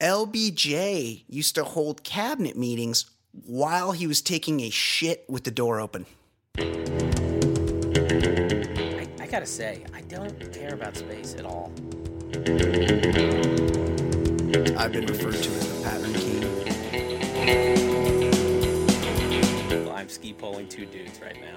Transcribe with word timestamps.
LBJ 0.00 1.24
used 1.26 1.54
to 1.54 1.64
hold 1.64 2.04
cabinet 2.04 2.54
meetings 2.56 3.06
while 3.46 3.92
he 3.92 4.06
was 4.06 4.20
taking 4.20 4.60
a 4.60 4.68
shit 4.68 5.24
with 5.28 5.44
the 5.44 5.50
door 5.50 5.80
open. 5.80 6.04
I, 6.58 6.62
I 9.20 9.26
gotta 9.26 9.46
say, 9.46 9.84
I 9.94 10.02
don't 10.02 10.52
care 10.52 10.74
about 10.74 10.96
space 10.96 11.34
at 11.38 11.46
all. 11.46 11.72
I've 14.76 14.92
been 14.92 15.06
referred 15.06 15.34
to 15.42 15.50
as 15.50 15.72
the 15.72 15.80
pattern 15.82 16.12
king. 16.12 16.42
Well, 19.86 19.94
I'm 19.96 20.10
ski 20.10 20.34
pulling 20.34 20.68
two 20.68 20.84
dudes 20.84 21.18
right 21.22 21.36
now. 21.40 21.56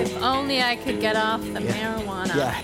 If 0.00 0.16
only 0.20 0.60
I 0.62 0.74
could 0.76 1.00
get 1.00 1.14
off 1.14 1.40
the 1.42 1.62
Yeah. 1.62 1.94
marijuana. 1.94 2.34
Yeah. 2.34 2.60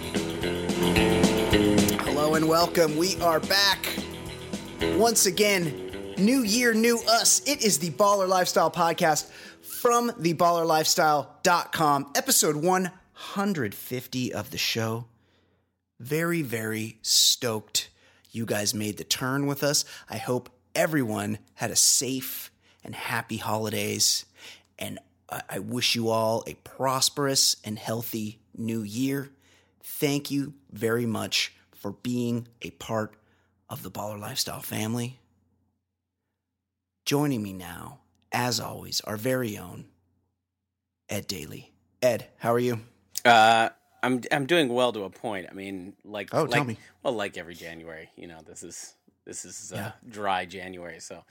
Hello 2.17 2.37
and 2.37 2.49
welcome. 2.49 2.97
We 2.97 3.21
are 3.21 3.41
back 3.41 3.89
once 4.81 5.27
again. 5.27 6.15
New 6.17 6.43
year, 6.43 6.73
new 6.73 7.01
us. 7.09 7.43
It 7.45 7.65
is 7.65 7.81
the 7.81 7.91
Baller 7.91 8.29
Lifestyle 8.29 8.71
Podcast 8.71 9.29
from 9.63 10.13
theballerlifestyle.com, 10.13 12.13
episode 12.15 12.55
150 12.55 14.33
of 14.33 14.53
the 14.53 14.59
show. 14.59 15.07
Very, 15.99 16.43
very 16.43 17.01
stoked 17.03 17.91
you 18.31 18.47
guys 18.47 18.75
made 18.75 18.97
the 18.97 19.03
turn 19.03 19.49
with 19.49 19.65
us. 19.65 19.85
I 20.09 20.19
hope 20.19 20.51
everyone 20.73 21.39
had 21.55 21.73
a 21.73 21.77
safe 21.77 22.53
and 22.85 22.95
happy 22.95 23.39
holidays. 23.39 24.25
And 24.79 25.01
I 25.29 25.59
wish 25.59 25.97
you 25.97 26.11
all 26.11 26.45
a 26.47 26.55
prosperous 26.55 27.57
and 27.65 27.77
healthy 27.77 28.39
new 28.57 28.83
year. 28.83 29.31
Thank 29.83 30.31
you 30.31 30.55
very 30.71 31.07
much 31.07 31.53
for 31.85 31.91
being 31.93 32.49
a 32.63 32.71
part 32.71 33.13
of 33.69 33.83
the 33.83 33.91
Baller 33.91 34.19
Lifestyle 34.19 34.63
family. 34.63 35.21
Joining 37.05 37.43
me 37.43 37.53
now, 37.53 37.99
as 38.33 38.59
always, 38.59 39.03
our 39.03 39.19
very 39.19 39.59
own 39.59 39.85
Ed 41.11 41.27
Daly. 41.27 41.75
Ed, 42.01 42.29
how 42.39 42.55
are 42.55 42.59
you? 42.59 42.81
Uh, 43.23 43.69
I'm 44.03 44.23
I'm 44.33 44.47
doing 44.47 44.71
well 44.71 44.95
to 44.95 45.03
a 45.05 45.11
point. 45.11 45.47
I 45.51 45.53
mean, 45.53 45.93
like 46.07 46.31
Oh, 46.33 46.45
like, 46.45 46.53
tell 46.53 46.65
me. 46.65 46.79
Well, 47.03 47.13
like 47.13 47.37
every 47.37 47.55
January, 47.55 48.09
you 48.17 48.29
know, 48.29 48.39
this 48.47 48.63
is 48.63 48.95
this 49.27 49.45
is 49.45 49.71
uh, 49.71 49.77
Yeah. 49.77 49.93
dry 50.09 50.47
January, 50.47 51.01
so 51.01 51.23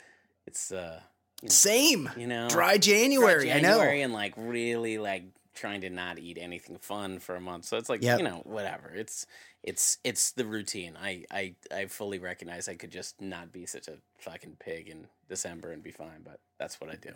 it's 0.46 0.72
uh, 0.72 1.00
you 1.42 1.48
know, 1.48 1.52
Same. 1.52 2.10
you 2.16 2.28
know, 2.28 2.48
Dry 2.48 2.78
January, 2.78 3.46
dry 3.48 3.56
I 3.56 3.60
know. 3.60 3.70
January 3.70 4.02
and 4.04 4.14
like 4.14 4.36
really 4.38 5.00
like 5.00 5.24
trying 5.56 5.82
to 5.82 5.90
not 5.90 6.20
eat 6.20 6.38
anything 6.40 6.78
fun 6.78 7.18
for 7.18 7.36
a 7.36 7.42
month. 7.42 7.66
So 7.66 7.78
it's 7.78 7.90
like 7.90 8.04
Yep. 8.04 8.20
you 8.20 8.24
know 8.24 8.42
whatever. 8.44 8.92
It's 8.94 9.26
it's 9.64 9.98
it's 10.04 10.32
the 10.32 10.46
routine. 10.46 10.98
I 11.02 11.24
I 11.32 11.56
I 11.74 11.86
fully 11.86 12.20
recognize 12.20 12.68
I 12.68 12.76
could 12.76 12.92
just 12.92 13.22
not 13.22 13.52
be 13.52 13.66
such 13.66 13.88
a 13.88 13.94
fucking 14.20 14.58
pig 14.60 14.90
in 14.90 15.08
December 15.30 15.72
and 15.72 15.82
be 15.82 15.92
fine, 15.92 16.22
but 16.24 16.40
that's 16.60 16.80
what 16.82 16.90
I 16.90 16.96
do. 16.96 17.12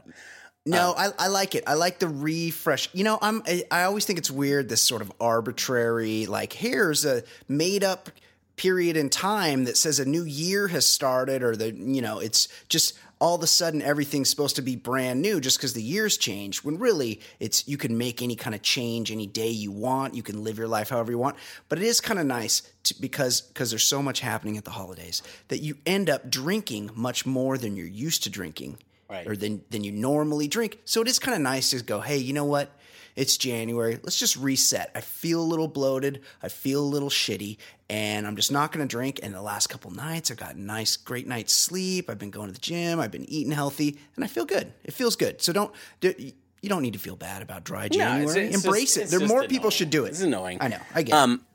No, 0.65 0.89
Um, 0.89 0.95
I, 0.97 1.25
I 1.25 1.27
like 1.27 1.55
it. 1.55 1.63
I 1.67 1.75
like 1.75 1.99
the 1.99 2.07
refresh. 2.07 2.89
You 2.93 3.03
know, 3.03 3.19
I'm 3.21 3.43
I, 3.45 3.63
I 3.69 3.83
always 3.83 4.05
think 4.05 4.17
it's 4.19 4.31
weird 4.31 4.69
this 4.69 4.81
sort 4.81 5.01
of 5.01 5.11
arbitrary 5.19 6.25
like 6.25 6.53
here's 6.53 7.05
a 7.05 7.23
made 7.47 7.83
up 7.83 8.09
period 8.55 8.97
in 8.97 9.09
time 9.09 9.65
that 9.65 9.77
says 9.77 9.99
a 9.99 10.05
new 10.05 10.23
year 10.23 10.67
has 10.67 10.85
started 10.85 11.43
or 11.43 11.55
the 11.55 11.71
you 11.73 12.01
know 12.01 12.19
it's 12.19 12.47
just 12.69 12.97
all 13.19 13.35
of 13.35 13.43
a 13.43 13.47
sudden 13.47 13.81
everything's 13.81 14.29
supposed 14.29 14.55
to 14.55 14.61
be 14.61 14.75
brand 14.75 15.21
new 15.21 15.39
just 15.41 15.57
because 15.57 15.73
the 15.73 15.81
years 15.81 16.17
change 16.17 16.63
when 16.63 16.77
really 16.77 17.19
it's 17.39 17.67
you 17.67 17.77
can 17.77 17.97
make 17.97 18.21
any 18.21 18.35
kind 18.35 18.53
of 18.55 18.61
change 18.61 19.11
any 19.11 19.25
day 19.27 19.49
you 19.49 19.71
want 19.71 20.13
you 20.13 20.23
can 20.23 20.43
live 20.43 20.57
your 20.57 20.67
life 20.67 20.89
however 20.89 21.11
you 21.11 21.17
want 21.17 21.35
but 21.69 21.77
it 21.79 21.83
is 21.83 21.99
kind 21.99 22.19
of 22.19 22.25
nice 22.25 22.61
to, 22.83 22.93
because 23.01 23.41
because 23.41 23.69
there's 23.71 23.83
so 23.83 24.01
much 24.01 24.19
happening 24.19 24.57
at 24.57 24.65
the 24.65 24.71
holidays 24.71 25.23
that 25.47 25.59
you 25.59 25.75
end 25.85 26.09
up 26.09 26.29
drinking 26.29 26.89
much 26.95 27.25
more 27.25 27.57
than 27.57 27.75
you're 27.75 27.87
used 27.87 28.23
to 28.23 28.29
drinking 28.29 28.77
Right. 29.09 29.25
or 29.25 29.37
than 29.37 29.61
than 29.69 29.85
you 29.85 29.93
normally 29.93 30.49
drink. 30.49 30.79
So 30.83 31.01
it 31.01 31.07
is 31.07 31.17
kind 31.17 31.33
of 31.33 31.39
nice 31.41 31.69
to 31.69 31.81
go, 31.81 32.01
hey, 32.01 32.17
you 32.17 32.33
know 32.33 32.43
what? 32.43 32.69
It's 33.17 33.35
January. 33.35 33.97
Let's 34.03 34.19
just 34.19 34.37
reset. 34.37 34.91
I 34.95 35.01
feel 35.01 35.41
a 35.41 35.43
little 35.43 35.67
bloated. 35.67 36.21
I 36.43 36.49
feel 36.49 36.81
a 36.81 36.85
little 36.85 37.09
shitty, 37.09 37.57
and 37.89 38.27
I'm 38.27 38.35
just 38.35 38.51
not 38.51 38.71
going 38.71 38.87
to 38.87 38.89
drink. 38.89 39.19
And 39.23 39.33
the 39.33 39.41
last 39.41 39.67
couple 39.67 39.89
nights, 39.91 40.29
I've 40.29 40.37
got 40.37 40.53
a 40.53 40.61
nice, 40.61 40.95
great 40.97 41.25
night's 41.27 41.51
sleep. 41.51 42.11
I've 42.11 42.19
been 42.19 42.29
going 42.29 42.47
to 42.47 42.53
the 42.53 42.59
gym. 42.59 42.99
I've 42.99 43.09
been 43.11 43.27
eating 43.27 43.51
healthy, 43.51 43.97
and 44.15 44.23
I 44.23 44.27
feel 44.27 44.45
good. 44.45 44.71
It 44.83 44.93
feels 44.93 45.15
good. 45.15 45.41
So 45.41 45.51
don't. 45.51 45.71
You 46.01 46.69
don't 46.69 46.83
need 46.83 46.93
to 46.93 46.99
feel 46.99 47.15
bad 47.15 47.41
about 47.41 47.63
dry 47.63 47.87
January. 47.89 48.23
it's- 48.45 48.55
it's 48.55 48.63
Embrace 48.65 48.93
just- 48.95 49.11
it. 49.13 49.17
There 49.19 49.27
more 49.27 49.43
people 49.47 49.71
should 49.71 49.89
do 49.89 50.05
it. 50.05 50.09
It's 50.09 50.21
annoying. 50.21 50.59
I 50.61 50.67
know. 50.67 50.79
I 50.93 51.01
get 51.01 51.13
it. 51.13 51.17
Um, 51.17 51.45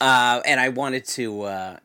uh, 0.00 0.40
and 0.44 0.60
I 0.60 0.68
wanted 0.68 1.06
to 1.06 1.42
uh, 1.42 1.76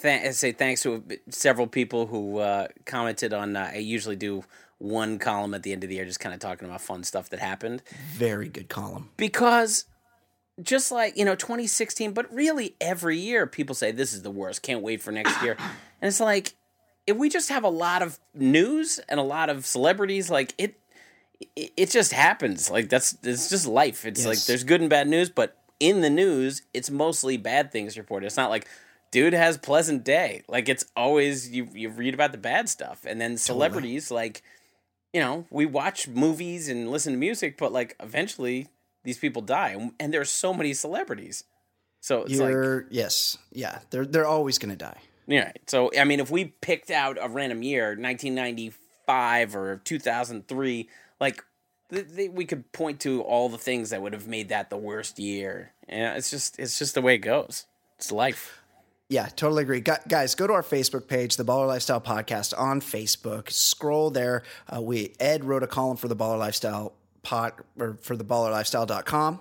th- 0.00 0.34
say 0.34 0.52
thanks 0.52 0.82
to 0.82 1.02
several 1.30 1.66
people 1.66 2.06
who 2.06 2.38
uh, 2.38 2.68
commented 2.84 3.32
on. 3.32 3.56
Uh, 3.56 3.70
I 3.74 3.78
usually 3.78 4.16
do 4.16 4.44
one 4.82 5.18
column 5.18 5.54
at 5.54 5.62
the 5.62 5.72
end 5.72 5.84
of 5.84 5.88
the 5.88 5.96
year, 5.96 6.04
just 6.04 6.20
kind 6.20 6.34
of 6.34 6.40
talking 6.40 6.66
about 6.66 6.80
fun 6.80 7.04
stuff 7.04 7.30
that 7.30 7.38
happened 7.38 7.82
Very 8.14 8.48
good 8.48 8.68
column. 8.68 9.10
because. 9.16 9.86
Just 10.62 10.92
like 10.92 11.16
you 11.16 11.24
know, 11.24 11.34
2016, 11.34 12.12
but 12.12 12.32
really 12.32 12.76
every 12.78 13.16
year 13.16 13.46
people 13.46 13.74
say 13.74 13.90
this 13.90 14.12
is 14.12 14.20
the 14.20 14.30
worst. 14.30 14.60
Can't 14.60 14.82
wait 14.82 15.00
for 15.00 15.10
next 15.10 15.42
year, 15.42 15.56
and 16.00 16.08
it's 16.08 16.20
like 16.20 16.52
if 17.06 17.16
we 17.16 17.30
just 17.30 17.48
have 17.48 17.64
a 17.64 17.70
lot 17.70 18.02
of 18.02 18.18
news 18.34 19.00
and 19.08 19.18
a 19.18 19.22
lot 19.22 19.48
of 19.48 19.64
celebrities, 19.64 20.30
like 20.30 20.54
it, 20.58 20.78
it, 21.56 21.72
it 21.76 21.90
just 21.90 22.12
happens. 22.12 22.70
Like 22.70 22.90
that's 22.90 23.16
it's 23.22 23.48
just 23.48 23.66
life. 23.66 24.04
It's 24.04 24.26
like 24.26 24.44
there's 24.44 24.62
good 24.62 24.82
and 24.82 24.90
bad 24.90 25.08
news, 25.08 25.30
but 25.30 25.56
in 25.80 26.02
the 26.02 26.10
news, 26.10 26.62
it's 26.74 26.90
mostly 26.90 27.38
bad 27.38 27.72
things 27.72 27.96
reported. 27.96 28.26
It's 28.26 28.36
not 28.36 28.50
like 28.50 28.68
dude 29.10 29.32
has 29.32 29.56
pleasant 29.56 30.04
day. 30.04 30.42
Like 30.48 30.68
it's 30.68 30.84
always 30.94 31.50
you 31.50 31.66
you 31.72 31.88
read 31.88 32.12
about 32.12 32.32
the 32.32 32.38
bad 32.38 32.68
stuff, 32.68 33.06
and 33.06 33.18
then 33.20 33.38
celebrities 33.38 34.10
like 34.10 34.42
you 35.12 35.20
know 35.20 35.46
we 35.50 35.66
watch 35.66 36.08
movies 36.08 36.68
and 36.68 36.90
listen 36.90 37.12
to 37.12 37.18
music, 37.18 37.58
but 37.58 37.72
like 37.72 37.96
eventually 38.00 38.68
these 39.04 39.18
people 39.18 39.42
die, 39.42 39.90
and, 39.98 40.14
there's 40.14 40.30
so 40.30 40.54
many 40.54 40.74
celebrities. 40.74 41.44
So 42.00 42.22
it's 42.22 42.38
like 42.38 42.50
You're 42.50 42.86
yes, 42.90 43.38
yeah. 43.52 43.80
They're 43.90 44.06
they're 44.06 44.26
always 44.26 44.58
going 44.58 44.70
to 44.70 44.76
die. 44.76 44.98
yeah. 45.26 45.52
So 45.66 45.90
I 45.98 46.04
mean, 46.04 46.20
if 46.20 46.30
we 46.30 46.46
picked 46.46 46.90
out 46.90 47.18
a 47.20 47.28
random 47.28 47.62
year, 47.62 47.96
1995 47.96 49.56
or 49.56 49.80
2003, 49.84 50.88
like 51.20 51.44
th- 51.90 52.06
th- 52.14 52.30
we 52.30 52.44
could 52.44 52.72
point 52.72 53.00
to 53.00 53.22
all 53.22 53.48
the 53.48 53.58
things 53.58 53.90
that 53.90 54.02
would 54.02 54.12
have 54.12 54.26
made 54.26 54.48
that 54.48 54.70
the 54.70 54.76
worst 54.76 55.18
year. 55.18 55.72
And 55.88 56.16
it's 56.16 56.30
just 56.30 56.58
it's 56.58 56.78
just 56.78 56.94
the 56.94 57.02
way 57.02 57.14
it 57.14 57.18
goes. 57.18 57.66
It's 57.98 58.10
life. 58.10 58.61
Yeah, 59.12 59.26
totally 59.26 59.64
agree. 59.64 59.80
Gu- 59.80 59.92
guys, 60.08 60.34
go 60.34 60.46
to 60.46 60.54
our 60.54 60.62
Facebook 60.62 61.06
page, 61.06 61.36
the 61.36 61.44
Baller 61.44 61.66
Lifestyle 61.66 62.00
Podcast 62.00 62.58
on 62.58 62.80
Facebook. 62.80 63.50
Scroll 63.50 64.08
there. 64.08 64.42
Uh, 64.74 64.80
we 64.80 65.12
Ed 65.20 65.44
wrote 65.44 65.62
a 65.62 65.66
column 65.66 65.98
for 65.98 66.08
the 66.08 66.16
Baller 66.16 66.38
Lifestyle 66.38 66.94
pod 67.22 67.52
or 67.78 67.98
for 68.00 68.16
the 68.16 68.24
ballerlifestyle.com 68.24 69.38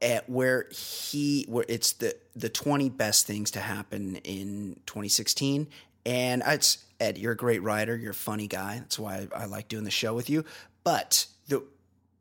at 0.00 0.30
where 0.30 0.66
he 0.70 1.44
where 1.46 1.66
it's 1.68 1.92
the 1.92 2.16
the 2.34 2.48
20 2.48 2.88
best 2.88 3.26
things 3.26 3.50
to 3.50 3.60
happen 3.60 4.16
in 4.24 4.80
2016 4.86 5.68
and 6.06 6.42
it's 6.46 6.78
Ed 6.98 7.18
you're 7.18 7.32
a 7.32 7.36
great 7.36 7.62
writer 7.62 7.96
you're 7.96 8.10
a 8.10 8.14
funny 8.14 8.48
guy 8.48 8.78
that's 8.80 8.98
why 8.98 9.28
I, 9.34 9.42
I 9.42 9.44
like 9.44 9.68
doing 9.68 9.84
the 9.84 9.90
show 9.90 10.14
with 10.14 10.28
you 10.28 10.44
but 10.84 11.26
the 11.48 11.62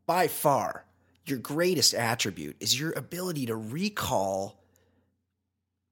by 0.06 0.28
far 0.28 0.86
your 1.26 1.40
greatest 1.40 1.96
attribute 1.96 2.56
is 2.60 2.80
your 2.80 2.92
ability 2.92 3.48
to 3.48 3.56
recall 3.56 4.62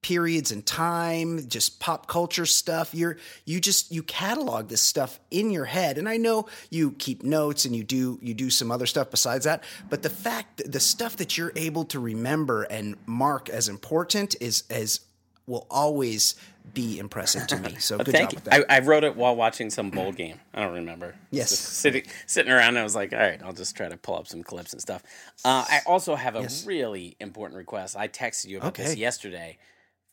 periods 0.03 0.51
in 0.51 0.61
time, 0.61 1.47
just 1.49 1.79
pop 1.79 2.05
culture 2.07 2.45
stuff. 2.45 2.93
You're 2.93 3.17
you 3.45 3.59
just 3.59 3.91
you 3.91 4.03
catalog 4.03 4.67
this 4.67 4.81
stuff 4.81 5.19
in 5.31 5.49
your 5.49 5.65
head. 5.65 5.97
And 5.97 6.07
I 6.07 6.17
know 6.17 6.45
you 6.69 6.91
keep 6.91 7.23
notes 7.23 7.65
and 7.65 7.75
you 7.75 7.83
do 7.83 8.19
you 8.21 8.35
do 8.35 8.51
some 8.51 8.69
other 8.69 8.85
stuff 8.85 9.09
besides 9.09 9.45
that, 9.45 9.63
but 9.89 10.03
the 10.03 10.09
fact 10.11 10.61
the 10.71 10.79
stuff 10.79 11.17
that 11.17 11.37
you're 11.37 11.53
able 11.55 11.85
to 11.85 11.99
remember 11.99 12.63
and 12.63 12.95
mark 13.07 13.49
as 13.49 13.67
important 13.67 14.35
is 14.39 14.63
as 14.69 14.99
will 15.47 15.65
always 15.71 16.35
be 16.73 16.97
impressive 16.97 17.45
to 17.47 17.57
me. 17.59 17.75
So 17.79 17.97
good 17.97 18.13
Thank 18.13 18.29
job 18.29 18.35
with 18.35 18.43
that. 18.45 18.65
I, 18.71 18.77
I 18.77 18.79
wrote 18.79 19.03
it 19.03 19.17
while 19.17 19.35
watching 19.35 19.69
some 19.69 19.89
bowl 19.89 20.11
game. 20.23 20.39
I 20.53 20.61
don't 20.63 20.73
remember. 20.75 21.15
Yes. 21.31 21.51
Sitting 21.51 22.03
sitting 22.27 22.51
around. 22.51 22.77
I 22.77 22.83
was 22.83 22.95
like, 22.95 23.11
all 23.11 23.19
right, 23.19 23.41
I'll 23.43 23.51
just 23.51 23.75
try 23.75 23.89
to 23.89 23.97
pull 23.97 24.15
up 24.15 24.27
some 24.27 24.43
clips 24.43 24.71
and 24.71 24.81
stuff. 24.81 25.03
Uh, 25.43 25.65
I 25.67 25.81
also 25.85 26.15
have 26.15 26.35
a 26.37 26.41
Yes. 26.41 26.65
really 26.65 27.17
important 27.19 27.57
request. 27.57 27.97
I 27.97 28.07
texted 28.07 28.47
you 28.47 28.57
about 28.59 28.75
this 28.75 28.91
Okay. 28.91 28.99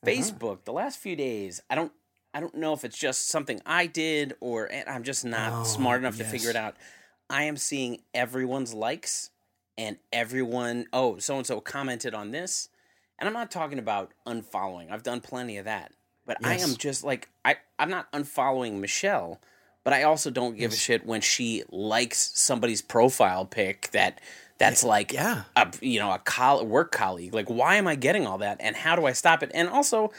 Uh-huh. 0.03 0.11
Facebook, 0.13 0.65
the 0.65 0.73
last 0.73 0.99
few 0.99 1.17
days, 1.17 1.63
I 1.71 1.75
don't 1.75 1.93
I 2.33 2.41
don't 2.41 2.55
know 2.55 2.73
if 2.73 2.85
it's 2.85 2.97
just 2.99 3.29
something 3.29 3.61
I 3.67 3.87
did 3.87 4.35
or 4.41 4.67
and 4.67 4.89
I'm 4.89 5.03
just 5.03 5.25
not 5.25 5.53
Oh, 5.53 5.65
smart 5.65 6.01
enough 6.01 6.17
to 6.19 6.25
figure 6.25 6.51
it 6.51 6.57
out. 6.57 6.77
I 7.29 7.45
am 7.45 7.57
seeing 7.57 8.03
everyone's 8.15 8.73
likes 8.75 9.31
and 9.77 9.97
everyone 10.13 10.87
oh, 10.93 11.19
so 11.19 11.37
and 11.37 11.47
so 11.47 11.61
commented 11.61 12.15
on 12.15 12.31
this. 12.31 12.69
And 13.19 13.27
I'm 13.29 13.35
not 13.35 13.51
talking 13.51 13.79
about 13.79 14.13
unfollowing. 14.27 14.91
I've 14.91 15.03
done 15.03 15.21
plenty 15.21 15.59
of 15.59 15.67
that. 15.67 15.93
But 16.27 16.39
I 16.45 16.57
am 16.57 16.77
just 16.77 17.03
like 17.05 17.29
I 17.45 17.57
I'm 17.79 17.91
not 17.91 18.11
unfollowing 18.13 18.79
Michelle, 18.81 19.41
but 19.85 19.93
I 19.93 20.05
also 20.05 20.31
don't 20.31 20.57
give 20.57 20.73
a 20.73 20.77
shit 20.77 21.05
when 21.05 21.21
she 21.21 21.65
likes 21.71 22.31
somebody's 22.39 22.81
profile 22.83 23.45
pic 23.45 23.91
that 23.91 24.21
that's 24.61 24.85
like 24.85 25.13
yeah. 25.13 25.43
a 25.57 25.73
you 25.81 25.99
know 25.99 26.13
a 26.13 26.19
coll- 26.21 26.65
work 26.65 26.93
colleague. 26.93 27.35
Like 27.35 27.51
why 27.51 27.77
am 27.77 27.89
I 27.89 27.97
getting 27.97 28.27
all 28.27 28.39
that 28.39 28.59
and 28.61 28.77
how 28.77 28.95
do 28.95 29.07
I 29.07 29.13
stop 29.13 29.43
it? 29.43 29.51
And 29.55 29.69
also 29.69 30.13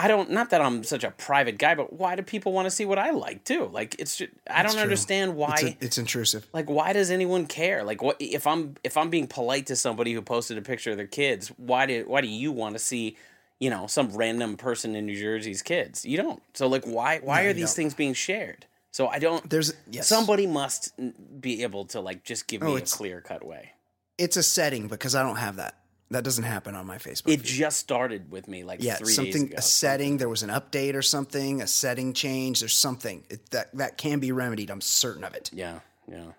I 0.00 0.06
don't. 0.06 0.30
Not 0.30 0.50
that 0.50 0.60
I'm 0.60 0.84
such 0.84 1.02
a 1.02 1.10
private 1.10 1.58
guy, 1.58 1.74
but 1.74 1.92
why 1.92 2.14
do 2.14 2.22
people 2.22 2.52
want 2.52 2.66
to 2.66 2.70
see 2.70 2.84
what 2.84 3.00
I 3.00 3.10
like 3.10 3.42
too? 3.42 3.68
Like 3.72 3.96
it's. 3.98 4.16
Just, 4.18 4.30
I 4.48 4.62
don't 4.62 4.74
true. 4.74 4.82
understand 4.82 5.34
why. 5.34 5.54
It's, 5.54 5.62
a- 5.64 5.76
it's 5.80 5.98
intrusive. 5.98 6.46
like 6.52 6.70
why 6.70 6.92
does 6.92 7.10
anyone 7.10 7.46
care 7.46 7.82
like 7.82 8.00
what 8.00 8.16
if 8.20 8.46
i'm 8.46 8.76
if 8.84 8.96
i'm 8.96 9.10
being 9.10 9.26
polite 9.26 9.66
to 9.66 9.74
somebody 9.76 10.12
who 10.12 10.22
posted 10.22 10.56
a 10.56 10.62
picture 10.62 10.92
of 10.92 10.96
their 10.98 11.08
kids 11.08 11.48
why 11.56 11.86
do 11.86 12.04
why 12.06 12.20
do 12.20 12.28
you 12.28 12.52
want 12.52 12.76
to 12.76 12.78
see 12.78 13.16
you 13.58 13.70
know 13.70 13.88
some 13.88 14.14
random 14.16 14.56
person 14.56 14.94
in 14.94 15.06
new 15.06 15.18
jersey's 15.18 15.62
kids 15.62 16.04
you 16.04 16.16
don't 16.16 16.40
so 16.54 16.68
like 16.68 16.84
why 16.84 17.18
why 17.18 17.42
No, 17.42 17.48
are 17.48 17.52
these 17.52 17.70
don't. 17.70 17.74
things 17.76 17.94
being 17.94 18.14
shared 18.14 18.66
so 18.92 19.08
i 19.08 19.18
don't 19.18 19.50
There's 19.50 19.72
yes. 19.90 20.06
somebody 20.06 20.46
must 20.46 20.92
be 21.40 21.64
able 21.64 21.86
to 21.86 21.98
like 22.00 22.22
just 22.22 22.46
give 22.46 22.62
oh, 22.62 22.66
me 22.74 22.76
a 22.76 22.80
clear 22.82 23.20
cut 23.20 23.44
way 23.44 23.72
It's 24.18 24.36
a 24.36 24.42
setting 24.42 24.88
because 24.88 25.14
I 25.14 25.22
don't 25.22 25.36
have 25.36 25.56
that. 25.56 25.76
That 26.10 26.24
doesn't 26.24 26.44
happen 26.44 26.74
on 26.74 26.86
my 26.86 26.96
Facebook. 26.96 27.32
it 27.32 27.40
feed. 27.40 27.44
just 27.44 27.78
started 27.78 28.30
with 28.30 28.48
me 28.48 28.64
like 28.64 28.82
yeah, 28.82 28.96
three 28.96 29.12
something 29.12 29.52
a 29.56 29.62
setting. 29.62 30.16
There 30.16 30.28
was 30.28 30.42
an 30.42 30.48
update 30.50 30.94
or 30.94 31.02
something, 31.02 31.60
a 31.60 31.66
setting 31.66 32.14
change. 32.14 32.60
There's 32.60 32.74
something 32.76 33.24
it, 33.28 33.50
that 33.50 33.74
that 33.76 33.98
can 33.98 34.18
be 34.18 34.32
remedied. 34.32 34.70
I'm 34.70 34.80
certain 34.80 35.22
of 35.24 35.34
it. 35.34 35.50
yeah 35.52 35.80
yeah 36.10 36.32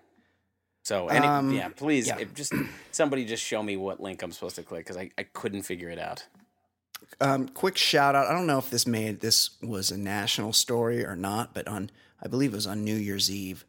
so 0.82 1.08
and 1.08 1.24
Um, 1.24 1.52
yeah 1.52 1.68
please 1.68 2.08
yeah. 2.08 2.18
If 2.18 2.34
just 2.34 2.52
somebody 2.90 3.24
just 3.24 3.44
show 3.44 3.62
me 3.62 3.76
what 3.76 4.00
link 4.00 4.22
i'm 4.22 4.32
supposed 4.32 4.56
to 4.56 4.64
click 4.64 4.84
because 4.84 4.96
I, 4.96 5.10
I 5.16 5.22
couldn't 5.22 5.62
figure 5.62 5.90
it 5.90 5.98
out 6.00 6.24
Um, 7.20 7.46
quick 7.48 7.76
shout 7.76 8.14
out. 8.16 8.26
I 8.26 8.32
don't 8.32 8.46
know 8.48 8.58
if 8.58 8.70
this 8.70 8.86
made 8.88 9.20
this 9.20 9.50
was 9.62 9.92
a 9.92 9.96
national 9.98 10.52
story 10.52 11.04
or 11.04 11.14
not, 11.14 11.54
but 11.54 11.68
on 11.68 11.90
I 12.20 12.26
believe 12.26 12.52
it 12.52 12.56
was 12.56 12.66
on 12.66 12.82
New 12.84 12.96
Year's 12.96 13.30
Eve, 13.30 13.64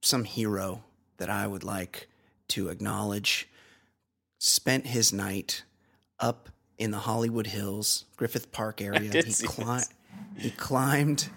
some 0.00 0.22
hero 0.24 0.84
that 1.16 1.28
I 1.28 1.46
would 1.48 1.64
like 1.64 2.08
to 2.50 2.68
acknowledge 2.68 3.48
spent 4.38 4.86
his 4.86 5.12
night 5.12 5.64
up 6.18 6.48
in 6.78 6.90
the 6.90 6.98
Hollywood 6.98 7.46
Hills, 7.46 8.04
Griffith 8.16 8.52
Park 8.52 8.80
area. 8.80 9.10
he, 9.10 9.32
cli- 9.46 9.82
he 10.36 10.50
climbed 10.50 11.28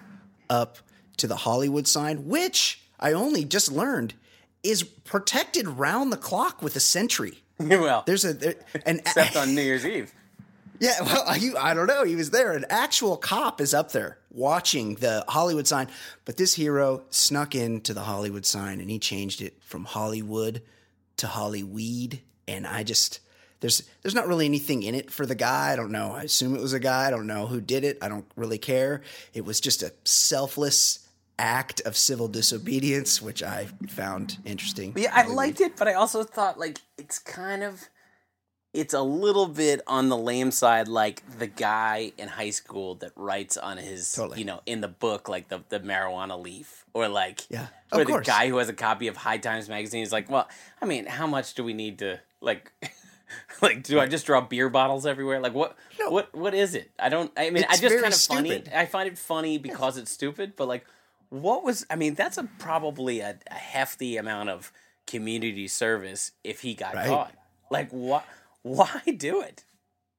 up 0.50 0.78
to 1.18 1.28
the 1.28 1.36
Hollywood 1.36 1.88
sign, 1.88 2.28
which 2.28 2.82
I 3.00 3.14
only 3.14 3.44
just 3.46 3.72
learned 3.72 4.14
is 4.64 4.84
protected 4.84 5.68
round 5.68 6.12
the 6.14 6.18
clock 6.18 6.62
with 6.62 6.76
a 6.76 6.80
sentry. 6.80 7.44
well 7.60 8.04
There's 8.06 8.26
a 8.26 8.34
there, 8.34 8.56
an 8.86 9.00
except 9.06 9.36
on 9.36 9.54
new 9.54 9.62
year's 9.62 9.86
eve 9.86 10.14
yeah, 10.84 11.02
well, 11.02 11.24
I, 11.28 11.40
I 11.60 11.74
don't 11.74 11.88
know. 11.88 12.04
He 12.04 12.16
was 12.16 12.32
there. 12.32 12.52
An 12.52 12.66
actual 12.70 13.18
cop 13.18 13.62
is 13.62 13.74
up 13.74 13.92
there 13.92 14.18
watching 14.32 14.96
the 14.96 15.24
Hollywood 15.28 15.68
sign, 15.68 15.88
but 16.26 16.38
this 16.38 16.54
hero 16.54 17.04
snuck 17.10 17.56
into 17.56 17.94
the 17.94 18.02
Hollywood 18.02 18.46
sign 18.46 18.80
and 18.80 18.90
he 18.90 19.00
changed 19.00 19.42
it 19.42 19.54
from 19.62 19.86
Hollywood 19.86 20.62
to 21.24 21.28
Hollyweed. 21.28 22.22
And 22.48 22.68
I 22.68 22.84
just 22.84 23.20
there's 23.62 23.84
there's 24.02 24.14
not 24.14 24.28
really 24.28 24.46
anything 24.46 24.84
in 24.84 24.94
it 24.94 25.10
for 25.10 25.26
the 25.26 25.36
guy. 25.36 25.72
I 25.72 25.76
don't 25.76 25.92
know. 25.92 26.12
I 26.12 26.24
assume 26.24 26.56
it 26.56 26.62
was 26.62 26.74
a 26.74 26.80
guy. 26.80 27.08
I 27.08 27.10
don't 27.10 27.28
know 27.28 27.48
who 27.48 27.62
did 27.62 27.84
it. 27.84 27.98
I 28.02 28.10
don't 28.10 28.26
really 28.36 28.58
care. 28.58 29.02
It 29.34 29.46
was 29.46 29.60
just 29.60 29.82
a 29.82 29.94
selfless 30.04 31.08
act 31.40 31.82
of 31.82 31.98
civil 31.98 32.28
disobedience, 32.28 33.22
which 33.22 33.42
I 33.42 33.68
found 33.88 34.38
interesting. 34.46 34.94
Yeah, 34.96 35.12
I 35.14 35.26
liked 35.28 35.62
it, 35.62 35.78
but 35.78 35.88
I 35.88 35.94
also 35.94 36.24
thought 36.24 36.60
like 36.60 36.80
it's 36.98 37.20
kind 37.20 37.64
of 37.64 37.88
it's 38.74 38.94
a 38.94 39.02
little 39.02 39.48
bit 39.48 39.82
on 39.88 40.10
the 40.10 40.18
lame 40.18 40.50
side, 40.52 40.88
like 40.88 41.22
the 41.38 41.46
guy 41.48 42.12
in 42.18 42.28
high 42.28 42.50
school 42.50 42.96
that 42.96 43.12
writes 43.16 43.56
on 43.58 43.78
his 43.78 44.12
Totally. 44.14 44.40
you 44.40 44.46
know, 44.46 44.62
in 44.66 44.82
the 44.82 44.88
book 44.88 45.30
like 45.30 45.50
the, 45.50 45.62
the 45.70 45.80
marijuana 45.80 46.42
leaf. 46.42 46.86
Or 46.96 47.08
like 47.08 47.50
Yeah, 47.50 47.68
or 47.92 48.02
of 48.02 48.08
the 48.08 48.14
course. 48.14 48.28
guy 48.28 48.50
who 48.50 48.58
has 48.58 48.70
a 48.70 48.74
copy 48.74 49.08
of 49.08 49.18
High 49.18 49.38
Times 49.40 49.68
magazine 49.70 50.04
is 50.04 50.12
like, 50.12 50.30
Well, 50.30 50.48
I 50.82 50.86
mean, 50.86 51.06
how 51.06 51.26
much 51.28 51.54
do 51.56 51.64
we 51.64 51.74
need 51.74 52.00
to 52.00 52.20
like 52.42 52.72
like 53.62 53.84
do 53.84 54.00
I 54.00 54.06
just 54.08 54.26
draw 54.26 54.42
beer 54.42 54.70
bottles 54.70 55.06
everywhere? 55.06 55.40
Like 55.40 55.54
what 55.54 55.76
No. 56.00 56.10
what 56.10 56.34
what 56.36 56.54
is 56.54 56.76
it? 56.76 56.92
I 57.00 57.10
don't 57.10 57.32
I 57.38 57.50
mean 57.50 57.66
I 57.70 57.78
just 57.78 58.00
kind 58.02 58.14
of 58.14 58.20
funny. 58.20 58.64
I 58.76 58.86
find 58.86 59.08
it 59.08 59.18
funny 59.18 59.58
because 59.58 59.98
it's 59.98 60.12
stupid, 60.12 60.54
but 60.56 60.68
like 60.68 60.86
what 61.30 61.64
was 61.64 61.86
I 61.90 61.96
mean, 61.96 62.14
that's 62.14 62.38
a 62.38 62.44
probably 62.60 63.20
a, 63.22 63.38
a 63.50 63.54
hefty 63.56 64.18
amount 64.18 64.50
of 64.50 64.72
community 65.08 65.68
service 65.68 66.32
if 66.44 66.62
he 66.62 66.74
got 66.76 66.94
Right. 66.94 67.08
caught. 67.08 67.34
Like 67.72 67.90
what 67.92 68.24
why 68.64 69.02
do 69.16 69.42
it? 69.42 69.64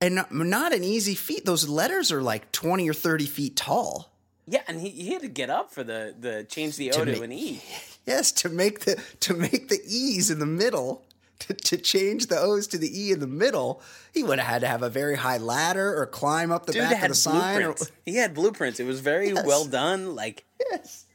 And 0.00 0.14
not, 0.17 0.32
not 0.32 0.73
an 0.73 0.85
easy 0.85 1.14
feat. 1.14 1.44
Those 1.44 1.69
letters 1.69 2.12
are 2.12 2.23
like 2.23 2.52
20 2.52 2.88
or 2.88 2.94
30 2.94 3.26
feet 3.26 3.56
tall. 3.56 4.11
Yeah, 4.46 4.61
and 4.69 4.81
he, 4.81 4.91
he 4.91 5.12
had 5.12 5.23
to 5.23 5.29
get 5.29 5.49
up 5.49 5.73
for 5.73 5.82
the 5.82 6.14
the 6.19 6.44
change 6.44 6.76
the 6.76 6.93
O 6.93 7.05
to 7.05 7.12
make- 7.12 7.23
an 7.23 7.32
E. 7.32 7.62
Yes, 8.06 8.32
to 8.32 8.50
make 8.50 8.81
the 8.81 9.02
to 9.20 9.32
make 9.32 9.70
the 9.70 9.81
E's 9.88 10.31
in 10.31 10.38
the 10.38 10.44
middle, 10.44 11.06
to, 11.38 11.55
to 11.55 11.79
change 11.79 12.26
the 12.26 12.38
O's 12.38 12.67
to 12.67 12.76
the 12.76 12.91
E 13.02 13.12
in 13.12 13.20
the 13.20 13.26
middle, 13.26 13.81
he 14.12 14.23
would 14.23 14.38
have 14.38 14.46
had 14.46 14.61
to 14.61 14.67
have 14.69 14.82
a 14.82 14.91
very 14.91 15.17
high 15.17 15.38
ladder 15.38 15.99
or 15.99 16.05
climb 16.05 16.52
up 16.52 16.67
the 16.67 16.73
Dude 16.73 16.82
back 16.82 17.02
of 17.02 17.08
the 17.08 17.14
sign. 17.14 17.62
Or. 17.62 17.75
He 18.05 18.17
had 18.17 18.35
blueprints. 18.35 18.79
It 18.79 18.85
was 18.85 19.00
very 19.00 19.32
well 19.32 19.64
done. 19.64 20.14
Like 20.14 20.44
yes. 20.70 21.06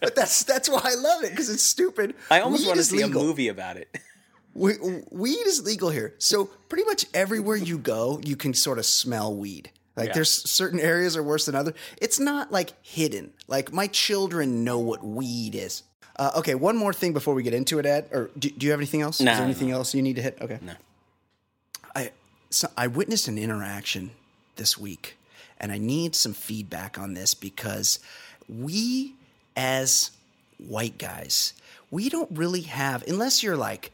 but 0.00 0.14
that's 0.16 0.44
that's 0.44 0.66
why 0.70 0.80
I 0.82 0.94
love 0.94 1.24
it 1.24 1.30
because 1.30 1.50
it's 1.50 1.62
stupid. 1.62 2.14
I 2.30 2.40
almost 2.40 2.62
Weed 2.62 2.68
want 2.68 2.78
to 2.78 2.84
see 2.84 3.04
legal. 3.04 3.20
a 3.20 3.24
movie 3.24 3.48
about 3.48 3.76
it. 3.76 3.94
We, 4.54 4.74
weed 5.10 5.46
is 5.46 5.64
legal 5.64 5.90
here, 5.90 6.14
so 6.18 6.46
pretty 6.68 6.84
much 6.84 7.06
everywhere 7.12 7.56
you 7.56 7.76
go, 7.76 8.20
you 8.24 8.36
can 8.36 8.54
sort 8.54 8.78
of 8.78 8.86
smell 8.86 9.34
weed. 9.34 9.70
Like 9.96 10.08
Yeah. 10.08 10.14
there's 10.14 10.30
certain 10.30 10.78
areas 10.80 11.16
are 11.16 11.22
worse 11.22 11.46
than 11.46 11.54
other. 11.54 11.74
It's 12.00 12.18
not 12.20 12.52
like 12.52 12.72
hidden. 12.82 13.32
Like 13.48 13.72
my 13.72 13.86
children 13.88 14.64
know 14.64 14.78
what 14.78 15.04
weed 15.04 15.54
is. 15.54 15.82
Uh, 16.16 16.30
okay, 16.36 16.54
one 16.54 16.76
more 16.76 16.92
thing 16.92 17.12
before 17.12 17.34
we 17.34 17.42
get 17.42 17.54
into 17.54 17.78
it, 17.80 17.86
Ed. 17.86 18.08
Or 18.12 18.30
do, 18.38 18.48
do 18.50 18.66
you 18.66 18.70
have 18.70 18.78
anything 18.80 19.02
else? 19.02 19.20
No, 19.20 19.32
is 19.32 19.38
there 19.38 19.46
no, 19.46 19.50
anything 19.50 19.70
else 19.72 19.94
you 19.94 20.02
need 20.02 20.16
to 20.16 20.22
hit? 20.22 20.38
Okay. 20.40 20.58
No. 20.62 20.74
I 21.96 22.10
so 22.50 22.68
I 22.76 22.86
witnessed 22.86 23.26
an 23.26 23.38
interaction 23.38 24.12
this 24.54 24.78
week, 24.78 25.16
and 25.58 25.72
I 25.72 25.78
need 25.78 26.14
some 26.14 26.32
feedback 26.32 26.98
on 26.98 27.14
this 27.14 27.34
because 27.34 27.98
we, 28.48 29.14
as 29.56 30.12
white 30.58 30.98
guys, 30.98 31.52
we 31.90 32.08
don't 32.08 32.30
really 32.30 32.62
have 32.62 33.02
unless 33.08 33.42
you're 33.42 33.56
like 33.56 33.90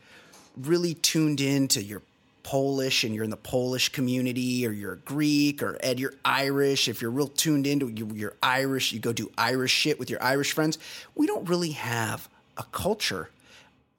really 0.57 0.95
tuned 0.95 1.41
in 1.41 1.69
to 1.69 1.83
your 1.83 2.03
Polish 2.43 3.05
and 3.05 3.15
you're 3.15 3.25
in 3.25 3.31
the 3.31 3.37
Polish 3.37 3.91
community, 3.91 4.67
or 4.67 4.73
you're 4.73 4.97
Greek, 4.97 5.63
or 5.63 5.79
Ed, 5.81 6.01
you're 6.01 6.15
Irish. 6.25 6.89
If 6.89 7.03
you're 7.03 7.11
real 7.11 7.29
tuned 7.29 7.67
into 7.67 7.89
you, 7.89 8.11
you're 8.15 8.37
Irish, 8.43 8.93
you 8.93 8.99
go 8.99 9.13
do 9.13 9.31
Irish 9.37 9.73
shit 9.73 9.99
with 9.99 10.11
your 10.11 10.23
Irish 10.23 10.53
friends. 10.53 10.79
We 11.15 11.27
don't 11.27 11.49
really 11.49 11.73
have 11.73 12.29
a 12.57 12.65
culture 12.65 13.31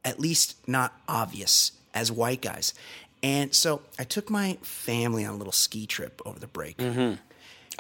at 0.03 0.19
least 0.19 0.57
not 0.68 0.94
obvious 1.07 1.71
as 1.94 2.12
white 2.12 2.42
guys. 2.42 2.74
And 3.24 3.54
so 3.54 3.81
I 4.00 4.04
took 4.04 4.30
my 4.30 4.57
family 4.62 5.25
on 5.25 5.36
a 5.36 5.38
little 5.38 5.54
ski 5.54 5.86
trip 5.86 6.21
over 6.25 6.39
the 6.39 6.47
break. 6.47 6.77
Mm-hmm. 6.77 7.15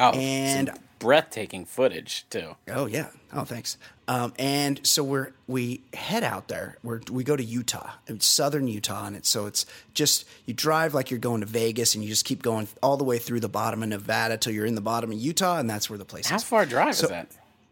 Oh, 0.01 0.11
And- 0.13 0.71
breathtaking 0.99 1.65
footage 1.65 2.25
too. 2.29 2.55
Oh 2.69 2.85
yeah. 2.85 3.07
Oh 3.33 3.43
thanks. 3.43 3.77
Um, 4.07 4.33
and 4.37 4.85
so 4.85 5.03
we're 5.03 5.31
we 5.47 5.81
head 5.95 6.23
out 6.23 6.47
there. 6.47 6.77
We're, 6.83 6.99
we 7.09 7.23
go 7.23 7.35
to 7.35 7.43
Utah, 7.43 7.91
it's 8.05 8.25
southern 8.27 8.67
Utah, 8.67 9.05
and 9.07 9.15
it's 9.15 9.27
so 9.29 9.47
it's 9.47 9.65
just 9.95 10.25
you 10.45 10.53
drive 10.53 10.93
like 10.93 11.09
you're 11.09 11.19
going 11.19 11.41
to 11.41 11.47
Vegas, 11.47 11.95
and 11.95 12.03
you 12.03 12.09
just 12.09 12.23
keep 12.25 12.43
going 12.43 12.67
all 12.83 12.97
the 12.97 13.03
way 13.03 13.17
through 13.17 13.39
the 13.39 13.49
bottom 13.49 13.81
of 13.81 13.89
Nevada 13.89 14.37
till 14.37 14.53
you're 14.53 14.65
in 14.67 14.75
the 14.75 14.81
bottom 14.81 15.11
of 15.11 15.17
Utah, 15.17 15.57
and 15.57 15.67
that's 15.67 15.89
where 15.89 15.97
the 15.97 16.05
place 16.05 16.27
How 16.27 16.35
is. 16.35 16.43
How 16.43 16.47
far 16.49 16.65
drive 16.67 16.95
So- 16.95 17.05
is 17.05 17.09
that? 17.09 17.27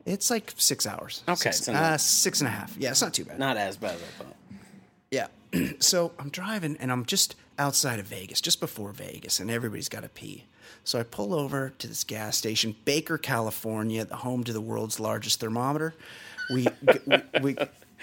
It's 0.06 0.32
like 0.32 0.54
six 0.58 0.88
hours. 0.88 1.22
Okay, 1.28 1.52
six, 1.52 1.66
so 1.66 1.74
uh, 1.74 1.98
six 1.98 2.40
and 2.42 2.48
a 2.48 2.52
half. 2.52 2.76
Yeah, 2.80 2.90
it's 2.92 3.02
not 3.02 3.14
too 3.14 3.26
bad. 3.26 3.38
Not 3.38 3.58
as 3.58 3.78
bad 3.78 3.94
as 3.96 4.02
I 4.02 4.24
thought. 4.24 4.36
Yeah. 5.12 5.28
so 5.80 6.14
I'm 6.18 6.30
driving 6.30 6.78
and 6.80 6.92
I'm 6.92 7.06
just 7.06 7.36
outside 7.60 8.00
of 8.00 8.06
Vegas, 8.08 8.42
just 8.42 8.60
before 8.60 8.92
Vegas, 8.92 9.40
and 9.40 9.52
everybody's 9.52 9.90
got 9.90 10.02
to 10.02 10.10
pee. 10.10 10.46
So 10.90 11.00
I 11.00 11.04
pull 11.04 11.36
over 11.36 11.72
to 11.78 11.88
this 11.88 12.04
gas 12.04 12.36
station, 12.36 12.76
Baker, 12.84 13.20
California, 13.20 14.04
the 14.06 14.16
home 14.16 14.44
to 14.46 14.52
the 14.52 14.60
world's 14.60 15.00
largest 15.00 15.40
thermometer. 15.40 15.94
We, 16.52 16.66
we, 17.06 17.18
we 17.44 17.56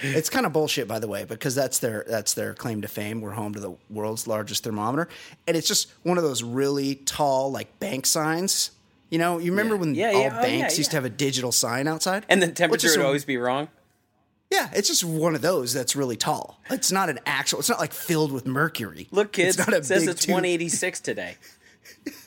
it's 0.02 0.31
kind 0.31 0.47
of 0.47 0.52
bullshit, 0.52 0.87
by 0.87 1.00
the 1.00 1.09
way, 1.09 1.25
because 1.25 1.57
that's 1.57 1.81
their 1.81 2.05
that's 2.07 2.35
their 2.35 2.55
claim 2.55 2.83
to 2.83 2.88
fame. 2.88 3.21
We're 3.21 3.33
home 3.33 3.55
to 3.55 3.59
the 3.61 3.73
world's 3.90 4.28
largest 4.28 4.62
thermometer, 4.62 5.09
and 5.49 5.57
it's 5.57 5.66
just 5.66 5.90
one 6.05 6.16
of 6.16 6.23
those 6.23 6.45
really 6.45 6.95
tall, 6.95 7.50
like 7.50 7.76
bank 7.81 8.07
signs. 8.07 8.71
You 9.11 9.19
know, 9.19 9.38
you 9.38 9.50
remember 9.50 9.75
Yeah. 9.75 9.81
when 9.81 9.95
Yeah, 9.97 10.07
all 10.12 10.21
yeah. 10.21 10.38
Oh, 10.38 10.43
banks 10.43 10.75
yeah, 10.75 10.78
used 10.78 10.90
to 10.93 10.97
have 10.97 11.05
a 11.05 11.11
digital 11.11 11.50
sign 11.50 11.88
outside, 11.88 12.25
And 12.28 12.40
the 12.40 12.47
temperature 12.52 12.88
would 12.90 13.00
a- 13.00 13.05
always 13.05 13.25
be 13.25 13.37
wrong. 13.37 13.66
yeah, 14.49 14.71
it's 14.73 14.87
just 14.87 15.02
one 15.02 15.35
of 15.35 15.43
those 15.43 15.73
that's 15.73 15.97
really 15.97 16.16
tall. 16.16 16.61
It's 16.71 16.93
not 16.93 17.11
an 17.11 17.19
actual. 17.26 17.59
It's 17.59 17.69
not 17.69 17.81
like 17.81 17.93
filled 17.93 18.31
with 18.31 18.47
mercury. 18.47 19.09
Look, 19.11 19.33
kids, 19.33 19.59
it's 19.59 19.66
not 19.66 19.75
a 19.75 19.78
it 19.78 19.87
says 19.87 20.07
it's 20.07 20.25
tube. 20.25 20.35
186 20.35 21.00
today. 21.00 21.35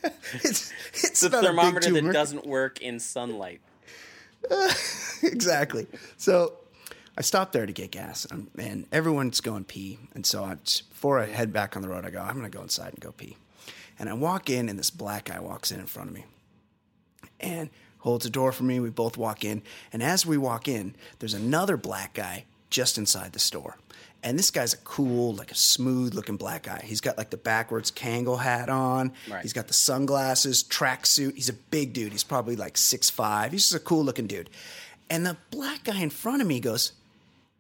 It's, 0.33 0.71
it's 0.93 1.21
The 1.21 1.29
not 1.29 1.43
a 1.43 1.47
big 1.47 1.55
thermometer 1.55 1.91
that 1.91 2.13
doesn't 2.13 2.45
work 2.45 2.81
in 2.81 2.99
sunlight. 2.99 3.61
exactly. 5.23 5.87
So 6.17 6.53
I 7.17 7.21
stopped 7.21 7.51
there 7.51 7.65
to 7.65 7.73
get 7.73 7.91
gas, 7.91 8.25
and, 8.25 8.49
and 8.57 8.85
everyone's 8.91 9.41
going 9.41 9.65
pee. 9.65 9.99
And 10.13 10.25
so 10.25 10.43
I, 10.43 10.55
before 10.55 11.19
I 11.19 11.25
head 11.25 11.51
back 11.51 11.75
on 11.75 11.81
the 11.81 11.89
road, 11.89 12.05
I 12.05 12.11
go, 12.11 12.21
I'm 12.21 12.37
going 12.37 12.49
to 12.49 12.55
go 12.55 12.61
inside 12.61 12.93
and 12.93 12.99
go 13.01 13.11
pee. 13.11 13.37
And 13.97 14.07
I 14.07 14.13
walk 14.13 14.49
in, 14.49 14.69
and 14.69 14.79
this 14.79 14.89
black 14.89 15.25
guy 15.25 15.39
walks 15.39 15.71
in 15.71 15.79
in 15.79 15.85
front 15.85 16.09
of 16.09 16.15
me 16.15 16.25
and 17.39 17.69
holds 17.99 18.25
a 18.25 18.29
door 18.29 18.51
for 18.51 18.63
me. 18.63 18.79
We 18.79 18.89
both 18.89 19.17
walk 19.17 19.43
in. 19.43 19.61
And 19.91 20.01
as 20.01 20.25
we 20.25 20.37
walk 20.37 20.67
in, 20.67 20.95
there's 21.19 21.33
another 21.33 21.75
black 21.75 22.13
guy 22.13 22.45
just 22.69 22.97
inside 22.97 23.33
the 23.33 23.39
store. 23.39 23.77
And 24.21 24.37
this 24.37 24.51
guy's 24.51 24.73
a 24.73 24.77
cool, 24.77 25.33
like 25.35 25.51
a 25.51 25.55
smooth 25.55 26.13
looking 26.13 26.35
black 26.35 26.63
guy. 26.63 26.81
He's 26.83 26.99
got 26.99 27.17
like 27.17 27.29
the 27.29 27.37
backwards 27.37 27.89
Kangol 27.89 28.37
hat 28.39 28.67
on. 28.69 29.13
Right. 29.29 29.41
He's 29.41 29.53
got 29.53 29.67
the 29.67 29.73
sunglasses, 29.73 30.61
tracksuit. 30.63 31.35
He's 31.35 31.47
a 31.49 31.53
big 31.53 31.93
dude. 31.93 32.11
He's 32.11 32.23
probably 32.25 32.55
like 32.57 32.75
six 32.77 33.09
five. 33.09 33.51
He's 33.53 33.61
just 33.69 33.75
a 33.81 33.83
cool 33.83 34.03
looking 34.03 34.27
dude. 34.27 34.49
And 35.09 35.25
the 35.25 35.37
black 35.51 35.85
guy 35.85 35.99
in 36.01 36.09
front 36.09 36.41
of 36.41 36.47
me 36.47 36.59
goes, 36.59 36.91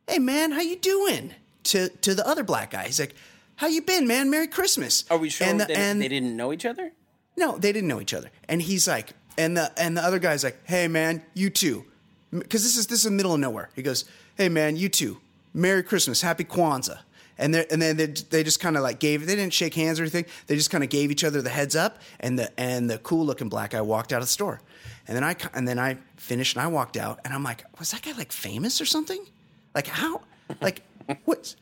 "Hey 0.07 0.19
man, 0.19 0.51
how 0.51 0.61
you 0.61 0.75
doing?" 0.75 1.33
To 1.65 1.87
to 1.89 2.13
the 2.13 2.27
other 2.27 2.43
black 2.43 2.71
guy. 2.71 2.85
He's 2.87 2.99
like, 2.99 3.15
"How 3.55 3.67
you 3.67 3.81
been, 3.81 4.05
man? 4.07 4.29
Merry 4.29 4.47
Christmas." 4.47 5.05
Are 5.09 5.17
we 5.17 5.29
sure 5.29 5.47
And 5.47 5.61
the- 5.61 5.65
they, 5.65 5.75
and- 5.75 6.01
they 6.01 6.07
didn't 6.09 6.35
know 6.35 6.51
each 6.51 6.65
other? 6.65 6.91
no, 7.37 7.57
they 7.57 7.71
didn't 7.71 7.87
know 7.87 8.01
each 8.01 8.13
other. 8.13 8.29
And 8.49 8.61
he's 8.61 8.85
like, 8.85 9.13
and 9.37 9.55
the 9.55 9.71
and 9.79 9.95
the 9.95 10.01
other 10.03 10.19
guy's 10.19 10.43
like, 10.43 10.57
hey 10.65 10.89
man, 10.89 11.23
you 11.33 11.49
too, 11.49 11.85
because 12.33 12.63
this 12.63 12.75
is 12.75 12.87
this 12.87 12.99
is 12.99 13.05
the 13.05 13.11
middle 13.11 13.33
of 13.33 13.39
nowhere. 13.39 13.69
He 13.77 13.81
goes, 13.81 14.03
hey 14.35 14.49
man, 14.49 14.75
you 14.75 14.89
too, 14.89 15.21
Merry 15.53 15.83
Christmas, 15.83 16.21
Happy 16.21 16.43
Kwanzaa. 16.43 16.99
And 17.37 17.55
and 17.55 17.81
then 17.81 17.95
they, 17.95 18.07
they 18.07 18.43
just 18.43 18.59
kind 18.59 18.75
of 18.75 18.83
like 18.83 18.99
gave 18.99 19.25
they 19.25 19.35
didn't 19.35 19.53
shake 19.53 19.73
hands 19.73 19.99
or 19.99 20.03
anything. 20.03 20.25
They 20.47 20.55
just 20.55 20.69
kind 20.69 20.83
of 20.83 20.89
gave 20.89 21.09
each 21.09 21.23
other 21.23 21.41
the 21.41 21.49
heads 21.49 21.75
up. 21.75 21.99
And 22.19 22.37
the 22.37 22.59
and 22.59 22.89
the 22.89 22.97
cool 22.97 23.25
looking 23.25 23.47
black 23.47 23.71
guy 23.71 23.81
walked 23.81 24.11
out 24.11 24.17
of 24.17 24.23
the 24.23 24.31
store. 24.31 24.61
And 25.07 25.15
then 25.15 25.23
I 25.23 25.35
and 25.53 25.65
then 25.65 25.79
I 25.79 25.97
finished 26.17 26.57
and 26.57 26.63
I 26.63 26.67
walked 26.67 26.97
out 26.97 27.19
and 27.23 27.33
I'm 27.33 27.43
like, 27.43 27.63
was 27.79 27.91
that 27.91 28.01
guy 28.01 28.11
like 28.11 28.33
famous 28.33 28.81
or 28.81 28.85
something? 28.85 29.25
Like 29.73 29.87
how? 29.87 30.21
Like 30.61 30.81
what? 31.23 31.55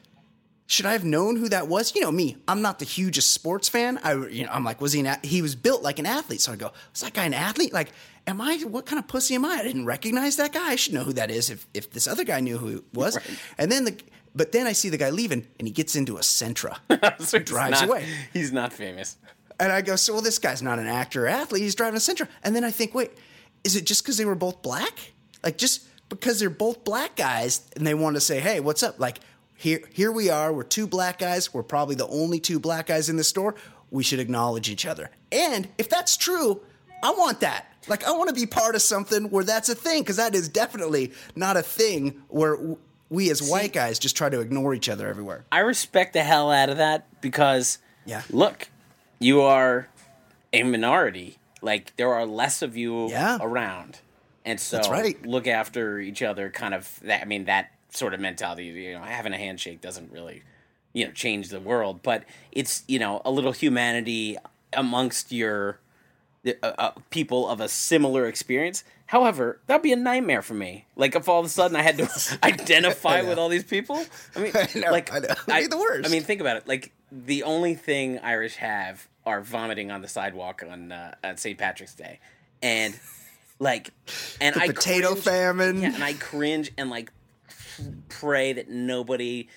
Should 0.67 0.85
I 0.85 0.91
have 0.91 1.03
known 1.05 1.37
who 1.37 1.49
that 1.49 1.67
was? 1.67 1.95
You 1.95 2.01
know 2.01 2.11
me, 2.11 2.37
I'm 2.47 2.61
not 2.61 2.79
the 2.79 2.85
hugest 2.85 3.31
sports 3.31 3.67
fan. 3.69 3.99
I, 4.03 4.13
you 4.27 4.45
know, 4.45 4.51
I'm 4.51 4.63
like, 4.63 4.79
was 4.81 4.93
he 4.93 4.99
an? 4.99 5.17
He 5.23 5.41
was 5.41 5.55
built 5.55 5.81
like 5.81 5.97
an 5.99 6.05
athlete, 6.05 6.41
so 6.41 6.51
I 6.51 6.55
go, 6.57 6.71
was 6.91 7.01
that 7.01 7.13
guy 7.13 7.23
an 7.25 7.33
athlete? 7.33 7.73
Like, 7.73 7.89
am 8.27 8.41
I? 8.41 8.57
What 8.59 8.85
kind 8.85 8.99
of 8.99 9.07
pussy 9.07 9.35
am 9.35 9.45
I? 9.45 9.55
I 9.59 9.63
didn't 9.63 9.85
recognize 9.85 10.35
that 10.37 10.53
guy. 10.53 10.69
I 10.71 10.75
should 10.75 10.93
know 10.93 11.03
who 11.03 11.13
that 11.13 11.31
is 11.31 11.49
if 11.49 11.65
if 11.73 11.91
this 11.91 12.07
other 12.07 12.23
guy 12.23 12.39
knew 12.41 12.57
who 12.57 12.67
he 12.67 12.79
was. 12.93 13.17
And 13.57 13.71
then 13.71 13.85
the, 13.85 13.97
but 14.35 14.51
then 14.51 14.67
I 14.67 14.73
see 14.73 14.89
the 14.89 14.97
guy 14.97 15.09
leaving, 15.09 15.47
and 15.57 15.67
he 15.67 15.73
gets 15.73 15.95
into 15.95 16.17
a 16.17 16.21
Sentra, 16.21 16.77
So 17.21 17.39
drives 17.39 17.79
not- 17.81 17.89
away. 17.89 18.05
He's 18.33 18.51
not 18.51 18.73
famous. 18.73 19.17
and 19.59 19.71
I 19.71 19.81
go, 19.81 19.95
so 19.95 20.13
well, 20.13 20.21
this 20.21 20.37
guy's 20.37 20.61
not 20.61 20.79
an 20.79 20.87
actor 20.87 21.25
or 21.25 21.27
athlete. 21.27 21.63
He's 21.63 21.75
driving 21.75 21.95
a 21.97 21.99
Sentra. 22.01 22.27
And 22.43 22.55
then 22.55 22.63
I 22.63 22.71
think, 22.71 22.93
wait, 22.93 23.11
is 23.63 23.75
it 23.75 23.85
just 23.85 24.03
because 24.03 24.17
they 24.17 24.25
were 24.25 24.35
both 24.35 24.61
black? 24.61 25.13
Like 25.43 25.57
just 25.57 25.87
because 26.09 26.39
they're 26.39 26.49
both 26.49 26.83
black 26.83 27.15
guys 27.15 27.67
and 27.75 27.87
they 27.87 27.93
want 27.93 28.15
to 28.17 28.21
say, 28.21 28.39
hey, 28.39 28.59
what's 28.59 28.83
up? 28.83 28.99
Like 28.99 29.19
here, 29.57 29.81
here 29.91 30.11
we 30.11 30.29
are. 30.29 30.53
We're 30.53 30.63
two 30.63 30.87
black 30.87 31.17
guys. 31.19 31.53
We're 31.53 31.63
probably 31.63 31.95
the 31.95 32.07
only 32.07 32.39
two 32.39 32.59
black 32.59 32.87
guys 32.87 33.09
in 33.09 33.17
the 33.17 33.23
store. 33.23 33.55
We 33.91 34.03
should 34.03 34.19
acknowledge 34.19 34.69
each 34.69 34.85
other. 34.85 35.09
And 35.31 35.67
if 35.77 35.89
that's 35.89 36.15
true, 36.17 36.61
I 37.03 37.11
want 37.11 37.39
that. 37.41 37.65
Like 37.87 38.05
I 38.05 38.11
want 38.11 38.29
to 38.29 38.35
be 38.35 38.45
part 38.45 38.75
of 38.75 38.81
something 38.81 39.29
where 39.29 39.43
that's 39.43 39.69
a 39.69 39.75
thing 39.75 40.01
because 40.01 40.17
that 40.17 40.35
is 40.35 40.49
definitely 40.49 41.13
not 41.35 41.55
a 41.57 41.63
thing 41.63 42.21
where 42.27 42.55
w- 42.57 42.77
we 43.09 43.29
as 43.31 43.41
white 43.41 43.71
guys 43.71 43.97
just 43.97 44.17
try 44.17 44.27
to 44.29 44.41
ignore 44.41 44.73
each 44.73 44.89
other 44.89 45.07
everywhere. 45.07 45.45
I 45.51 45.59
respect 45.59 46.11
the 46.13 46.23
hell 46.23 46.51
out 46.51 46.69
of 46.69 46.77
that 46.77 47.07
because, 47.21 47.77
Yeah. 48.05 48.23
look, 48.29 48.67
you 49.19 49.41
are 49.41 49.87
a 50.51 50.63
minority. 50.63 51.37
Like 51.61 51.95
there 51.95 52.13
are 52.13 52.25
less 52.25 52.61
of 52.61 52.75
you 52.75 53.09
Yeah. 53.09 53.37
around, 53.39 53.99
and 54.45 54.59
so 54.59 54.79
right. 54.91 55.25
look 55.25 55.47
after 55.47 55.99
each 55.99 56.21
other. 56.21 56.49
Kind 56.49 56.73
of 56.73 56.99
that. 57.03 57.21
I 57.21 57.25
mean, 57.25 57.45
that 57.45 57.71
sort 57.89 58.13
of 58.13 58.19
mentality. 58.19 58.65
You 58.65 58.93
know, 58.93 59.01
having 59.01 59.33
a 59.33 59.37
handshake 59.37 59.81
doesn't 59.81 60.11
really, 60.11 60.43
you 60.93 61.05
know, 61.05 61.11
change 61.11 61.49
the 61.49 61.59
world, 61.59 62.01
but 62.03 62.23
it's 62.51 62.83
you 62.87 62.99
know 62.99 63.21
a 63.25 63.31
little 63.31 63.51
humanity 63.51 64.37
amongst 64.73 65.31
your 65.31 65.79
uh, 66.45 66.51
uh, 66.63 66.91
people 67.09 67.47
of 67.47 67.59
a 67.59 67.67
similar 67.69 68.25
experience. 68.27 68.83
However, 69.07 69.59
that'd 69.67 69.81
be 69.81 69.93
a 69.93 69.97
nightmare 69.97 70.41
for 70.41 70.53
me. 70.53 70.85
Like 70.97 71.15
if 71.15 71.29
all 71.29 71.39
of 71.39 71.45
a 71.45 71.49
sudden 71.49 71.77
I 71.77 71.81
had 71.81 71.97
to 71.97 72.37
identify 72.43 73.21
with 73.21 73.37
all 73.37 73.47
these 73.49 73.63
people. 73.63 74.03
I 74.35 74.39
mean, 74.39 74.51
know, 74.75 74.91
like 74.91 75.13
I 75.13 75.19
know. 75.19 75.67
The 75.67 75.77
worst. 75.77 76.07
I 76.07 76.11
mean, 76.11 76.23
think 76.23 76.41
about 76.41 76.57
it. 76.57 76.67
Like 76.67 76.91
the 77.11 77.43
only 77.43 77.73
thing 77.75 78.19
Irish 78.19 78.55
have 78.57 79.07
are 79.25 79.41
vomiting 79.41 79.91
on 79.91 80.01
the 80.01 80.07
sidewalk 80.07 80.63
on 80.69 80.91
uh, 80.91 81.15
on 81.23 81.37
St. 81.37 81.57
Patrick's 81.57 81.93
Day, 81.95 82.19
and 82.61 82.97
like, 83.59 83.91
and 84.41 84.55
The 84.55 84.61
I 84.61 84.67
potato 84.67 85.09
cringe- 85.11 85.23
famine. 85.23 85.81
Yeah, 85.81 85.93
and 85.95 86.03
I 86.03 86.13
cringe 86.13 86.71
and 86.77 86.89
like 86.89 87.11
pray 88.09 88.53
that 88.53 88.69
nobody 88.69 89.47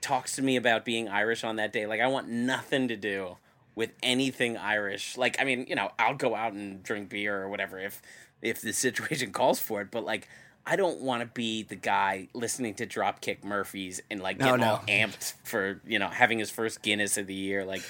talks 0.00 0.36
to 0.36 0.42
me 0.42 0.56
about 0.56 0.84
being 0.84 1.08
Irish 1.08 1.44
on 1.44 1.56
that 1.56 1.72
day. 1.72 1.86
Like 1.86 2.00
I 2.00 2.06
want 2.06 2.28
nothing 2.28 2.88
to 2.88 2.96
do 2.96 3.36
with 3.74 3.90
anything 4.02 4.56
Irish. 4.56 5.16
Like 5.16 5.36
I 5.40 5.44
mean, 5.44 5.66
you 5.68 5.74
know, 5.74 5.90
I'll 5.98 6.14
go 6.14 6.34
out 6.34 6.52
and 6.52 6.82
drink 6.82 7.08
beer 7.08 7.42
or 7.42 7.48
whatever 7.48 7.78
if 7.78 8.00
if 8.42 8.60
the 8.60 8.72
situation 8.86 9.32
calls 9.32 9.58
for 9.60 9.80
it, 9.80 9.90
but 9.90 10.04
like 10.04 10.28
I 10.68 10.74
don't 10.74 11.00
want 11.00 11.20
to 11.22 11.26
be 11.26 11.62
the 11.62 11.76
guy 11.76 12.26
listening 12.34 12.74
to 12.74 12.86
Dropkick 12.86 13.44
Murphys 13.44 14.02
and 14.10 14.20
like 14.20 14.38
No, 14.38 14.46
getting 14.46 14.60
no. 14.62 14.66
all 14.72 14.82
amped 14.88 15.34
for, 15.44 15.80
you 15.86 16.00
know, 16.00 16.08
having 16.08 16.40
his 16.40 16.50
first 16.50 16.82
Guinness 16.82 17.16
of 17.16 17.28
the 17.28 17.34
year. 17.34 17.64
Like 17.64 17.82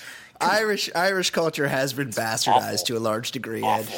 Irish 0.43 0.91
Irish 0.95 1.31
culture 1.31 1.69
has 1.69 1.95
been 1.95 2.11
bastardized 2.11 2.75
Awful. 2.75 2.85
to 2.87 2.97
a 2.99 3.01
large 3.01 3.31
degree. 3.31 3.65
Ed. 3.65 3.89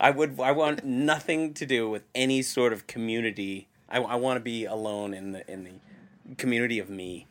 I 0.00 0.10
would 0.10 0.40
I 0.40 0.50
want 0.50 0.84
nothing 0.84 1.54
to 1.54 1.66
do 1.66 1.88
with 1.88 2.02
any 2.14 2.42
sort 2.42 2.72
of 2.72 2.86
community. 2.88 3.68
I, 3.94 3.98
I 4.00 4.14
want 4.16 4.36
to 4.36 4.40
be 4.40 4.64
alone 4.64 5.14
in 5.14 5.32
the 5.32 5.50
in 5.50 5.64
the 5.64 6.34
community 6.36 6.80
of 6.80 6.90
me. 6.90 7.26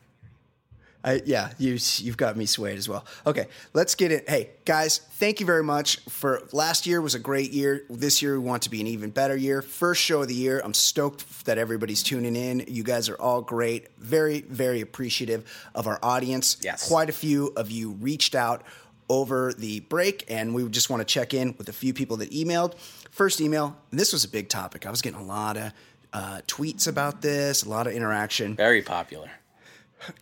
I, 1.06 1.20
yeah, 1.26 1.50
you 1.58 1.76
you've 1.98 2.16
got 2.16 2.34
me 2.34 2.46
swayed 2.46 2.78
as 2.78 2.88
well. 2.88 3.04
Okay, 3.26 3.48
let's 3.74 3.94
get 3.94 4.10
it. 4.10 4.26
Hey 4.26 4.52
guys, 4.64 4.98
thank 4.98 5.38
you 5.38 5.44
very 5.44 5.62
much 5.62 6.00
for 6.08 6.40
last 6.52 6.86
year 6.86 7.02
was 7.02 7.14
a 7.14 7.18
great 7.18 7.52
year. 7.52 7.84
This 7.90 8.22
year 8.22 8.32
we 8.32 8.46
want 8.46 8.62
to 8.62 8.70
be 8.70 8.80
an 8.80 8.86
even 8.86 9.10
better 9.10 9.36
year. 9.36 9.60
First 9.60 10.00
show 10.00 10.22
of 10.22 10.28
the 10.28 10.34
year. 10.34 10.62
I'm 10.64 10.72
stoked 10.72 11.44
that 11.44 11.58
everybody's 11.58 12.02
tuning 12.02 12.34
in. 12.34 12.64
You 12.66 12.82
guys 12.82 13.10
are 13.10 13.20
all 13.20 13.42
great. 13.42 13.94
Very 13.98 14.40
very 14.40 14.80
appreciative 14.80 15.44
of 15.74 15.86
our 15.86 15.98
audience. 16.02 16.56
Yes. 16.62 16.88
quite 16.88 17.10
a 17.10 17.12
few 17.12 17.52
of 17.56 17.70
you 17.70 17.90
reached 17.90 18.34
out 18.34 18.62
over 19.10 19.52
the 19.52 19.80
break, 19.80 20.24
and 20.28 20.54
we 20.54 20.66
just 20.70 20.88
want 20.88 21.02
to 21.02 21.04
check 21.04 21.34
in 21.34 21.54
with 21.58 21.68
a 21.68 21.74
few 21.74 21.92
people 21.92 22.16
that 22.16 22.30
emailed. 22.30 22.74
First 23.10 23.42
email, 23.42 23.76
this 23.90 24.14
was 24.14 24.24
a 24.24 24.28
big 24.28 24.48
topic. 24.48 24.86
I 24.86 24.90
was 24.90 25.02
getting 25.02 25.20
a 25.20 25.24
lot 25.24 25.58
of 25.58 25.72
uh, 26.14 26.40
tweets 26.46 26.86
about 26.88 27.20
this, 27.20 27.64
a 27.64 27.68
lot 27.68 27.86
of 27.86 27.92
interaction 27.92 28.54
Very 28.56 28.80
popular. 28.80 29.30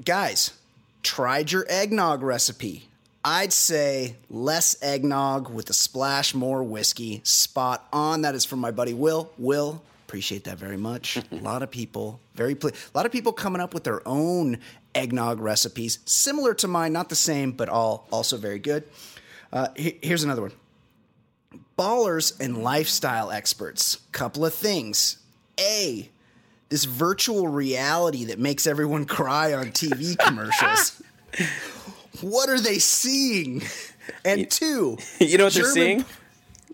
guys, 0.04 0.52
tried 1.02 1.52
your 1.52 1.64
eggnog 1.68 2.22
recipe. 2.22 2.88
I'd 3.24 3.52
say 3.52 4.16
less 4.28 4.76
eggnog 4.82 5.48
with 5.48 5.70
a 5.70 5.72
splash 5.72 6.34
more 6.34 6.64
whiskey. 6.64 7.20
Spot 7.22 7.86
on. 7.92 8.22
That 8.22 8.34
is 8.34 8.44
from 8.44 8.58
my 8.58 8.72
buddy 8.72 8.94
Will. 8.94 9.30
Will, 9.38 9.80
appreciate 10.08 10.42
that 10.44 10.58
very 10.58 10.76
much. 10.76 11.18
a 11.30 11.34
lot 11.36 11.62
of 11.62 11.70
people, 11.70 12.18
very 12.34 12.56
ple- 12.56 12.70
a 12.70 12.96
lot 12.96 13.06
of 13.06 13.12
people 13.12 13.32
coming 13.32 13.60
up 13.60 13.74
with 13.74 13.84
their 13.84 14.00
own 14.08 14.58
eggnog 14.94 15.40
recipes, 15.40 16.00
similar 16.04 16.52
to 16.54 16.66
mine, 16.68 16.92
not 16.92 17.08
the 17.10 17.14
same, 17.14 17.52
but 17.52 17.68
all 17.68 18.08
also 18.10 18.36
very 18.36 18.58
good. 18.58 18.82
Uh, 19.52 19.68
he- 19.76 19.98
here's 20.02 20.24
another 20.24 20.42
one. 20.42 20.52
Ballers 21.78 22.38
and 22.40 22.62
lifestyle 22.62 23.30
experts. 23.30 23.98
Couple 24.12 24.44
of 24.44 24.54
things. 24.54 25.18
A, 25.60 26.08
this 26.68 26.84
virtual 26.84 27.48
reality 27.48 28.24
that 28.26 28.38
makes 28.38 28.66
everyone 28.66 29.04
cry 29.04 29.52
on 29.54 29.66
TV 29.66 30.16
commercials. 30.26 31.02
what 32.20 32.48
are 32.48 32.60
they 32.60 32.78
seeing? 32.78 33.62
And 34.24 34.50
two, 34.50 34.98
You 35.20 35.38
know 35.38 35.44
what 35.44 35.52
they're 35.54 35.62
German- 35.62 35.74
seeing? 35.74 36.04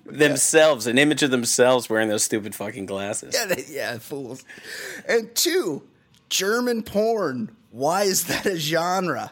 Themselves, 0.07 0.87
an 0.87 0.97
image 0.97 1.23
of 1.23 1.31
themselves 1.31 1.91
wearing 1.91 2.09
those 2.09 2.23
stupid 2.23 2.55
fucking 2.55 2.87
glasses. 2.87 3.35
Yeah, 3.35 3.45
they- 3.45 3.67
yeah, 3.69 3.99
fools. 3.99 4.43
And 5.07 5.35
two, 5.35 5.83
German 6.31 6.83
porn. 6.83 7.55
Why 7.73 8.05
is 8.05 8.25
that 8.29 8.47
a 8.47 8.57
genre? 8.57 9.31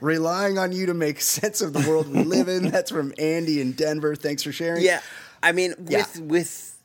Relying 0.00 0.56
on 0.58 0.72
you 0.72 0.86
to 0.86 0.94
make 0.94 1.20
sense 1.20 1.60
of 1.60 1.74
the 1.74 1.86
world 1.86 2.08
we 2.08 2.22
live 2.24 2.48
in. 2.48 2.68
That's 2.70 2.90
from 2.90 3.12
Andy 3.18 3.60
in 3.60 3.72
Denver. 3.72 4.16
Thanks 4.16 4.42
for 4.42 4.52
sharing. 4.52 4.82
Yeah, 4.82 5.00
I 5.42 5.52
mean, 5.52 5.74
with 5.78 5.90
Yeah. 5.90 6.22
with 6.22 6.75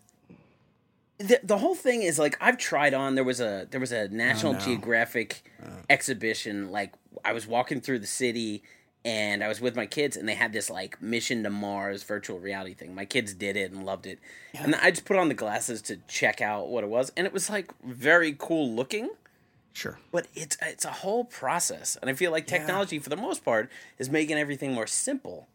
the 1.22 1.40
the 1.44 1.58
whole 1.58 1.75
thing 1.75 2.01
is 2.04 2.20
like 2.20 2.38
I've 2.42 2.58
tried 2.58 2.94
on. 2.94 3.16
There 3.16 3.24
was 3.24 3.40
a 3.40 3.68
there 3.70 3.80
was 3.80 3.92
a 3.92 4.08
National 4.10 4.54
no. 4.54 4.60
Geographic 4.60 5.44
uh. 5.63 5.68
exhibition. 5.90 6.72
Like 6.72 6.94
I 7.24 7.34
was 7.34 7.48
walking 7.48 7.82
through 7.82 8.00
the 8.00 8.08
city. 8.08 8.63
And 9.04 9.44
I 9.44 9.48
was 9.48 9.60
with 9.60 9.75
my 9.75 9.88
kids, 9.88 10.16
and 10.16 10.30
they 10.30 10.36
had 10.36 10.54
this 10.54 10.70
like 10.70 11.01
mission 11.01 11.42
to 11.42 11.50
Mars 11.50 12.04
virtual 12.04 12.38
reality 12.38 12.75
thing. 12.75 12.94
My 12.94 13.06
kids 13.06 13.34
did 13.34 13.58
it 13.58 13.72
and 13.72 13.84
loved 13.84 14.06
it, 14.06 14.20
and 14.54 14.75
I 14.75 14.92
just 14.92 15.06
put 15.06 15.18
on 15.18 15.28
the 15.28 15.34
glasses 15.34 15.82
to 15.84 15.98
check 16.08 16.40
out 16.40 16.70
what 16.70 16.84
it 16.84 16.88
was, 16.88 17.12
and 17.18 17.25
it 17.25 17.34
was 17.34 17.50
like 17.50 17.74
very 17.84 18.36
cool 18.38 18.72
looking 18.72 19.10
Sure. 19.74 19.98
but 20.12 20.28
it's 20.36 20.56
it's 20.62 20.86
a 20.86 20.92
whole 20.92 21.24
process 21.24 21.98
and 22.01 22.10
i 22.10 22.13
feel 22.13 22.30
like 22.30 22.46
technology 22.46 23.00
for 23.00 23.10
the 23.10 23.16
most 23.16 23.46
part 23.46 23.70
is 23.98 24.10
making 24.10 24.38
everything 24.38 24.74
more 24.74 24.86
simple 24.86 25.48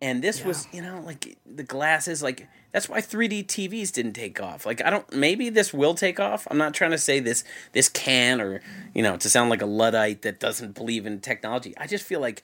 and 0.00 0.22
this 0.22 0.44
was 0.44 0.68
you 0.72 0.80
know 0.80 1.00
like 1.04 1.36
the 1.44 1.62
glasses 1.62 2.22
like 2.22 2.48
that's 2.72 2.88
why 2.88 3.00
3d 3.00 3.46
tvs 3.46 3.92
didn't 3.92 4.12
take 4.12 4.40
off 4.40 4.64
like 4.64 4.84
i 4.84 4.90
don't 4.90 5.12
maybe 5.12 5.50
this 5.50 5.72
will 5.72 5.94
take 5.94 6.20
off 6.20 6.46
i'm 6.50 6.58
not 6.58 6.74
trying 6.74 6.90
to 6.90 6.98
say 6.98 7.20
this 7.20 7.44
this 7.72 7.88
can 7.88 8.40
or 8.40 8.60
you 8.94 9.02
know 9.02 9.16
to 9.16 9.28
sound 9.28 9.50
like 9.50 9.62
a 9.62 9.66
luddite 9.66 10.22
that 10.22 10.38
doesn't 10.38 10.74
believe 10.74 11.06
in 11.06 11.20
technology 11.20 11.74
i 11.78 11.86
just 11.86 12.04
feel 12.04 12.20
like 12.20 12.42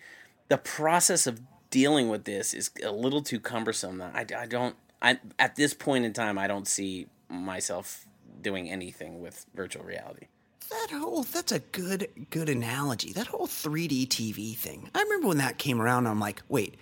the 0.49 0.59
process 0.59 1.27
of 1.27 1.41
dealing 1.71 2.09
with 2.09 2.25
this 2.25 2.55
is 2.55 2.71
a 2.85 2.93
little 2.93 3.23
too 3.23 3.41
cumbersome 3.41 4.03
i, 4.03 4.27
I 4.37 4.47
don't 4.47 4.77
I, 5.01 5.19
at 5.39 5.57
this 5.57 5.75
point 5.75 6.05
in 6.05 6.13
time 6.13 6.39
i 6.39 6.47
don't 6.47 6.67
see 6.67 7.07
myself 7.29 8.07
doing 8.41 8.71
anything 8.71 9.21
with 9.21 9.47
virtual 9.55 9.85
reality 9.85 10.27
that 10.71 10.89
whole 10.91 11.23
that's 11.25 11.53
a 11.53 11.59
good 11.59 12.09
good 12.31 12.49
analogy. 12.49 13.13
That 13.13 13.27
whole 13.27 13.47
3D 13.47 14.09
TV 14.09 14.57
thing. 14.57 14.89
I 14.95 15.03
remember 15.03 15.29
when 15.29 15.37
that 15.37 15.59
came 15.59 15.81
around. 15.81 16.07
I'm 16.07 16.19
like, 16.19 16.43
wait, 16.49 16.75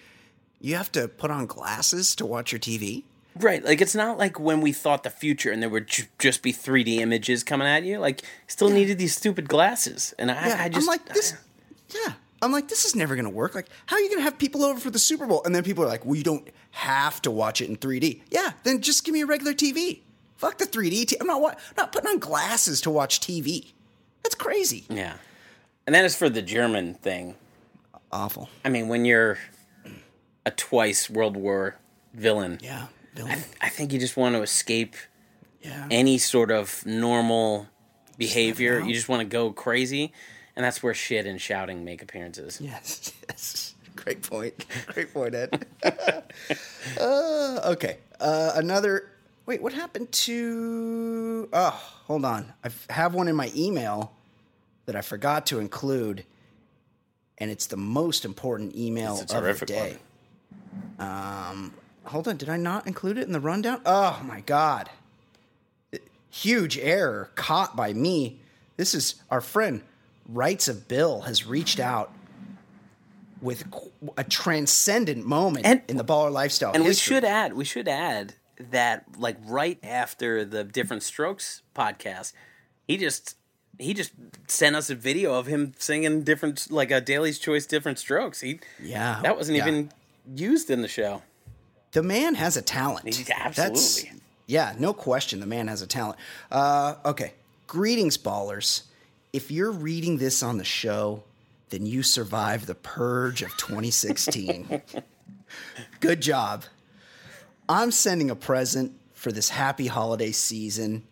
you 0.63 0.77
have 0.77 0.91
to 0.93 1.09
put 1.09 1.31
on 1.31 1.45
glasses 1.45 2.15
to 2.17 2.25
watch 2.25 2.53
your 2.53 2.59
TV. 2.59 3.03
Right, 3.37 3.65
like 3.65 3.81
it's 3.81 3.95
not 3.95 4.17
like 4.19 4.39
when 4.41 4.61
we 4.61 4.73
thought 4.73 5.03
the 5.05 5.11
future 5.11 5.51
and 5.51 5.63
there 5.63 5.71
would 5.71 5.87
ju- 5.89 6.05
just 6.19 6.43
be 6.43 6.53
3D 6.53 6.99
images 6.99 7.43
coming 7.43 7.67
at 7.67 7.83
you. 7.83 7.99
Like, 7.99 8.23
still 8.47 8.69
needed 8.71 8.99
these 8.99 9.15
stupid 9.17 9.49
glasses, 9.49 10.15
and 10.19 10.31
I, 10.31 10.49
Yeah, 10.49 10.57
I 10.65 10.69
just 10.69 10.83
I'm 10.83 10.87
like 10.87 11.07
this. 11.07 11.35
Yeah, 11.91 12.13
I'm 12.43 12.53
like 12.53 12.69
this 12.69 12.85
is 12.85 12.95
never 12.95 13.17
gonna 13.17 13.31
work. 13.31 13.55
Like, 13.55 13.69
how 13.87 13.97
are 13.97 14.01
you 14.01 14.11
gonna 14.11 14.23
have 14.23 14.39
people 14.39 14.63
over 14.65 14.79
for 14.79 14.91
the 14.91 14.99
Super 14.99 15.27
Bowl 15.27 15.43
and 15.45 15.55
then 15.55 15.63
people 15.65 15.83
are 15.85 15.89
like, 15.89 16.05
well, 16.05 16.15
you 16.15 16.23
don't 16.25 16.47
have 16.73 17.21
to 17.23 17.31
watch 17.31 17.61
it 17.63 17.69
in 17.71 17.77
3D. 17.77 18.21
Yeah, 18.31 18.53
then 18.65 18.81
just 18.83 19.05
give 19.05 19.13
me 19.15 19.23
a 19.23 19.27
regular 19.27 19.55
TV. 19.55 20.01
Fuck 20.37 20.59
the 20.59 20.67
3D. 20.67 21.07
T- 21.07 21.17
I'm 21.21 21.27
not 21.27 21.41
wa- 21.41 21.55
not 21.79 21.93
putting 21.93 22.11
on 22.11 22.19
glasses 22.19 22.81
to 22.83 22.91
watch 22.91 23.21
TV. 23.21 23.73
That's 24.23 24.35
crazy. 24.35 24.85
Yeah, 24.91 25.15
and 25.87 25.95
then 25.95 26.05
as 26.05 26.15
for 26.15 26.29
the 26.29 26.43
German 26.43 26.95
thing, 26.95 27.37
Awful. 28.13 28.51
I 28.63 28.69
mean, 28.69 28.89
when 28.89 29.07
you're 29.07 29.39
a 30.47 30.51
twice 30.51 31.09
World 31.11 31.37
War 31.37 31.77
villain, 32.15 32.59
Yeah. 32.63 32.87
Villain. 33.15 33.41
I 33.61 33.69
think 33.69 33.93
you 33.93 33.99
just 33.99 34.17
want 34.17 34.35
to 34.35 34.43
escape 34.43 34.97
Yeah. 35.61 35.87
any 35.91 36.19
sort 36.19 36.51
of 36.51 36.85
normal 36.87 37.69
behavior. 38.19 38.81
out. 38.81 38.87
You 38.87 38.95
just 38.95 39.09
want 39.09 39.21
to 39.21 39.27
go 39.27 39.53
crazy, 39.53 40.13
and 40.57 40.65
that's 40.65 40.83
where 40.83 40.95
shit 40.95 41.27
and 41.27 41.41
shouting 41.41 41.85
make 41.85 42.03
appearances. 42.03 42.59
Yes, 42.61 43.13
yes. 43.29 43.75
Great 43.97 44.23
point. 44.23 44.65
Great 44.87 45.13
point, 45.15 45.35
Ed. 45.35 45.67
uh, 47.01 47.61
okay. 47.73 47.99
Uh, 48.21 48.53
another. 48.55 49.09
Wait, 49.47 49.61
what 49.63 49.73
happened 49.73 50.11
to. 50.13 51.49
Oh, 51.53 51.71
hold 52.07 52.25
on. 52.25 52.53
I 52.65 52.71
have 52.93 53.15
one 53.15 53.29
in 53.29 53.37
my 53.37 53.51
email 53.57 54.13
that 54.87 54.97
I 54.97 55.01
forgot 55.03 55.47
to 55.47 55.59
include, 55.59 56.25
and 57.39 57.51
it's 57.51 57.67
the 57.67 57.77
most 57.77 58.25
important 58.25 58.75
email 58.77 59.19
It's 59.19 59.33
a 59.33 59.37
of 59.37 59.43
the 59.43 59.49
terrific 59.49 59.69
day. 59.69 59.99
Um, 60.99 61.75
hold 62.05 62.29
on. 62.29 62.37
Did 62.37 62.49
I 62.49 62.57
not 62.57 62.87
include 62.87 63.19
it 63.19 63.27
in 63.27 63.33
the 63.33 63.41
rundown? 63.41 63.81
Oh, 63.87 64.21
my 64.25 64.41
God. 64.41 64.91
Huge 66.31 66.79
error 66.79 67.31
caught 67.35 67.77
by 67.77 67.93
me. 67.93 68.41
This 68.77 68.95
is 68.95 69.17
our 69.31 69.41
friend 69.43 69.83
Rights 70.29 70.67
of 70.69 70.89
Bill 70.89 71.23
has 71.23 71.47
reached 71.47 71.79
out 71.79 72.11
with 73.41 73.65
a 74.17 74.25
transcendent 74.25 75.27
moment 75.27 75.67
And- 75.67 75.83
in 75.89 75.97
the 75.97 76.05
baller 76.05 76.33
lifestyle. 76.33 76.73
And 76.73 76.85
we 76.85 76.95
should 76.95 77.25
add, 77.25 77.53
we 77.55 77.65
should 77.65 77.89
add 77.89 78.35
that 78.71 79.05
like 79.19 79.37
right 79.45 79.79
after 79.83 80.45
the 80.45 80.63
Different 80.65 81.03
Strokes 81.03 81.63
podcast, 81.75 82.33
he 82.87 82.97
just 82.97 83.37
he 83.79 83.95
just 83.95 84.13
sent 84.47 84.77
us 84.77 84.91
a 84.91 84.95
video 84.95 85.35
of 85.35 85.47
him 85.47 85.73
singing 85.79 86.23
different 86.23 86.71
like 86.71 86.91
a 86.93 87.01
Daly's 87.01 87.39
Choice 87.39 87.67
Different 87.67 87.99
Strokes. 87.99 88.41
He 88.41 88.61
Yeah, 88.81 89.19
that 89.23 89.37
wasn't 89.37 89.57
yeah. 89.59 89.67
even 89.67 89.91
used 90.35 90.71
in 90.71 90.83
the 90.83 90.89
show. 90.89 91.23
The 91.93 92.03
man 92.03 92.35
has 92.37 92.57
a 92.57 92.63
talent. 92.63 93.15
He- 93.15 93.23
That's- 93.25 93.59
absolutely. 93.59 94.21
yeah, 94.47 94.75
no 94.79 94.93
question. 94.95 95.41
The 95.41 95.47
man 95.47 95.69
has 95.69 95.83
a 95.83 95.87
talent. 95.87 96.19
Uh, 96.51 96.95
okay. 97.05 97.33
Greetings, 97.67 98.17
ballers. 98.19 98.83
If 99.33 99.51
you're 99.51 99.71
reading 99.73 100.19
this 100.19 100.43
on 100.43 100.59
the 100.59 100.65
show, 100.65 101.23
then 101.71 101.87
you 101.87 102.03
survived 102.03 102.67
the 102.67 102.75
purge 102.75 103.43
of 103.43 103.51
2016. 103.57 104.83
Good 106.01 106.21
job. 106.21 106.65
I'm 107.69 107.91
sending 107.91 108.31
a 108.31 108.37
present 108.37 108.93
for 109.15 109.33
this 109.33 109.49
happy 109.49 109.87
holiday 109.87 110.33
season 110.33 111.05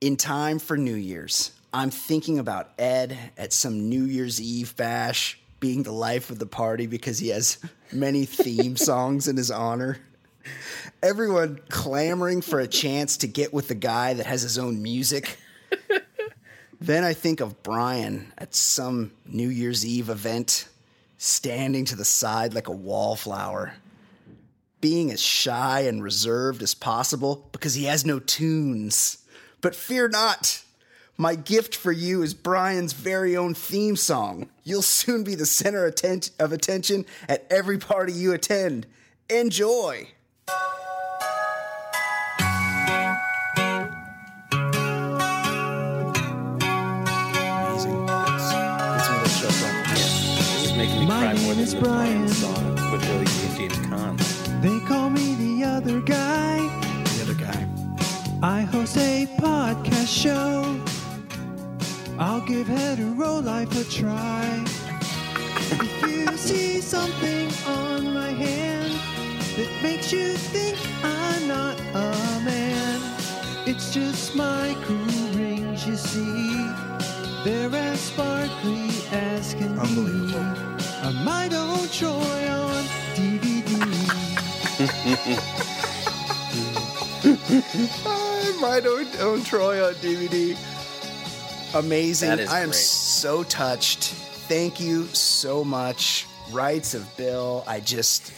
in 0.00 0.16
time 0.16 0.58
for 0.58 0.76
New 0.76 0.94
Year's. 0.94 1.52
I'm 1.74 1.90
thinking 1.90 2.38
about 2.38 2.70
Ed 2.78 3.18
at 3.36 3.52
some 3.52 3.88
New 3.90 4.04
Year's 4.04 4.40
Eve 4.40 4.74
bash 4.76 5.38
being 5.60 5.82
the 5.82 5.92
life 5.92 6.30
of 6.30 6.38
the 6.38 6.46
party 6.46 6.86
because 6.86 7.18
he 7.18 7.28
has 7.28 7.58
many 7.92 8.24
theme 8.24 8.76
songs 8.76 9.28
in 9.28 9.36
his 9.36 9.50
honor. 9.50 9.98
Everyone 11.02 11.60
clamoring 11.68 12.40
for 12.40 12.60
a 12.60 12.68
chance 12.68 13.18
to 13.18 13.26
get 13.26 13.52
with 13.52 13.68
the 13.68 13.74
guy 13.74 14.14
that 14.14 14.26
has 14.26 14.42
his 14.42 14.58
own 14.58 14.82
music. 14.82 15.38
then 16.80 17.04
I 17.04 17.14
think 17.14 17.40
of 17.40 17.62
Brian 17.62 18.32
at 18.38 18.54
some 18.54 19.12
New 19.26 19.48
Year's 19.48 19.84
Eve 19.84 20.08
event, 20.08 20.68
standing 21.18 21.84
to 21.86 21.96
the 21.96 22.04
side 22.04 22.54
like 22.54 22.68
a 22.68 22.72
wallflower, 22.72 23.74
being 24.80 25.10
as 25.10 25.20
shy 25.20 25.80
and 25.80 26.02
reserved 26.02 26.62
as 26.62 26.74
possible 26.74 27.48
because 27.52 27.74
he 27.74 27.84
has 27.84 28.04
no 28.04 28.18
tunes. 28.18 29.18
But 29.60 29.74
fear 29.74 30.08
not. 30.08 30.62
My 31.18 31.34
gift 31.34 31.74
for 31.74 31.92
you 31.92 32.22
is 32.22 32.34
Brian's 32.34 32.92
very 32.92 33.36
own 33.36 33.54
theme 33.54 33.96
song. 33.96 34.50
You'll 34.64 34.82
soon 34.82 35.24
be 35.24 35.34
the 35.34 35.46
center 35.46 35.86
atten- 35.86 36.30
of 36.38 36.52
attention 36.52 37.06
at 37.28 37.46
every 37.50 37.78
party 37.78 38.12
you 38.12 38.32
attend. 38.32 38.86
Enjoy. 39.30 40.08
Amazing. 46.68 48.06
Gets, 48.06 48.52
gets 48.52 49.10
me 49.10 49.18
the 49.22 49.30
choked 49.40 49.62
up. 49.62 49.86
This 49.90 50.64
is 50.64 50.72
making 50.76 51.00
me 51.00 51.06
My 51.06 51.20
cry 51.20 51.32
more 51.34 51.42
name 51.42 51.48
than 51.50 51.58
is 51.60 51.74
the 51.74 51.80
Brian 51.80 52.18
Brian. 52.18 52.28
song 52.28 52.92
with 52.92 53.00
Billy 53.02 53.24
Dee 53.24 53.46
and 53.46 53.56
James 53.56 53.86
Caan. 53.86 54.62
They 54.62 54.86
call 54.86 55.10
me 55.10 55.34
the 55.36 55.64
other 55.64 56.00
guy. 56.00 56.58
The 57.16 57.22
other 57.22 57.34
guy. 57.34 57.68
I 58.42 58.62
host 58.62 58.96
a 58.96 59.26
podcast 59.38 60.08
show. 60.08 60.80
I'll 62.18 62.40
give 62.40 62.66
hetero 62.66 63.40
life 63.40 63.78
a 63.78 63.84
try. 63.90 64.64
if 65.70 66.02
you 66.02 66.34
see 66.38 66.80
something 66.80 67.50
on 67.66 68.14
my 68.14 68.30
hand 68.30 68.90
that 69.56 69.82
makes 69.82 70.10
you 70.12 70.32
think 70.32 70.78
I'm 71.04 71.46
not 71.46 71.78
a 71.78 72.40
man, 72.42 73.00
it's 73.66 73.92
just 73.92 74.34
my 74.34 74.74
cool 74.84 75.28
rings, 75.38 75.86
you 75.86 75.96
see. 75.96 76.70
They're 77.44 77.74
as 77.74 78.00
sparkly 78.00 78.88
as 79.12 79.52
can 79.52 79.74
be. 79.74 79.80
Unbelievable. 79.80 80.56
I 81.02 81.12
might 81.22 81.52
own 81.52 81.86
Troy 81.88 82.48
on 82.48 82.82
DVD. 83.14 83.76
I 88.06 88.56
might 88.58 88.86
own, 88.86 89.06
own 89.20 89.42
Troy 89.44 89.86
on 89.86 89.92
DVD. 89.96 90.56
Amazing. 91.74 92.30
I 92.30 92.60
am 92.60 92.68
great. 92.68 92.74
so 92.74 93.42
touched. 93.44 94.04
Thank 94.48 94.80
you 94.80 95.06
so 95.06 95.64
much. 95.64 96.26
Rights 96.52 96.94
of 96.94 97.16
Bill. 97.16 97.64
I 97.66 97.80
just, 97.80 98.32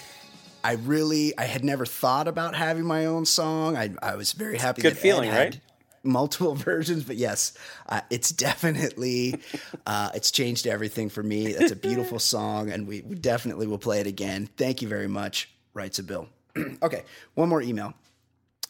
I 0.65 0.73
really, 0.75 1.37
I 1.37 1.45
had 1.45 1.65
never 1.65 1.87
thought 1.87 2.29
about 2.29 2.55
having 2.55 2.85
my 2.85 3.07
own 3.07 3.27
song. 3.27 3.77
I, 3.77 3.91
I 4.03 4.17
was 4.17 4.33
very 4.33 4.59
happy. 4.59 4.83
Good 4.83 4.97
feeling, 4.97 5.31
right? 5.31 5.61
Multiple 6.03 6.55
versions, 6.57 7.05
but 7.05 7.17
yes, 7.17 7.53
uh, 7.89 8.01
it's 8.11 8.31
definitely, 8.31 9.41
uh, 9.87 10.11
it's 10.15 10.31
changed 10.31 10.67
everything 10.67 11.09
for 11.09 11.23
me. 11.23 11.53
That's 11.53 11.73
a 11.73 11.77
beautiful 11.77 12.19
song, 12.19 12.71
and 12.71 12.89
we, 12.89 13.03
we 13.03 13.15
definitely 13.15 13.67
will 13.67 13.79
play 13.79 14.01
it 14.01 14.07
again. 14.07 14.49
Thank 14.57 14.81
you 14.83 14.89
very 14.89 15.09
much. 15.09 15.51
Rights 15.75 15.99
of 15.99 16.07
Bill. 16.07 16.29
okay, 16.83 17.03
one 17.35 17.49
more 17.49 17.63
email. 17.63 17.95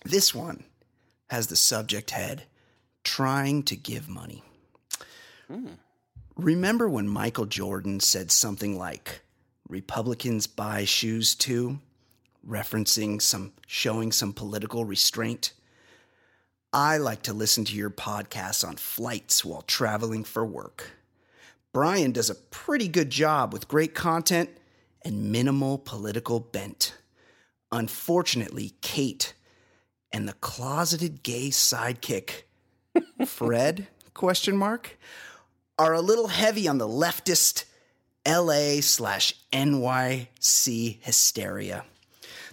This 0.04 0.34
one 0.34 0.64
has 1.30 1.46
the 1.46 1.56
subject 1.56 2.10
head 2.10 2.44
trying 3.04 3.62
to 3.64 3.76
give 3.76 4.08
money. 4.08 4.42
Remember 6.36 6.88
when 6.88 7.08
Michael 7.08 7.46
Jordan 7.46 8.00
said 8.00 8.30
something 8.30 8.78
like, 8.78 9.20
Republicans 9.68 10.46
buy 10.46 10.84
shoes 10.84 11.34
too, 11.34 11.80
referencing 12.46 13.20
some, 13.20 13.52
showing 13.66 14.12
some 14.12 14.32
political 14.32 14.84
restraint? 14.84 15.52
I 16.72 16.98
like 16.98 17.22
to 17.22 17.32
listen 17.32 17.64
to 17.66 17.74
your 17.74 17.90
podcasts 17.90 18.66
on 18.66 18.76
flights 18.76 19.44
while 19.44 19.62
traveling 19.62 20.22
for 20.22 20.44
work. 20.44 20.90
Brian 21.72 22.12
does 22.12 22.30
a 22.30 22.34
pretty 22.34 22.88
good 22.88 23.10
job 23.10 23.52
with 23.52 23.68
great 23.68 23.94
content 23.94 24.50
and 25.02 25.32
minimal 25.32 25.78
political 25.78 26.40
bent. 26.40 26.94
Unfortunately, 27.72 28.74
Kate 28.80 29.34
and 30.12 30.28
the 30.28 30.32
closeted 30.34 31.22
gay 31.22 31.48
sidekick, 31.48 32.42
Fred, 33.26 33.88
question 34.14 34.56
mark, 34.56 34.98
are 35.78 35.94
a 35.94 36.00
little 36.00 36.28
heavy 36.28 36.66
on 36.68 36.78
the 36.78 36.88
leftist 36.88 37.64
LA 38.26 38.80
slash 38.80 39.34
NYC 39.52 40.98
hysteria. 41.02 41.84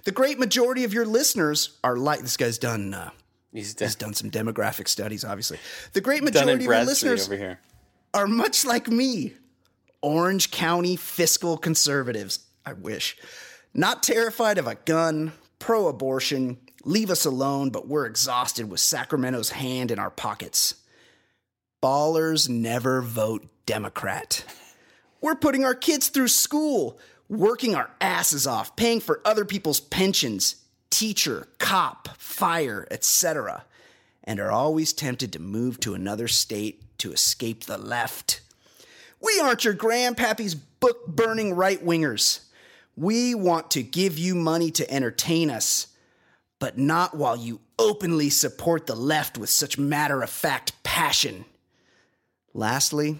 The 0.03 0.11
great 0.11 0.37
majority 0.37 0.83
of 0.83 0.93
your 0.93 1.05
listeners 1.05 1.77
are 1.83 1.97
like 1.97 2.21
this 2.21 2.37
guy's 2.37 2.57
done. 2.57 2.93
Uh, 2.93 3.09
He's 3.51 3.73
done, 3.73 3.87
he's 3.87 3.95
done 3.95 4.13
some 4.13 4.29
demographic 4.29 4.89
studies, 4.89 5.23
obviously. 5.23 5.57
The 5.93 6.01
great 6.01 6.23
majority 6.23 6.51
of 6.51 6.61
your 6.61 6.83
listeners 6.83 7.25
over 7.25 7.37
here. 7.37 7.59
are 8.13 8.27
much 8.27 8.65
like 8.65 8.89
me 8.89 9.33
Orange 10.01 10.51
County 10.51 10.97
fiscal 10.97 11.57
conservatives. 11.57 12.39
I 12.65 12.73
wish. 12.73 13.15
Not 13.73 14.03
terrified 14.03 14.57
of 14.57 14.67
a 14.67 14.75
gun, 14.75 15.31
pro 15.57 15.87
abortion, 15.87 16.57
leave 16.83 17.09
us 17.09 17.23
alone, 17.25 17.69
but 17.69 17.87
we're 17.87 18.05
exhausted 18.05 18.69
with 18.69 18.81
Sacramento's 18.81 19.51
hand 19.51 19.89
in 19.89 19.99
our 19.99 20.11
pockets. 20.11 20.75
Ballers 21.85 22.49
never 22.49 22.99
vote 22.99 23.45
Democrat. 23.67 24.43
We're 25.21 25.35
putting 25.35 25.63
our 25.63 25.75
kids 25.75 26.07
through 26.07 26.29
school, 26.29 26.97
working 27.29 27.75
our 27.75 27.91
asses 28.01 28.47
off, 28.47 28.75
paying 28.75 28.99
for 28.99 29.21
other 29.23 29.45
people's 29.45 29.81
pensions, 29.81 30.55
teacher, 30.89 31.47
cop, 31.59 32.17
fire, 32.17 32.87
etc., 32.89 33.65
and 34.23 34.39
are 34.39 34.51
always 34.51 34.93
tempted 34.93 35.31
to 35.33 35.39
move 35.39 35.79
to 35.81 35.93
another 35.93 36.27
state 36.27 36.81
to 36.97 37.11
escape 37.11 37.65
the 37.65 37.77
left. 37.77 38.41
We 39.21 39.39
aren't 39.39 39.63
your 39.63 39.75
grandpappy's 39.75 40.55
book 40.55 41.05
burning 41.05 41.53
right 41.53 41.85
wingers. 41.85 42.45
We 42.95 43.35
want 43.35 43.69
to 43.71 43.83
give 43.83 44.17
you 44.17 44.33
money 44.33 44.71
to 44.71 44.91
entertain 44.91 45.51
us, 45.51 45.85
but 46.57 46.79
not 46.79 47.15
while 47.15 47.37
you 47.37 47.59
openly 47.77 48.31
support 48.31 48.87
the 48.87 48.95
left 48.95 49.37
with 49.37 49.51
such 49.51 49.77
matter 49.77 50.23
of 50.23 50.31
fact 50.31 50.81
passion. 50.81 51.45
Lastly, 52.55 53.19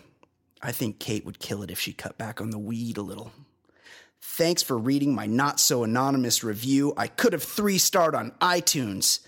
I 0.61 0.71
think 0.71 0.97
Kate 0.97 1.25
would 1.25 1.39
kill 1.39 1.61
it 1.61 1.69
if 1.69 1.77
she 1.77 1.91
cut 1.91 2.17
back 2.17 2.39
on 2.39 2.51
the 2.51 2.57
weed 2.57 2.95
a 2.95 3.01
little. 3.01 3.33
Thanks 4.21 4.63
for 4.63 4.77
reading 4.77 5.13
my 5.13 5.25
not 5.25 5.59
so 5.59 5.83
anonymous 5.83 6.41
review. 6.41 6.93
I 6.95 7.07
could 7.07 7.33
have 7.33 7.43
three 7.43 7.77
starred 7.77 8.15
on 8.15 8.31
iTunes. 8.41 9.19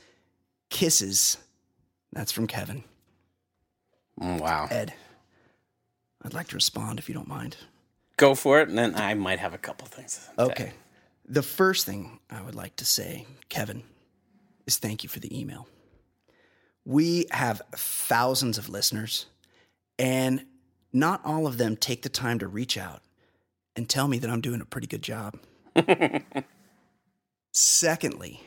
Kisses. 0.69 1.37
That's 2.13 2.31
from 2.31 2.47
Kevin. 2.47 2.85
Mm, 4.21 4.39
Wow. 4.39 4.69
Ed, 4.71 4.93
I'd 6.23 6.33
like 6.33 6.47
to 6.47 6.55
respond 6.55 6.99
if 6.99 7.09
you 7.09 7.13
don't 7.13 7.27
mind. 7.27 7.57
Go 8.15 8.33
for 8.33 8.61
it, 8.61 8.69
and 8.69 8.77
then 8.77 8.95
I 8.95 9.13
might 9.13 9.39
have 9.39 9.53
a 9.53 9.57
couple 9.59 9.87
things. 9.87 10.15
to 10.15 10.21
say. 10.21 10.31
Okay. 10.39 10.71
The 11.27 11.43
first 11.43 11.85
thing 11.85 12.19
I 12.31 12.41
would 12.41 12.55
like 12.55 12.77
to 12.77 12.85
say, 12.85 13.27
Kevin, 13.49 13.83
is 14.65 14.77
thank 14.77 15.03
you 15.03 15.09
for 15.09 15.19
the 15.19 15.37
email. 15.37 15.67
We 16.85 17.25
have 17.31 17.61
thousands 17.75 18.57
of 18.57 18.69
listeners, 18.69 19.25
and 19.99 20.45
not 20.93 21.21
all 21.25 21.47
of 21.47 21.57
them 21.57 21.75
take 21.75 22.01
the 22.01 22.09
time 22.09 22.39
to 22.39 22.47
reach 22.47 22.77
out 22.77 23.01
and 23.75 23.87
tell 23.87 24.07
me 24.07 24.17
that 24.19 24.29
I'm 24.29 24.41
doing 24.41 24.61
a 24.61 24.65
pretty 24.65 24.87
good 24.87 25.01
job. 25.01 25.37
Secondly, 27.51 28.41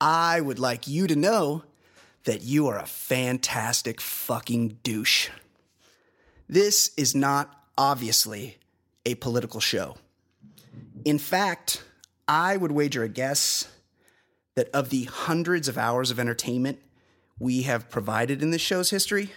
I 0.00 0.40
would 0.40 0.58
like 0.58 0.88
you 0.88 1.06
to 1.06 1.16
know 1.16 1.64
that 2.24 2.42
you 2.42 2.68
are 2.68 2.78
a 2.78 2.86
fantastic 2.86 4.00
fucking 4.00 4.78
douche. 4.82 5.28
This 6.48 6.90
is 6.96 7.14
not 7.14 7.54
obviously 7.78 8.58
a 9.06 9.14
political 9.16 9.60
show. 9.60 9.96
In 11.04 11.18
fact, 11.18 11.82
I 12.28 12.56
would 12.56 12.72
wager 12.72 13.02
a 13.02 13.08
guess 13.08 13.68
that 14.54 14.68
of 14.70 14.90
the 14.90 15.04
hundreds 15.04 15.68
of 15.68 15.78
hours 15.78 16.10
of 16.10 16.18
entertainment 16.20 16.78
we 17.38 17.62
have 17.62 17.88
provided 17.88 18.42
in 18.42 18.50
this 18.50 18.60
show's 18.60 18.90
history, 18.90 19.30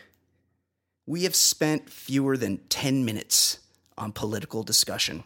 we 1.05 1.23
have 1.23 1.35
spent 1.35 1.89
fewer 1.89 2.37
than 2.37 2.59
10 2.69 3.03
minutes 3.03 3.59
on 3.97 4.11
political 4.11 4.63
discussion. 4.63 5.23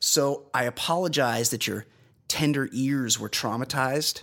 So 0.00 0.46
I 0.52 0.64
apologize 0.64 1.50
that 1.50 1.66
your 1.66 1.86
tender 2.28 2.68
ears 2.72 3.18
were 3.18 3.28
traumatized 3.28 4.22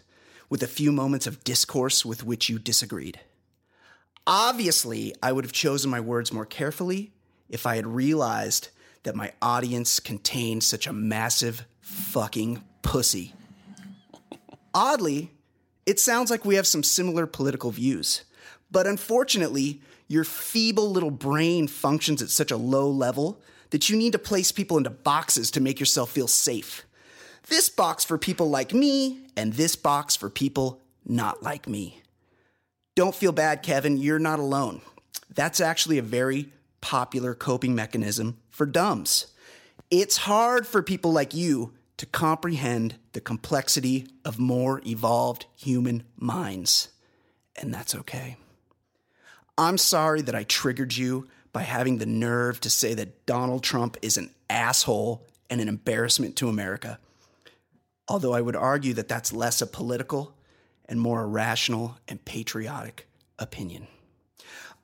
with 0.49 0.63
a 0.63 0.67
few 0.67 0.91
moments 0.91 1.27
of 1.27 1.43
discourse 1.43 2.05
with 2.05 2.23
which 2.23 2.49
you 2.49 2.59
disagreed. 2.59 3.19
Obviously, 4.27 5.15
I 5.21 5.31
would 5.31 5.45
have 5.45 5.53
chosen 5.53 5.89
my 5.89 5.99
words 5.99 6.33
more 6.33 6.45
carefully 6.45 7.11
if 7.49 7.65
I 7.65 7.75
had 7.75 7.87
realized 7.87 8.69
that 9.03 9.15
my 9.15 9.33
audience 9.41 9.99
contained 9.99 10.63
such 10.63 10.87
a 10.87 10.93
massive 10.93 11.65
fucking 11.79 12.63
pussy. 12.81 13.33
Oddly, 14.73 15.31
it 15.85 15.99
sounds 15.99 16.29
like 16.29 16.45
we 16.45 16.55
have 16.55 16.67
some 16.67 16.83
similar 16.83 17.25
political 17.25 17.71
views, 17.71 18.23
but 18.69 18.85
unfortunately, 18.85 19.81
your 20.11 20.25
feeble 20.25 20.91
little 20.91 21.09
brain 21.09 21.67
functions 21.67 22.21
at 22.21 22.29
such 22.29 22.51
a 22.51 22.57
low 22.57 22.89
level 22.89 23.41
that 23.69 23.89
you 23.89 23.95
need 23.95 24.11
to 24.11 24.19
place 24.19 24.51
people 24.51 24.77
into 24.77 24.89
boxes 24.89 25.49
to 25.51 25.61
make 25.61 25.79
yourself 25.79 26.11
feel 26.11 26.27
safe. 26.27 26.83
This 27.47 27.69
box 27.69 28.03
for 28.03 28.17
people 28.17 28.49
like 28.49 28.73
me, 28.73 29.21
and 29.37 29.53
this 29.53 29.77
box 29.77 30.17
for 30.17 30.29
people 30.29 30.81
not 31.05 31.41
like 31.41 31.67
me. 31.67 32.01
Don't 32.93 33.15
feel 33.15 33.31
bad, 33.31 33.63
Kevin. 33.63 33.97
You're 33.97 34.19
not 34.19 34.39
alone. 34.39 34.81
That's 35.33 35.61
actually 35.61 35.97
a 35.97 36.03
very 36.03 36.49
popular 36.81 37.33
coping 37.33 37.73
mechanism 37.73 38.37
for 38.49 38.65
dumbs. 38.65 39.27
It's 39.89 40.17
hard 40.17 40.67
for 40.67 40.83
people 40.83 41.13
like 41.13 41.33
you 41.33 41.73
to 41.97 42.05
comprehend 42.05 42.95
the 43.13 43.21
complexity 43.21 44.07
of 44.25 44.39
more 44.39 44.81
evolved 44.85 45.45
human 45.55 46.03
minds. 46.17 46.89
And 47.55 47.73
that's 47.73 47.95
okay. 47.95 48.35
I'm 49.57 49.77
sorry 49.77 50.21
that 50.21 50.35
I 50.35 50.43
triggered 50.43 50.95
you 50.95 51.27
by 51.53 51.61
having 51.63 51.97
the 51.97 52.05
nerve 52.05 52.59
to 52.61 52.69
say 52.69 52.93
that 52.93 53.25
Donald 53.25 53.63
Trump 53.63 53.97
is 54.01 54.17
an 54.17 54.31
asshole 54.49 55.27
and 55.49 55.59
an 55.59 55.67
embarrassment 55.67 56.35
to 56.37 56.49
America. 56.49 56.99
Although 58.07 58.33
I 58.33 58.41
would 58.41 58.55
argue 58.55 58.93
that 58.93 59.07
that's 59.07 59.33
less 59.33 59.61
a 59.61 59.67
political 59.67 60.35
and 60.85 60.99
more 60.99 61.21
a 61.21 61.27
rational 61.27 61.97
and 62.07 62.23
patriotic 62.25 63.07
opinion. 63.37 63.87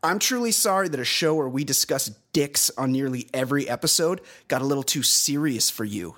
I'm 0.04 0.20
truly 0.20 0.52
sorry 0.52 0.88
that 0.90 1.00
a 1.00 1.06
show 1.06 1.36
where 1.36 1.50
we 1.50 1.64
discuss 1.64 2.12
dicks 2.32 2.70
on 2.78 2.92
nearly 2.92 3.28
every 3.34 3.68
episode 3.68 4.22
got 4.48 4.62
a 4.62 4.66
little 4.66 4.84
too 4.84 5.04
serious 5.04 5.70
for 5.70 5.84
you. 5.84 6.18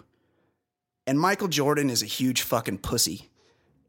And 1.07 1.19
Michael 1.19 1.47
Jordan 1.47 1.89
is 1.89 2.03
a 2.03 2.07
huge 2.07 2.41
fucking 2.41 2.79
pussy. 2.79 3.28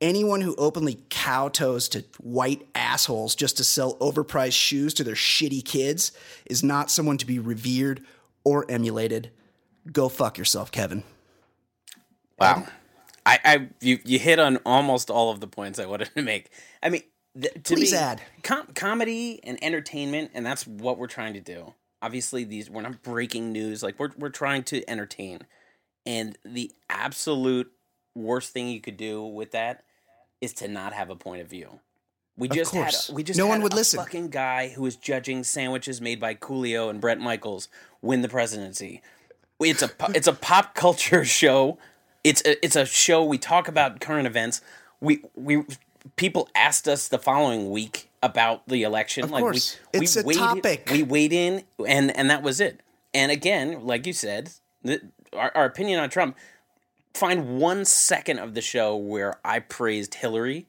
Anyone 0.01 0.41
who 0.41 0.55
openly 0.57 1.03
kowtows 1.11 1.91
to 1.91 2.05
white 2.21 2.67
assholes 2.75 3.35
just 3.35 3.59
to 3.59 3.65
sell 3.65 3.97
overpriced 3.97 4.55
shoes 4.55 4.95
to 4.95 5.05
their 5.05 5.15
shitty 5.15 5.63
kids 5.63 6.13
is 6.47 6.63
not 6.63 6.91
someone 6.91 7.19
to 7.19 7.27
be 7.27 7.39
revered 7.39 8.03
or 8.43 8.65
emulated. 8.71 9.31
Go 9.93 10.09
fuck 10.09 10.39
yourself, 10.39 10.73
Kevin. 10.73 11.03
Wow. 12.39 12.67
I, 13.27 13.39
I 13.45 13.69
you, 13.83 13.99
you 14.05 14.19
hit 14.19 14.39
on 14.39 14.57
almost 14.65 15.11
all 15.11 15.31
of 15.31 15.41
the 15.41 15.47
points 15.47 15.79
I 15.79 15.85
wanted 15.85 16.15
to 16.15 16.23
make. 16.23 16.51
I 16.83 16.89
mean, 16.89 17.03
th- 17.39 17.53
to 17.53 17.75
Please 17.75 17.93
me, 17.93 17.99
add. 17.99 18.23
Com- 18.43 18.69
comedy 18.75 19.41
and 19.45 19.63
entertainment, 19.63 20.31
and 20.33 20.47
that's 20.47 20.67
what 20.67 20.97
we're 20.97 21.07
trying 21.07 21.35
to 21.35 21.41
do. 21.41 21.75
Obviously, 22.01 22.45
these 22.45 22.71
we're 22.71 22.81
not 22.81 23.03
breaking 23.03 23.53
news. 23.53 23.83
Like 23.83 23.99
we're 23.99 24.13
we're 24.17 24.31
trying 24.31 24.63
to 24.65 24.89
entertain, 24.89 25.41
and 26.07 26.39
the 26.47 26.73
absolute 26.89 27.71
worst 28.15 28.53
thing 28.55 28.69
you 28.69 28.81
could 28.81 28.97
do 28.97 29.23
with 29.23 29.51
that 29.53 29.85
is 30.41 30.53
to 30.55 30.69
not 30.69 30.93
have 30.93 31.11
a 31.11 31.17
point 31.17 31.43
of 31.43 31.49
view. 31.49 31.81
We 32.37 32.49
Of 32.49 32.55
just 32.55 32.71
course. 32.73 33.09
had 33.09 33.17
we 33.17 33.23
just 33.23 33.39
No 33.39 33.47
had 33.47 33.51
one 33.51 33.63
would 33.63 33.73
a 33.73 33.77
listen. 33.77 33.99
fucking 33.99 34.29
guy 34.31 34.69
who 34.69 34.83
was 34.83 34.97
judging 34.97 35.45
sandwiches 35.45 36.01
made 36.01 36.19
by 36.21 36.35
Coolio 36.35 36.89
and 36.89 37.01
Bret 37.01 37.19
Michaels 37.21 37.69
win 38.01 38.23
the 38.23 38.29
presidency. 38.29 39.03
It's 39.61 39.83
a 39.83 39.91
it's 40.15 40.27
a 40.27 40.33
pop 40.33 40.75
culture 40.85 41.25
show. 41.25 41.79
It's 42.25 42.43
a, 42.47 42.63
it's 42.65 42.77
a 42.77 42.87
show 42.87 43.25
we 43.25 43.37
talk 43.39 43.69
about 43.69 44.01
current 44.01 44.27
events. 44.27 44.61
We 45.01 45.23
we 45.35 45.65
people 46.17 46.49
asked 46.55 46.89
us 46.89 47.09
the 47.09 47.19
following 47.19 47.71
week 47.71 48.09
about 48.23 48.67
the 48.69 48.83
election. 48.85 49.25
Of 49.25 49.31
like 49.31 49.43
course. 49.43 49.79
we, 49.93 50.01
It's 50.01 50.17
we 50.17 50.23
a 50.23 50.25
weighed 50.27 50.39
topic. 50.39 50.89
we 50.91 51.03
weighed 51.03 51.33
in, 51.35 51.65
and 51.87 52.15
and 52.17 52.31
that 52.31 52.43
was 52.43 52.61
it. 52.61 52.81
And 53.13 53.31
again, 53.33 53.85
like 53.87 54.07
you 54.07 54.13
said, 54.15 54.53
the, 54.83 55.01
our, 55.35 55.51
our 55.55 55.65
opinion 55.67 56.01
on 56.01 56.09
Trump. 56.09 56.37
Find 57.15 57.59
one 57.59 57.85
second 57.85 58.39
of 58.39 58.55
the 58.55 58.61
show 58.61 58.97
where 58.97 59.39
I 59.45 59.61
praised 59.61 60.15
Hillary, 60.15 60.67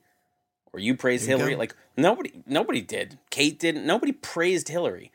or 0.73 0.79
you 0.79 0.95
praised 0.95 1.23
you 1.23 1.37
Hillary. 1.37 1.53
go. 1.53 1.59
Like 1.59 1.75
nobody, 1.95 2.31
nobody 2.45 2.81
did. 2.81 3.19
Kate 3.29 3.59
didn't. 3.59 3.85
Nobody 3.85 4.11
praised 4.11 4.67
Hillary. 4.67 5.11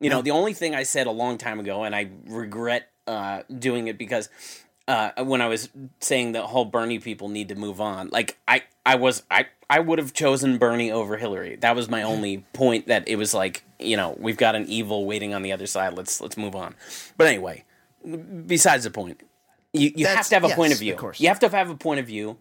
You 0.00 0.08
know, 0.08 0.22
the 0.22 0.30
only 0.30 0.54
thing 0.54 0.74
I 0.74 0.82
said 0.82 1.06
a 1.06 1.10
long 1.10 1.36
time 1.36 1.60
ago, 1.60 1.84
and 1.84 1.94
I 1.94 2.08
regret 2.26 2.88
uh, 3.06 3.42
doing 3.58 3.86
it 3.88 3.98
because 3.98 4.30
uh, 4.88 5.10
when 5.22 5.42
I 5.42 5.46
was 5.46 5.68
saying 6.00 6.32
that 6.32 6.44
whole 6.44 6.64
Bernie 6.64 6.98
people 6.98 7.28
need 7.28 7.48
to 7.50 7.54
move 7.54 7.80
on, 7.80 8.08
like 8.08 8.38
I, 8.48 8.62
I 8.86 8.94
was, 8.94 9.22
I, 9.30 9.46
I 9.68 9.78
would 9.78 9.98
have 9.98 10.14
chosen 10.14 10.56
Bernie 10.56 10.90
over 10.90 11.18
Hillary. 11.18 11.56
That 11.56 11.76
was 11.76 11.90
my 11.90 12.02
only 12.02 12.46
point. 12.54 12.86
That 12.86 13.06
it 13.06 13.16
was 13.16 13.34
like, 13.34 13.62
you 13.78 13.96
know, 13.96 14.16
we've 14.18 14.38
got 14.38 14.54
an 14.54 14.66
evil 14.68 15.04
waiting 15.04 15.34
on 15.34 15.42
the 15.42 15.52
other 15.52 15.66
side. 15.66 15.92
Let's 15.92 16.20
let's 16.20 16.36
move 16.38 16.56
on. 16.56 16.74
But 17.18 17.26
anyway, 17.26 17.64
besides 18.46 18.84
the 18.84 18.90
point, 18.90 19.20
you 19.72 19.92
you 19.94 20.06
have 20.06 20.28
to 20.28 20.34
have 20.34 20.44
a 20.44 20.48
yes, 20.48 20.56
point 20.56 20.72
of 20.72 20.78
view. 20.78 20.92
of 20.92 20.98
course. 20.98 21.20
You 21.20 21.28
have 21.28 21.40
to 21.40 21.48
have 21.48 21.70
a 21.70 21.76
point 21.76 22.00
of 22.00 22.06
view, 22.06 22.38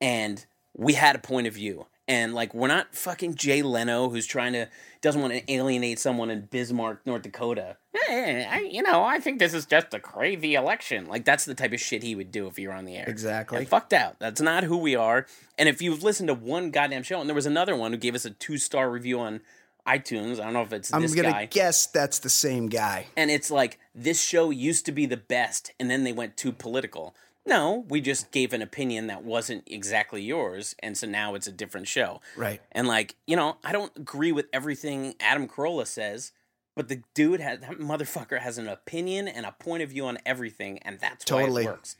and 0.00 0.44
we 0.76 0.94
had 0.94 1.16
a 1.16 1.18
point 1.18 1.46
of 1.46 1.54
view. 1.54 1.86
And 2.08 2.34
like 2.34 2.54
we're 2.54 2.68
not 2.68 2.94
fucking 2.94 3.34
Jay 3.34 3.62
Leno 3.62 4.08
who's 4.08 4.26
trying 4.26 4.52
to 4.52 4.68
doesn't 5.00 5.20
want 5.20 5.32
to 5.32 5.52
alienate 5.52 5.98
someone 5.98 6.30
in 6.30 6.42
Bismarck, 6.42 7.04
North 7.04 7.22
Dakota. 7.22 7.76
Eh, 8.08 8.46
I, 8.48 8.60
you 8.60 8.82
know, 8.82 9.02
I 9.02 9.18
think 9.18 9.40
this 9.40 9.52
is 9.52 9.66
just 9.66 9.92
a 9.92 9.98
crazy 9.98 10.54
election. 10.54 11.06
Like 11.06 11.24
that's 11.24 11.44
the 11.44 11.54
type 11.54 11.72
of 11.72 11.80
shit 11.80 12.04
he 12.04 12.14
would 12.14 12.30
do 12.30 12.46
if 12.46 12.56
he 12.56 12.68
were 12.68 12.74
on 12.74 12.84
the 12.84 12.96
air. 12.96 13.06
Exactly. 13.08 13.58
And 13.58 13.68
fucked 13.68 13.92
out. 13.92 14.20
That's 14.20 14.40
not 14.40 14.62
who 14.62 14.76
we 14.76 14.94
are. 14.94 15.26
And 15.58 15.68
if 15.68 15.82
you've 15.82 16.04
listened 16.04 16.28
to 16.28 16.34
one 16.34 16.70
goddamn 16.70 17.02
show, 17.02 17.20
and 17.20 17.28
there 17.28 17.34
was 17.34 17.46
another 17.46 17.74
one 17.74 17.92
who 17.92 17.98
gave 17.98 18.14
us 18.14 18.24
a 18.24 18.30
two 18.30 18.58
star 18.58 18.88
review 18.88 19.18
on 19.18 19.40
iTunes. 19.86 20.40
I 20.40 20.44
don't 20.44 20.52
know 20.52 20.62
if 20.62 20.72
it's 20.72 20.92
I'm 20.92 21.02
this 21.02 21.14
gonna 21.14 21.30
guy. 21.30 21.46
guess 21.46 21.86
that's 21.86 22.18
the 22.18 22.30
same 22.30 22.68
guy. 22.68 23.06
and 23.16 23.30
it's 23.30 23.50
like 23.50 23.78
this 23.94 24.20
show 24.20 24.50
used 24.50 24.84
to 24.86 24.92
be 24.92 25.06
the 25.06 25.16
best 25.16 25.72
and 25.80 25.90
then 25.90 26.04
they 26.04 26.12
went 26.12 26.36
too 26.36 26.52
political 26.52 27.14
no 27.46 27.84
we 27.88 28.00
just 28.00 28.30
gave 28.32 28.52
an 28.52 28.60
opinion 28.62 29.06
that 29.06 29.22
wasn't 29.22 29.62
exactly 29.66 30.20
yours 30.22 30.74
and 30.80 30.96
so 30.98 31.06
now 31.06 31.34
it's 31.34 31.46
a 31.46 31.52
different 31.52 31.86
show 31.88 32.20
Right. 32.36 32.60
and 32.72 32.88
like 32.88 33.14
you 33.26 33.36
know 33.36 33.56
i 33.64 33.70
don't 33.72 33.92
agree 33.96 34.32
with 34.32 34.46
everything 34.52 35.14
adam 35.20 35.46
carolla 35.48 35.86
says 35.86 36.32
but 36.74 36.88
the 36.88 37.02
dude 37.14 37.40
has 37.40 37.60
that 37.60 37.78
motherfucker 37.78 38.40
has 38.40 38.58
an 38.58 38.68
opinion 38.68 39.28
and 39.28 39.46
a 39.46 39.52
point 39.52 39.82
of 39.82 39.88
view 39.88 40.04
on 40.06 40.18
everything, 40.26 40.78
and 40.80 40.98
that's 41.00 41.24
Totally. 41.24 41.64
why 41.64 41.70
it 41.70 41.74
works. 41.74 41.96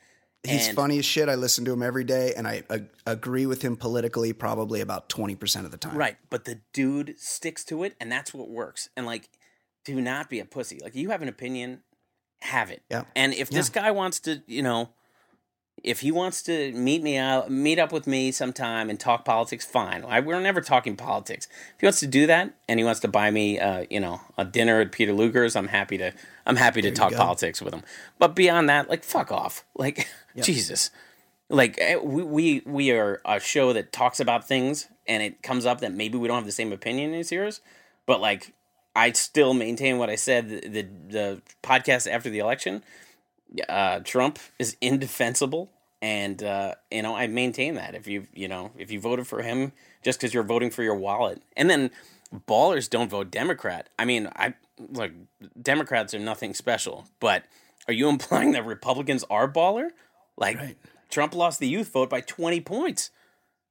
He's 0.47 0.69
And- 0.69 0.77
funny 0.77 0.99
as 0.99 1.05
shit. 1.05 1.29
I 1.29 1.35
listen 1.35 1.65
to 1.65 1.73
him 1.73 1.83
every 1.83 2.05
day, 2.05 2.33
and 2.37 2.47
I 2.47 2.63
ag- 2.71 2.89
agree 3.07 3.47
with 3.47 3.63
him 3.63 3.77
politically 3.77 4.33
probably 4.33 4.81
about 4.81 5.09
twenty 5.09 5.35
percent 5.35 5.65
of 5.67 5.73
the 5.73 5.79
time. 5.79 5.97
Right, 5.97 6.17
but 6.31 6.45
the 6.45 6.61
dude 6.73 7.15
sticks 7.19 7.65
to 7.65 7.83
it, 7.85 7.95
and 8.01 8.11
that's 8.11 8.33
what 8.35 8.49
works. 8.49 8.89
And 8.97 9.07
like, 9.07 9.29
do 9.85 10.01
not 10.01 10.29
be 10.31 10.41
a 10.41 10.45
pussy. 10.45 10.79
Like, 10.83 10.95
you 10.95 11.11
have 11.11 11.23
an 11.23 11.29
opinion, 11.29 11.83
have 12.41 12.71
it. 12.71 12.83
Yeah. 12.91 13.05
And 13.15 13.33
if 13.35 13.51
this 13.51 13.69
guy 13.69 13.91
wants 13.91 14.21
to, 14.21 14.43
you 14.47 14.63
know, 14.63 14.91
if 15.85 16.01
he 16.01 16.11
wants 16.11 16.43
to 16.45 16.73
meet 16.73 17.03
me 17.03 17.17
out, 17.19 17.51
meet 17.51 17.79
up 17.79 17.93
with 17.93 18.07
me 18.07 18.33
sometime 18.33 18.89
and 18.91 18.99
talk 18.99 19.25
politics, 19.25 19.65
fine. 19.65 20.05
I, 20.09 20.21
we're 20.21 20.41
never 20.41 20.61
talking 20.63 20.97
politics. 20.97 21.47
If 21.75 21.81
he 21.81 21.87
wants 21.87 22.01
to 22.01 22.07
do 22.07 22.27
that 22.27 22.55
and 22.67 22.81
he 22.81 22.85
wants 22.85 23.01
to 23.01 23.09
buy 23.09 23.31
me, 23.31 23.61
uh, 23.61 23.85
you 23.91 24.01
know, 24.01 24.21
a 24.39 24.45
dinner 24.45 24.81
at 24.81 24.91
Peter 24.91 25.13
Luger's, 25.13 25.55
I'm 25.55 25.69
happy 25.69 25.99
to. 25.99 26.13
I'm 26.47 26.57
happy 26.57 26.81
to 26.83 26.91
talk 26.93 27.13
politics 27.13 27.61
with 27.61 27.75
him. 27.75 27.83
But 28.19 28.35
beyond 28.35 28.69
that, 28.71 28.89
like, 28.89 29.05
fuck 29.05 29.31
off. 29.31 29.65
Like, 29.77 30.09
Jesus. 30.44 30.90
Like 31.49 31.79
eh, 31.81 31.96
we, 31.96 32.22
we 32.22 32.62
we 32.66 32.90
are 32.90 33.20
a 33.25 33.38
show 33.40 33.72
that 33.72 33.92
talks 33.92 34.20
about 34.20 34.46
things 34.46 34.88
and 35.07 35.22
it 35.22 35.42
comes 35.42 35.64
up 35.64 35.81
that 35.81 35.92
maybe 35.92 36.18
we 36.18 36.29
don't 36.29 36.37
have 36.37 36.46
the 36.46 36.53
same 36.53 36.72
opinion 36.72 37.14
as 37.14 37.31
yours 37.31 37.61
but 38.07 38.20
like 38.20 38.53
i 38.96 39.12
still 39.12 39.55
maintain 39.55 39.99
what 39.99 40.11
i 40.11 40.16
said 40.16 40.49
the 40.49 40.61
the, 40.68 40.88
the 41.09 41.42
podcast 41.62 42.11
after 42.11 42.31
the 42.31 42.38
election. 42.38 42.83
Uh 43.68 44.01
trump 44.01 44.38
is 44.59 44.77
indefensible 44.81 45.70
and 46.03 46.42
uh 46.42 46.75
you 46.90 47.03
know 47.03 47.14
i 47.14 47.27
maintain 47.27 47.75
that. 47.77 47.94
If 47.94 48.07
you 48.09 48.27
you 48.35 48.49
know 48.49 48.72
if 48.77 48.90
you 48.90 48.99
voted 49.01 49.27
for 49.27 49.42
him 49.42 49.72
just 50.03 50.18
because 50.18 50.35
you're 50.35 50.42
voting 50.42 50.70
for 50.70 50.83
your 50.83 50.96
wallet. 50.96 51.42
And 51.57 51.70
then 51.70 51.90
ballers 52.35 52.90
don't 52.90 53.09
vote 53.09 53.31
democrat. 53.31 53.88
I 53.99 54.05
mean 54.05 54.29
i 54.35 54.55
look 54.90 55.12
democrats 55.61 56.12
are 56.12 56.18
nothing 56.18 56.53
special 56.55 57.07
but 57.20 57.44
are 57.88 57.94
you 57.94 58.09
implying 58.09 58.53
that 58.53 58.66
republicans 58.66 59.25
are 59.31 59.49
baller 59.51 59.90
like 60.37 60.57
Right. 60.59 60.77
Trump 61.09 61.35
lost 61.35 61.61
the 61.61 61.68
youth 61.68 61.92
vote 61.92 62.11
by 62.11 62.20
20 62.20 62.61
points. 62.61 63.11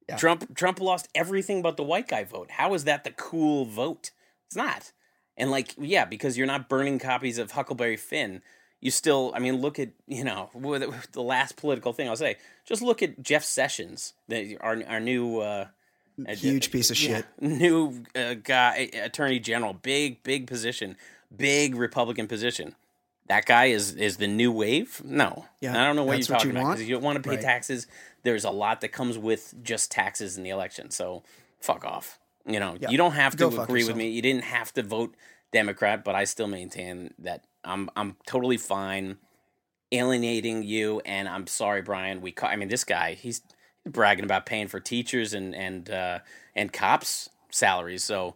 Yeah. 0.08 0.16
Trump 0.16 0.54
Trump 0.56 0.80
lost 0.80 1.08
everything 1.14 1.62
but 1.62 1.76
the 1.76 1.82
white 1.82 2.08
guy 2.08 2.24
vote. 2.24 2.50
How 2.52 2.74
is 2.74 2.84
that 2.84 3.04
the 3.04 3.10
cool 3.10 3.64
vote? 3.64 4.10
It's 4.46 4.56
not. 4.56 4.92
And 5.36 5.50
like, 5.50 5.74
yeah, 5.78 6.04
because 6.04 6.38
you're 6.38 6.46
not 6.46 6.68
burning 6.68 6.98
copies 6.98 7.38
of 7.38 7.50
Huckleberry 7.50 7.96
Finn, 7.96 8.40
you 8.80 8.90
still. 8.90 9.32
I 9.34 9.38
mean, 9.40 9.60
look 9.60 9.78
at 9.78 9.90
you 10.06 10.24
know 10.24 10.50
the 11.12 11.22
last 11.22 11.56
political 11.56 11.92
thing 11.92 12.08
I'll 12.08 12.16
say. 12.16 12.36
Just 12.64 12.82
look 12.82 13.02
at 13.02 13.20
Jeff 13.22 13.44
Sessions, 13.44 14.14
the, 14.28 14.56
our 14.58 14.80
our 14.86 15.00
new 15.00 15.40
uh, 15.40 15.66
uh, 16.26 16.34
Huge 16.34 16.70
piece 16.70 16.90
of 16.90 17.00
yeah, 17.02 17.16
shit. 17.16 17.26
new 17.40 18.04
uh, 18.14 18.34
guy, 18.34 18.88
attorney 18.94 19.38
general, 19.40 19.74
big 19.74 20.22
big 20.22 20.46
position, 20.46 20.96
big 21.36 21.74
Republican 21.74 22.26
position. 22.28 22.74
That 23.28 23.44
guy 23.46 23.66
is 23.66 23.94
is 23.94 24.16
the 24.18 24.26
new 24.28 24.52
wave. 24.52 25.02
No, 25.04 25.46
Yeah, 25.60 25.72
I 25.80 25.84
don't 25.86 25.96
know 25.96 26.04
what 26.04 26.12
you're 26.18 26.34
what 26.34 26.38
talking 26.42 26.52
you 26.54 26.58
about 26.62 26.72
because 26.74 26.88
you 26.88 26.94
don't 26.94 27.02
want 27.02 27.16
to 27.22 27.28
pay 27.28 27.36
Right. 27.36 27.44
taxes. 27.44 27.86
There's 28.22 28.44
a 28.44 28.50
lot 28.50 28.80
that 28.82 28.88
comes 28.88 29.18
with 29.18 29.54
just 29.62 29.90
taxes 29.90 30.36
in 30.36 30.42
the 30.44 30.50
election. 30.50 30.90
So 30.90 31.22
fuck 31.60 31.84
off. 31.84 32.18
You 32.46 32.60
know, 32.60 32.76
Yeah, 32.80 32.90
you 32.90 32.96
don't 32.96 33.12
have 33.12 33.32
to 33.36 33.48
go 33.50 33.62
agree 33.62 33.84
with 33.84 33.96
me. 33.96 34.08
You 34.10 34.22
didn't 34.22 34.44
have 34.44 34.72
to 34.74 34.82
vote 34.82 35.16
Democrat, 35.52 36.04
but 36.04 36.14
I 36.14 36.24
still 36.24 36.46
maintain 36.46 37.14
that 37.18 37.44
I'm 37.64 37.90
I'm 37.96 38.16
totally 38.26 38.56
fine 38.58 39.18
alienating 39.92 40.62
you. 40.62 41.00
And 41.04 41.28
I'm 41.28 41.46
sorry, 41.46 41.82
Brian. 41.82 42.20
We 42.20 42.32
ca- 42.32 42.48
I 42.48 42.56
mean, 42.56 42.68
this 42.68 42.84
guy 42.84 43.14
he's 43.14 43.42
bragging 43.84 44.24
about 44.24 44.46
paying 44.46 44.68
for 44.68 44.80
teachers 44.80 45.32
and 45.34 45.54
and 45.54 45.90
uh, 45.90 46.18
and 46.54 46.72
cops 46.72 47.28
salaries. 47.50 48.04
So 48.04 48.34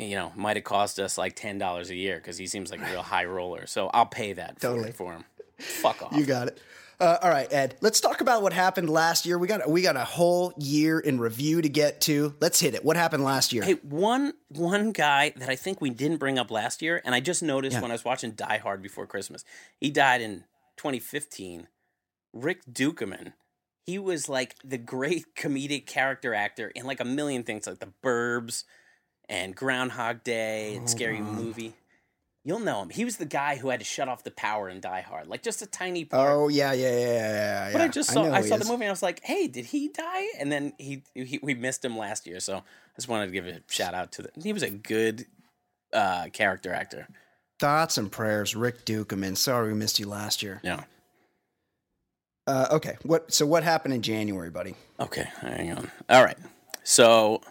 you 0.00 0.16
know, 0.16 0.32
might 0.34 0.56
have 0.56 0.64
cost 0.64 0.98
us 0.98 1.16
like 1.18 1.36
ten 1.36 1.58
dollars 1.58 1.90
a 1.90 1.94
year 1.94 2.16
because 2.16 2.38
he 2.38 2.46
seems 2.46 2.70
like 2.70 2.80
a 2.80 2.90
real 2.90 3.02
high 3.02 3.24
roller. 3.26 3.66
So 3.66 3.88
I'll 3.92 4.06
pay 4.06 4.32
that 4.32 4.54
for, 4.56 4.68
Totally. 4.68 4.92
for 4.92 5.12
him. 5.12 5.24
Fuck 5.58 6.02
off. 6.02 6.12
You 6.16 6.24
got 6.24 6.48
it. 6.48 6.58
Uh, 6.98 7.16
all 7.22 7.30
right, 7.30 7.50
Ed. 7.50 7.76
Let's 7.80 7.98
talk 7.98 8.20
about 8.20 8.42
what 8.42 8.52
happened 8.52 8.90
last 8.90 9.24
year. 9.24 9.38
We 9.38 9.46
got 9.46 9.68
we 9.70 9.80
got 9.80 9.96
a 9.96 10.04
whole 10.04 10.52
year 10.58 10.98
in 10.98 11.18
review 11.18 11.62
to 11.62 11.68
get 11.68 12.00
to. 12.02 12.34
Let's 12.40 12.60
hit 12.60 12.74
it. 12.74 12.84
What 12.84 12.96
happened 12.96 13.24
last 13.24 13.52
year? 13.54 13.62
Hey, 13.62 13.74
one 13.82 14.34
one 14.48 14.92
guy 14.92 15.32
that 15.36 15.48
I 15.48 15.56
think 15.56 15.80
we 15.80 15.88
didn't 15.90 16.18
bring 16.18 16.38
up 16.38 16.50
last 16.50 16.82
year, 16.82 17.00
and 17.04 17.14
I 17.14 17.20
just 17.20 17.42
noticed 17.42 17.74
Yeah. 17.76 17.80
when 17.82 17.90
I 17.90 17.94
was 17.94 18.04
watching 18.04 18.32
Die 18.32 18.58
Hard 18.58 18.82
before 18.82 19.06
Christmas, 19.06 19.44
he 19.78 19.90
died 19.90 20.20
in 20.20 20.44
2015. 20.76 21.68
Rick 22.32 22.60
Ducommun. 22.70 23.32
He 23.86 23.98
was 23.98 24.28
like 24.28 24.56
the 24.62 24.78
great 24.78 25.24
comedic 25.36 25.86
character 25.86 26.34
actor 26.34 26.68
in 26.68 26.84
like 26.86 27.00
a 27.00 27.04
million 27.04 27.44
things, 27.44 27.66
like 27.66 27.78
The 27.80 27.92
Burbs 28.04 28.64
and 29.30 29.54
Groundhog 29.54 30.24
Day 30.24 30.74
and 30.74 30.90
Scary 30.90 31.20
Movie. 31.20 31.72
You'll 32.44 32.58
know 32.58 32.82
him. 32.82 32.90
He 32.90 33.04
was 33.04 33.16
the 33.16 33.26
guy 33.26 33.56
who 33.56 33.68
had 33.68 33.80
to 33.80 33.86
shut 33.86 34.08
off 34.08 34.24
the 34.24 34.30
power 34.30 34.68
in 34.68 34.80
Die 34.80 35.00
Hard, 35.02 35.28
like 35.28 35.42
just 35.42 35.62
a 35.62 35.66
tiny 35.66 36.04
part. 36.04 36.28
oh 36.28 36.48
yeah, 36.48 36.72
yeah, 36.72 36.90
yeah, 36.90 36.98
yeah. 36.98 37.66
yeah. 37.66 37.72
But 37.72 37.80
I 37.82 37.88
just 37.88 38.10
saw 38.10 38.24
I, 38.24 38.42
he 38.42 38.48
saw 38.48 38.56
the 38.56 38.62
is. 38.62 38.68
movie 38.68 38.84
and 38.84 38.90
I 38.90 38.92
was 38.92 39.02
like, 39.02 39.22
"Hey, 39.22 39.46
did 39.46 39.66
he 39.66 39.88
die?" 39.88 40.26
And 40.38 40.50
then 40.50 40.72
he, 40.78 41.04
he 41.14 41.38
we 41.42 41.54
missed 41.54 41.84
him 41.84 41.96
last 41.96 42.26
year, 42.26 42.40
so 42.40 42.56
I 42.56 42.62
just 42.96 43.08
wanted 43.08 43.26
to 43.26 43.32
give 43.32 43.46
a 43.46 43.60
shout 43.68 43.94
out 43.94 44.12
to 44.12 44.22
the. 44.22 44.30
He 44.42 44.52
was 44.52 44.62
a 44.62 44.70
good 44.70 45.26
uh, 45.92 46.28
character 46.32 46.72
actor. 46.72 47.08
Thoughts 47.58 47.98
and 47.98 48.10
prayers, 48.10 48.56
Rick 48.56 48.86
Ducommun. 48.86 49.36
Sorry 49.36 49.68
we 49.68 49.74
missed 49.78 50.00
you 50.00 50.08
last 50.08 50.42
year. 50.42 50.60
Yeah. 50.64 50.84
Uh, 52.46 52.68
okay, 52.72 52.96
what? 53.02 53.32
So 53.32 53.44
what 53.44 53.62
happened 53.62 53.92
in 53.92 54.00
January, 54.00 54.50
buddy? 54.50 54.74
Okay, 54.98 55.28
hang 55.40 55.72
on. 55.72 55.90
All 56.08 56.24
right. 56.24 56.38
So 56.84 57.42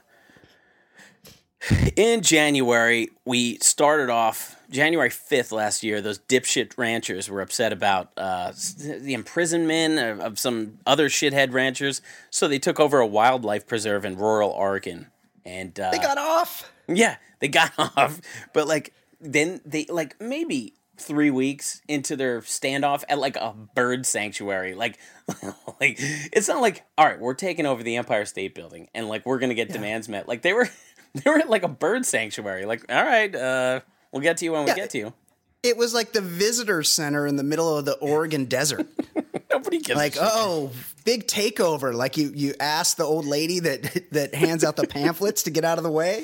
in 1.95 2.21
January, 2.21 3.09
we 3.25 3.57
started 3.59 4.09
off 4.09 4.55
January 4.69 5.09
5th 5.09 5.51
last 5.51 5.83
year. 5.83 6.01
Those 6.01 6.19
dipshit 6.19 6.77
ranchers 6.77 7.29
were 7.29 7.41
upset 7.41 7.73
about 7.73 8.11
uh, 8.17 8.51
the 8.77 9.13
imprisonment 9.13 9.99
of, 9.99 10.19
of 10.19 10.39
some 10.39 10.79
other 10.85 11.09
shithead 11.09 11.53
ranchers. 11.53 12.01
So 12.29 12.47
they 12.47 12.59
took 12.59 12.79
over 12.79 12.99
a 12.99 13.07
wildlife 13.07 13.67
preserve 13.67 14.05
in 14.05 14.17
rural 14.17 14.49
Oregon. 14.51 15.07
And 15.45 15.77
uh, 15.79 15.91
They 15.91 15.97
got 15.97 16.17
off. 16.17 16.71
Yeah, 16.87 17.17
they 17.39 17.47
got 17.47 17.71
off, 17.77 18.21
but 18.53 18.67
like 18.67 18.93
then 19.21 19.61
they 19.65 19.85
like 19.85 20.19
maybe 20.19 20.73
three 20.97 21.31
weeks 21.31 21.81
into 21.87 22.15
their 22.15 22.41
standoff 22.41 23.03
at 23.07 23.19
like 23.19 23.35
a 23.37 23.53
bird 23.73 24.05
sanctuary. 24.05 24.75
Like, 24.75 24.97
like 25.79 25.97
it's 25.99 26.47
not 26.47 26.61
like 26.61 26.83
all 26.97 27.05
right, 27.05 27.19
we're 27.19 27.33
taking 27.33 27.65
over 27.65 27.83
the 27.83 27.95
Empire 27.95 28.25
State 28.25 28.55
Building 28.55 28.89
and 28.93 29.07
like 29.07 29.25
we're 29.25 29.39
gonna 29.39 29.53
get 29.53 29.71
demands 29.71 30.09
met. 30.09 30.27
Like 30.27 30.41
they 30.41 30.53
were, 30.53 30.69
they 31.13 31.29
were 31.29 31.37
at 31.39 31.49
like 31.49 31.63
a 31.63 31.67
bird 31.67 32.05
sanctuary. 32.05 32.65
Like, 32.65 32.85
all 32.91 33.03
right, 33.03 33.33
uh, 33.35 33.81
we'll 34.11 34.21
get 34.21 34.37
to 34.37 34.45
you 34.45 34.51
when 34.53 34.65
we 34.65 34.73
get 34.73 34.89
to 34.91 34.97
you. 34.97 35.13
It 35.61 35.75
was 35.75 35.93
like 35.93 36.13
the 36.13 36.21
visitor 36.21 36.83
center 36.83 37.27
in 37.27 37.35
the 37.35 37.43
middle 37.43 37.77
of 37.77 37.83
the 37.85 37.95
Oregon 37.97 38.45
desert. 38.45 38.87
Nobody 39.51 39.79
gives 39.79 39.97
Like, 39.97 40.15
a 40.15 40.19
oh, 40.21 40.71
big 41.03 41.27
takeover. 41.27 41.93
Like 41.93 42.15
you 42.15 42.31
you 42.33 42.53
ask 42.59 42.95
the 42.97 43.03
old 43.03 43.25
lady 43.25 43.59
that 43.59 44.07
that 44.11 44.33
hands 44.35 44.63
out 44.63 44.75
the 44.77 44.87
pamphlets 44.87 45.43
to 45.43 45.49
get 45.51 45.65
out 45.65 45.77
of 45.77 45.83
the 45.83 45.91
way. 45.91 46.23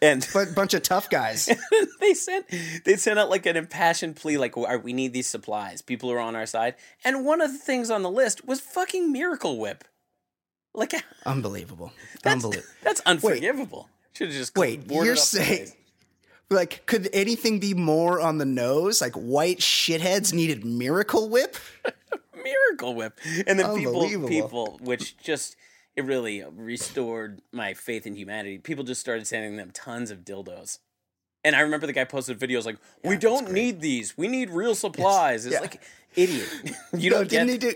and 0.00 0.24
But 0.32 0.54
bunch 0.54 0.74
of 0.74 0.82
tough 0.82 1.10
guys. 1.10 1.48
they 2.00 2.14
sent 2.14 2.46
they 2.84 2.94
sent 2.96 3.18
out 3.18 3.28
like 3.28 3.44
an 3.46 3.56
impassioned 3.56 4.14
plea, 4.14 4.38
like 4.38 4.54
we 4.84 4.92
need 4.92 5.12
these 5.12 5.26
supplies. 5.26 5.82
People 5.82 6.12
are 6.12 6.20
on 6.20 6.36
our 6.36 6.46
side. 6.46 6.74
And 7.04 7.24
one 7.24 7.40
of 7.40 7.50
the 7.50 7.58
things 7.58 7.90
on 7.90 8.02
the 8.02 8.10
list 8.10 8.46
was 8.46 8.60
fucking 8.60 9.10
Miracle 9.10 9.58
Whip. 9.58 9.82
Like 10.74 10.92
Unbelievable. 11.24 11.92
that's 12.22 12.44
Unbelievable. 12.44 12.68
that's 12.84 13.00
unforgivable. 13.06 13.88
Should 14.16 14.28
have 14.28 14.36
just 14.36 14.56
Wait, 14.56 14.90
you're 14.90 15.14
saying 15.16 15.72
like 16.48 16.86
could 16.86 17.08
anything 17.12 17.58
be 17.58 17.74
more 17.74 18.20
on 18.20 18.38
the 18.38 18.44
nose? 18.46 19.00
Like 19.00 19.14
white 19.14 19.58
shitheads 19.58 20.32
needed 20.32 20.64
Miracle 20.64 21.28
Whip? 21.28 21.56
Miracle 22.42 22.94
Whip, 22.94 23.18
and 23.46 23.58
then 23.58 23.74
people 23.76 24.26
people 24.28 24.78
which 24.82 25.18
just 25.18 25.56
it 25.96 26.04
really 26.04 26.44
restored 26.54 27.40
my 27.52 27.74
faith 27.74 28.06
in 28.06 28.14
humanity. 28.14 28.58
People 28.58 28.84
just 28.84 29.00
started 29.00 29.26
sending 29.26 29.56
them 29.56 29.70
tons 29.72 30.10
of 30.10 30.24
dildos. 30.24 30.78
And 31.44 31.54
I 31.54 31.60
remember 31.60 31.86
the 31.86 31.92
guy 31.92 32.04
posted 32.04 32.38
videos 32.38 32.64
like, 32.64 32.76
"We 33.04 33.16
don't 33.16 33.52
need 33.52 33.80
these. 33.80 34.16
We 34.16 34.28
need 34.28 34.50
real 34.50 34.74
supplies." 34.74 35.46
It's 35.46 35.54
Yeah. 35.54 35.60
like, 35.60 35.80
idiot. 36.14 36.48
You 36.96 37.10
No, 37.10 37.18
don't 37.18 37.28
get 37.28 37.48
he 37.48 37.58
do 37.58 37.74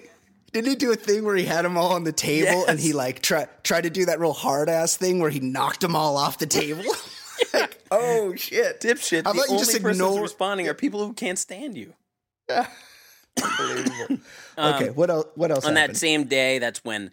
didn't 0.52 0.68
he 0.68 0.76
do 0.76 0.92
a 0.92 0.96
thing 0.96 1.24
where 1.24 1.36
he 1.36 1.44
had 1.44 1.64
them 1.64 1.76
all 1.76 1.92
on 1.92 2.04
the 2.04 2.12
table 2.12 2.64
and 2.66 2.80
he 2.80 2.92
like 2.92 3.22
try 3.22 3.46
tried 3.62 3.82
to 3.82 3.90
do 3.90 4.06
that 4.06 4.18
real 4.18 4.32
hard 4.32 4.68
ass 4.68 4.96
thing 4.96 5.20
where 5.20 5.30
he 5.30 5.40
knocked 5.40 5.80
them 5.80 5.94
all 5.94 6.16
off 6.16 6.38
the 6.38 6.46
table? 6.46 6.84
like, 7.54 7.82
oh 7.90 8.34
shit. 8.34 8.80
dipshit. 8.80 9.24
How 9.24 9.32
the 9.32 9.38
you 9.38 9.44
only 9.50 9.58
just 9.58 9.72
person 9.72 9.90
ignore 9.90 10.22
responding 10.22 10.68
are 10.68 10.74
people 10.74 11.06
who 11.06 11.12
can't 11.12 11.38
stand 11.38 11.76
you. 11.76 11.94
Unbelievable. 13.42 14.18
okay, 14.58 14.90
what 14.90 15.10
else 15.10 15.26
what 15.34 15.50
else 15.50 15.64
Um, 15.64 15.70
on 15.70 15.74
that 15.74 15.96
same 15.96 16.24
day, 16.24 16.58
that's 16.58 16.84
when 16.84 17.10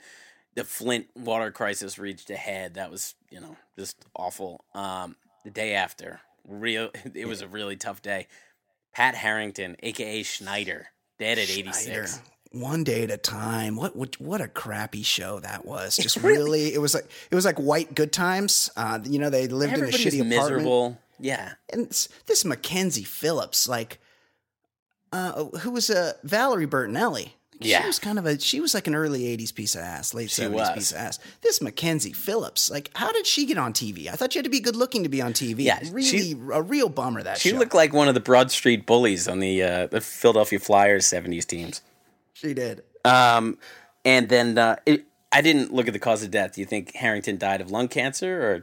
the 0.56 0.64
Flint 0.64 1.08
water 1.16 1.52
crisis 1.52 2.00
reached 2.00 2.30
a 2.30 2.36
head. 2.36 2.74
That 2.76 2.90
was, 2.90 3.16
you 3.30 3.40
know, 3.40 3.56
just 3.78 4.04
awful. 4.16 4.66
Um, 4.74 5.16
the 5.44 5.52
day 5.52 5.76
after, 5.76 6.22
real, 6.48 6.90
it 7.14 7.28
was 7.28 7.42
a 7.42 7.48
really 7.48 7.76
tough 7.76 8.02
day. 8.02 8.28
Pat 8.94 9.14
Harrington, 9.14 9.76
aka 9.84 10.24
Schneider, 10.24 10.88
dead 11.20 11.38
at 11.38 11.50
eighty 11.50 11.72
six. 11.72 12.20
One 12.52 12.84
day 12.84 13.04
at 13.04 13.12
a 13.12 13.18
time. 13.18 13.76
What, 13.76 13.96
what 13.96 14.20
what 14.22 14.40
a 14.42 14.48
crappy 14.48 15.04
show 15.04 15.40
that 15.42 15.66
was. 15.66 15.96
Just 15.98 16.18
really, 16.18 16.74
it 16.74 16.80
was 16.80 16.94
like 16.94 17.06
it 17.30 17.36
was 17.36 17.46
like 17.46 17.58
white 17.58 17.94
good 17.94 18.12
times. 18.14 18.70
Uh, 18.78 19.00
you 19.04 19.20
know, 19.20 19.30
they 19.30 19.48
lived 19.48 19.74
Everybody's 19.74 20.02
in 20.02 20.08
a 20.08 20.12
shitty 20.12 20.32
apartment. 20.36 20.52
miserable. 20.58 20.98
Yeah. 21.20 21.54
And 21.72 21.82
it's- 21.82 22.08
this 22.28 22.46
Mackenzie 22.46 23.04
Phillips, 23.04 23.68
like, 23.68 24.00
uh, 25.12 25.46
who 25.62 25.72
was 25.72 25.90
uh, 25.90 26.14
Valerie 26.24 26.68
Bertinelli. 26.68 27.32
Yeah. 27.60 27.82
She 27.82 27.88
was 27.88 27.98
kind 28.00 28.20
of 28.20 28.28
a, 28.28 28.40
she 28.40 28.60
was 28.60 28.76
like 28.76 28.86
an 28.86 28.94
early 28.94 29.22
80s 29.36 29.54
piece 29.54 29.74
of 29.74 29.82
ass, 29.82 30.14
late 30.14 30.30
She 30.30 30.44
70s 30.44 30.52
was. 30.52 30.70
piece 30.74 30.92
of 30.92 30.98
ass. 30.98 31.20
This 31.42 31.60
Mackenzie 31.60 32.14
Phillips, 32.14 32.70
like, 32.70 32.92
how 32.94 33.12
did 33.12 33.26
she 33.26 33.48
get 33.48 33.58
on 33.58 33.74
TV? 33.74 34.08
I 34.10 34.12
thought 34.12 34.36
you 34.36 34.40
had 34.40 34.44
to 34.46 34.52
be 34.52 34.60
good 34.60 34.76
looking 34.76 35.02
to 35.04 35.10
be 35.10 35.24
on 35.24 35.34
TV. 35.34 35.64
Yeah, 35.64 35.80
Really, 35.92 36.04
she- 36.04 36.32
a 36.54 36.62
real 36.62 36.88
bummer 36.88 37.24
that 37.24 37.40
She 37.40 37.50
show. 37.50 37.58
looked 37.58 37.74
like 37.74 37.94
one 37.94 38.08
of 38.08 38.14
the 38.14 38.20
Broad 38.20 38.52
Street 38.52 38.86
bullies 38.86 39.28
on 39.28 39.40
the 39.40 39.64
uh, 39.64 39.88
the 39.88 40.02
Philadelphia 40.02 40.60
Flyers 40.60 41.08
70s 41.08 41.46
teams. 41.48 41.82
She 42.38 42.54
did. 42.54 42.84
Um, 43.04 43.58
and 44.06 44.30
then 44.30 44.58
uh, 44.58 44.78
it, 44.86 45.06
I 45.32 45.42
didn't 45.42 45.74
look 45.74 45.88
at 45.88 45.94
the 45.94 46.00
cause 46.00 46.24
of 46.24 46.32
death. 46.32 46.56
Do 46.56 46.62
you 46.62 46.66
think 46.68 46.96
Harrington 46.96 47.38
died 47.38 47.62
of 47.62 47.72
lung 47.72 47.88
cancer 47.88 48.42
or 48.42 48.62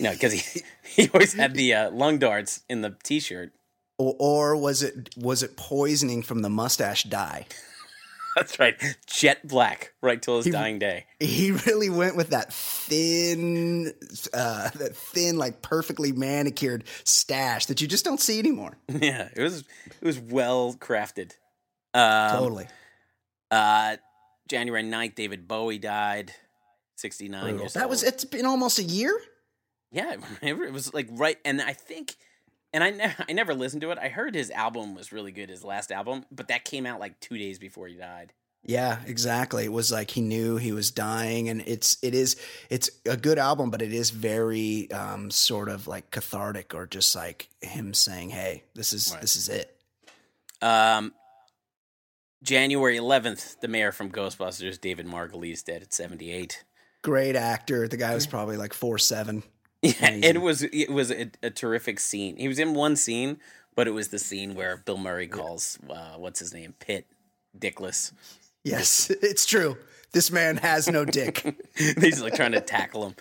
no? 0.00 0.12
Because 0.12 0.32
he 0.32 0.62
he 1.02 1.08
always 1.12 1.32
had 1.32 1.54
the 1.54 1.74
uh, 1.74 1.90
lung 1.90 2.18
darts 2.18 2.62
in 2.68 2.80
the 2.82 2.96
T-shirt. 3.02 3.52
Or, 3.96 4.16
or 4.18 4.56
was 4.56 4.82
it 4.82 5.10
was 5.16 5.42
it 5.42 5.56
poisoning 5.56 6.22
from 6.22 6.42
the 6.42 6.50
mustache 6.50 7.04
dye? 7.04 7.46
That's 8.36 8.58
right, 8.58 8.74
jet 9.06 9.46
black 9.46 9.92
right 10.02 10.20
till 10.20 10.38
his 10.38 10.46
dying 10.46 10.80
day. 10.80 11.06
He 11.20 11.52
really 11.52 11.88
went 11.88 12.16
with 12.16 12.30
that 12.30 12.52
thin, 12.52 13.94
uh, 14.32 14.70
that 14.70 14.96
thin, 14.96 15.38
like 15.38 15.62
perfectly 15.62 16.10
manicured 16.10 16.82
stash 17.04 17.66
that 17.66 17.80
you 17.80 17.86
just 17.86 18.04
don't 18.04 18.20
see 18.20 18.40
anymore. 18.40 18.76
Yeah, 18.88 19.28
it 19.36 19.40
was 19.40 19.60
it 19.60 20.04
was 20.04 20.18
well 20.18 20.74
crafted. 20.74 21.34
Um, 21.94 22.38
totally. 22.38 22.66
Uh, 23.54 23.96
January 24.48 24.82
9th, 24.82 25.14
David 25.14 25.46
Bowie 25.48 25.78
died, 25.78 26.32
sixty 26.96 27.28
nine 27.28 27.42
Brutal. 27.42 27.60
years 27.60 27.72
That 27.74 27.84
old. 27.84 27.90
was. 27.90 28.02
It's 28.02 28.24
been 28.24 28.46
almost 28.46 28.78
a 28.78 28.82
year. 28.82 29.18
Yeah, 29.92 30.16
I 30.42 30.46
remember 30.46 30.64
it 30.64 30.72
was 30.72 30.92
like 30.92 31.08
right, 31.12 31.38
and 31.44 31.62
I 31.62 31.72
think, 31.72 32.16
and 32.72 32.82
I 32.82 32.90
never, 32.90 33.24
I 33.28 33.32
never 33.32 33.54
listened 33.54 33.82
to 33.82 33.90
it. 33.92 33.98
I 33.98 34.08
heard 34.08 34.34
his 34.34 34.50
album 34.50 34.94
was 34.94 35.12
really 35.12 35.32
good, 35.32 35.48
his 35.50 35.62
last 35.64 35.92
album, 35.92 36.24
but 36.32 36.48
that 36.48 36.64
came 36.64 36.84
out 36.84 37.00
like 37.00 37.20
two 37.20 37.38
days 37.38 37.58
before 37.58 37.86
he 37.86 37.94
died. 37.94 38.32
Yeah, 38.66 38.98
exactly. 39.06 39.64
It 39.64 39.72
was 39.72 39.92
like 39.92 40.10
he 40.10 40.20
knew 40.22 40.56
he 40.56 40.72
was 40.72 40.90
dying, 40.90 41.48
and 41.48 41.62
it's 41.66 41.96
it 42.02 42.14
is 42.14 42.36
it's 42.70 42.90
a 43.06 43.16
good 43.16 43.38
album, 43.38 43.70
but 43.70 43.82
it 43.82 43.92
is 43.92 44.10
very 44.10 44.90
um, 44.90 45.30
sort 45.30 45.68
of 45.68 45.86
like 45.86 46.10
cathartic, 46.10 46.74
or 46.74 46.86
just 46.86 47.14
like 47.14 47.48
him 47.60 47.94
saying, 47.94 48.30
"Hey, 48.30 48.64
this 48.74 48.92
is 48.92 49.12
Right. 49.12 49.20
this 49.20 49.36
is 49.36 49.48
it." 49.48 49.76
Um, 50.62 51.12
January 52.44 52.96
eleventh, 52.96 53.60
the 53.60 53.68
mayor 53.68 53.90
from 53.90 54.10
Ghostbusters, 54.10 54.80
David 54.80 55.06
Margulies, 55.06 55.64
dead 55.64 55.82
at 55.82 55.92
seventy 55.92 56.30
eight. 56.30 56.64
Great 57.02 57.34
actor. 57.36 57.88
The 57.88 57.96
guy 57.96 58.14
was 58.14 58.26
probably 58.26 58.56
like 58.56 58.72
four 58.72 58.98
seven. 58.98 59.42
Yeah, 59.82 60.10
it 60.12 60.40
was 60.40 60.62
it 60.62 60.90
was 60.90 61.10
a, 61.10 61.30
a 61.42 61.50
terrific 61.50 62.00
scene. 62.00 62.36
He 62.36 62.48
was 62.48 62.58
in 62.58 62.72
one 62.74 62.96
scene, 62.96 63.38
but 63.74 63.86
it 63.86 63.90
was 63.90 64.08
the 64.08 64.18
scene 64.18 64.54
where 64.54 64.78
Bill 64.78 64.96
Murray 64.96 65.26
calls 65.28 65.78
uh, 65.90 66.14
what's 66.16 66.38
his 66.38 66.54
name 66.54 66.74
Pitt 66.78 67.06
Dickless. 67.58 68.12
Yes, 68.62 69.10
it's 69.22 69.44
true. 69.44 69.76
This 70.12 70.30
man 70.30 70.56
has 70.58 70.88
no 70.88 71.04
dick. 71.04 71.44
He's 71.76 72.22
like 72.22 72.34
trying 72.34 72.52
to 72.52 72.60
tackle 72.60 73.08
him. 73.08 73.14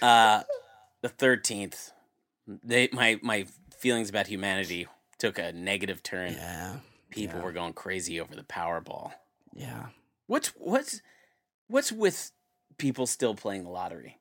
Uh, 0.00 0.42
the 1.02 1.08
thirteenth, 1.10 1.92
my 2.46 3.18
my 3.22 3.46
feelings 3.76 4.08
about 4.08 4.26
humanity 4.26 4.86
took 5.18 5.38
a 5.38 5.52
negative 5.52 6.02
turn. 6.02 6.32
yeah, 6.32 6.76
People 7.10 7.40
were 7.40 7.52
going 7.52 7.72
crazy 7.72 8.20
over 8.20 8.34
the 8.34 8.42
Powerball. 8.42 9.12
yeah. 9.54 9.86
What's 10.26 10.48
what's 10.56 11.00
what's 11.68 11.92
with 11.92 12.32
people 12.78 13.06
still 13.06 13.34
playing 13.34 13.64
the 13.64 13.70
lottery? 13.70 14.18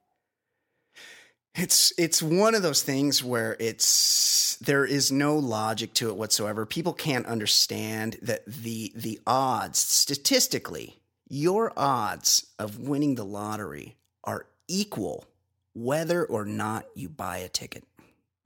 It's 1.55 1.93
it's 1.97 2.21
one 2.21 2.53
of 2.53 2.61
those 2.61 2.83
things 2.83 3.23
where 3.23 3.55
it's 3.59 4.57
there 4.57 4.85
is 4.85 5.11
no 5.11 5.37
logic 5.37 5.93
to 5.95 6.09
it 6.09 6.15
whatsoever. 6.17 6.65
People 6.65 6.93
can't 6.93 7.25
understand 7.25 8.17
that 8.21 8.45
the 8.45 8.91
the 8.95 9.19
odds 9.25 9.79
statistically, 9.79 10.99
your 11.27 11.71
odds 11.77 12.45
of 12.59 12.79
winning 12.79 13.15
the 13.15 13.25
lottery 13.25 13.95
are 14.23 14.47
equal 14.67 15.25
whether 15.73 16.25
or 16.25 16.45
not 16.45 16.85
you 16.93 17.09
buy 17.09 17.37
a 17.37 17.47
ticket. 17.47 17.83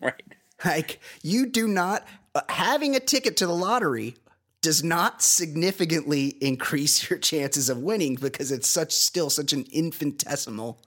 right. 0.00 0.22
Like 0.64 1.00
you 1.22 1.46
do 1.46 1.66
not 1.66 2.06
uh, 2.34 2.40
having 2.48 2.94
a 2.96 3.00
ticket 3.00 3.36
to 3.38 3.46
the 3.46 3.52
lottery 3.52 4.14
does 4.60 4.82
not 4.84 5.22
significantly 5.22 6.28
increase 6.40 7.10
your 7.10 7.18
chances 7.18 7.68
of 7.68 7.78
winning 7.78 8.14
because 8.14 8.52
it's 8.52 8.68
such 8.68 8.92
still 8.92 9.28
such 9.30 9.52
an 9.52 9.64
infinitesimal 9.72 10.78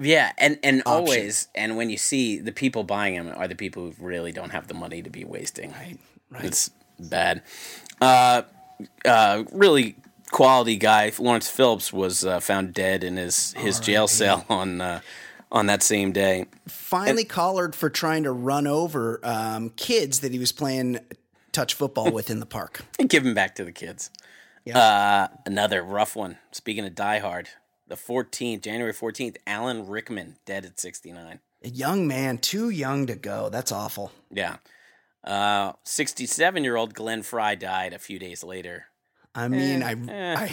Yeah, 0.00 0.32
and 0.38 0.58
and 0.62 0.80
Option. 0.86 0.92
always, 0.92 1.48
and 1.54 1.76
when 1.76 1.90
you 1.90 1.96
see 1.96 2.38
the 2.38 2.52
people 2.52 2.84
buying 2.84 3.14
them 3.16 3.32
are 3.36 3.48
the 3.48 3.56
people 3.56 3.90
who 3.90 4.04
really 4.04 4.32
don't 4.32 4.50
have 4.50 4.68
the 4.68 4.74
money 4.74 5.02
to 5.02 5.10
be 5.10 5.24
wasting. 5.24 5.72
right 5.72 5.98
right 6.30 6.44
It's 6.44 6.70
bad. 6.98 7.42
Uh, 8.00 8.42
uh, 9.04 9.44
really 9.52 9.96
quality 10.30 10.76
guy. 10.76 11.10
Lawrence 11.18 11.50
Phillips 11.50 11.92
was 11.92 12.24
uh, 12.24 12.38
found 12.40 12.72
dead 12.72 13.02
in 13.02 13.16
his 13.16 13.52
his 13.54 13.80
jail 13.80 14.06
cell 14.06 14.46
on 14.48 14.80
uh, 14.80 15.00
on 15.52 15.66
that 15.66 15.82
same 15.82 16.12
day. 16.12 16.46
finally 16.68 17.24
collared 17.24 17.74
for 17.74 17.90
trying 17.90 18.22
to 18.24 18.32
run 18.32 18.66
over 18.66 19.20
um, 19.22 19.70
kids 19.70 20.20
that 20.20 20.32
he 20.32 20.38
was 20.38 20.52
playing 20.52 21.00
touch 21.52 21.74
football 21.74 22.10
with 22.12 22.30
in 22.30 22.40
the 22.40 22.46
park. 22.46 22.84
Give 23.08 23.24
him 23.24 23.34
back 23.34 23.54
to 23.56 23.64
the 23.64 23.72
kids. 23.72 24.10
Yeah. 24.64 24.78
Uh, 24.78 25.28
another 25.46 25.82
rough 25.82 26.14
one. 26.14 26.38
Speaking 26.52 26.84
of 26.84 26.94
Die 26.94 27.18
Hard, 27.18 27.48
the 27.88 27.96
fourteenth, 27.96 28.62
January 28.62 28.92
fourteenth, 28.92 29.36
Alan 29.46 29.86
Rickman 29.86 30.36
dead 30.44 30.64
at 30.64 30.78
sixty 30.78 31.12
nine. 31.12 31.40
A 31.62 31.68
young 31.68 32.06
man, 32.06 32.38
too 32.38 32.70
young 32.70 33.06
to 33.06 33.14
go. 33.14 33.48
That's 33.50 33.72
awful. 33.72 34.12
Yeah. 34.30 34.56
Uh, 35.22 35.74
67 35.84 36.64
year 36.64 36.76
old 36.76 36.94
Glenn 36.94 37.22
Frey 37.22 37.54
died 37.54 37.92
a 37.92 37.98
few 37.98 38.18
days 38.18 38.42
later. 38.42 38.86
I 39.34 39.48
mean, 39.48 39.82
I, 39.82 39.92
eh. 39.92 40.34
I, 40.38 40.46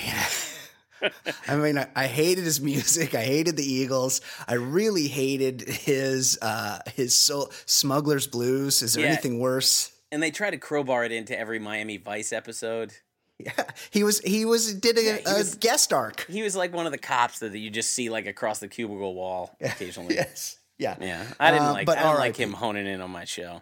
I 1.47 1.55
mean, 1.55 1.77
I, 1.77 1.88
I 1.95 2.07
hated 2.07 2.43
his 2.43 2.60
music. 2.71 3.13
I 3.15 3.23
hated 3.23 3.57
the 3.57 3.63
Eagles. 3.65 4.21
I 4.47 4.55
really 4.55 5.07
hated 5.07 5.62
his 5.62 6.38
uh, 6.41 6.79
his 6.95 7.15
soul, 7.15 7.51
Smuggler's 7.65 8.27
Blues. 8.27 8.81
Is 8.81 8.93
there 8.93 9.03
Yeah. 9.05 9.12
anything 9.12 9.39
worse? 9.39 9.91
And 10.12 10.23
they 10.23 10.31
try 10.31 10.49
to 10.49 10.57
crowbar 10.57 11.03
it 11.03 11.12
into 11.12 11.38
every 11.38 11.60
Miami 11.60 11.97
Vice 11.97 12.31
episode. 12.33 12.93
Yeah, 13.39 13.51
he 13.91 14.03
was 14.03 14.19
he 14.21 14.45
was 14.45 14.73
did 14.73 14.97
a, 14.97 15.03
Yeah, 15.03 15.17
a 15.27 15.38
was- 15.38 15.53
guest 15.55 15.93
arc. 15.93 16.25
He 16.27 16.41
was 16.41 16.55
like 16.55 16.73
one 16.73 16.88
of 16.88 16.91
the 16.91 16.97
cops 16.97 17.39
that 17.39 17.55
you 17.55 17.69
just 17.69 17.91
see 17.91 18.10
like 18.10 18.25
across 18.25 18.57
the 18.60 18.67
cubicle 18.67 19.13
wall 19.13 19.55
occasionally. 19.62 20.15
Yes, 20.15 20.57
yeah, 20.79 20.95
Yeah, 20.99 21.23
I 21.39 21.51
didn't 21.51 21.67
Uh, 21.67 21.73
like. 21.73 21.86
but 21.86 21.99
I 21.99 22.03
didn't 22.03 22.19
like 22.19 22.36
him 22.36 22.53
honing 22.53 22.88
in 22.88 22.99
on 23.01 23.12
my 23.12 23.25
show. 23.25 23.62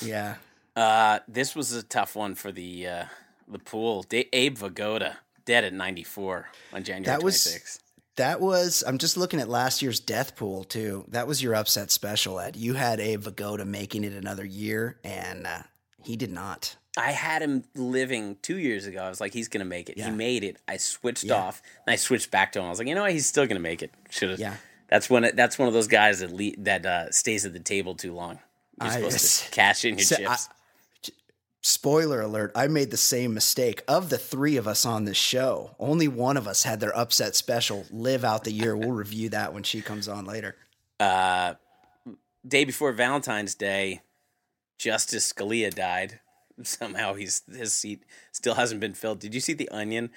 yeah. 0.00 0.36
Uh, 0.74 1.18
this 1.28 1.54
was 1.54 1.70
a 1.72 1.82
tough 1.82 2.16
one 2.16 2.34
for 2.34 2.50
the 2.50 2.88
uh, 2.88 3.04
the 3.46 3.58
pool. 3.60 4.02
Da- 4.08 4.28
Abe 4.32 4.56
Vigoda 4.58 5.16
dead 5.44 5.64
at 5.64 5.72
94 5.72 6.48
on 6.72 6.84
January 6.84 7.04
That 7.06 7.22
was- 7.24 7.36
26th. 7.36 7.78
That 8.16 8.42
was. 8.42 8.84
I'm 8.86 8.98
just 8.98 9.16
looking 9.16 9.40
at 9.40 9.48
last 9.48 9.80
year's 9.80 9.98
death 9.98 10.36
pool 10.36 10.64
too. 10.64 11.06
That 11.08 11.26
was 11.26 11.42
your 11.42 11.54
upset 11.54 11.90
special, 11.90 12.38
Ed. 12.40 12.56
You 12.56 12.74
had 12.74 13.00
Abe 13.00 13.22
Vigoda 13.22 13.64
making 13.66 14.04
it 14.04 14.12
another 14.12 14.44
year, 14.44 14.98
and 15.02 15.46
uh, 15.46 15.62
he 16.04 16.16
did 16.16 16.30
not. 16.30 16.76
I 16.98 17.12
had 17.12 17.40
him 17.40 17.64
living 17.74 18.36
two 18.42 18.58
years 18.58 18.84
ago. 18.86 19.02
I 19.02 19.08
was 19.08 19.18
like, 19.18 19.32
he's 19.32 19.48
gonna 19.48 19.64
make 19.64 19.88
it. 19.88 19.96
Yeah. 19.96 20.10
He 20.10 20.10
made 20.10 20.44
it. 20.44 20.58
I 20.68 20.76
switched 20.76 21.24
Yeah. 21.24 21.36
off 21.36 21.62
and 21.86 21.92
I 21.94 21.96
switched 21.96 22.30
back 22.30 22.52
to 22.52 22.58
him. 22.58 22.66
I 22.66 22.68
was 22.68 22.78
like, 22.78 22.86
you 22.86 22.94
know 22.94 23.00
what? 23.00 23.12
He's 23.12 23.26
still 23.26 23.46
gonna 23.46 23.60
make 23.60 23.82
it. 23.82 23.90
Should 24.10 24.28
have. 24.28 24.38
Yeah. 24.38 24.56
That's 24.90 25.08
when 25.08 25.24
it, 25.24 25.34
that's 25.34 25.58
one 25.58 25.68
of 25.68 25.72
those 25.72 25.86
guys 25.88 26.20
that 26.20 26.32
le- 26.32 26.52
that 26.58 26.84
uh, 26.84 27.10
stays 27.12 27.46
at 27.46 27.54
the 27.54 27.60
table 27.60 27.94
too 27.94 28.12
long. 28.12 28.40
You're 28.78 28.90
I- 28.90 28.94
supposed 28.96 29.44
to 29.44 29.50
cash 29.52 29.86
in 29.86 29.94
your 29.96 30.04
So, 30.04 30.16
chips. 30.16 30.50
Spoiler 31.64 32.20
alert, 32.20 32.50
I 32.56 32.66
made 32.66 32.90
the 32.90 32.96
same 32.96 33.32
mistake. 33.34 33.82
Of 33.86 34.10
the 34.10 34.18
three 34.18 34.56
of 34.56 34.66
us 34.66 34.84
on 34.84 35.04
this 35.04 35.16
show, 35.16 35.76
only 35.78 36.08
one 36.08 36.36
of 36.36 36.48
us 36.48 36.64
had 36.64 36.80
their 36.80 36.96
upset 36.96 37.36
special 37.36 37.86
live 37.90 38.24
out 38.24 38.42
the 38.42 38.50
year. 38.52 38.76
We'll 38.76 38.90
review 38.90 39.28
that 39.28 39.54
when 39.54 39.62
she 39.62 39.80
comes 39.80 40.08
on 40.08 40.24
later. 40.24 40.56
uh, 40.98 41.54
day 42.46 42.64
before 42.64 42.92
Valentine's 42.92 43.54
Day, 43.54 44.00
Justice 44.78 45.32
Scalia 45.32 45.72
died. 45.72 46.18
Somehow 46.64 47.14
he's 47.14 47.42
his 47.50 47.72
seat 47.72 48.04
still 48.32 48.54
hasn't 48.56 48.80
been 48.80 48.94
filled. 48.94 49.20
Did 49.20 49.32
you 49.34 49.40
see 49.40 49.52
the 49.54 49.68
Onion? 49.68 50.10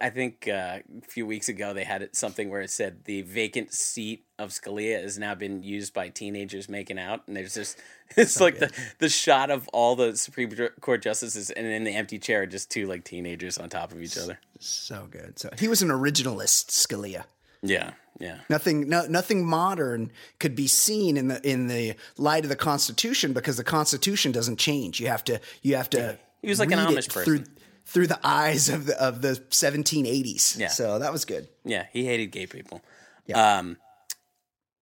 I 0.00 0.08
think 0.08 0.48
uh, 0.48 0.78
a 0.78 1.06
few 1.06 1.26
weeks 1.26 1.48
ago 1.48 1.74
they 1.74 1.84
had 1.84 2.08
something 2.16 2.48
where 2.48 2.62
it 2.62 2.70
said 2.70 3.04
the 3.04 3.20
vacant 3.22 3.72
seat 3.72 4.24
of 4.38 4.50
Scalia 4.50 5.02
has 5.02 5.18
now 5.18 5.34
been 5.34 5.62
used 5.62 5.92
by 5.92 6.08
teenagers 6.08 6.68
making 6.68 6.98
out, 6.98 7.22
and 7.26 7.36
there's 7.36 7.54
just 7.54 7.78
it's 8.16 8.40
like 8.40 8.58
the 8.58 8.72
the 8.98 9.10
shot 9.10 9.50
of 9.50 9.68
all 9.68 9.94
the 9.94 10.16
Supreme 10.16 10.50
Court 10.80 11.02
justices, 11.02 11.50
and 11.50 11.66
in 11.66 11.84
the 11.84 11.94
empty 11.94 12.18
chair, 12.18 12.42
are 12.42 12.46
just 12.46 12.70
two 12.70 12.86
like 12.86 13.04
teenagers 13.04 13.58
on 13.58 13.68
top 13.68 13.92
of 13.92 14.02
each 14.02 14.16
other. 14.16 14.38
So 14.58 15.06
good. 15.10 15.38
So 15.38 15.50
he 15.58 15.68
was 15.68 15.82
an 15.82 15.88
originalist, 15.88 16.68
Scalia. 16.70 17.24
Yeah, 17.62 17.92
yeah. 18.18 18.38
Nothing, 18.48 18.88
no, 18.88 19.06
nothing 19.06 19.46
modern 19.46 20.12
could 20.38 20.54
be 20.54 20.66
seen 20.66 21.16
in 21.16 21.28
the 21.28 21.46
in 21.48 21.66
the 21.66 21.94
light 22.16 22.44
of 22.44 22.48
the 22.48 22.56
Constitution 22.56 23.32
because 23.32 23.56
the 23.56 23.64
Constitution 23.64 24.32
doesn't 24.32 24.58
change. 24.58 25.00
You 25.00 25.08
have 25.08 25.24
to, 25.24 25.40
you 25.62 25.76
have 25.76 25.90
to. 25.90 26.18
He 26.42 26.48
was 26.48 26.58
like 26.58 26.70
an 26.70 26.78
Amish 26.78 27.06
it 27.06 27.12
through 27.12 27.38
person. 27.40 27.56
Through 27.84 28.06
the 28.06 28.18
eyes 28.26 28.68
of 28.68 28.86
the 28.86 29.00
of 29.02 29.22
the 29.22 29.34
1780s. 29.50 30.58
Yeah. 30.58 30.68
So 30.68 30.98
that 30.98 31.12
was 31.12 31.24
good. 31.24 31.48
Yeah, 31.64 31.86
he 31.92 32.04
hated 32.06 32.26
gay 32.28 32.46
people. 32.46 32.80
Yeah. 33.26 33.58
Um, 33.58 33.76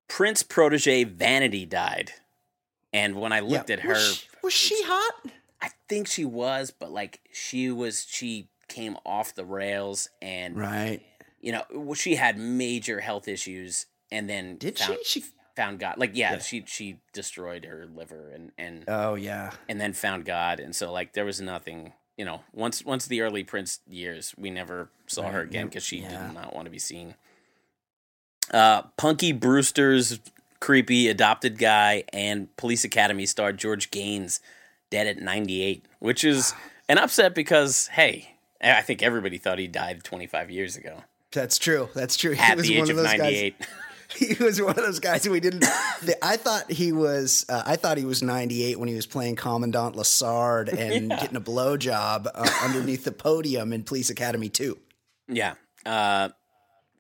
Prince 0.08 0.43
protege 0.43 1.04
Vanity 1.06 1.66
died. 1.66 2.12
And 2.93 3.16
when 3.16 3.32
I 3.32 3.39
looked 3.39 3.70
Yeah. 3.70 3.76
at 3.78 3.80
her, 3.84 3.93
Was 3.93 4.16
she, 4.18 4.28
was 4.43 4.54
she 4.54 4.84
hot? 4.84 5.32
I 5.62 5.70
think 5.88 6.08
she 6.08 6.26
was, 6.26 6.72
but 6.72 6.91
like 6.91 7.22
she 7.32 7.72
was, 7.72 8.06
she 8.10 8.49
came 8.68 8.97
off 9.06 9.34
the 9.36 9.45
rails, 9.45 10.10
and 10.22 10.58
Right. 10.58 11.02
you 11.39 11.52
know, 11.52 11.64
well, 11.74 11.93
she 11.93 12.16
had 12.16 12.38
major 12.38 12.99
health 12.99 13.28
issues, 13.28 13.86
and 14.12 14.30
then 14.30 14.58
Did 14.58 14.78
found, 14.78 14.99
she? 15.04 15.22
She. 15.22 15.26
found 15.56 15.80
God. 15.80 15.97
Like, 15.97 16.12
yeah, 16.14 16.34
Yeah. 16.34 16.39
she 16.39 16.64
she 16.66 16.99
destroyed 17.14 17.66
her 17.66 17.86
liver, 17.86 18.32
and 18.32 18.52
and 18.58 18.84
Oh 18.88 19.16
yeah. 19.16 19.52
and 19.70 19.80
then 19.80 19.93
found 19.93 20.26
God, 20.26 20.60
and 20.60 20.76
so 20.76 20.91
like 20.91 21.14
there 21.14 21.26
was 21.26 21.39
nothing. 21.41 21.93
You 22.18 22.26
know, 22.26 22.41
once 22.53 22.84
once 22.86 23.07
the 23.07 23.22
early 23.22 23.43
Prince 23.43 23.80
years, 23.88 24.36
we 24.38 24.49
never 24.49 24.89
saw 25.07 25.30
her 25.30 25.41
again 25.41 25.68
because 25.68 25.84
she 25.84 25.99
yeah. 25.99 26.28
did 26.28 26.36
not 26.36 26.53
want 26.53 26.66
to 26.66 26.72
be 26.72 26.80
seen. 26.80 27.16
Uh, 28.51 28.84
Punky 28.97 29.32
Brewster's 29.32 30.20
creepy 30.59 31.07
adopted 31.07 31.57
guy 31.57 32.03
and 32.14 32.55
Police 32.57 32.84
Academy 32.84 33.26
star 33.26 33.51
George 33.51 33.91
Gaynes 33.91 34.39
dead 34.89 35.07
at 35.07 35.18
98, 35.18 35.86
which 35.99 36.24
is 36.24 36.53
an 36.88 36.97
upset 36.97 37.34
because 37.34 37.88
hey, 37.88 38.36
I 38.62 38.82
think 38.82 39.01
everybody 39.01 39.38
thought 39.38 39.57
he 39.57 39.68
died 39.68 40.03
25 40.03 40.51
years 40.51 40.76
ago 40.76 41.03
That's 41.32 41.57
true. 41.57 41.89
That's 41.95 42.16
true. 42.16 42.36
at 42.39 42.57
the 42.57 42.78
age 42.78 42.89
of 42.89 42.97
98. 42.97 43.59
guys. 43.59 43.68
He 44.18 44.36
was 44.43 44.62
one 44.62 44.72
of 44.72 44.84
those 44.84 44.99
guys 44.99 45.24
who 45.26 45.32
we 45.32 45.39
didn't. 45.39 45.64
I 46.22 46.38
thought 46.38 46.72
he 46.72 46.91
was. 46.91 47.45
Uh, 47.49 47.64
I 47.66 47.76
thought 47.76 47.97
he 47.97 48.05
was 48.05 48.22
98 48.22 48.80
when 48.80 48.88
he 48.89 48.95
was 48.95 49.05
playing 49.05 49.36
Commandant 49.38 49.95
Lassard 49.95 50.70
and 50.70 51.09
Yeah. 51.09 51.20
getting 51.20 51.36
a 51.38 51.41
blowjob 51.41 52.28
uh, 52.34 52.49
underneath 52.64 53.03
the 53.03 53.12
podium 53.12 53.74
in 53.74 53.84
Police 53.84 54.09
Academy 54.09 54.49
2. 54.49 54.78
Yeah. 55.28 55.53
Uh, 55.86 56.30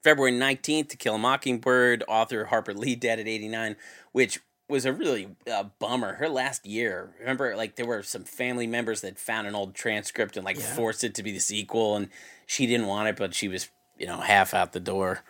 February 0.03 0.31
19th, 0.33 0.89
To 0.89 0.97
Kill 0.97 1.15
a 1.15 1.17
Mockingbird, 1.19 2.03
author 2.07 2.45
Harper 2.45 2.73
Lee 2.73 2.95
dead 2.95 3.19
at 3.19 3.27
89, 3.27 3.75
which 4.13 4.39
was 4.67 4.85
a 4.85 4.93
really 4.93 5.35
uh, 5.51 5.65
bummer. 5.79 6.13
Her 6.13 6.29
last 6.29 6.65
year, 6.65 7.13
remember, 7.19 7.55
like 7.55 7.75
there 7.75 7.85
were 7.85 8.01
some 8.03 8.23
family 8.23 8.65
members 8.67 9.01
that 9.01 9.19
found 9.19 9.45
an 9.47 9.53
old 9.53 9.75
transcript 9.75 10.37
and 10.37 10.45
like 10.45 10.57
Yeah. 10.57 10.75
forced 10.75 11.03
it 11.03 11.13
to 11.15 11.23
be 11.23 11.31
the 11.31 11.39
sequel, 11.39 11.95
and 11.97 12.09
she 12.47 12.65
didn't 12.65 12.87
want 12.87 13.09
it, 13.09 13.15
but 13.17 13.35
she 13.35 13.47
was, 13.47 13.69
you 13.97 14.07
know, 14.07 14.17
half 14.21 14.53
out 14.53 14.71
the 14.73 14.79
door. 14.79 15.23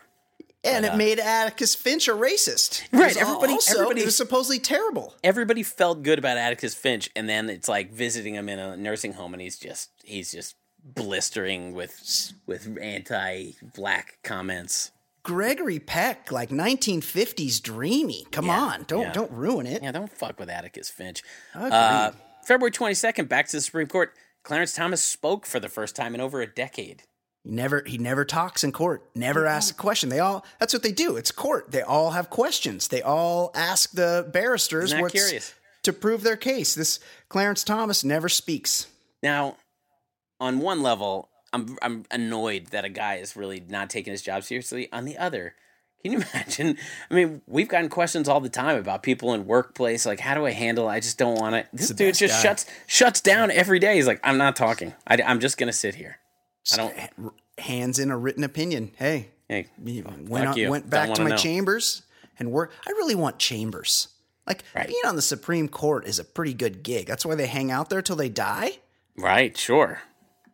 And 0.63 0.83
But, 0.83 0.89
it 0.89 0.93
uh, 0.93 0.97
made 0.97 1.19
Atticus 1.19 1.73
Finch 1.73 2.07
a 2.07 2.11
racist. 2.11 2.83
Right, 2.91 3.17
everybody- 3.17 3.53
Also, 3.53 3.73
everybody- 3.81 4.05
was 4.05 4.15
supposedly 4.15 4.59
terrible. 4.59 5.15
Everybody 5.23 5.63
felt 5.63 6.03
good 6.03 6.19
about 6.19 6.37
Atticus 6.37 6.75
Finch, 6.75 7.09
and 7.15 7.27
then 7.27 7.49
it's 7.49 7.67
like 7.67 7.91
visiting 7.91 8.35
him 8.35 8.47
in 8.47 8.59
a 8.59 8.77
nursing 8.77 9.13
home, 9.13 9.33
and 9.33 9.41
he's 9.41 9.57
just 9.57 9.89
he's 10.03 10.31
just 10.31 10.55
blistering 10.83 11.73
with 11.73 12.33
with 12.45 12.77
anti-black 12.79 14.17
comments. 14.23 14.91
Gregory 15.23 15.77
Peck, 15.79 16.31
like 16.31 16.49
1950s 16.49 17.61
dreamy. 17.61 18.25
Come 18.31 18.45
Yeah, 18.47 18.59
on, 18.59 18.83
don't 18.87 19.01
yeah. 19.03 19.11
don't 19.13 19.31
ruin 19.31 19.67
it. 19.67 19.83
Yeah, 19.83 19.91
don't 19.91 20.11
fuck 20.11 20.39
with 20.39 20.49
Atticus 20.49 20.89
Finch. 20.89 21.21
Uh, 21.53 22.11
February 22.43 22.71
22nd, 22.71 23.29
back 23.29 23.47
to 23.47 23.57
the 23.57 23.61
Supreme 23.61 23.87
Court. 23.87 24.13
Clarence 24.43 24.73
Thomas 24.73 25.03
spoke 25.03 25.45
for 25.45 25.59
the 25.59 25.69
first 25.69 25.95
time 25.95 26.15
in 26.15 26.21
over 26.21 26.41
a 26.41 26.47
decade. 26.47 27.03
He 27.43 27.51
never 27.51 27.83
he 27.85 27.97
never 27.97 28.25
talks 28.25 28.63
in 28.63 28.71
court. 28.71 29.09
Never 29.15 29.45
asks 29.45 29.71
a 29.71 29.73
question. 29.73 30.09
They 30.09 30.19
all 30.19 30.45
that's 30.59 30.73
what 30.73 30.83
they 30.83 30.91
do. 30.91 31.17
It's 31.17 31.31
court. 31.31 31.71
They 31.71 31.81
all 31.81 32.11
have 32.11 32.29
questions. 32.29 32.87
They 32.87 33.01
all 33.01 33.51
ask 33.55 33.91
the 33.91 34.29
barristers 34.31 34.93
what's 34.93 35.13
curious? 35.13 35.53
to 35.83 35.93
prove 35.93 36.23
their 36.23 36.37
case. 36.37 36.75
This 36.75 36.99
Clarence 37.29 37.63
Thomas 37.63 38.03
never 38.03 38.29
speaks. 38.29 38.87
Now, 39.23 39.57
on 40.39 40.59
one 40.59 40.83
level, 40.83 41.29
I'm 41.53 41.77
I'm 41.81 42.05
annoyed 42.11 42.67
that 42.67 42.85
a 42.85 42.89
guy 42.89 43.15
is 43.15 43.35
really 43.35 43.63
not 43.67 43.89
taking 43.89 44.11
his 44.11 44.21
job 44.21 44.43
seriously. 44.43 44.89
On 44.91 45.05
the 45.05 45.17
other, 45.17 45.55
can 46.03 46.13
you 46.13 46.19
imagine? 46.33 46.77
I 47.09 47.13
mean, 47.13 47.41
we've 47.47 47.67
gotten 47.67 47.89
questions 47.89 48.29
all 48.29 48.39
the 48.39 48.49
time 48.49 48.77
about 48.77 49.03
people 49.03 49.33
in 49.33 49.45
workplace, 49.45 50.05
like 50.05 50.19
how 50.19 50.35
do 50.35 50.45
I 50.45 50.51
handle? 50.51 50.89
it? 50.89 50.93
I 50.93 50.99
just 50.99 51.17
don't 51.17 51.39
want 51.39 51.55
it. 51.55 51.67
This 51.73 51.89
dude 51.89 52.15
just 52.15 52.35
guy. 52.35 52.49
shuts 52.49 52.65
shuts 52.87 53.21
down 53.21 53.51
every 53.51 53.79
day. 53.79 53.95
He's 53.95 54.07
like, 54.07 54.19
I'm 54.23 54.37
not 54.37 54.55
talking. 54.55 54.93
I, 55.07 55.15
am 55.15 55.39
just 55.39 55.57
gonna 55.57 55.73
sit 55.73 55.95
here. 55.95 56.17
I 56.73 56.77
don't. 56.77 57.33
Hands 57.57 57.99
in 57.99 58.11
a 58.11 58.17
written 58.17 58.43
opinion. 58.43 58.91
Hey, 58.97 59.29
Hey, 59.47 59.67
went 59.77 60.47
on, 60.47 60.69
went 60.69 60.89
back 60.89 61.13
to 61.15 61.23
my 61.23 61.31
know. 61.31 61.35
chambers 61.37 62.03
and 62.39 62.51
work. 62.51 62.71
I 62.87 62.91
really 62.91 63.15
want 63.15 63.37
chambers. 63.37 64.07
Like 64.47 64.63
Right. 64.73 64.87
being 64.87 65.01
on 65.05 65.15
the 65.15 65.21
Supreme 65.21 65.67
Court 65.67 66.05
is 66.07 66.19
a 66.19 66.23
pretty 66.23 66.53
good 66.53 66.83
gig. 66.83 67.05
That's 67.05 67.25
why 67.25 67.35
they 67.35 67.47
hang 67.47 67.69
out 67.69 67.89
there 67.89 68.01
till 68.01 68.15
they 68.15 68.29
die. 68.29 68.79
Right, 69.17 69.55
sure. 69.57 70.01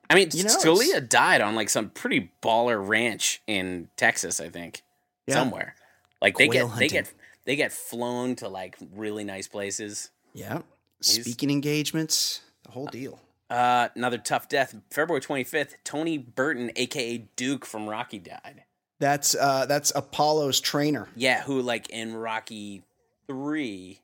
I 0.09 0.15
mean, 0.15 0.29
You 0.33 0.43
know, 0.45 0.57
Scalia 0.57 1.07
died 1.07 1.41
on 1.41 1.53
like 1.55 1.69
some 1.69 1.89
pretty 1.89 2.31
baller 2.41 2.85
ranch 2.85 3.41
in 3.45 3.89
Texas, 3.97 4.39
I 4.39 4.49
think, 4.49 4.81
Yeah. 5.27 5.35
somewhere. 5.35 5.75
Like 6.21 6.37
they 6.37 6.47
Quail 6.47 6.69
get 6.69 6.77
they 6.79 6.87
get 6.87 7.13
they 7.45 7.55
get 7.55 7.71
flown 7.71 8.35
to 8.37 8.47
like 8.49 8.75
really 8.93 9.23
nice 9.23 9.47
places. 9.47 10.09
Yeah, 10.33 10.61
speaking 11.01 11.51
engagements, 11.51 12.41
the 12.63 12.71
whole 12.71 12.87
deal. 12.87 13.19
Uh, 13.49 13.87
another 13.95 14.17
tough 14.17 14.49
death. 14.49 14.75
February 14.91 15.21
twenty 15.21 15.43
fifth. 15.43 15.77
Tony 15.83 16.17
Burton, 16.17 16.71
aka 16.75 17.17
Duke 17.35 17.65
from 17.65 17.87
Rocky, 17.87 18.19
died. 18.19 18.63
That's 18.99 19.35
uh, 19.35 19.65
that's 19.67 19.91
Apollo's 19.95 20.59
trainer. 20.59 21.07
Yeah, 21.15 21.43
who 21.43 21.61
like 21.61 21.89
in 21.89 22.15
Rocky 22.15 22.83
three 23.27 24.01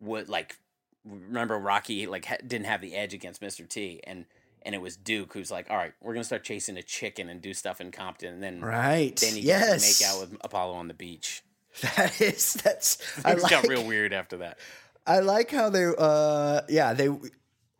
would 0.00 0.28
like 0.28 0.56
remember 1.04 1.58
Rocky 1.58 2.06
like 2.06 2.26
ha- 2.26 2.36
didn't 2.46 2.66
have 2.66 2.80
the 2.80 2.94
edge 2.94 3.14
against 3.14 3.40
Mr. 3.40 3.68
T 3.68 4.00
and 4.04 4.24
and 4.64 4.74
it 4.74 4.80
was 4.80 4.96
Duke 4.96 5.32
who's 5.32 5.50
like, 5.50 5.70
all 5.70 5.76
right, 5.76 5.92
we're 6.00 6.12
gonna 6.12 6.24
start 6.24 6.44
chasing 6.44 6.76
a 6.76 6.82
chicken 6.82 7.28
and 7.28 7.40
do 7.40 7.54
stuff 7.54 7.80
in 7.80 7.90
Compton, 7.90 8.34
and 8.34 8.42
then 8.42 8.60
Right. 8.60 9.16
then 9.16 9.34
you 9.36 9.42
yes. 9.42 9.98
to 9.98 10.04
make 10.04 10.10
out 10.14 10.20
with 10.30 10.38
Apollo 10.44 10.74
on 10.74 10.88
the 10.88 10.94
beach. 10.94 11.42
That 11.96 12.20
is 12.20 12.52
that's 12.54 12.98
I 13.24 13.32
It 13.32 13.40
got 13.48 13.66
real 13.66 13.84
weird 13.86 14.12
after 14.12 14.36
that. 14.38 14.58
I 15.06 15.20
like 15.20 15.50
how 15.50 15.70
they 15.70 15.86
uh 15.96 16.60
yeah, 16.68 16.92
they 16.92 17.08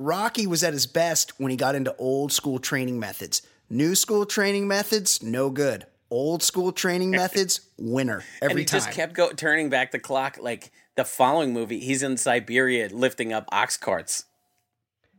Rocky 0.05 0.46
was 0.46 0.62
at 0.64 0.72
his 0.72 0.86
best 0.86 1.38
when 1.38 1.50
he 1.50 1.57
got 1.57 1.74
into 1.74 1.94
old 1.96 2.32
school 2.32 2.59
training 2.59 2.98
methods. 2.98 3.42
New 3.70 3.94
school 3.94 4.26
training 4.26 4.68
methods, 4.68 5.22
no 5.22 5.50
good. 5.50 5.86
Old 6.11 6.42
school 6.42 6.72
training 6.72 7.11
methods, 7.22 7.61
winner 7.78 8.22
every 8.40 8.50
And 8.53 8.59
he 8.59 8.64
time. 8.64 8.78
just 8.80 8.90
kept 8.90 9.14
go 9.14 9.30
turning 9.32 9.70
back 9.70 9.92
the 9.92 9.98
clock. 9.98 10.38
Like 10.40 10.70
the 10.96 11.05
following 11.05 11.53
movie, 11.53 11.80
he's 11.80 12.03
in 12.03 12.16
Siberia 12.16 12.88
lifting 12.90 13.32
up 13.32 13.48
ox 13.50 13.76
carts, 13.76 14.24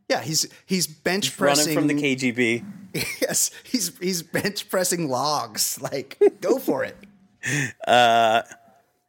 yeah, 0.10 0.22
he's 0.22 0.48
he's 0.66 0.86
bench 0.86 1.40
running 1.40 1.56
pressing 1.56 1.76
from 1.76 1.88
the 1.88 1.96
KGB. 1.96 2.66
Yes, 3.22 3.50
he's 3.64 3.98
he's 3.98 4.22
bench 4.22 4.70
pressing 4.70 5.10
logs. 5.10 5.82
Like, 5.82 6.22
go 6.42 6.60
for 6.60 6.84
it. 6.84 6.96
Uh, 7.86 8.44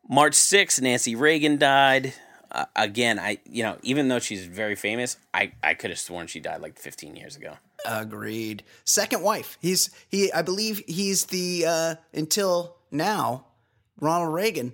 March 0.09 0.33
6th, 0.33 0.81
Nancy 0.81 1.15
Reagan 1.15 1.57
died. 1.57 2.15
Uh, 2.55 2.67
again, 2.77 3.19
I 3.19 3.39
you 3.51 3.65
know 3.65 3.77
even 3.83 4.09
though 4.09 4.21
she's 4.21 4.47
very 4.47 4.77
famous, 4.77 5.17
I 5.35 5.53
I 5.63 5.75
could 5.75 5.91
have 5.91 5.99
sworn 5.99 6.29
she 6.29 6.41
died 6.41 6.61
like 6.63 6.79
15 6.79 7.17
years 7.17 7.37
ago. 7.37 7.55
Agreed. 7.85 8.63
Second 8.85 9.23
wife. 9.23 9.59
He's 9.61 9.91
he. 10.09 10.33
I 10.33 10.43
believe 10.43 10.83
he's 10.87 11.27
the 11.27 11.65
uh, 11.67 11.95
until 12.15 12.77
now 12.91 13.47
Ronald 14.01 14.33
Reagan 14.33 14.73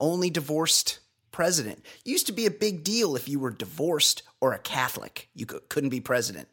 only 0.00 0.30
divorced 0.30 0.98
president. 1.30 1.84
Used 2.04 2.26
to 2.26 2.32
be 2.32 2.46
a 2.46 2.50
big 2.50 2.82
deal 2.82 3.14
if 3.16 3.28
you 3.28 3.38
were 3.38 3.50
divorced 3.50 4.22
or 4.40 4.52
a 4.52 4.58
Catholic. 4.58 5.28
You 5.34 5.46
cou- 5.46 5.60
couldn't 5.68 5.90
be 5.90 6.00
president. 6.00 6.48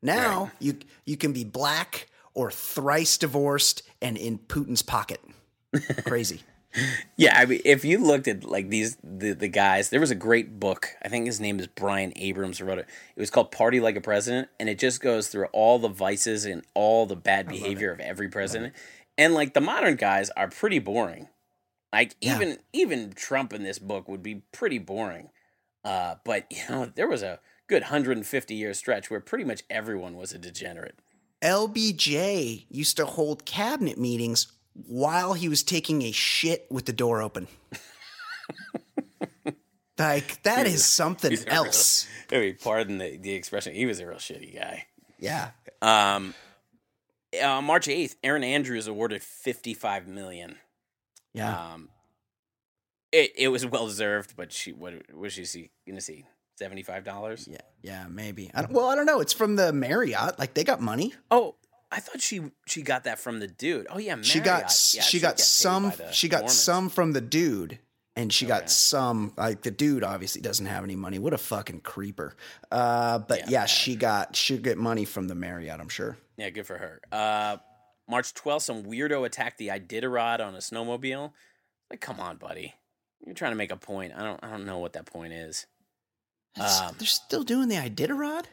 Now 0.00 0.52
you 0.60 0.78
you 1.04 1.16
can 1.16 1.32
be 1.32 1.44
black 1.44 2.08
or 2.34 2.50
thrice 2.50 3.18
divorced 3.18 3.82
and 4.00 4.16
in 4.16 4.38
Putin's 4.38 4.82
pocket. 4.82 5.20
Crazy. 6.04 6.42
Yeah, 7.16 7.38
I 7.38 7.44
mean, 7.44 7.60
if 7.64 7.84
you 7.84 7.98
looked 7.98 8.26
at 8.28 8.44
like 8.44 8.68
these 8.70 8.96
the, 9.04 9.32
the 9.32 9.48
guys, 9.48 9.90
there 9.90 10.00
was 10.00 10.10
a 10.10 10.14
great 10.16 10.58
book. 10.58 10.88
I 11.02 11.08
think 11.08 11.26
his 11.26 11.40
name 11.40 11.60
is 11.60 11.66
Brian 11.66 12.12
Abrams 12.16 12.58
who 12.58 12.64
wrote 12.64 12.78
it. 12.78 12.86
It 13.14 13.20
was 13.20 13.30
called 13.30 13.52
Party 13.52 13.80
Like 13.80 13.96
a 13.96 14.00
President, 14.00 14.48
and 14.58 14.68
it 14.68 14.78
just 14.78 15.00
goes 15.00 15.28
through 15.28 15.46
all 15.52 15.78
the 15.78 15.88
vices 15.88 16.44
and 16.46 16.64
all 16.74 17.06
the 17.06 17.16
bad 17.16 17.46
behavior 17.48 17.92
of 17.92 18.00
every 18.00 18.28
president. 18.28 18.74
And 19.18 19.34
like 19.34 19.52
the 19.54 19.60
modern 19.60 19.96
guys 19.96 20.30
are 20.30 20.48
pretty 20.48 20.78
boring. 20.78 21.28
Like 21.92 22.16
Yeah. 22.20 22.36
even 22.36 22.58
even 22.72 23.12
Trump 23.12 23.52
in 23.52 23.62
this 23.62 23.78
book 23.78 24.08
would 24.08 24.22
be 24.22 24.36
pretty 24.52 24.78
boring. 24.78 25.28
Uh, 25.84 26.14
but 26.24 26.46
you 26.50 26.62
know, 26.70 26.86
there 26.94 27.08
was 27.08 27.22
a 27.22 27.40
good 27.66 27.82
150 27.82 28.54
year 28.54 28.72
stretch 28.72 29.10
where 29.10 29.20
pretty 29.20 29.44
much 29.44 29.62
everyone 29.68 30.16
was 30.16 30.32
a 30.32 30.38
degenerate. 30.38 30.98
LBJ 31.42 32.66
used 32.70 32.96
to 32.96 33.04
hold 33.04 33.44
cabinet 33.44 33.98
meetings 33.98 34.46
while 34.74 35.34
he 35.34 35.48
was 35.48 35.62
taking 35.62 36.02
a 36.02 36.12
shit 36.12 36.66
with 36.70 36.86
the 36.86 36.92
door 36.92 37.22
open. 37.22 37.48
like 39.98 40.42
that 40.42 40.66
is 40.66 40.84
something 40.84 41.32
a 41.32 41.36
real- 41.36 41.46
else. 41.48 42.06
I 42.30 42.38
mean, 42.38 42.56
pardon 42.62 42.98
the, 42.98 43.16
the 43.18 43.32
expression. 43.32 43.74
He 43.74 43.86
was 43.86 44.00
a 44.00 44.06
real 44.06 44.16
shitty 44.16 44.54
guy. 44.54 44.86
Yeah. 45.18 45.50
Um, 45.80 46.34
uh, 47.40 47.60
March 47.62 47.88
eighth, 47.88 48.16
Erin 48.22 48.44
Andrews 48.44 48.86
awarded 48.86 49.22
fifty 49.22 49.74
five 49.74 50.06
million. 50.06 50.56
Yeah. 51.34 51.72
Um, 51.72 51.88
it 53.12 53.32
it 53.36 53.48
was 53.48 53.64
well 53.66 53.86
deserved, 53.86 54.34
but 54.36 54.52
she 54.52 54.72
what 54.72 54.94
was 55.14 55.32
she 55.34 55.44
see 55.44 55.70
gonna 55.86 56.00
see 56.00 56.24
seventy 56.56 56.82
five 56.82 57.04
dollars? 57.04 57.46
yeah. 57.50 57.58
Yeah, 57.82 58.06
maybe. 58.08 58.50
I 58.54 58.62
don't, 58.62 58.72
well, 58.72 58.86
I 58.88 58.94
don't 58.94 59.06
know. 59.06 59.20
It's 59.20 59.32
from 59.32 59.56
the 59.56 59.72
Marriott. 59.72 60.38
Like 60.38 60.54
they 60.54 60.62
got 60.64 60.80
money. 60.80 61.12
Oh, 61.30 61.56
I 61.92 62.00
thought 62.00 62.20
she 62.22 62.40
she 62.66 62.82
got 62.82 63.04
that 63.04 63.18
from 63.18 63.38
the 63.40 63.46
dude. 63.46 63.86
Oh 63.90 63.98
yeah, 63.98 64.16
She 64.22 64.40
got 64.40 64.62
Yeah, 64.62 64.66
she 64.68 65.00
she'll 65.18 65.20
got 65.20 65.38
some 65.38 65.92
she 66.10 66.28
got 66.28 66.38
Mormons. 66.40 66.58
some 66.58 66.88
from 66.88 67.12
the 67.12 67.20
dude 67.20 67.78
and 68.16 68.32
she 68.32 68.46
Okay. 68.46 68.60
got 68.60 68.70
some 68.70 69.32
like 69.36 69.62
the 69.62 69.70
dude 69.70 70.02
obviously 70.02 70.40
doesn't 70.40 70.66
have 70.66 70.84
any 70.84 70.96
money. 70.96 71.18
What 71.18 71.32
a 71.34 71.38
fucking 71.38 71.80
creeper. 71.80 72.34
Uh, 72.70 73.18
but 73.18 73.40
Yeah, 73.40 73.46
yeah, 73.50 73.64
she 73.66 73.94
got 73.94 74.34
she'll 74.34 74.58
get 74.58 74.78
money 74.78 75.04
from 75.04 75.28
the 75.28 75.34
Marriott, 75.34 75.80
I'm 75.80 75.88
sure. 75.90 76.16
Yeah, 76.38 76.48
good 76.50 76.66
for 76.66 76.78
her. 76.78 77.00
Uh, 77.12 77.58
March 78.08 78.34
12th, 78.34 78.62
some 78.62 78.82
weirdo 78.84 79.24
attacked 79.24 79.58
the 79.58 79.68
Iditarod 79.68 80.40
on 80.40 80.54
a 80.54 80.58
snowmobile. 80.58 81.32
Like, 81.90 82.00
come 82.00 82.18
on, 82.18 82.36
buddy. 82.38 82.74
You're 83.24 83.34
trying 83.34 83.52
to 83.52 83.56
make 83.56 83.70
a 83.70 83.76
point. 83.76 84.12
I 84.16 84.22
don't. 84.24 84.42
I 84.42 84.50
don't 84.50 84.64
know 84.66 84.78
what 84.78 84.94
that 84.94 85.06
point 85.06 85.32
is. 85.34 85.66
Um, 86.60 86.96
They're 86.98 87.06
still 87.06 87.44
doing 87.44 87.68
the 87.68 87.76
Iditarod. 87.76 88.46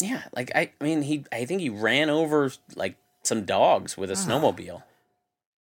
Yeah, 0.00 0.22
like 0.34 0.50
I. 0.54 0.70
I 0.80 0.84
mean, 0.84 1.02
he. 1.02 1.24
I 1.32 1.44
think 1.44 1.60
he 1.60 1.70
ran 1.70 2.10
over 2.10 2.50
like 2.74 2.96
some 3.22 3.44
dogs 3.44 3.96
with 3.96 4.10
a 4.10 4.14
Ah. 4.14 4.16
snowmobile. 4.16 4.82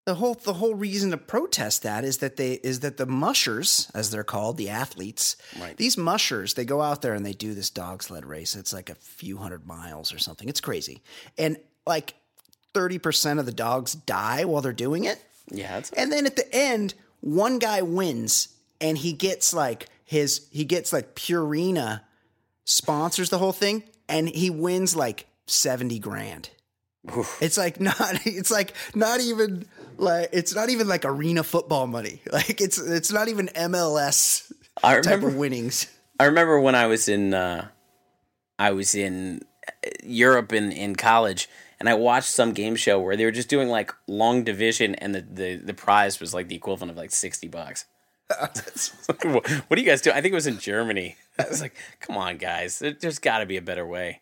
The 0.06 0.14
whole 0.14 0.34
the 0.34 0.54
whole 0.54 0.74
reason 0.74 1.10
to 1.10 1.16
protest 1.18 1.82
that 1.82 2.02
is 2.04 2.18
that 2.18 2.36
they 2.36 2.54
is 2.54 2.80
that 2.80 2.96
the 2.96 3.04
mushers, 3.06 3.90
as 3.94 4.10
they're 4.10 4.24
called, 4.24 4.56
the 4.56 4.70
athletes, 4.70 5.36
Right. 5.60 5.76
these 5.76 5.98
mushers, 5.98 6.54
they 6.54 6.64
go 6.64 6.80
out 6.80 7.02
there 7.02 7.12
and 7.14 7.26
they 7.26 7.32
do 7.34 7.52
this 7.54 7.68
dog 7.68 8.02
sled 8.02 8.24
race. 8.24 8.56
It's 8.56 8.72
like 8.72 8.88
a 8.88 8.94
few 8.94 9.36
hundred 9.38 9.66
miles 9.66 10.12
or 10.12 10.18
something. 10.18 10.48
It's 10.48 10.60
crazy, 10.62 11.02
and 11.36 11.58
like 11.86 12.14
thirty 12.72 12.98
percent 12.98 13.38
of 13.40 13.44
the 13.46 13.52
dogs 13.52 13.94
die 13.94 14.44
while 14.46 14.62
they're 14.62 14.72
doing 14.72 15.04
it. 15.04 15.22
Yeah. 15.50 15.82
And 15.96 16.10
then 16.12 16.24
at 16.26 16.36
the 16.36 16.54
end, 16.54 16.94
one 17.20 17.58
guy 17.58 17.82
wins 17.82 18.48
and 18.80 18.96
he 18.98 19.12
gets 19.12 19.52
like 19.52 19.88
his 20.04 20.46
he 20.50 20.64
gets 20.64 20.90
like 20.92 21.14
Purina 21.16 22.00
sponsors 22.64 23.30
the 23.30 23.38
whole 23.38 23.52
thing 23.52 23.82
and 24.08 24.28
he 24.28 24.50
wins 24.50 24.96
like 24.96 25.26
70 25.46 25.98
grand. 25.98 26.50
Oof. 27.16 27.38
It's 27.40 27.56
like 27.56 27.80
not 27.80 27.98
it's 28.26 28.50
like 28.50 28.74
not 28.94 29.20
even 29.20 29.66
like 29.96 30.30
it's 30.32 30.54
not 30.54 30.70
even 30.70 30.88
like 30.88 31.04
arena 31.04 31.42
football 31.42 31.86
money. 31.86 32.20
Like 32.32 32.60
it's 32.60 32.78
it's 32.78 33.12
not 33.12 33.28
even 33.28 33.48
MLS 33.48 34.50
I 34.82 35.00
type 35.00 35.22
of 35.22 35.34
winnings. 35.36 35.86
I 36.20 36.24
remember 36.24 36.60
when 36.60 36.74
I 36.74 36.86
was 36.86 37.08
in. 37.08 37.34
Uh, 37.34 37.68
I 38.58 38.72
was 38.72 38.94
in 38.94 39.42
uh, 39.66 39.90
Europe 40.02 40.52
in 40.52 40.72
in 40.72 40.96
college, 40.96 41.48
and 41.78 41.88
I 41.88 41.94
watched 41.94 42.28
some 42.28 42.52
game 42.52 42.76
show 42.76 43.00
where 43.00 43.16
they 43.16 43.24
were 43.24 43.30
just 43.30 43.48
doing 43.48 43.68
like 43.68 43.92
long 44.06 44.44
division, 44.44 44.94
and 44.96 45.14
the 45.14 45.20
the, 45.20 45.56
the 45.56 45.74
prize 45.74 46.20
was 46.20 46.34
like 46.34 46.48
the 46.48 46.56
equivalent 46.56 46.90
of 46.90 46.96
like 46.96 47.12
sixty 47.12 47.48
bucks. 47.48 47.86
what, 49.06 49.48
what 49.48 49.76
do 49.76 49.80
you 49.80 49.88
guys 49.88 50.02
do? 50.02 50.10
I 50.10 50.20
think 50.20 50.32
it 50.32 50.34
was 50.34 50.46
in 50.46 50.58
Germany. 50.58 51.16
I 51.44 51.48
was 51.48 51.60
like, 51.60 51.76
come 52.00 52.16
on, 52.16 52.36
guys, 52.36 52.78
there, 52.78 52.92
there's 52.92 53.18
got 53.18 53.38
to 53.38 53.46
be 53.46 53.56
a 53.56 53.62
better 53.62 53.86
way. 53.86 54.20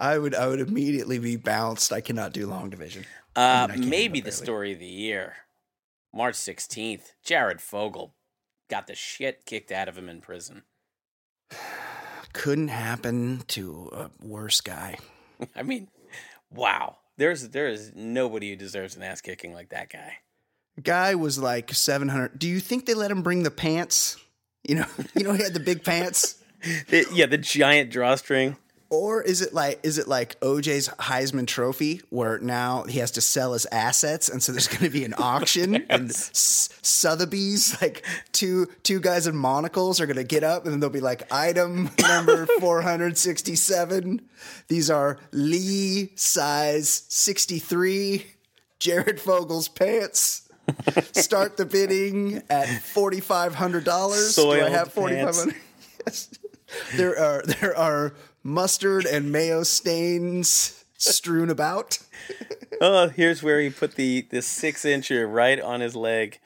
I 0.00 0.18
would 0.18 0.34
I 0.34 0.46
would 0.46 0.60
immediately 0.60 1.18
be 1.18 1.36
bounced. 1.36 1.92
I 1.92 2.00
cannot 2.00 2.32
do 2.32 2.46
long 2.46 2.70
division. 2.70 3.04
Uh, 3.34 3.68
I 3.70 3.76
mean, 3.76 3.84
I 3.84 3.86
maybe 3.86 4.20
the 4.20 4.32
story 4.32 4.72
of 4.72 4.78
the 4.78 4.86
year, 4.86 5.34
March 6.14 6.36
sixteenth. 6.36 7.14
Jared 7.24 7.60
Fogle 7.60 8.14
got 8.68 8.86
the 8.86 8.94
shit 8.94 9.44
kicked 9.44 9.72
out 9.72 9.88
of 9.88 9.98
him 9.98 10.08
in 10.08 10.20
prison. 10.20 10.62
Couldn't 12.32 12.68
happen 12.68 13.42
to 13.48 13.90
a 13.92 14.10
worse 14.24 14.60
guy. 14.60 14.98
I 15.56 15.62
mean, 15.62 15.88
wow. 16.50 16.98
There's 17.16 17.48
there 17.48 17.68
is 17.68 17.92
nobody 17.96 18.50
who 18.50 18.56
deserves 18.56 18.94
an 18.94 19.02
ass 19.02 19.20
kicking 19.20 19.52
like 19.52 19.70
that 19.70 19.90
guy. 19.90 20.18
Guy 20.80 21.16
was 21.16 21.38
like 21.38 21.74
700. 21.74 22.38
Do 22.38 22.46
you 22.46 22.60
think 22.60 22.86
they 22.86 22.94
let 22.94 23.10
him 23.10 23.22
bring 23.22 23.42
the 23.42 23.50
pants? 23.50 24.16
You 24.62 24.76
know, 24.76 24.86
you 25.16 25.24
know 25.24 25.32
he 25.32 25.42
had 25.42 25.54
the 25.54 25.60
big 25.60 25.82
pants. 25.82 26.37
The- 26.88 27.06
yeah, 27.12 27.26
the 27.26 27.38
giant 27.38 27.90
drawstring. 27.90 28.56
Or 28.90 29.20
is 29.22 29.42
it 29.42 29.52
like 29.52 29.80
is 29.82 29.98
it 29.98 30.08
like 30.08 30.40
OJ's 30.40 30.88
Heisman 30.88 31.46
Trophy 31.46 32.00
where 32.08 32.38
now 32.38 32.84
he 32.84 33.00
has 33.00 33.10
to 33.12 33.20
sell 33.20 33.52
his 33.52 33.66
assets 33.70 34.30
and 34.30 34.42
so 34.42 34.50
there's 34.50 34.66
going 34.66 34.84
to 34.84 34.88
be 34.88 35.04
an 35.04 35.12
auction 35.18 35.84
and 35.90 36.08
S- 36.08 36.70
Sotheby's 36.80 37.76
like 37.82 38.02
two 38.32 38.66
two 38.84 38.98
guys 38.98 39.26
in 39.26 39.36
monocles 39.36 40.00
are 40.00 40.06
going 40.06 40.16
to 40.16 40.24
get 40.24 40.42
up 40.42 40.64
and 40.64 40.72
then 40.72 40.80
they'll 40.80 40.88
be 40.88 41.00
like 41.00 41.30
item 41.30 41.90
number 42.00 42.46
467 42.60 44.22
these 44.68 44.88
are 44.88 45.18
Lee 45.32 46.10
size 46.14 47.02
63 47.08 48.24
Jared 48.78 49.20
Fogle's 49.20 49.68
pants. 49.68 50.48
Start 51.12 51.58
the 51.58 51.66
bidding 51.66 52.42
at 52.48 52.68
$4500 52.68 54.34
do 54.36 54.50
I 54.52 54.70
have 54.70 54.92
4500 54.92 55.54
yes 56.06 56.26
there 56.94 57.18
are 57.18 57.42
there 57.42 57.76
are 57.76 58.14
mustard 58.42 59.04
and 59.06 59.32
mayo 59.32 59.62
stains 59.62 60.84
strewn 60.96 61.50
about. 61.50 61.98
Oh, 62.80 63.08
here's 63.08 63.42
where 63.42 63.60
he 63.60 63.70
put 63.70 63.94
the 63.94 64.22
the 64.30 64.42
six 64.42 64.84
incher 64.84 65.30
right 65.32 65.60
on 65.60 65.80
his 65.80 65.96
leg. 65.96 66.38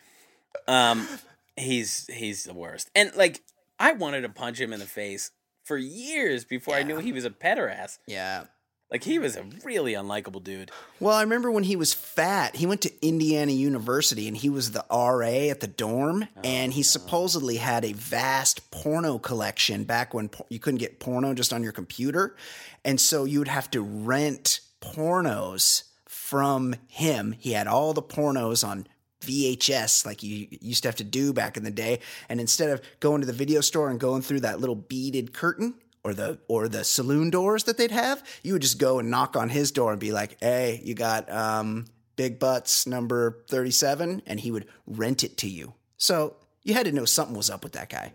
Um, 0.68 1.08
he's 1.56 2.06
he's 2.12 2.44
the 2.44 2.54
worst. 2.54 2.90
And 2.94 3.12
like, 3.16 3.42
I 3.78 3.92
wanted 3.92 4.22
to 4.22 4.28
punch 4.28 4.60
him 4.60 4.72
in 4.72 4.80
the 4.80 4.86
face 4.86 5.30
for 5.64 5.76
years 5.76 6.44
before 6.44 6.74
I 6.74 6.82
knew 6.82 6.98
he 6.98 7.12
was 7.12 7.24
a 7.24 7.30
pederast. 7.30 7.98
Yeah. 8.06 8.44
Like 8.92 9.04
he 9.04 9.18
was 9.18 9.36
a 9.36 9.44
really 9.64 9.94
unlikable 9.94 10.44
dude. 10.44 10.70
Well, 11.00 11.16
I 11.16 11.22
remember 11.22 11.50
when 11.50 11.64
he 11.64 11.76
was 11.76 11.94
fat, 11.94 12.56
he 12.56 12.66
went 12.66 12.82
to 12.82 12.92
Indiana 13.06 13.52
University 13.52 14.28
and 14.28 14.36
he 14.36 14.50
was 14.50 14.72
the 14.72 14.84
RA 14.90 15.50
at 15.50 15.60
the 15.60 15.66
dorm. 15.66 16.28
Oh, 16.36 16.40
and 16.44 16.74
he 16.74 16.82
supposedly 16.82 17.56
had 17.56 17.86
a 17.86 17.94
vast 17.94 18.70
porno 18.70 19.18
collection 19.18 19.84
back 19.84 20.12
when 20.12 20.28
you 20.50 20.58
couldn't 20.58 20.78
get 20.78 21.00
porno 21.00 21.32
just 21.32 21.54
on 21.54 21.62
your 21.62 21.72
computer. 21.72 22.36
And 22.84 23.00
so 23.00 23.24
you 23.24 23.38
would 23.38 23.48
have 23.48 23.70
to 23.70 23.80
rent 23.80 24.60
pornos 24.82 25.84
from 26.06 26.74
him. 26.86 27.34
He 27.38 27.52
had 27.52 27.66
all 27.66 27.94
the 27.94 28.02
pornos 28.02 28.66
on 28.66 28.86
VHS 29.22 30.04
like 30.04 30.22
you 30.22 30.48
used 30.60 30.82
to 30.82 30.88
have 30.88 30.96
to 30.96 31.04
do 31.04 31.32
back 31.32 31.56
in 31.56 31.64
the 31.64 31.70
day. 31.70 32.00
And 32.28 32.40
instead 32.40 32.68
of 32.68 32.82
going 33.00 33.22
to 33.22 33.26
the 33.26 33.32
video 33.32 33.62
store 33.62 33.88
and 33.88 33.98
going 33.98 34.20
through 34.20 34.40
that 34.40 34.60
little 34.60 34.74
beaded 34.74 35.32
curtain, 35.32 35.74
or 36.04 36.14
the 36.14 36.38
or 36.48 36.68
the 36.68 36.84
saloon 36.84 37.30
doors 37.30 37.64
that 37.64 37.78
they'd 37.78 37.90
have, 37.90 38.22
you 38.42 38.52
would 38.54 38.62
just 38.62 38.78
go 38.78 38.98
and 38.98 39.10
knock 39.10 39.36
on 39.36 39.48
his 39.48 39.70
door 39.70 39.92
and 39.92 40.00
be 40.00 40.12
like, 40.12 40.36
"Hey, 40.40 40.80
you 40.84 40.94
got 40.94 41.30
um, 41.30 41.86
Big 42.16 42.38
Butts 42.38 42.86
number 42.86 43.44
thirty-seven, 43.48 44.22
and 44.26 44.40
he 44.40 44.50
would 44.50 44.66
rent 44.86 45.22
it 45.22 45.36
to 45.38 45.48
you. 45.48 45.74
So 45.96 46.36
you 46.62 46.74
had 46.74 46.86
to 46.86 46.92
know 46.92 47.04
something 47.04 47.36
was 47.36 47.50
up 47.50 47.62
with 47.64 47.72
that 47.72 47.88
guy. 47.88 48.12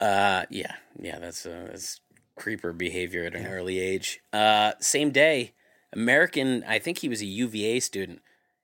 Uh, 0.00 0.46
yeah, 0.50 0.74
yeah, 0.98 1.18
that's 1.18 1.46
uh, 1.46 1.68
that's 1.70 2.00
creeper 2.36 2.72
behavior 2.72 3.24
at 3.24 3.34
an 3.34 3.46
early 3.46 3.78
age. 3.78 4.20
Uh, 4.32 4.72
same 4.80 5.10
day, 5.10 5.52
American. 5.92 6.64
I 6.66 6.78
think 6.78 6.98
he 6.98 7.08
was 7.08 7.20
a 7.20 7.26
UVA 7.26 7.80
student. 7.80 8.22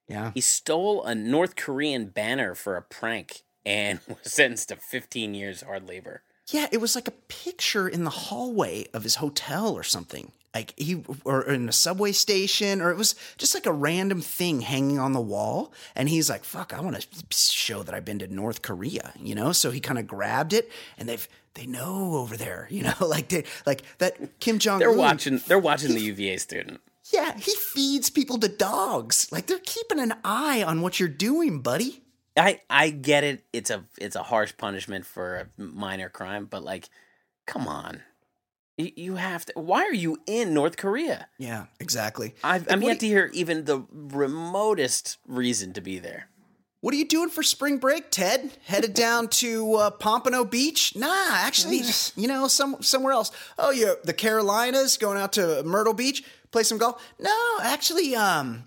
Yeah, 0.08 0.30
He 0.34 0.40
stole 0.40 1.02
a 1.04 1.14
North 1.14 1.56
Korean 1.56 2.06
banner 2.06 2.54
for 2.54 2.76
a 2.76 2.82
prank 2.82 3.42
and 3.64 3.98
was 4.08 4.32
sentenced 4.32 4.68
to 4.68 4.76
15 4.76 5.34
years 5.34 5.62
hard 5.62 5.88
labor. 5.88 6.22
Yeah. 6.48 6.66
It 6.72 6.80
was 6.80 6.94
like 6.94 7.08
a 7.08 7.12
picture 7.12 7.88
in 7.88 8.04
the 8.04 8.10
hallway 8.10 8.86
of 8.92 9.02
his 9.02 9.16
hotel 9.16 9.74
or 9.74 9.82
something. 9.82 10.32
Like 10.54 10.72
he 10.78 11.04
or 11.24 11.42
in 11.42 11.68
a 11.68 11.72
subway 11.72 12.12
station, 12.12 12.80
or 12.80 12.90
it 12.90 12.96
was 12.96 13.14
just 13.36 13.54
like 13.54 13.66
a 13.66 13.72
random 13.72 14.22
thing 14.22 14.62
hanging 14.62 14.98
on 14.98 15.12
the 15.12 15.20
wall. 15.20 15.72
And 15.94 16.08
he's 16.08 16.30
like, 16.30 16.44
"Fuck, 16.44 16.72
I 16.72 16.80
want 16.80 16.98
to 16.98 17.06
show 17.30 17.82
that 17.82 17.94
I've 17.94 18.06
been 18.06 18.20
to 18.20 18.26
North 18.26 18.62
Korea," 18.62 19.12
you 19.20 19.34
know. 19.34 19.52
So 19.52 19.70
he 19.70 19.80
kind 19.80 19.98
of 19.98 20.06
grabbed 20.06 20.54
it, 20.54 20.70
and 20.96 21.10
they've 21.10 21.28
they 21.56 21.66
know 21.66 22.14
over 22.14 22.36
there, 22.36 22.68
you 22.70 22.84
know, 22.84 22.94
like 23.00 23.28
they 23.28 23.44
like 23.66 23.82
that 23.98 24.40
Kim 24.40 24.58
Jong. 24.58 24.78
They're 24.78 24.92
watching. 24.92 25.42
They're 25.46 25.58
watching 25.58 25.92
the 25.92 26.00
UVA 26.00 26.38
student. 26.38 26.80
Yeah, 27.12 27.36
he 27.36 27.54
feeds 27.54 28.08
people 28.10 28.38
to 28.38 28.48
dogs. 28.48 29.30
Like 29.30 29.46
they're 29.46 29.58
keeping 29.58 30.00
an 30.00 30.14
eye 30.24 30.62
on 30.62 30.80
what 30.80 30.98
you're 30.98 31.08
doing, 31.08 31.60
buddy. 31.60 32.02
I 32.36 32.60
I 32.68 32.90
get 32.90 33.24
it. 33.24 33.44
It's 33.52 33.70
a 33.70 33.84
it's 33.98 34.16
a 34.16 34.22
harsh 34.22 34.52
punishment 34.56 35.06
for 35.06 35.36
a 35.36 35.62
minor 35.62 36.08
crime, 36.08 36.46
but 36.46 36.62
like, 36.62 36.88
come 37.46 37.66
on, 37.66 38.02
you, 38.76 38.92
you 38.94 39.14
have 39.16 39.46
to. 39.46 39.52
Why 39.56 39.82
are 39.84 39.94
you 39.94 40.18
in 40.26 40.52
North 40.52 40.76
Korea? 40.76 41.28
Yeah, 41.38 41.66
exactly. 41.80 42.34
I've, 42.44 42.70
I'm 42.70 42.82
yet 42.82 43.00
to 43.00 43.06
hear 43.06 43.30
even 43.32 43.64
the 43.64 43.84
remotest 43.90 45.18
reason 45.26 45.72
to 45.74 45.80
be 45.80 45.98
there. 45.98 46.28
What 46.80 46.92
are 46.94 46.98
you 46.98 47.08
doing 47.08 47.30
for 47.30 47.42
spring 47.42 47.78
break, 47.78 48.10
Ted? 48.10 48.52
Headed 48.66 48.94
down 48.94 49.28
to 49.42 49.74
uh, 49.74 49.90
Pompano 49.90 50.44
Beach? 50.44 50.94
Nah, 50.94 51.28
actually, 51.30 51.80
you 52.16 52.28
know, 52.28 52.48
some 52.48 52.82
somewhere 52.82 53.12
else. 53.12 53.30
Oh, 53.58 53.70
you're 53.70 53.96
the 54.04 54.12
Carolinas, 54.12 54.98
going 54.98 55.18
out 55.18 55.32
to 55.34 55.62
Myrtle 55.64 55.94
Beach, 55.94 56.22
play 56.50 56.62
some 56.62 56.78
golf. 56.78 57.02
No, 57.18 57.58
actually, 57.62 58.14
um, 58.14 58.64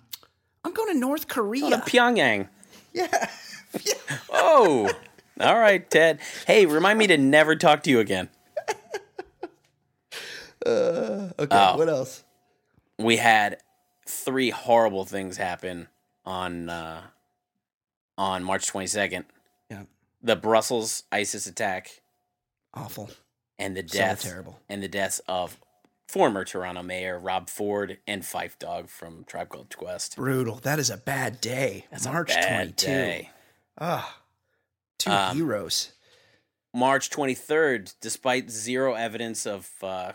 I'm 0.66 0.74
going 0.74 0.92
to 0.94 1.00
North 1.00 1.28
Korea. 1.28 1.70
To 1.70 1.78
Pyongyang. 1.78 2.50
yeah, 2.94 3.30
Oh, 4.32 4.92
all 5.40 5.60
right, 5.60 5.88
Ted. 5.90 6.20
Hey, 6.48 6.66
remind 6.66 6.98
me 7.00 7.08
to 7.08 7.18
never 7.18 7.56
talk 7.56 7.84
to 7.84 7.90
you 7.90 8.00
again. 8.00 8.30
okay. 10.66 11.48
Oh. 11.52 11.78
What 11.78 11.90
else? 11.90 12.24
we 12.98 13.18
had 13.18 13.58
three 14.08 14.50
horrible 14.50 15.06
things 15.06 15.38
happen 15.38 15.88
on 16.26 16.70
uh, 16.70 17.02
on 18.18 18.44
March 18.44 18.72
22nd. 18.72 19.26
Yeah, 19.70 19.84
The 20.22 20.36
Brussels 20.36 21.04
ISIS 21.12 21.46
attack 21.48 22.02
awful. 22.74 23.10
and 23.58 23.76
the 23.78 23.88
So 23.88 23.98
death 24.00 24.24
terrible. 24.24 24.60
and 24.68 24.84
the 24.84 24.88
deaths 24.90 25.22
of 25.28 25.58
former 26.08 26.44
Toronto 26.44 26.82
mayor 26.84 27.18
Rob 27.20 27.50
Ford 27.50 28.00
and 28.08 28.24
Phife 28.24 28.58
Dawg 28.60 28.90
from 28.90 29.24
Tribe 29.26 29.50
Called 29.50 29.76
Quest. 29.78 30.16
Brutal. 30.18 30.56
That 30.56 30.80
is 30.80 30.90
a 30.90 30.98
bad 30.98 31.40
day. 31.40 31.86
That's 31.92 32.06
a 32.06 32.12
March 32.12 32.30
bad 32.30 32.78
22. 32.78 32.86
day. 32.88 33.30
Ah, 33.80 34.18
Two 34.98 35.12
Um, 35.12 35.36
heroes. 35.36 35.94
March 36.74 37.10
23rd, 37.10 37.94
despite 38.02 38.52
zero 38.52 38.94
evidence 38.94 39.48
of 39.48 39.70
uh, 39.82 40.12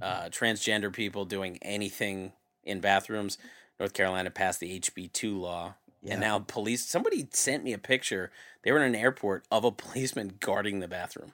uh, 0.00 0.24
transgender 0.28 0.92
people 0.92 1.24
doing 1.24 1.58
anything 1.62 2.32
in 2.62 2.80
bathrooms, 2.80 3.38
North 3.80 3.92
Carolina 3.94 4.30
passed 4.30 4.60
the 4.60 4.78
HB2 4.78 5.40
law. 5.40 5.74
Yeah. 6.02 6.12
And 6.12 6.20
now 6.20 6.38
police, 6.38 6.84
somebody 6.84 7.26
sent 7.32 7.64
me 7.64 7.72
a 7.72 7.78
picture. 7.78 8.30
They 8.62 8.70
were 8.70 8.78
in 8.78 8.84
an 8.84 8.94
airport 8.94 9.44
of 9.50 9.64
a 9.64 9.72
policeman 9.72 10.34
guarding 10.40 10.80
the 10.80 10.88
bathroom. 10.88 11.32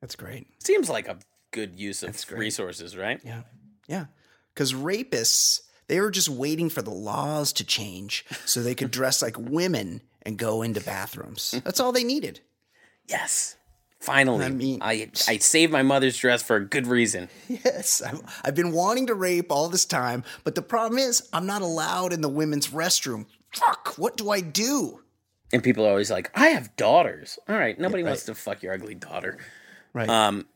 That's 0.00 0.16
great. 0.16 0.46
Seems 0.62 0.88
like 0.90 1.06
a 1.06 1.18
good 1.52 1.78
use 1.78 2.02
of 2.02 2.30
resources, 2.32 2.96
right? 2.96 3.20
Yeah. 3.24 3.42
Yeah. 3.86 4.06
Because 4.52 4.72
rapists, 4.72 5.60
they 5.86 6.00
were 6.00 6.10
just 6.10 6.28
waiting 6.28 6.68
for 6.68 6.82
the 6.82 6.90
laws 6.90 7.52
to 7.54 7.64
change 7.64 8.24
so 8.44 8.60
they 8.62 8.74
could 8.74 8.90
dress 8.98 9.22
like 9.22 9.36
women 9.38 10.00
and 10.24 10.38
go 10.38 10.62
into 10.62 10.80
bathrooms. 10.80 11.60
That's 11.64 11.80
all 11.80 11.92
they 11.92 12.04
needed. 12.04 12.40
Yes. 13.08 13.56
Finally, 14.00 14.44
I 14.44 14.48
mean- 14.50 14.82
I 14.82 15.10
I 15.26 15.38
saved 15.38 15.72
my 15.72 15.82
mother's 15.82 16.16
dress 16.16 16.42
for 16.42 16.56
a 16.56 16.64
good 16.64 16.86
reason. 16.86 17.28
Yes. 17.48 18.02
I've, 18.02 18.20
I've 18.44 18.54
been 18.54 18.72
wanting 18.72 19.06
to 19.06 19.14
rape 19.14 19.50
all 19.50 19.68
this 19.68 19.86
time, 19.86 20.24
but 20.44 20.54
the 20.54 20.62
problem 20.62 20.98
is 20.98 21.26
I'm 21.32 21.46
not 21.46 21.62
allowed 21.62 22.12
in 22.12 22.20
the 22.20 22.28
women's 22.28 22.68
restroom. 22.68 23.26
Fuck. 23.54 23.94
What 23.96 24.16
do 24.16 24.30
I 24.30 24.40
do? 24.40 25.00
And 25.52 25.62
people 25.62 25.86
are 25.86 25.90
always 25.90 26.10
like, 26.10 26.30
"I 26.34 26.48
have 26.48 26.74
daughters." 26.76 27.38
All 27.48 27.54
right, 27.56 27.78
nobody 27.78 28.02
right. 28.02 28.10
wants 28.10 28.24
to 28.24 28.34
fuck 28.34 28.62
your 28.62 28.74
ugly 28.74 28.94
daughter. 28.94 29.38
Right. 29.92 30.08
Um, 30.08 30.46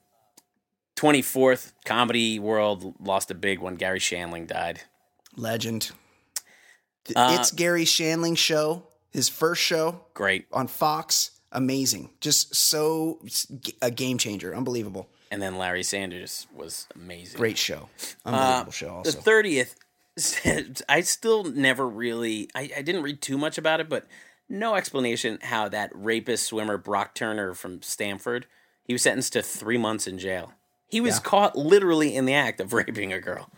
twenty 0.97 1.23
fourth, 1.23 1.73
comedy 1.85 2.41
world 2.41 2.95
lost 2.99 3.31
a 3.31 3.35
big 3.35 3.61
one. 3.61 3.77
Garry 3.77 4.01
Shandling 4.01 4.49
died. 4.49 4.81
Legend. 5.37 5.93
Uh, 7.14 7.37
it's 7.39 7.53
Garry 7.53 7.85
Shandling's 7.85 8.41
show, 8.41 8.83
his 9.11 9.29
first 9.29 9.63
show 9.63 10.03
Great. 10.15 10.47
on 10.53 10.67
Fox. 10.67 11.33
Amazing. 11.53 12.11
Just 12.21 12.55
so 12.55 13.21
a 13.81 13.91
game 13.91 14.19
changer. 14.19 14.55
Unbelievable. 14.55 15.09
And 15.31 15.41
then 15.43 15.57
Larry 15.59 15.83
Sanders 15.83 16.47
was 16.55 16.87
amazing. 16.95 17.39
Great 17.39 17.59
show. 17.59 17.89
Uh, 18.25 18.29
Unbelievable 18.31 18.73
show 18.73 19.03
The 19.05 19.13
thirtieth, 19.13 19.75
I 20.89 21.01
still 21.03 21.45
never 21.45 21.87
really. 21.89 22.49
I, 22.55 22.71
I 22.77 22.83
didn't 22.83 23.03
read 23.03 23.21
too 23.23 23.39
much 23.39 23.57
about 23.59 23.81
it, 23.81 23.89
but 23.89 24.07
no 24.49 24.75
explanation 24.75 25.39
how 25.43 25.69
that 25.69 25.91
rapist 25.95 26.47
swimmer 26.47 26.77
Brock 26.79 27.15
Turner 27.15 27.55
from 27.55 27.83
Stanford. 27.83 28.47
He 28.85 28.95
was 28.95 29.03
sentenced 29.03 29.35
to 29.35 29.43
three 29.43 29.77
months 29.79 30.07
in 30.07 30.19
jail. 30.19 30.53
He 30.89 31.01
was 31.03 31.17
Yeah. 31.17 31.23
caught 31.23 31.57
literally 31.57 32.15
in 32.17 32.25
the 32.25 32.33
act 32.35 32.61
of 32.61 32.73
raping 32.75 33.13
a 33.13 33.21
girl. 33.21 33.51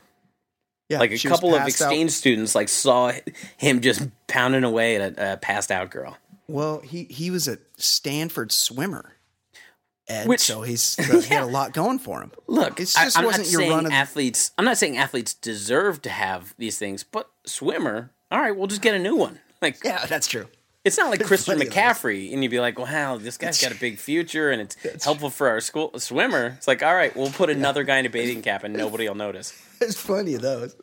Yeah, 0.90 0.98
like 0.98 1.12
a 1.12 1.18
couple 1.18 1.54
of 1.54 1.60
passed 1.62 1.80
out. 1.80 1.86
exchange 1.86 2.10
students 2.10 2.54
like 2.54 2.68
saw 2.68 3.12
him 3.56 3.80
just 3.80 4.06
pounding 4.26 4.64
away 4.64 4.96
at 4.96 5.18
a, 5.18 5.32
a 5.32 5.36
passed 5.38 5.70
out 5.70 5.90
girl. 5.90 6.18
Well, 6.48 6.80
he 6.80 7.04
he 7.04 7.30
was 7.30 7.48
a 7.48 7.56
Stanford 7.78 8.52
swimmer, 8.52 9.14
and 10.08 10.28
Which- 10.28 10.40
so 10.40 10.62
he's 10.62 10.96
he 11.26 11.32
had 11.34 11.42
a 11.44 11.46
lot 11.46 11.72
going 11.72 11.98
for 12.00 12.20
him. 12.20 12.32
Look, 12.46 12.80
It 12.80 12.92
I, 12.98 13.04
just 13.04 13.16
am 13.16 13.24
wasn't 13.24 13.50
your 13.50 13.70
run 13.70 13.86
of- 13.86 13.92
athletes. 13.92 14.50
I'm 14.58 14.64
not 14.64 14.76
saying 14.76 14.98
athletes 14.98 15.32
deserve 15.32 16.02
to 16.02 16.10
have 16.10 16.54
these 16.58 16.78
things, 16.78 17.04
but 17.04 17.30
swimmer. 17.46 18.10
All 18.32 18.40
right, 18.40 18.54
we'll 18.56 18.66
just 18.66 18.82
get 18.82 18.94
a 18.94 18.98
new 18.98 19.16
one. 19.16 19.38
Like 19.62 19.82
Yeah, 19.84 20.04
that's 20.06 20.26
true. 20.26 20.46
it's 20.84 20.96
not 20.98 21.10
like 21.10 21.22
Christian 21.24 21.58
McCaffrey, 21.58 22.32
and 22.32 22.42
you'd 22.42 22.50
be 22.50 22.58
like, 22.60 22.78
"Wow, 22.78 23.16
this 23.18 23.36
guy's 23.36 23.60
got 23.60 23.70
a 23.72 23.78
big 23.78 23.98
future, 23.98 24.50
and 24.50 24.60
it's 24.62 25.04
helpful 25.04 25.30
for 25.30 25.48
our 25.48 25.60
school." 25.60 25.92
Swimmer, 25.98 26.54
it's 26.56 26.66
like, 26.66 26.82
all 26.82 26.94
right, 26.94 27.14
we'll 27.14 27.30
put 27.30 27.50
another 27.50 27.84
guy 27.84 27.98
in 27.98 28.06
a 28.06 28.10
bathing 28.10 28.40
cap, 28.42 28.64
and 28.64 28.74
nobody 28.74 29.06
will 29.06 29.14
notice. 29.14 29.52
There's 29.80 30.00
plenty 30.00 30.34
of 30.34 30.42
those. 30.42 30.76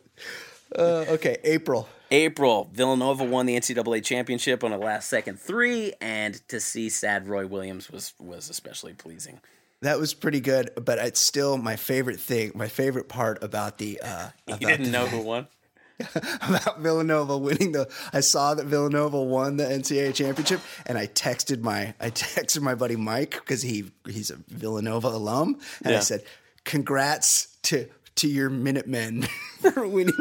Uh, 0.76 1.06
okay, 1.10 1.38
April. 1.44 1.88
April, 2.12 2.70
Villanova 2.74 3.24
won 3.24 3.46
the 3.46 3.56
NCAA 3.56 4.04
championship 4.04 4.64
on 4.64 4.72
a 4.72 4.78
last 4.78 5.10
second 5.10 5.40
three, 5.40 5.94
and 6.02 6.36
to 6.50 6.60
see 6.60 6.90
sad 6.90 7.28
Roy 7.28 7.46
Williams 7.48 7.90
was 7.92 8.14
was 8.20 8.50
especially 8.50 8.94
pleasing. 8.94 9.40
That 9.82 10.00
was 10.00 10.14
pretty 10.14 10.40
good, 10.40 10.72
but 10.84 10.98
it's 10.98 11.20
still 11.20 11.58
my 11.58 11.76
favorite 11.76 12.20
thing. 12.20 12.52
My 12.56 12.68
favorite 12.68 13.08
part 13.10 13.44
about 13.44 13.78
the 13.78 14.00
uh, 14.04 14.30
You 14.48 14.56
didn't 14.58 14.92
know 14.92 15.06
who 15.06 15.22
won. 15.22 15.48
about 16.16 16.80
Villanova 16.80 17.38
winning 17.38 17.72
the. 17.74 17.90
I 18.14 18.20
saw 18.22 18.54
that 18.54 18.66
Villanova 18.68 19.22
won 19.22 19.58
the 19.58 19.66
NCAA 19.66 20.14
championship, 20.16 20.62
and 20.86 20.98
I 20.98 21.08
texted 21.08 21.62
my 21.62 21.94
I 22.00 22.10
texted 22.10 22.62
my 22.62 22.76
buddy 22.76 22.96
Mike 22.96 23.32
because 23.32 23.62
he 23.62 23.92
he's 24.06 24.32
a 24.32 24.38
Villanova 24.48 25.08
alum, 25.10 25.60
and 25.84 25.92
Yeah. 25.94 25.98
I 25.98 26.02
said, 26.02 26.24
"Congrats 26.64 27.58
to." 27.64 27.88
To 28.18 28.28
your 28.28 28.50
Minutemen 28.50 29.24
for 29.62 29.88
winning 29.88 30.14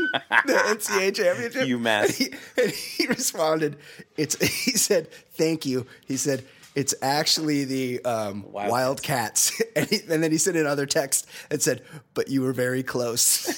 the 0.46 0.52
NCAA 0.52 1.14
championship. 1.14 1.62
UMass. 1.62 2.04
And 2.04 2.12
he, 2.12 2.62
and 2.62 2.70
he 2.70 3.06
responded, 3.06 3.78
"It's." 4.16 4.36
He 4.64 4.72
said, 4.72 5.10
"Thank 5.32 5.64
you." 5.64 5.86
He 6.06 6.16
said, 6.16 6.44
"It's 6.74 6.94
actually 7.00 7.64
the 7.64 8.04
um, 8.04 8.44
Wildcats. 8.52 8.70
Wildcats." 8.70 9.62
And, 9.76 9.86
he, 9.86 10.00
and 10.10 10.22
then 10.22 10.30
he 10.32 10.38
sent 10.38 10.56
another 10.56 10.86
text 10.86 11.26
and 11.50 11.62
said, 11.62 11.82
"But 12.14 12.28
you 12.28 12.42
were 12.42 12.52
very 12.52 12.82
close." 12.82 13.48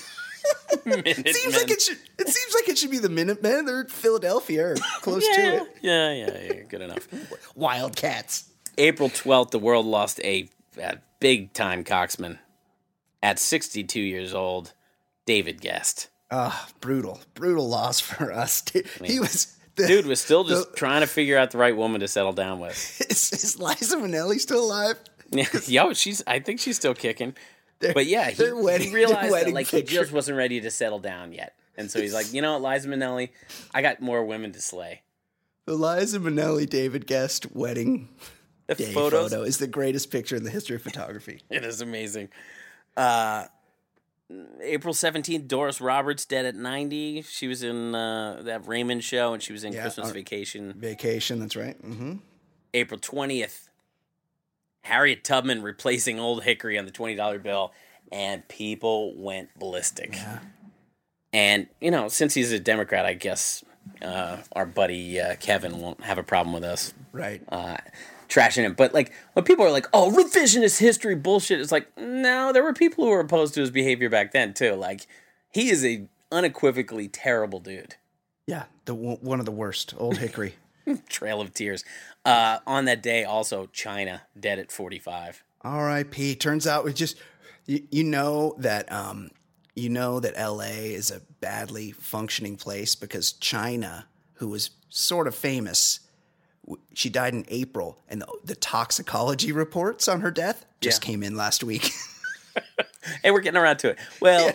It 0.87 1.35
seems 1.35 1.57
like 1.57 1.71
it 1.71 1.83
should. 1.83 1.99
It 2.19 2.29
seems 2.29 2.55
like 2.55 2.69
it 2.69 2.79
should 2.79 2.91
be 2.91 2.99
the 2.99 3.09
Minutemen. 3.09 3.65
They're 3.65 3.85
Philadelphia 3.85 4.69
or 4.69 4.77
close 5.01 5.27
to 5.35 5.41
yeah, 5.41 5.63
it. 5.63 5.77
yeah, 5.83 6.13
yeah, 6.13 6.55
yeah, 6.55 6.63
good 6.69 6.81
enough. 6.81 7.09
Wildcats. 7.55 8.45
April 8.77 9.09
12th, 9.09 9.51
the 9.51 9.59
world 9.59 9.87
lost 9.87 10.21
a, 10.23 10.49
a 10.79 10.99
big 11.21 11.53
time 11.53 11.85
coxman. 11.85 12.39
At 13.23 13.39
62 13.39 14.01
years 14.01 14.33
old, 14.35 14.73
David 15.27 15.61
Gest. 15.61 16.09
Ah, 16.31 16.69
brutal, 16.81 17.21
brutal 17.35 17.69
loss 17.69 18.01
for 18.01 18.33
us. 18.33 18.63
He 19.05 19.19
was. 19.21 19.55
The, 19.77 19.87
Dude 19.87 20.07
was 20.07 20.21
still 20.21 20.43
just 20.45 20.73
the- 20.73 20.77
trying 20.77 21.03
to 21.03 21.07
figure 21.07 21.39
out 21.39 21.53
the 21.53 21.59
right 21.59 21.77
woman 21.77 22.01
to 22.01 22.09
settle 22.09 22.33
down 22.33 22.59
with. 22.59 22.75
Is, 23.11 23.33
is 23.33 23.59
Liza 23.61 23.97
Minnelli 23.97 24.41
still 24.41 24.65
alive? 24.65 24.97
Yo, 25.69 25.93
she's. 25.93 26.21
I 26.27 26.41
think 26.41 26.59
she's 26.59 26.75
still 26.77 26.95
kicking. 26.95 27.35
But 27.81 28.07
yeah, 28.07 28.29
he, 28.31 28.43
wedding- 28.53 28.89
he 28.89 28.95
realized 28.95 29.33
that 29.33 29.53
like 29.53 29.69
he 29.69 29.83
just 29.83 30.11
wasn't 30.11 30.37
ready 30.37 30.61
to 30.63 30.71
settle 30.73 30.99
down 30.99 31.33
yet, 31.33 31.55
and 31.77 31.89
so 31.89 32.01
he's 32.01 32.13
like, 32.13 32.33
you 32.35 32.43
know 32.43 32.59
what, 32.59 32.73
Liza 32.73 32.89
Minnelli, 32.89 33.29
I 33.73 33.83
got 33.83 34.01
more 34.01 34.25
women 34.25 34.51
to 34.53 34.61
slay. 34.61 35.03
The 35.67 35.75
Liza 35.75 36.19
Minnelli 36.19 36.69
David 36.69 37.07
Gest 37.07 37.55
wedding 37.55 38.09
The 38.67 38.75
day 38.75 38.93
photos, 38.93 39.31
photo 39.31 39.45
is 39.45 39.59
the 39.59 39.69
greatest 39.69 40.11
picture 40.11 40.35
in 40.35 40.43
the 40.43 40.51
history 40.51 40.75
of 40.75 40.83
photography. 40.83 41.41
it 41.51 41.65
is 41.65 41.81
amazing. 41.81 42.31
Uh, 42.99 43.47
April 44.61 44.93
seventeenth, 44.93 45.49
Doris 45.49 45.81
Roberts 45.81 46.27
dead 46.27 46.45
at 46.45 46.55
ninety. 46.55 47.23
She 47.23 47.49
was 47.49 47.63
in 47.63 47.95
uh, 47.95 48.43
that 48.43 48.67
Raymond 48.67 49.03
show, 49.05 49.33
and 49.33 49.43
she 49.43 49.53
was 49.53 49.65
in 49.65 49.73
Yeah, 49.73 49.83
Christmas 49.83 50.11
uh, 50.11 50.13
Vacation. 50.13 50.75
Vacation. 50.77 51.39
That's 51.41 51.57
right. 51.57 51.81
Mm-hmm. 51.83 52.17
April 52.75 53.01
twentieth, 53.01 53.71
Harriet 54.83 55.25
Tubman 55.25 55.63
replacing 55.63 56.19
Old 56.21 56.43
Hickory 56.45 56.79
on 56.79 56.85
the 56.85 56.91
twenty 56.91 57.15
dollar 57.15 57.39
bill, 57.39 57.73
and 58.13 58.47
people 58.49 59.15
went 59.17 59.59
ballistic. 59.59 60.11
Yeah. 60.15 60.41
And 61.33 61.69
you 61.81 61.91
know, 61.91 62.09
since 62.09 62.35
he's 62.35 62.53
a 62.53 62.59
Democrat, 62.61 63.07
I 63.07 63.15
guess 63.15 63.65
uh, 64.03 64.39
our 64.55 64.67
buddy 64.67 65.19
uh, 65.21 65.37
Kevin 65.37 65.79
won't 65.81 66.03
have 66.03 66.19
a 66.19 66.23
problem 66.23 66.53
with 66.53 66.65
us 66.65 66.93
Right. 67.13 67.43
Trashing 68.29 68.65
him. 68.65 68.75
But 68.75 68.93
like 68.93 69.13
when 69.33 69.45
people 69.45 69.65
are 69.65 69.71
like, 69.71 69.87
"Oh, 69.93 70.11
revisionist 70.11 70.79
history 70.79 71.15
bullshit," 71.15 71.61
it's 71.61 71.73
like, 71.73 71.89
no, 71.97 72.53
there 72.53 72.63
were 72.63 72.75
people 72.75 73.05
who 73.05 73.11
were 73.11 73.21
opposed 73.21 73.55
to 73.55 73.61
his 73.61 73.71
behavior 73.71 74.11
back 74.11 74.33
then 74.33 74.53
too. 74.55 74.75
Like 74.75 75.07
he 75.51 75.71
is 75.71 75.85
a 75.85 76.07
unequivocally 76.31 77.09
terrible 77.09 77.59
dude. 77.61 77.97
yeah. 78.47 78.65
The 78.85 78.95
one 78.95 79.41
of 79.41 79.47
the 79.47 79.53
worst. 79.53 79.95
Old 79.97 80.19
Hickory. 80.19 80.55
Trail 81.09 81.41
of 81.41 81.53
Tears. 81.55 81.85
Uh, 82.25 82.59
on 82.67 82.85
that 82.87 83.03
day, 83.03 83.25
also 83.25 83.67
Chyna 83.67 84.21
dead 84.39 84.59
at 84.59 84.71
forty 84.73 84.99
five. 84.99 85.43
R.I.P. 85.63 86.35
Turns 86.37 86.67
out 86.67 86.85
we 86.85 86.93
just 86.93 87.17
you, 87.67 87.83
you 87.91 88.05
know 88.05 88.55
that 88.59 88.91
um 88.93 89.31
you 89.75 89.89
know 89.89 90.21
that 90.21 90.35
L.A. 90.37 90.93
is 90.95 91.11
a 91.11 91.21
badly 91.41 91.93
functioning 91.93 92.57
place 92.57 92.95
because 92.95 93.33
Chyna, 93.35 94.05
who 94.35 94.49
was 94.49 94.71
sort 94.89 95.27
of 95.29 95.35
famous, 95.35 96.01
she 96.95 97.09
died 97.11 97.35
in 97.35 97.45
April, 97.49 97.99
and 98.09 98.21
the, 98.23 98.27
the 98.45 98.55
toxicology 98.57 99.53
reports 99.53 100.09
on 100.09 100.21
her 100.21 100.31
death 100.31 100.65
just 100.81 101.03
Yeah. 101.03 101.07
came 101.07 101.23
in 101.23 101.37
last 101.37 101.63
week. 101.65 101.91
Hey, 103.23 103.31
we're 103.31 103.41
getting 103.41 103.61
around 103.61 103.79
to 103.79 103.91
it. 103.91 103.99
Well, 104.21 104.53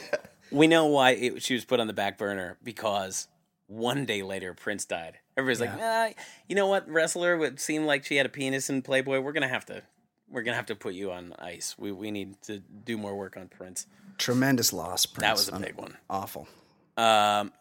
we 0.52 0.68
know 0.68 0.86
why 0.88 1.12
it, 1.12 1.42
she 1.42 1.54
was 1.56 1.66
put 1.66 1.80
on 1.80 1.88
the 1.88 1.94
back 1.94 2.18
burner 2.18 2.58
because 2.64 3.28
one 3.68 4.06
day 4.06 4.22
later 4.22 4.54
Prince 4.54 4.86
died. 4.86 5.18
Everybody's 5.38 5.62
like, 5.62 5.72
ah, 5.82 6.10
you 6.48 6.56
know 6.56 6.68
what, 6.68 6.88
wrestler 6.88 7.36
would 7.38 7.60
seem 7.60 7.86
like 7.86 8.06
she 8.06 8.18
had 8.18 8.26
a 8.26 8.30
penis 8.30 8.70
in 8.70 8.82
Playboy. 8.84 9.24
We're 9.24 9.32
gonna 9.32 9.48
have 9.48 9.66
to, 9.68 9.82
we're 10.30 10.44
gonna 10.44 10.58
have 10.58 10.68
to 10.68 10.76
put 10.76 10.94
you 10.94 11.12
on 11.12 11.34
ice. 11.40 11.76
We 11.80 11.92
we 11.92 12.12
need 12.12 12.40
to 12.44 12.60
do 12.60 12.98
more 12.98 13.16
work 13.16 13.38
on 13.38 13.48
Prince. 13.48 13.88
Tremendous 14.20 14.72
loss. 14.74 15.06
Prince. 15.08 15.22
That 15.22 15.32
was 15.36 15.48
a 15.50 15.66
big 15.66 15.76
one. 15.76 15.98
Awful. 16.10 16.48
Um, 16.98 17.52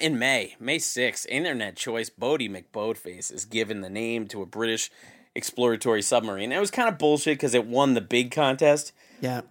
in 0.00 0.18
May, 0.18 0.54
May 0.60 0.78
6th, 0.78 1.26
internet 1.28 1.76
choice 1.76 2.10
Boaty 2.10 2.50
McBoatface 2.50 3.32
is 3.32 3.44
given 3.44 3.80
the 3.80 3.90
name 3.90 4.26
to 4.28 4.42
a 4.42 4.46
British 4.46 4.90
exploratory 5.34 6.02
submarine. 6.02 6.52
It 6.52 6.58
was 6.60 6.70
kind 6.70 6.88
of 6.88 6.98
bullshit 6.98 7.38
because 7.38 7.54
it 7.54 7.66
won 7.66 7.94
the 7.94 8.00
big 8.00 8.30
contest, 8.30 8.92
Yeah. 9.20 9.42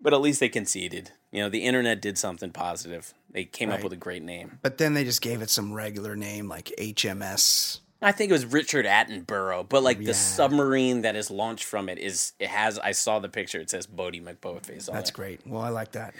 but 0.00 0.14
at 0.14 0.20
least 0.20 0.40
they 0.40 0.48
conceded. 0.48 1.10
You 1.32 1.40
know, 1.40 1.48
the 1.48 1.64
internet 1.64 2.00
did 2.00 2.16
something 2.16 2.50
positive. 2.50 3.12
They 3.30 3.44
came 3.44 3.70
up 3.70 3.82
with 3.82 3.92
a 3.92 3.96
great 3.96 4.22
name. 4.22 4.60
But 4.62 4.78
then 4.78 4.94
they 4.94 5.02
just 5.04 5.20
gave 5.20 5.42
it 5.42 5.50
some 5.50 5.72
regular 5.72 6.14
name 6.16 6.48
like 6.48 6.72
HMS 6.78 7.80
I 8.02 8.12
think 8.12 8.28
it 8.28 8.34
was 8.34 8.44
Richard 8.44 8.84
Attenborough, 8.84 9.66
but 9.66 9.82
like 9.82 9.96
oh, 9.96 10.00
Yeah. 10.00 10.06
the 10.08 10.14
submarine 10.14 11.02
that 11.02 11.16
is 11.16 11.30
launched 11.30 11.64
from 11.64 11.88
it 11.88 11.98
is 11.98 12.32
it 12.38 12.48
has. 12.48 12.78
I 12.78 12.92
saw 12.92 13.18
the 13.18 13.30
picture. 13.30 13.58
It 13.60 13.70
says 13.70 13.86
Boaty 13.86 14.22
McBoatface 14.22 14.90
on 14.90 14.94
That's 14.94 15.08
it. 15.08 15.14
great. 15.14 15.46
Well, 15.46 15.62
I 15.62 15.70
like 15.70 15.92
that. 15.92 16.12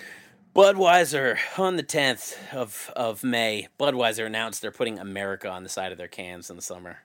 Budweiser 0.55 1.36
on 1.59 1.76
the 1.76 1.82
tenth 1.82 2.38
of 2.52 2.90
of 2.94 3.24
May. 3.24 3.68
Budweiser 3.78 4.26
announced 4.26 4.62
they're 4.62 4.70
putting 4.70 4.98
America 4.98 5.48
on 5.50 5.62
the 5.64 5.68
side 5.68 5.90
of 5.92 5.98
their 5.98 6.09
cans 6.09 6.48
in 6.48 6.57
the 6.57 6.62
summer. 6.62 6.98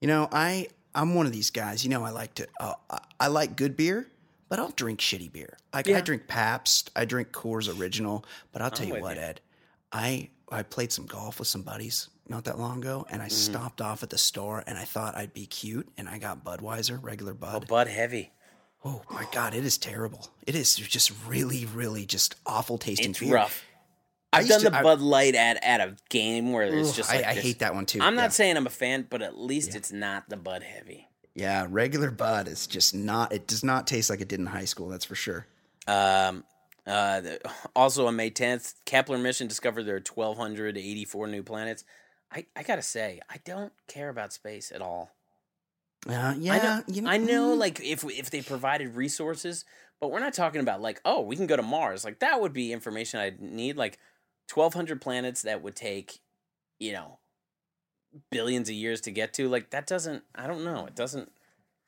You 0.00 0.08
know, 0.08 0.28
I 0.30 0.68
I'm 0.94 1.14
one 1.14 1.26
of 1.26 1.32
these 1.32 1.50
guys. 1.50 1.82
You 1.84 1.90
know, 1.90 2.04
I 2.04 2.10
like 2.10 2.34
to 2.34 2.46
uh, 2.60 2.74
I, 2.90 2.98
I 3.20 3.26
like 3.26 3.56
good 3.56 3.76
beer, 3.76 4.06
but 4.48 4.58
I'll 4.60 4.70
drink 4.70 5.00
shitty 5.00 5.32
beer. 5.32 5.56
Like 5.72 5.86
Yeah. 5.88 5.98
I 5.98 6.00
drink 6.02 6.28
Pabst, 6.28 6.90
I 6.94 7.04
drink 7.04 7.32
Coors 7.32 7.68
Original. 7.80 8.24
But 8.52 8.62
I'll 8.62 8.70
tell 8.70 8.86
I'm 8.86 8.94
you 8.94 9.02
what, 9.02 9.16
you. 9.16 9.22
Ed, 9.22 9.40
I 9.90 10.28
I 10.52 10.62
played 10.62 10.92
some 10.92 11.06
golf 11.06 11.40
with 11.40 11.48
some 11.48 11.62
buddies 11.62 12.10
not 12.28 12.44
that 12.44 12.58
long 12.58 12.78
ago, 12.78 13.04
and 13.10 13.20
I 13.20 13.26
Mm-hmm. 13.26 13.34
stopped 13.34 13.80
off 13.82 14.02
at 14.02 14.10
the 14.10 14.18
store, 14.18 14.62
and 14.66 14.78
I 14.78 14.84
thought 14.84 15.14
I'd 15.16 15.34
be 15.34 15.46
cute, 15.46 15.88
and 15.98 16.08
I 16.08 16.18
got 16.18 16.42
Budweiser, 16.44 17.02
regular 17.02 17.34
Bud. 17.34 17.62
Oh. 17.64 17.66
Bud 17.66 17.88
Heavy. 17.88 18.30
Oh 18.84 19.02
my 19.10 19.24
god, 19.32 19.54
it 19.54 19.64
is 19.64 19.78
terrible. 19.78 20.28
It 20.46 20.54
is 20.54 20.76
just 20.76 21.12
really, 21.26 21.64
really 21.64 22.04
just 22.06 22.36
awful 22.44 22.76
tasting 22.78 23.10
It's 23.10 23.20
beer. 23.20 23.34
rough. 23.34 23.64
I 24.32 24.38
I've 24.40 24.48
done 24.48 24.60
to- 24.62 24.70
the 24.70 24.76
I- 24.78 24.82
Bud 24.82 25.00
Light 25.00 25.34
at, 25.34 25.62
at 25.64 25.80
a 25.80 25.96
game 26.10 26.52
where 26.52 26.64
it's 26.64 26.90
Ugh, 26.90 26.94
just 26.94 27.10
I, 27.10 27.16
like 27.16 27.24
I 27.26 27.34
this- 27.34 27.44
hate 27.44 27.58
that 27.60 27.74
one 27.74 27.86
too. 27.86 28.00
I'm 28.02 28.14
not 28.14 28.22
yeah. 28.24 28.28
saying 28.28 28.56
I'm 28.56 28.66
a 28.66 28.70
fan, 28.70 29.06
but 29.08 29.22
at 29.22 29.38
least 29.38 29.74
it's 29.74 29.92
not 29.92 30.28
the 30.28 30.36
Bud 30.36 30.62
Heavy. 30.62 31.08
Yeah, 31.34 31.66
regular 31.70 32.10
Bud 32.10 32.46
is 32.46 32.66
just 32.66 32.94
not. 32.94 33.32
It 33.32 33.46
does 33.46 33.64
not 33.64 33.86
taste 33.86 34.10
like 34.10 34.20
it 34.20 34.28
did 34.28 34.38
in 34.40 34.46
high 34.46 34.66
school. 34.66 34.88
That's 34.88 35.04
for 35.04 35.14
sure. 35.14 35.46
Um, 35.86 36.44
uh, 36.86 37.20
the- 37.22 37.40
also 37.74 38.06
on 38.06 38.16
May 38.16 38.30
10th, 38.30 38.74
Kepler 38.84 39.18
mission 39.18 39.46
discovered 39.46 39.84
there 39.84 39.96
are 39.96 40.00
1,284 40.00 41.26
new 41.28 41.42
planets. 41.42 41.84
I, 42.30 42.46
I 42.56 42.62
gotta 42.64 42.82
say, 42.82 43.20
I 43.30 43.36
don't 43.44 43.72
care 43.88 44.08
about 44.08 44.32
space 44.32 44.72
at 44.72 44.82
all. 44.82 45.10
Uh, 46.08 46.34
yeah, 46.38 46.52
I 46.52 46.58
know, 46.58 46.82
you 46.86 47.02
know, 47.02 47.10
I 47.10 47.16
know 47.16 47.54
mm, 47.54 47.58
like 47.58 47.80
if 47.80 48.04
if 48.04 48.30
they 48.30 48.42
provided 48.42 48.94
resources, 48.94 49.64
but 50.00 50.10
we're 50.10 50.20
not 50.20 50.34
talking 50.34 50.60
about 50.60 50.82
like 50.82 51.00
oh 51.04 51.22
we 51.22 51.36
can 51.36 51.46
go 51.46 51.56
to 51.56 51.62
Mars. 51.62 52.04
Like 52.04 52.18
that 52.20 52.40
would 52.40 52.52
be 52.52 52.72
information 52.72 53.20
I'd 53.20 53.40
need. 53.40 53.76
Like 53.76 53.98
twelve 54.48 54.74
hundred 54.74 55.00
planets 55.00 55.42
that 55.42 55.62
would 55.62 55.76
take, 55.76 56.18
you 56.78 56.92
know, 56.92 57.18
billions 58.30 58.68
of 58.68 58.74
years 58.74 59.00
to 59.02 59.10
get 59.10 59.32
to. 59.34 59.48
Like 59.48 59.70
that 59.70 59.86
doesn't. 59.86 60.24
I 60.34 60.46
don't 60.46 60.64
know. 60.64 60.86
It 60.86 60.94
doesn't 60.94 61.30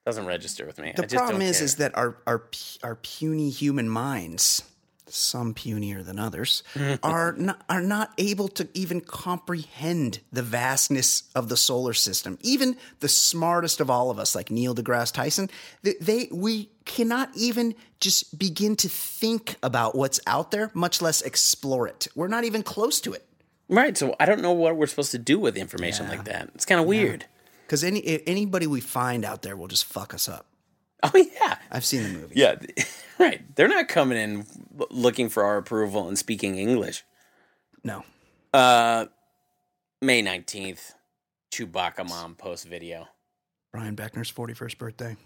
doesn't 0.06 0.26
register 0.26 0.64
with 0.66 0.78
me. 0.78 0.94
I 0.96 1.00
the 1.00 1.08
problem 1.08 1.42
is, 1.42 1.58
care. 1.58 1.64
is 1.64 1.76
that 1.76 1.96
our 1.96 2.16
our 2.26 2.48
our 2.82 2.94
puny 2.94 3.50
human 3.50 3.88
minds, 3.88 4.62
some 5.09 5.54
punier 5.54 6.04
than 6.04 6.18
others, 6.18 6.62
mm-hmm. 6.74 6.94
are 7.02 7.32
not 7.32 7.62
are 7.68 7.82
not 7.82 8.12
able 8.18 8.48
to 8.48 8.68
even 8.74 9.00
comprehend 9.00 10.20
the 10.32 10.42
vastness 10.42 11.24
of 11.34 11.48
the 11.48 11.57
solar 11.57 11.92
system. 11.92 12.38
Even 12.42 12.76
the 13.00 13.09
smartest 13.09 13.80
of 13.80 13.90
all 13.90 14.11
of 14.11 14.18
us, 14.18 14.34
like 14.34 14.50
Neil 14.50 14.74
deGrasse 14.74 15.12
Tyson, 15.12 15.48
they, 15.82 15.94
they 16.00 16.28
we 16.32 16.70
cannot 16.84 17.30
even 17.34 17.74
just 18.00 18.38
begin 18.38 18.76
to 18.76 18.88
think 18.88 19.57
about 19.62 19.94
what's 19.94 20.20
out 20.26 20.50
there, 20.50 20.70
much 20.74 21.00
less 21.00 21.22
explore 21.22 21.88
it. 21.88 22.09
We're 22.14 22.28
not 22.28 22.44
even 22.44 22.62
close 22.62 23.00
to 23.02 23.12
it. 23.12 23.26
right. 23.68 23.96
So 23.96 24.14
I 24.20 24.26
don't 24.26 24.42
know 24.42 24.52
what 24.52 24.76
we're 24.76 24.86
supposed 24.86 25.12
to 25.12 25.18
do 25.18 25.38
with 25.38 25.57
information 25.57 26.09
like 26.09 26.24
that. 26.24 26.50
It's 26.54 26.64
kind 26.64 26.80
of 26.80 26.86
weird. 26.86 27.26
Because 27.66 27.82
any 27.82 28.22
anybody 28.26 28.66
we 28.66 28.80
find 28.80 29.24
out 29.24 29.42
there 29.42 29.57
will 29.57 29.68
just 29.68 29.84
fuck 29.84 30.14
us 30.14 30.28
up. 30.28 30.46
Oh 31.14 31.28
yeah. 31.40 31.57
I've 31.70 31.84
seen 31.84 32.02
the 32.02 32.09
movie. 32.09 32.34
Yeah, 32.36 32.57
right. 33.18 33.54
They're 33.54 33.68
not 33.68 33.88
coming 33.88 34.18
in 34.18 34.46
looking 34.90 35.28
for 35.28 35.44
our 35.44 35.57
approval 35.57 36.09
and 36.09 36.18
speaking 36.18 36.57
English. 36.57 37.04
No. 37.84 38.04
Uh, 38.52 39.07
May 40.02 40.22
19th, 40.22 40.94
Chewbacca 41.52 42.09
mom 42.09 42.34
post 42.34 42.66
video. 42.66 43.09
Brian 43.72 43.94
Beckner's 43.94 44.32
41st 44.32 44.78
birthday. 44.78 45.16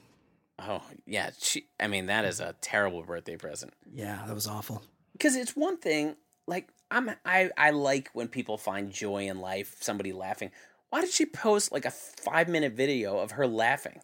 Oh, 0.58 0.82
yeah. 1.06 1.30
She, 1.38 1.66
I 1.78 1.86
mean, 1.86 2.06
that 2.06 2.24
is 2.24 2.40
a 2.40 2.54
terrible 2.60 3.02
birthday 3.02 3.36
present. 3.36 3.72
Yeah, 3.92 4.22
that 4.26 4.34
was 4.34 4.46
awful. 4.46 4.82
Because 5.12 5.36
it's 5.36 5.56
one 5.56 5.78
thing, 5.78 6.16
like, 6.46 6.68
I'm, 6.90 7.10
I, 7.24 7.50
I 7.56 7.70
like 7.70 8.10
when 8.12 8.28
people 8.28 8.58
find 8.58 8.92
joy 8.92 9.28
in 9.28 9.40
life, 9.40 9.76
somebody 9.80 10.12
laughing. 10.12 10.50
Why 10.90 11.00
did 11.00 11.10
she 11.10 11.24
post 11.24 11.72
like 11.72 11.84
a 11.84 11.90
five 11.90 12.48
minute 12.48 12.72
video 12.72 13.18
of 13.18 13.32
her 13.32 13.46
laughing? 13.46 14.00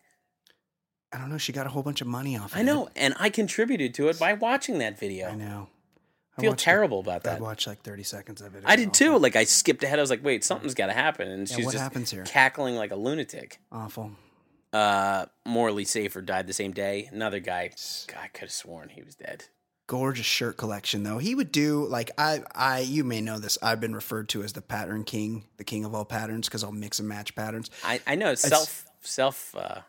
I 1.16 1.18
don't 1.20 1.30
know. 1.30 1.38
She 1.38 1.52
got 1.52 1.66
a 1.66 1.70
whole 1.70 1.82
bunch 1.82 2.02
of 2.02 2.06
money 2.06 2.36
off. 2.36 2.52
Of 2.52 2.58
I 2.58 2.62
know, 2.62 2.90
and 2.94 3.14
I 3.18 3.30
contributed 3.30 3.94
to 3.94 4.08
it 4.08 4.18
by 4.18 4.34
watching 4.34 4.78
that 4.78 4.98
video. 4.98 5.28
I 5.28 5.34
know. 5.34 5.68
I 6.36 6.42
feel 6.42 6.50
watched 6.50 6.64
terrible 6.64 7.00
about 7.00 7.24
it. 7.24 7.28
I 7.28 7.32
that. 7.34 7.40
watched 7.40 7.66
like 7.66 7.80
30 7.80 8.02
seconds 8.02 8.42
of 8.42 8.54
it. 8.54 8.58
It 8.58 8.64
I 8.66 8.74
was 8.76 8.84
did 8.84 8.92
too. 8.94 9.06
awful. 9.12 9.20
Like 9.20 9.36
I 9.36 9.44
skipped 9.44 9.82
ahead. 9.82 9.98
I 9.98 10.02
was 10.02 10.10
like, 10.10 10.22
"Wait, 10.22 10.44
something's 10.44 10.74
got 10.74 10.88
to 10.88 10.92
happen," 10.92 11.28
and 11.28 11.48
Yeah, 11.48 11.56
she's 11.56 11.64
what 11.64 11.72
just 11.72 11.82
happens 11.82 12.10
here? 12.10 12.24
cackling 12.24 12.76
like 12.76 12.90
a 12.90 12.96
lunatic. 12.96 13.58
Awful. 13.72 14.12
Uh, 14.74 15.24
Morley 15.46 15.86
Safer 15.86 16.20
died 16.20 16.46
the 16.46 16.52
same 16.52 16.72
day. 16.72 17.08
Another 17.10 17.40
guy, 17.40 17.70
God, 18.08 18.18
I 18.22 18.28
could 18.28 18.40
have 18.42 18.52
sworn 18.52 18.90
he 18.90 19.02
was 19.02 19.14
dead. 19.14 19.44
Gorgeous 19.86 20.26
shirt 20.26 20.56
collection 20.58 21.04
though. 21.04 21.18
He 21.18 21.34
would 21.34 21.52
do 21.52 21.86
like 21.86 22.10
I 22.18 22.42
I 22.54 22.80
you 22.80 23.04
may 23.04 23.20
know 23.22 23.38
this. 23.38 23.56
I've 23.62 23.80
been 23.80 23.94
referred 23.94 24.28
to 24.30 24.42
as 24.42 24.52
the 24.52 24.60
pattern 24.60 25.04
king, 25.04 25.44
the 25.56 25.64
king 25.64 25.84
of 25.84 25.94
all 25.94 26.04
patterns 26.04 26.48
because 26.48 26.62
I'll 26.64 26.72
mix 26.72 26.98
and 26.98 27.08
match 27.08 27.34
patterns. 27.36 27.70
I, 27.84 28.00
I 28.06 28.16
know 28.16 28.34
self 28.34 28.84
self. 29.00 29.54
Uh, 29.56 29.82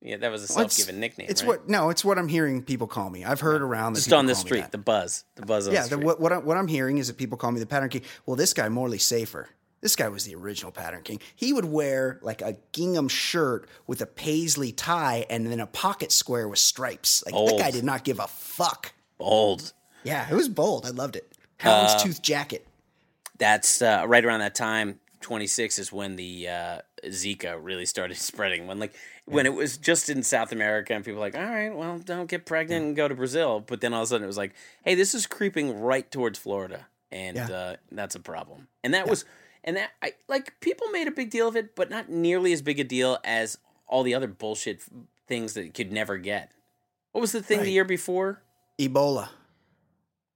yeah, 0.00 0.16
that 0.18 0.30
was 0.30 0.48
a 0.48 0.54
Well, 0.54 0.68
self 0.68 0.76
given 0.76 1.00
nickname. 1.00 1.26
It's 1.30 1.42
right? 1.42 1.48
what 1.48 1.68
no, 1.68 1.90
it's 1.90 2.04
what 2.04 2.18
I'm 2.18 2.28
hearing 2.28 2.62
people 2.62 2.86
call 2.86 3.10
me. 3.10 3.24
I've 3.24 3.40
heard 3.40 3.62
around 3.62 3.96
just 3.96 4.12
on 4.12 4.26
the 4.26 4.34
street, 4.34 4.70
the 4.70 4.78
buzz, 4.78 5.24
the 5.34 5.46
buzz 5.46 5.66
yeah, 5.66 5.82
the 5.82 5.88
the, 5.90 5.94
street. 5.96 6.04
what 6.04 6.20
what, 6.20 6.32
I, 6.32 6.38
what 6.38 6.56
I'm 6.56 6.68
hearing 6.68 6.98
is 6.98 7.08
that 7.08 7.16
people 7.16 7.36
call 7.38 7.52
me 7.52 7.60
the 7.60 7.66
pattern 7.66 7.88
king. 7.88 8.02
Well, 8.26 8.36
this 8.36 8.52
guy 8.54 8.68
Morley 8.68 8.98
Safer. 8.98 9.48
This 9.80 9.94
guy 9.94 10.08
was 10.08 10.24
the 10.24 10.34
original 10.34 10.72
pattern 10.72 11.02
king. 11.02 11.20
He 11.36 11.52
would 11.52 11.64
wear 11.64 12.18
like 12.20 12.42
a 12.42 12.56
gingham 12.72 13.06
shirt 13.06 13.68
with 13.86 14.00
a 14.00 14.06
paisley 14.06 14.72
tie 14.72 15.24
and 15.30 15.46
then 15.46 15.60
a 15.60 15.68
pocket 15.68 16.10
square 16.10 16.48
with 16.48 16.58
stripes. 16.58 17.22
Like 17.24 17.34
that 17.34 17.58
guy 17.60 17.70
did 17.70 17.84
not 17.84 18.02
give 18.02 18.18
a 18.18 18.26
fuck. 18.26 18.92
Bold. 19.18 19.72
Yeah, 20.02 20.26
it 20.28 20.34
was 20.34 20.48
bold. 20.48 20.84
I 20.84 20.90
loved 20.90 21.14
it. 21.14 21.30
Uh, 21.62 21.86
Houndstooth 21.86 22.22
jacket. 22.22 22.66
That's 23.38 23.80
uh, 23.80 24.04
right 24.08 24.24
around 24.24 24.40
that 24.40 24.56
time. 24.56 24.98
26 25.20 25.78
is 25.78 25.92
when 25.92 26.16
the 26.16 26.48
uh, 26.48 26.78
Zika 27.04 27.56
really 27.60 27.86
started 27.86 28.16
spreading. 28.18 28.66
When 28.66 28.78
like 28.80 28.94
when 29.30 29.46
it 29.46 29.54
was 29.54 29.76
just 29.76 30.08
in 30.08 30.22
South 30.22 30.52
America 30.52 30.94
and 30.94 31.04
people 31.04 31.20
were 31.20 31.26
like, 31.26 31.36
all 31.36 31.42
right, 31.44 31.74
well, 31.74 31.98
don't 31.98 32.28
get 32.28 32.46
pregnant 32.46 32.84
and 32.84 32.96
go 32.96 33.08
to 33.08 33.14
Brazil. 33.14 33.60
But 33.60 33.80
then 33.80 33.92
all 33.94 34.02
of 34.02 34.04
a 34.04 34.08
sudden 34.08 34.24
it 34.24 34.26
was 34.26 34.36
like, 34.38 34.54
hey, 34.84 34.94
this 34.94 35.14
is 35.14 35.26
creeping 35.26 35.80
right 35.80 36.10
towards 36.10 36.38
Florida, 36.38 36.86
and 37.12 37.36
Yeah. 37.36 37.48
uh, 37.50 37.76
that's 37.92 38.14
a 38.14 38.20
problem. 38.20 38.68
And 38.84 38.94
that 38.94 39.08
was 39.08 39.24
and 39.64 39.76
that 39.76 39.90
I 40.02 40.12
like 40.28 40.58
people 40.60 40.88
made 40.88 41.08
a 41.08 41.12
big 41.12 41.30
deal 41.30 41.48
of 41.48 41.56
it, 41.56 41.74
but 41.74 41.90
not 41.90 42.08
nearly 42.08 42.52
as 42.52 42.62
big 42.62 42.80
a 42.80 42.84
deal 42.84 43.18
as 43.24 43.58
all 43.86 44.02
the 44.02 44.14
other 44.14 44.28
bullshit 44.28 44.80
things 45.26 45.54
that 45.54 45.64
you 45.64 45.72
could 45.72 45.92
never 45.92 46.16
get. 46.18 46.52
What 47.12 47.20
was 47.20 47.32
the 47.32 47.42
thing 47.42 47.58
Right. 47.58 47.64
the 47.64 47.72
year 47.72 47.84
before? 47.84 48.42
Ebola. 48.78 49.28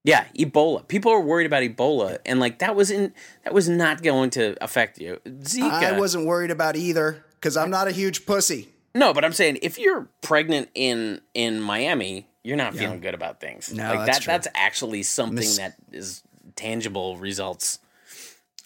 Yeah, 0.04 0.24
Ebola. 0.36 0.86
People 0.88 1.12
are 1.12 1.20
worried 1.20 1.46
about 1.46 1.62
Ebola, 1.62 2.18
and 2.26 2.40
like 2.40 2.58
that 2.58 2.74
was 2.74 2.90
in 2.90 3.14
that 3.44 3.54
was 3.54 3.68
not 3.68 4.02
going 4.02 4.30
to 4.30 4.56
affect 4.62 4.98
you. 4.98 5.20
Zika. 5.24 5.70
I 5.70 5.98
wasn't 5.98 6.26
worried 6.26 6.50
about 6.50 6.74
either 6.74 7.24
because 7.34 7.56
I'm 7.56 7.70
not 7.70 7.86
a 7.86 7.92
huge 7.92 8.26
pussy. 8.26 8.71
No, 8.94 9.12
but 9.12 9.24
I'm 9.24 9.32
saying 9.32 9.58
if 9.62 9.78
you're 9.78 10.08
pregnant 10.20 10.68
in 10.74 11.20
in 11.34 11.60
Miami, 11.60 12.28
you're 12.42 12.56
not 12.56 12.74
feeling 12.74 13.00
good 13.00 13.14
about 13.14 13.40
things. 13.40 13.72
No, 13.72 13.94
like 13.94 14.06
that's 14.06 14.18
that. 14.18 14.22
true. 14.24 14.32
That's 14.32 14.48
actually 14.54 15.02
something 15.02 15.36
Mis- 15.36 15.58
that 15.58 15.76
is 15.92 16.22
tangible 16.56 17.16
results. 17.16 17.78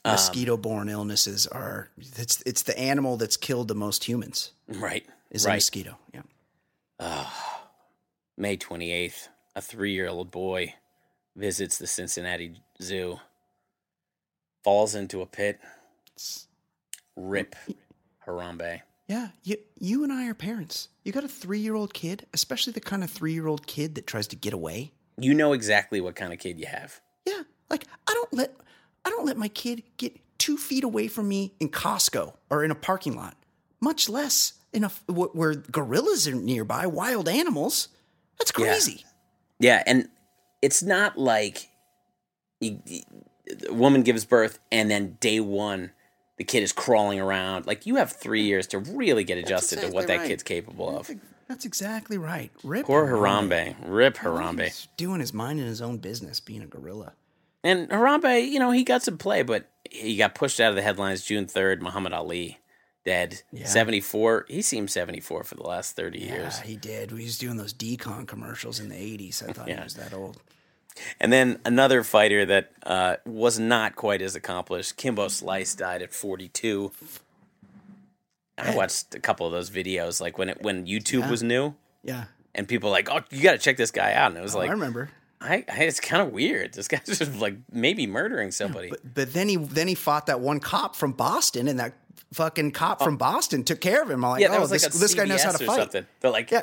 Um, 0.05 0.12
Mosquito-borne 0.12 0.89
illnesses 0.89 1.47
are 1.47 1.91
it's 1.99 2.43
it's 2.47 2.62
the 2.62 2.79
animal 2.79 3.16
that's 3.16 3.37
killed 3.37 3.68
the 3.68 3.74
most 3.74 4.05
humans. 4.05 4.53
Right. 4.68 5.05
Is 5.31 5.45
a 5.45 5.51
mosquito. 5.51 5.99
Yeah. 6.14 6.22
May 8.39 8.57
28th, 8.57 9.29
a 9.55 9.61
three 9.61 9.93
year 9.93 10.09
old 10.09 10.31
boy 10.31 10.74
visits 11.35 11.79
the 11.79 11.87
Cincinnati 11.87 12.61
Zoo, 12.81 13.18
falls 14.62 14.95
into 14.95 15.20
a 15.22 15.27
pit. 15.27 15.61
Rip 17.16 17.57
Harambe. 18.27 18.83
Yeah, 19.09 19.29
you 19.45 19.57
you 19.79 20.03
and 20.03 20.13
I 20.13 20.27
are 20.27 20.35
parents. 20.35 20.89
You 21.05 21.13
got 21.13 21.23
a 21.25 21.29
three 21.29 21.61
year 21.61 21.75
old 21.75 21.95
kid, 21.95 22.27
especially 22.35 22.73
the 22.73 22.81
kind 22.81 23.05
of 23.05 23.11
three 23.11 23.33
year 23.33 23.47
old 23.47 23.67
kid 23.67 23.95
that 23.95 24.07
tries 24.07 24.27
to 24.29 24.37
get 24.37 24.53
away. 24.53 24.93
You 25.19 25.33
know 25.35 25.53
exactly 25.53 26.01
what 26.01 26.17
kind 26.17 26.33
of 26.33 26.39
kid 26.39 26.59
you 26.59 26.67
have. 26.67 27.01
Yeah, 27.25 27.43
like 27.71 27.85
I 28.09 28.13
don't 28.15 28.33
let 28.33 28.55
I 29.05 29.11
don't 29.11 29.25
let 29.25 29.37
my 29.37 29.49
kid 29.49 29.85
get 29.97 30.19
two 30.39 30.57
feet 30.57 30.83
away 30.85 31.07
from 31.09 31.29
me 31.29 31.55
in 31.61 31.69
Costco 31.69 32.35
or 32.51 32.65
in 32.65 32.71
a 32.71 32.75
parking 32.75 33.17
lot, 33.17 33.37
much 33.81 34.09
less 34.09 34.55
in 34.73 34.83
a 34.85 34.89
wh- 35.09 35.35
where 35.35 35.55
gorillas 35.55 36.27
are 36.27 36.35
nearby, 36.35 36.87
wild 36.87 37.29
animals. 37.29 37.89
That's 38.39 38.51
crazy. 38.53 39.05
Yeah, 39.61 39.83
and 39.87 40.09
it's 40.61 40.83
not 40.83 41.17
like 41.17 41.69
you, 42.61 42.81
you- 42.87 43.03
a 43.69 43.73
woman 43.73 44.03
gives 44.03 44.25
birth 44.25 44.59
and 44.73 44.91
then 44.91 45.17
day 45.21 45.39
one 45.39 45.93
the 46.37 46.45
kid 46.45 46.62
is 46.62 46.72
crawling 46.72 47.20
around. 47.20 47.66
Like 47.66 47.87
you 47.87 47.97
have 47.97 48.12
three 48.12 48.43
years 48.43 48.66
to 48.68 48.78
really 48.78 49.24
get 49.24 49.39
adjusted 49.39 49.80
to 49.80 49.89
what 49.89 50.07
that 50.07 50.18
right. 50.18 50.28
kid's 50.28 50.43
capable 50.43 50.97
of. 50.97 51.11
That's 51.49 51.64
exactly 51.64 52.18
right. 52.18 52.51
Rip 52.64 52.87
Poor 52.87 53.07
Harambe, 53.07 53.76
rip 53.84 54.16
Harambe. 54.16 54.64
He's 54.64 54.89
doing 54.97 55.20
his 55.20 55.32
mind 55.32 55.61
in 55.61 55.66
his 55.66 55.80
own 55.80 55.99
business, 55.99 56.41
being 56.41 56.62
a 56.62 56.66
gorilla. 56.66 57.12
And 57.62 57.89
Harambe, 57.89 58.49
you 58.49 58.59
know, 58.59 58.70
he 58.72 58.82
got 58.84 59.03
some 59.03 59.16
play, 59.16 59.43
but 59.43 59.68
he 59.91 60.16
got 60.16 60.34
pushed 60.34 60.59
out 60.61 60.70
of 60.70 60.76
the 60.76 60.82
headlines 60.82 61.24
June 61.24 61.47
third. 61.47 61.82
Muhammad 61.82 62.12
Ali 62.12 62.59
dead. 63.07 63.43
74. 63.64 64.47
He 64.49 64.61
seemed 64.62 64.91
74 64.91 65.45
for 65.45 65.55
the 65.55 65.62
last 65.62 65.95
30 65.97 66.18
years. 66.18 66.59
Yeah, 66.59 66.66
he 66.66 66.76
did. 66.76 67.12
He 67.12 67.22
was 67.24 67.39
doing 67.39 67.57
those 67.57 67.72
d-Con 67.72 68.26
commercials 68.26 68.80
in 68.80 68.89
the 68.89 68.97
'80s. 68.97 69.49
I 69.49 69.53
thought 69.53 69.68
Yeah. 69.68 69.76
he 69.78 69.84
was 69.84 69.95
that 69.95 70.12
old. 70.12 70.41
And 71.21 71.33
then 71.33 71.61
another 71.65 72.03
fighter 72.03 72.45
that 72.47 72.73
uh, 72.85 73.17
was 73.25 73.59
not 73.59 73.97
quite 73.97 74.23
as 74.23 74.35
accomplished, 74.35 74.97
Kimbo 74.97 75.29
Slice, 75.29 75.75
died 75.75 76.03
at 76.03 76.13
42. 76.15 76.93
I 78.59 78.75
watched 78.75 79.15
a 79.15 79.21
couple 79.21 79.47
of 79.47 79.53
those 79.53 79.69
videos, 79.71 80.21
like 80.21 80.39
when 80.39 80.49
it 80.49 80.63
when 80.63 80.87
YouTube 80.87 81.21
Yeah. 81.21 81.31
was 81.31 81.43
new, 81.43 81.75
Yeah, 82.03 82.25
and 82.55 82.67
people 82.67 82.89
were 82.89 82.95
like, 82.95 83.11
"Oh, 83.11 83.21
you 83.31 83.43
got 83.43 83.53
to 83.53 83.59
check 83.59 83.77
this 83.77 83.91
guy 83.91 84.15
out," 84.15 84.31
and 84.31 84.39
it 84.39 84.43
was 84.43 84.55
Oh, 84.55 84.59
like, 84.61 84.71
I 84.71 84.73
remember. 84.73 85.11
I, 85.43 85.65
I 85.71 85.83
it's 85.83 86.01
kind 86.01 86.23
of 86.23 86.33
weird. 86.33 86.73
This 86.73 86.89
guy's 86.89 87.05
just 87.19 87.35
like 87.37 87.57
maybe 87.71 88.07
murdering 88.07 88.51
somebody. 88.51 88.89
But 88.89 89.15
but 89.15 89.33
then 89.35 89.49
he 89.51 89.57
then 89.57 89.89
he 89.89 89.95
fought 89.95 90.27
that 90.27 90.41
one 90.41 90.61
cop 90.61 90.97
from 90.97 91.13
Boston, 91.13 91.69
and 91.69 91.79
that 91.79 91.93
fucking 92.33 92.71
cop 92.71 93.03
from 93.03 93.19
Boston 93.19 93.63
took 93.63 93.83
care 93.83 94.03
of 94.03 94.09
him. 94.11 94.25
I'm 94.25 94.31
like, 94.31 94.41
yeah, 94.41 94.49
that 94.49 94.57
oh, 94.57 94.63
was 94.63 94.71
like 94.71 94.81
this, 94.81 94.99
this 94.99 95.15
guy 95.15 95.25
knows 95.27 95.43
how 95.43 95.53
to 95.53 95.65
fight. 95.65 95.77
something. 95.77 96.07
They're 96.21 96.31
like, 96.31 96.51
Yeah. 96.51 96.63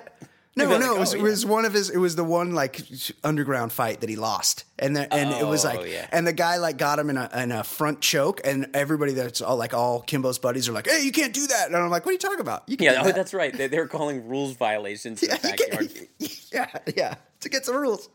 No, 0.55 0.67
They're 0.67 0.79
no, 0.79 0.85
like, 0.89 0.95
it 0.97 0.99
was, 0.99 1.13
"Oh, 1.15 1.17
it 1.17 1.21
was 1.23 1.45
one 1.47 1.65
of 1.65 1.73
his. 1.73 1.89
It 1.89 1.97
was 1.97 2.15
the 2.15 2.23
one 2.23 2.53
like 2.53 2.79
underground 3.23 3.71
fight 3.71 4.01
that 4.01 4.09
he 4.09 4.15
lost, 4.15 4.65
and 4.77 4.95
the, 4.95 5.11
and 5.11 5.31
it 5.31 5.47
was 5.47 5.65
Oh, 5.65 5.69
like, 5.69 5.89
yeah. 5.91 6.07
and 6.11 6.27
the 6.27 6.33
guy 6.33 6.57
like 6.57 6.77
got 6.77 6.99
him 6.99 7.09
in 7.09 7.17
a 7.17 7.27
in 7.35 7.51
a 7.51 7.63
front 7.63 8.01
choke, 8.01 8.39
and 8.45 8.69
everybody 8.75 9.13
that's 9.13 9.41
all 9.41 9.57
like 9.57 9.73
all 9.73 10.01
Kimbo's 10.01 10.37
buddies 10.37 10.69
are 10.69 10.71
like, 10.71 10.87
hey, 10.87 11.03
you 11.03 11.11
can't 11.11 11.33
do 11.33 11.47
that, 11.47 11.67
and 11.67 11.75
I'm 11.75 11.89
like, 11.89 12.05
what 12.05 12.11
are 12.11 12.13
you 12.13 12.19
talking 12.19 12.39
about? 12.39 12.63
You 12.67 12.77
can 12.77 12.85
Yeah, 12.85 12.93
do 12.93 12.99
oh, 12.99 13.03
that. 13.05 13.15
that's 13.15 13.33
right. 13.33 13.51
They, 13.51 13.65
they 13.65 13.79
were 13.79 13.87
calling 13.87 14.27
rules 14.27 14.55
violations 14.55 15.23
in 15.23 15.29
yeah, 15.43 15.81
yeah, 16.53 16.67
yeah, 16.95 17.15
to 17.39 17.49
get 17.49 17.65
some 17.65 17.75
rules. 17.75 18.09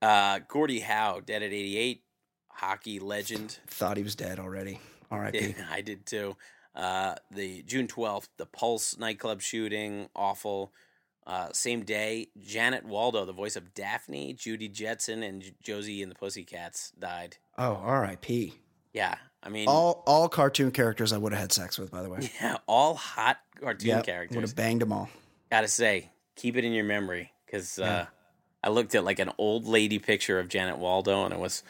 Uh, 0.00 0.40
Gordie 0.48 0.80
Howe, 0.80 1.20
dead 1.20 1.42
at 1.42 1.52
88, 1.52 2.02
hockey 2.48 3.00
legend. 3.00 3.58
Thought 3.66 3.96
he 3.96 4.02
was 4.02 4.14
dead 4.14 4.38
already. 4.38 4.80
R.I.P. 5.10 5.54
Yeah, 5.58 5.66
I 5.70 5.80
did 5.80 6.06
too. 6.06 6.36
Uh, 6.74 7.16
the 7.30 7.62
June 7.64 7.86
12th, 7.88 8.28
the 8.36 8.46
Pulse 8.46 8.96
nightclub 8.98 9.40
shooting, 9.42 10.08
awful. 10.14 10.72
Uh, 11.28 11.52
same 11.52 11.82
day, 11.82 12.28
Janet 12.40 12.86
Waldo, 12.86 13.26
the 13.26 13.34
voice 13.34 13.54
of 13.54 13.74
Daphne, 13.74 14.32
Judy 14.32 14.66
Jetson, 14.66 15.22
and 15.22 15.42
J- 15.42 15.52
Josie 15.62 16.02
and 16.02 16.10
the 16.10 16.14
Pussycats 16.16 16.90
died. 16.98 17.36
Oh, 17.58 17.74
R.I.P. 17.74 18.54
Yeah, 18.94 19.14
I 19.42 19.50
mean, 19.50 19.68
All 19.68 20.02
all 20.06 20.30
cartoon 20.30 20.70
characters 20.70 21.12
I 21.12 21.18
would 21.18 21.32
have 21.32 21.40
had 21.40 21.52
sex 21.52 21.78
with, 21.78 21.90
by 21.90 22.02
the 22.02 22.08
way. 22.08 22.30
yeah, 22.40 22.56
all 22.66 22.94
hot 22.94 23.36
cartoon 23.60 24.00
characters 24.02 24.34
would 24.34 24.42
have 24.42 24.56
banged 24.56 24.80
them 24.80 24.90
all. 24.90 25.10
Gotta 25.50 25.68
say, 25.68 26.08
keep 26.34 26.56
it 26.56 26.64
in 26.64 26.72
your 26.72 26.84
memory 26.84 27.30
because 27.44 27.78
uh, 27.78 28.06
I 28.64 28.70
looked 28.70 28.94
at 28.94 29.04
like 29.04 29.18
an 29.18 29.30
old 29.36 29.66
lady 29.66 29.98
picture 29.98 30.38
of 30.40 30.48
Janet 30.48 30.78
Waldo, 30.78 31.24
and 31.24 31.34
it 31.34 31.38
was 31.38 31.62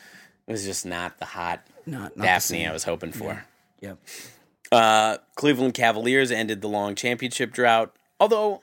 it 0.46 0.52
was 0.52 0.64
just 0.64 0.86
not 0.86 1.18
the 1.18 1.24
hot 1.24 1.66
Not, 1.84 2.16
not 2.16 2.24
Daphne. 2.24 2.66
I 2.66 2.72
was 2.72 2.84
hoping 2.84 3.10
for. 3.10 3.44
Yep. 3.80 3.98
Uh, 4.70 5.18
Cleveland 5.34 5.74
Cavaliers 5.74 6.30
ended 6.30 6.60
the 6.60 6.68
long 6.68 6.94
championship 6.94 7.52
drought. 7.52 7.94
Although 8.20 8.62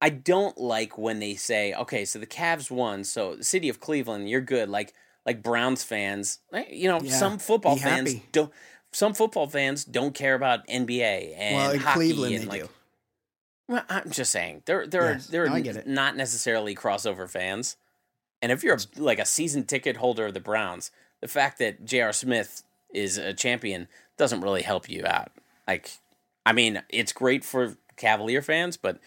I 0.00 0.08
don't 0.10 0.56
like 0.58 0.96
when 0.96 1.18
they 1.18 1.34
say, 1.34 1.74
"Okay, 1.74 2.04
so 2.04 2.18
the 2.18 2.26
Cavs 2.26 2.70
won, 2.70 3.04
so 3.04 3.36
the 3.36 3.44
city 3.44 3.68
of 3.68 3.80
Cleveland, 3.80 4.28
you're 4.30 4.40
good." 4.40 4.68
Like 4.68 4.94
like 5.26 5.42
Browns 5.42 5.82
fans, 5.84 6.38
eh, 6.52 6.64
you 6.70 6.88
know, 6.88 7.00
Yeah, 7.00 7.18
some 7.18 7.38
football 7.38 7.76
fans 7.76 8.14
happy. 8.14 8.22
don't. 8.32 8.52
Some 8.92 9.14
football 9.14 9.46
fans 9.46 9.84
don't 9.84 10.14
care 10.14 10.34
about 10.34 10.66
NBA 10.66 11.34
and 11.36 11.54
Well, 11.56 11.78
hockey 11.78 11.96
Cleveland 11.98 12.36
and 12.36 12.46
like. 12.48 12.62
do. 12.62 12.68
Well, 13.68 13.84
I'm 13.88 14.10
just 14.10 14.32
saying 14.32 14.62
there 14.66 14.86
there 14.86 15.02
Yes, 15.12 15.28
are 15.28 15.32
there 15.32 15.44
are 15.44 15.60
no, 15.60 15.82
not 15.86 16.16
necessarily 16.16 16.74
crossover 16.74 17.28
fans, 17.30 17.76
and 18.42 18.50
if 18.50 18.64
you're 18.64 18.76
a, 18.76 19.00
like 19.00 19.20
a 19.20 19.24
season 19.26 19.64
ticket 19.64 19.98
holder 19.98 20.26
of 20.26 20.34
the 20.34 20.40
Browns, 20.40 20.90
the 21.20 21.28
fact 21.28 21.58
that 21.58 21.84
J.R. 21.84 22.12
Smith 22.12 22.62
is 22.92 23.16
a 23.16 23.32
champion 23.32 23.86
doesn't 24.16 24.40
really 24.40 24.62
help 24.62 24.88
you 24.88 25.06
out. 25.06 25.30
Like, 25.68 25.92
I 26.44 26.52
mean, 26.52 26.82
it's 26.88 27.12
great 27.12 27.44
for 27.44 27.76
Cavalier 27.96 28.42
fans, 28.42 28.76
but 28.76 28.98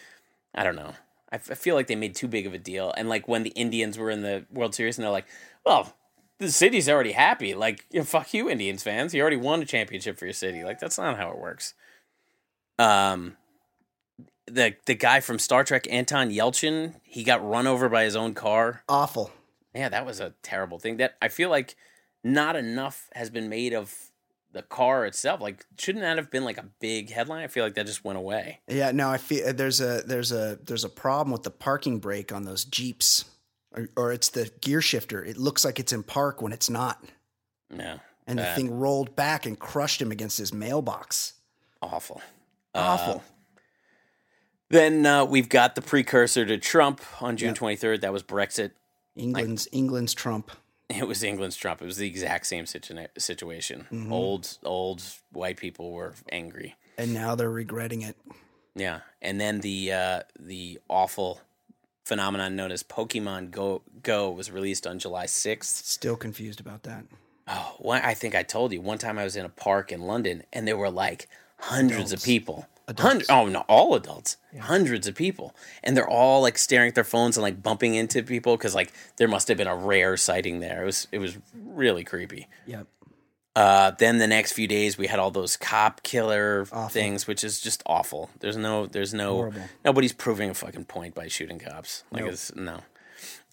I 0.53 0.63
don't 0.63 0.75
know. 0.75 0.93
I, 1.31 1.35
f- 1.35 1.51
I 1.51 1.55
feel 1.55 1.75
like 1.75 1.87
they 1.87 1.95
made 1.95 2.15
too 2.15 2.27
big 2.27 2.45
of 2.45 2.53
a 2.53 2.59
deal, 2.59 2.93
and 2.95 3.09
like 3.09 3.27
when 3.27 3.43
the 3.43 3.49
Indians 3.51 3.97
were 3.97 4.09
in 4.09 4.21
the 4.21 4.45
World 4.51 4.75
Series, 4.75 4.97
and 4.97 5.03
they're 5.03 5.11
like, 5.11 5.27
"Well, 5.65 5.95
the 6.37 6.51
city's 6.51 6.87
already 6.87 7.13
happy. 7.13 7.55
Like, 7.55 7.85
you 7.91 7.99
know, 7.99 8.05
fuck 8.05 8.33
you, 8.33 8.49
Indians 8.49 8.83
fans. 8.83 9.13
You 9.13 9.21
already 9.21 9.37
won 9.37 9.61
a 9.61 9.65
championship 9.65 10.17
for 10.17 10.25
your 10.25 10.33
city. 10.33 10.63
Like, 10.63 10.79
that's 10.79 10.97
not 10.97 11.17
how 11.17 11.31
it 11.31 11.39
works." 11.39 11.73
Um, 12.77 13.37
the 14.45 14.75
the 14.85 14.95
guy 14.95 15.19
from 15.19 15.39
Star 15.39 15.63
Trek, 15.63 15.87
Anton 15.89 16.29
Yelchin, 16.29 16.95
he 17.03 17.23
got 17.23 17.47
run 17.47 17.67
over 17.67 17.89
by 17.89 18.03
his 18.03 18.15
own 18.15 18.33
car. 18.33 18.83
Awful. 18.87 19.31
Yeah, 19.73 19.89
that 19.89 20.05
was 20.05 20.19
a 20.19 20.33
terrible 20.43 20.79
thing. 20.79 20.97
That 20.97 21.15
I 21.21 21.29
feel 21.29 21.49
like 21.49 21.75
not 22.23 22.55
enough 22.55 23.09
has 23.13 23.29
been 23.29 23.49
made 23.49 23.73
of 23.73 24.11
the 24.53 24.61
car 24.61 25.05
itself. 25.05 25.41
Like, 25.41 25.65
shouldn't 25.77 26.03
that 26.03 26.17
have 26.17 26.31
been 26.31 26.45
like 26.45 26.57
a 26.57 26.65
big 26.79 27.11
headline? 27.11 27.43
I 27.43 27.47
feel 27.47 27.63
like 27.65 27.73
that 27.75 27.85
just 27.85 28.05
went 28.05 28.17
away. 28.17 28.59
Yeah, 28.67 28.91
no, 28.91 29.09
I 29.09 29.17
feel 29.17 29.51
there's 29.53 29.81
a 29.81 30.03
there's 30.05 30.31
a 30.31 30.57
there's 30.63 30.83
a 30.83 30.89
problem 30.89 31.31
with 31.31 31.43
the 31.43 31.51
parking 31.51 31.99
brake 31.99 32.31
on 32.31 32.43
those 32.45 32.63
Jeeps, 32.63 33.25
or, 33.71 33.89
or 33.97 34.11
it's 34.13 34.29
the 34.29 34.51
gear 34.61 34.81
shifter. 34.81 35.23
It 35.25 35.37
looks 35.37 35.65
like 35.65 35.79
it's 35.79 35.91
in 35.91 36.03
park 36.03 36.41
when 36.41 36.53
it's 36.53 36.69
not, 36.69 37.03
Yeah, 37.75 37.97
and 38.27 38.39
the 38.39 38.45
thing 38.55 38.71
rolled 38.79 39.15
back 39.15 39.45
and 39.45 39.57
crushed 39.59 40.01
him 40.01 40.11
against 40.11 40.37
his 40.37 40.53
mailbox. 40.53 41.33
awful, 41.81 42.21
Awful. 42.75 43.15
Uh, 43.15 43.19
then 44.69 45.05
uh, 45.05 45.25
we've 45.25 45.49
got 45.49 45.75
the 45.75 45.81
precursor 45.81 46.45
to 46.45 46.57
Trump 46.57 47.01
on 47.21 47.37
June 47.37 47.53
twenty 47.53 47.75
third. 47.75 48.01
That 48.01 48.13
was 48.13 48.23
Brexit. 48.23 48.71
England's 49.15 49.67
England's 49.71 50.13
Trump. 50.13 50.49
It 50.99 51.07
was 51.07 51.23
England's 51.23 51.55
Trump. 51.55 51.81
It 51.81 51.85
was 51.85 51.97
the 51.97 52.07
exact 52.07 52.45
same 52.47 52.65
situa- 52.65 53.07
situation. 53.17 53.87
Mm-hmm. 53.91 54.13
Old 54.13 54.57
old 54.63 55.01
white 55.31 55.57
people 55.57 55.91
were 55.91 56.13
angry. 56.31 56.75
and 56.97 57.13
now 57.13 57.35
they're 57.35 57.49
regretting 57.49 58.01
it. 58.01 58.15
Yeah, 58.75 59.01
and 59.21 59.39
then 59.39 59.61
the 59.61 59.91
uh, 59.91 60.19
the 60.39 60.79
awful 60.89 61.39
phenomenon 62.05 62.55
known 62.55 62.71
as 62.71 62.83
Pokemon 62.83 63.51
Go 63.51 63.81
Go 64.01 64.29
was 64.31 64.51
released 64.51 64.85
on 64.87 64.99
July 64.99 65.25
sixth. 65.27 65.85
Still 65.85 66.15
confused 66.15 66.59
about 66.59 66.83
that. 66.83 67.05
Oh, 67.47 67.75
one, 67.79 68.01
I 68.01 68.13
think 68.13 68.35
I 68.35 68.43
told 68.43 68.71
you 68.71 68.81
one 68.81 68.97
time 68.97 69.17
I 69.19 69.23
was 69.23 69.35
in 69.35 69.45
a 69.45 69.49
park 69.49 69.91
in 69.91 70.01
London 70.03 70.43
and 70.53 70.65
there 70.67 70.77
were 70.77 70.89
like 70.89 71.27
hundreds 71.59 72.13
of 72.13 72.23
people. 72.23 72.67
Adults. 72.87 73.01
Hundred, 73.01 73.25
oh 73.31 73.47
no, 73.47 73.59
all 73.69 73.95
adults. 73.95 74.35
Hundreds 74.59 75.07
of 75.07 75.15
people, 75.15 75.55
and 75.83 75.95
they're 75.95 76.09
all 76.09 76.41
like 76.41 76.57
staring 76.57 76.89
at 76.89 76.95
their 76.95 77.03
phones 77.05 77.37
and 77.37 77.41
like 77.41 77.63
bumping 77.63 77.95
into 77.95 78.21
people 78.23 78.57
because 78.57 78.75
like 78.75 78.91
there 79.17 79.27
must 79.29 79.47
have 79.47 79.57
been 79.57 79.67
a 79.67 79.75
rare 79.75 80.17
sighting 80.17 80.59
there. 80.59 80.83
It 80.83 80.85
was 80.85 81.07
it 81.13 81.19
was 81.19 81.37
really 81.55 82.03
creepy. 82.03 82.47
Yep. 82.67 82.87
Uh, 83.55 83.91
then 83.99 84.17
the 84.17 84.27
next 84.27 84.51
few 84.53 84.67
days 84.67 84.97
we 84.97 85.05
had 85.07 85.19
all 85.19 85.29
those 85.31 85.55
cop 85.57 86.01
killer 86.03 86.61
Awful. 86.71 86.89
things, 86.89 87.27
which 87.27 87.43
is 87.43 87.61
just 87.61 87.83
awful. 87.85 88.31
There's 88.39 88.57
no, 88.57 88.87
there's 88.87 89.13
no, 89.13 89.35
Horrible. 89.35 89.61
nobody's 89.85 90.11
proving 90.11 90.49
a 90.49 90.53
fucking 90.55 90.85
point 90.85 91.13
by 91.13 91.27
shooting 91.27 91.59
cops. 91.59 92.03
Like 92.11 92.23
Nope. 92.23 92.33
it's 92.33 92.55
no. 92.55 92.79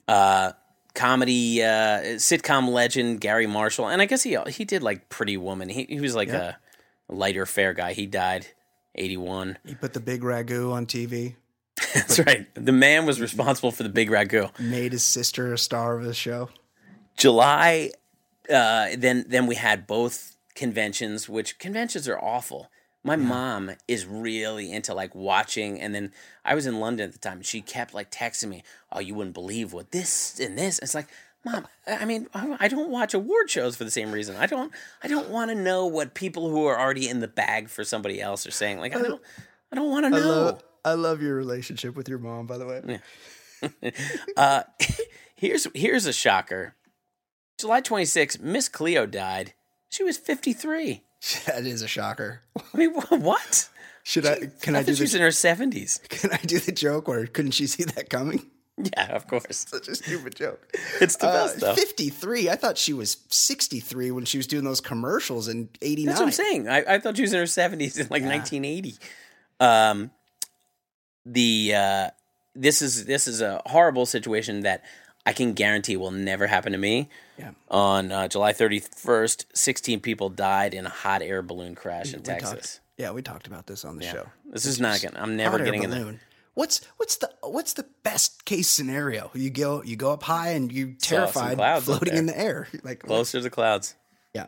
Uh, 0.09 0.53
comedy 0.95 1.63
uh, 1.63 2.17
sitcom 2.17 2.71
legend 2.71 3.21
Garry 3.21 3.47
Marshall, 3.47 3.89
and 3.89 4.01
I 4.03 4.07
guess 4.07 4.23
he 4.23 4.37
he 4.49 4.65
did 4.65 4.83
like 4.83 5.09
Pretty 5.09 5.37
Woman. 5.37 5.69
He 5.69 5.85
he 5.85 6.01
was 6.01 6.15
like 6.15 6.29
Yeah. 6.29 6.55
a 7.09 7.15
lighter 7.15 7.45
fair 7.47 7.75
guy. 7.75 7.93
He 7.93 8.07
died, 8.07 8.47
eighty 8.95 9.17
one. 9.17 9.59
He 9.67 9.75
put 9.75 9.93
the 9.93 10.01
big 10.01 10.23
ragu 10.23 10.73
on 10.73 10.87
TV. 10.87 11.37
That's 11.95 12.19
right. 12.21 12.47
The 12.55 12.73
man 12.73 13.07
was 13.07 13.21
responsible 13.21 13.73
for 13.73 13.83
the 13.83 13.89
Big 13.89 14.11
Ragu. 14.11 14.51
Made 14.61 14.93
his 14.93 15.03
sister 15.03 15.53
a 15.53 15.59
star 15.59 15.99
of 15.99 16.05
the 16.05 16.15
show. 16.15 16.51
July, 17.17 17.91
uh, 18.53 18.89
then 18.97 19.25
then 19.29 19.47
we 19.47 19.57
had 19.57 19.87
both 19.87 20.37
conventions, 20.55 21.29
which 21.29 21.59
conventions 21.59 22.09
are 22.09 22.19
awful. 22.19 22.71
My 23.03 23.17
mom 23.17 23.71
is 23.89 24.05
really 24.05 24.71
into 24.71 24.93
like 24.93 25.15
watching, 25.15 25.81
and 25.81 25.95
then 25.95 26.13
I 26.45 26.55
was 26.55 26.67
in 26.67 26.81
London 26.81 27.09
at 27.09 27.13
the 27.13 27.19
time, 27.19 27.39
and 27.39 27.47
she 27.47 27.63
kept 27.63 27.95
like 27.95 28.11
texting 28.11 28.49
me, 28.49 28.63
"Oh, 28.93 29.01
you 29.01 29.15
wouldn't 29.15 29.35
believe 29.35 29.73
what 29.73 29.91
this 29.91 30.39
and 30.39 30.59
this." 30.59 30.79
It's 30.81 30.95
like, 30.95 31.09
mom, 31.45 31.67
I 31.87 32.05
mean, 32.05 32.29
I 32.35 32.57
I 32.61 32.69
don't 32.69 32.91
watch 32.91 33.15
award 33.15 33.51
shows 33.51 33.77
for 33.77 33.85
the 33.85 33.91
same 33.91 34.13
reason. 34.13 34.37
I 34.37 34.47
don't, 34.47 34.73
I 35.03 35.09
don't 35.09 35.31
want 35.31 35.51
to 35.51 35.55
know 35.55 35.87
what 35.87 36.15
people 36.15 36.51
who 36.51 36.67
are 36.67 36.79
already 36.79 37.09
in 37.09 37.21
the 37.21 37.29
bag 37.29 37.69
for 37.69 37.85
somebody 37.85 38.21
else 38.21 38.47
are 38.47 38.51
saying. 38.51 38.79
Like, 38.79 38.95
I 38.95 39.03
don't, 39.03 39.23
I 39.73 39.77
don't 39.77 39.91
want 39.91 40.05
to 40.05 40.17
I 40.17 40.21
know. 40.21 40.29
love, 40.29 40.63
I 40.85 40.93
love 40.95 41.23
your 41.23 41.35
relationship 41.37 41.97
with 41.97 42.09
your 42.09 42.19
mom, 42.19 42.47
by 42.47 42.59
the 42.59 42.67
way. 42.67 43.01
Uh, 44.39 44.63
here's 45.35 45.67
here's 45.75 46.07
a 46.07 46.15
shocker. 46.15 46.75
July 47.59 47.83
26th, 47.83 48.41
Miss 48.41 48.71
Cleo 48.71 49.05
died. 49.05 49.53
She 49.91 50.03
was 50.03 50.17
53. 50.17 51.03
That 51.47 51.67
is 51.67 51.83
a 51.83 51.87
shocker. 51.89 52.41
I 52.57 52.77
mean, 52.79 52.95
what? 52.95 53.69
Should 54.03 54.25
I? 54.25 54.39
Can 54.63 54.75
I, 54.75 54.79
I, 54.79 54.83
do 54.83 54.95
she 54.95 55.05
the? 55.05 55.17
in 55.17 55.23
her 55.23 55.29
70s. 55.29 56.09
Can 56.09 56.33
I 56.33 56.39
do 56.39 56.59
the 56.59 56.73
joke 56.73 57.07
or 57.11 57.27
couldn't 57.27 57.51
she 57.51 57.67
see 57.67 57.85
that 57.85 58.09
coming? 58.09 58.51
Yeah, 58.97 59.15
of 59.17 59.27
course. 59.27 59.67
Such 59.69 59.89
a 59.89 59.95
stupid 59.95 60.35
joke. 60.37 60.61
It's 61.01 61.17
the 61.17 61.27
Uh, 61.29 61.33
best, 61.47 61.61
though. 61.61 61.75
53. 61.75 62.49
I 62.51 62.57
thought 62.57 62.77
she 62.79 62.93
was 62.93 63.19
63 63.31 64.11
when 64.11 64.25
she 64.25 64.37
was 64.39 64.47
doing 64.47 64.65
those 64.65 64.81
commercials 64.81 65.49
in 65.49 65.69
89. 65.83 66.07
That's 66.07 66.21
what 66.21 66.27
I'm 66.27 66.33
saying. 66.33 66.69
I, 66.69 66.95
I 66.95 66.99
thought 66.99 67.17
she 67.17 67.23
was 67.23 67.33
in 67.33 67.39
her 67.39 67.45
70s 67.45 67.97
in 67.99 68.05
like 68.11 68.23
1980. 68.25 68.95
Um, 69.61 70.11
the 71.27 71.73
uh, 71.77 72.11
this 72.55 72.83
is 72.83 73.05
this 73.05 73.27
is 73.27 73.41
a 73.41 73.63
horrible 73.67 74.07
situation 74.07 74.61
that 74.61 74.85
I 75.27 75.33
can 75.33 75.53
guarantee 75.53 75.97
will 75.97 76.11
never 76.11 76.47
happen 76.47 76.73
to 76.73 76.79
me. 76.79 77.09
Yeah. 77.39 77.51
On 77.71 78.11
uh, 78.11 78.29
July 78.29 78.53
31st, 78.53 79.45
16 79.55 80.01
people 80.01 80.29
died 80.31 80.75
in 80.75 80.87
a 80.87 80.91
hot 80.91 81.23
air 81.23 81.43
balloon 81.43 81.75
crash 81.75 82.13
in 82.15 82.21
We 82.21 82.25
Texas. 82.25 82.51
talked- 82.51 82.81
Yeah, 82.97 83.11
we 83.13 83.23
talked 83.23 83.47
about 83.47 83.67
this 83.67 83.85
on 83.85 83.97
the 83.99 84.05
Yeah. 84.05 84.13
show. 84.13 84.27
This 84.47 84.65
is 84.67 84.81
not 84.81 85.01
gonna. 85.03 85.19
I'm 85.21 85.37
never 85.37 85.53
Hot 85.53 85.61
air 85.61 85.65
getting 85.67 85.83
in 85.85 85.91
balloon. 85.91 86.21
What's 86.55 86.81
what's 86.97 87.17
the 87.17 87.31
what's 87.43 87.75
the 87.75 87.87
best 88.03 88.45
case 88.45 88.69
scenario? 88.69 89.31
You 89.35 89.51
go 89.51 89.83
you 89.83 89.97
go 89.97 90.13
up 90.13 90.25
high 90.25 90.51
and 90.51 90.71
you 90.73 90.95
terrified 90.95 91.59
floating 91.83 92.17
in 92.17 92.27
the 92.27 92.39
air. 92.39 92.69
Like 92.83 93.01
Closer 93.01 93.39
to 93.39 93.43
the 93.43 93.51
clouds. 93.51 93.95
Yeah. 94.35 94.47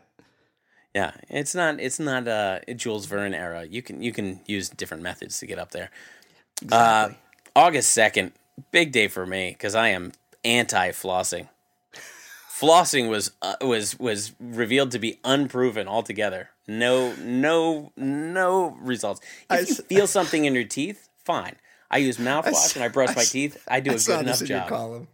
Yeah, 0.95 1.13
it's 1.29 1.55
not. 1.55 1.81
It's 1.81 1.99
not 1.99 2.27
uh, 2.29 2.61
a 2.67 2.75
Jules 2.75 3.07
Verne 3.07 3.35
era. 3.35 3.65
You 3.65 3.83
can 3.83 4.03
you 4.03 4.13
can 4.13 4.41
use 4.47 4.69
different 4.69 5.03
methods 5.03 5.39
to 5.39 5.47
get 5.47 5.59
up 5.59 5.71
there. 5.71 5.91
Exactly. 6.61 7.15
Uh, 7.15 7.19
August 7.55 7.93
second, 7.93 8.33
big 8.71 8.93
day 8.93 9.09
for 9.09 9.27
me 9.27 9.51
because 9.51 9.75
I 9.75 9.89
am 9.89 10.13
anti 10.45 10.91
flossing. 10.91 11.49
Flossing 12.59 13.09
was 13.09 13.33
uh, 13.43 13.57
was 13.61 13.99
was 13.99 14.33
revealed 14.41 14.91
to 14.93 14.99
be 14.99 15.19
unproven 15.25 15.89
altogether. 15.89 16.51
No 16.69 17.15
no 17.17 17.93
no 17.97 18.77
results. 18.81 19.21
If 19.51 19.69
you 19.69 19.75
feel 19.75 20.07
something 20.07 20.45
in 20.45 20.55
your 20.55 20.65
teeth, 20.65 21.09
fine. 21.25 21.57
I 21.93 21.99
use 21.99 22.17
mouthwash 22.17 22.53
s- 22.53 22.75
and 22.75 22.83
I 22.85 22.89
brush 22.89 23.11
I 23.11 23.15
my 23.15 23.25
teeth. 23.25 23.63
I 23.69 23.81
do 23.81 23.91
I 23.91 23.95
a 23.95 23.99
good 23.99 24.21
enough 24.21 24.39
this 24.39 24.41
in 24.43 24.47
your 24.49 24.59
job. 24.61 24.69
column. 24.69 25.09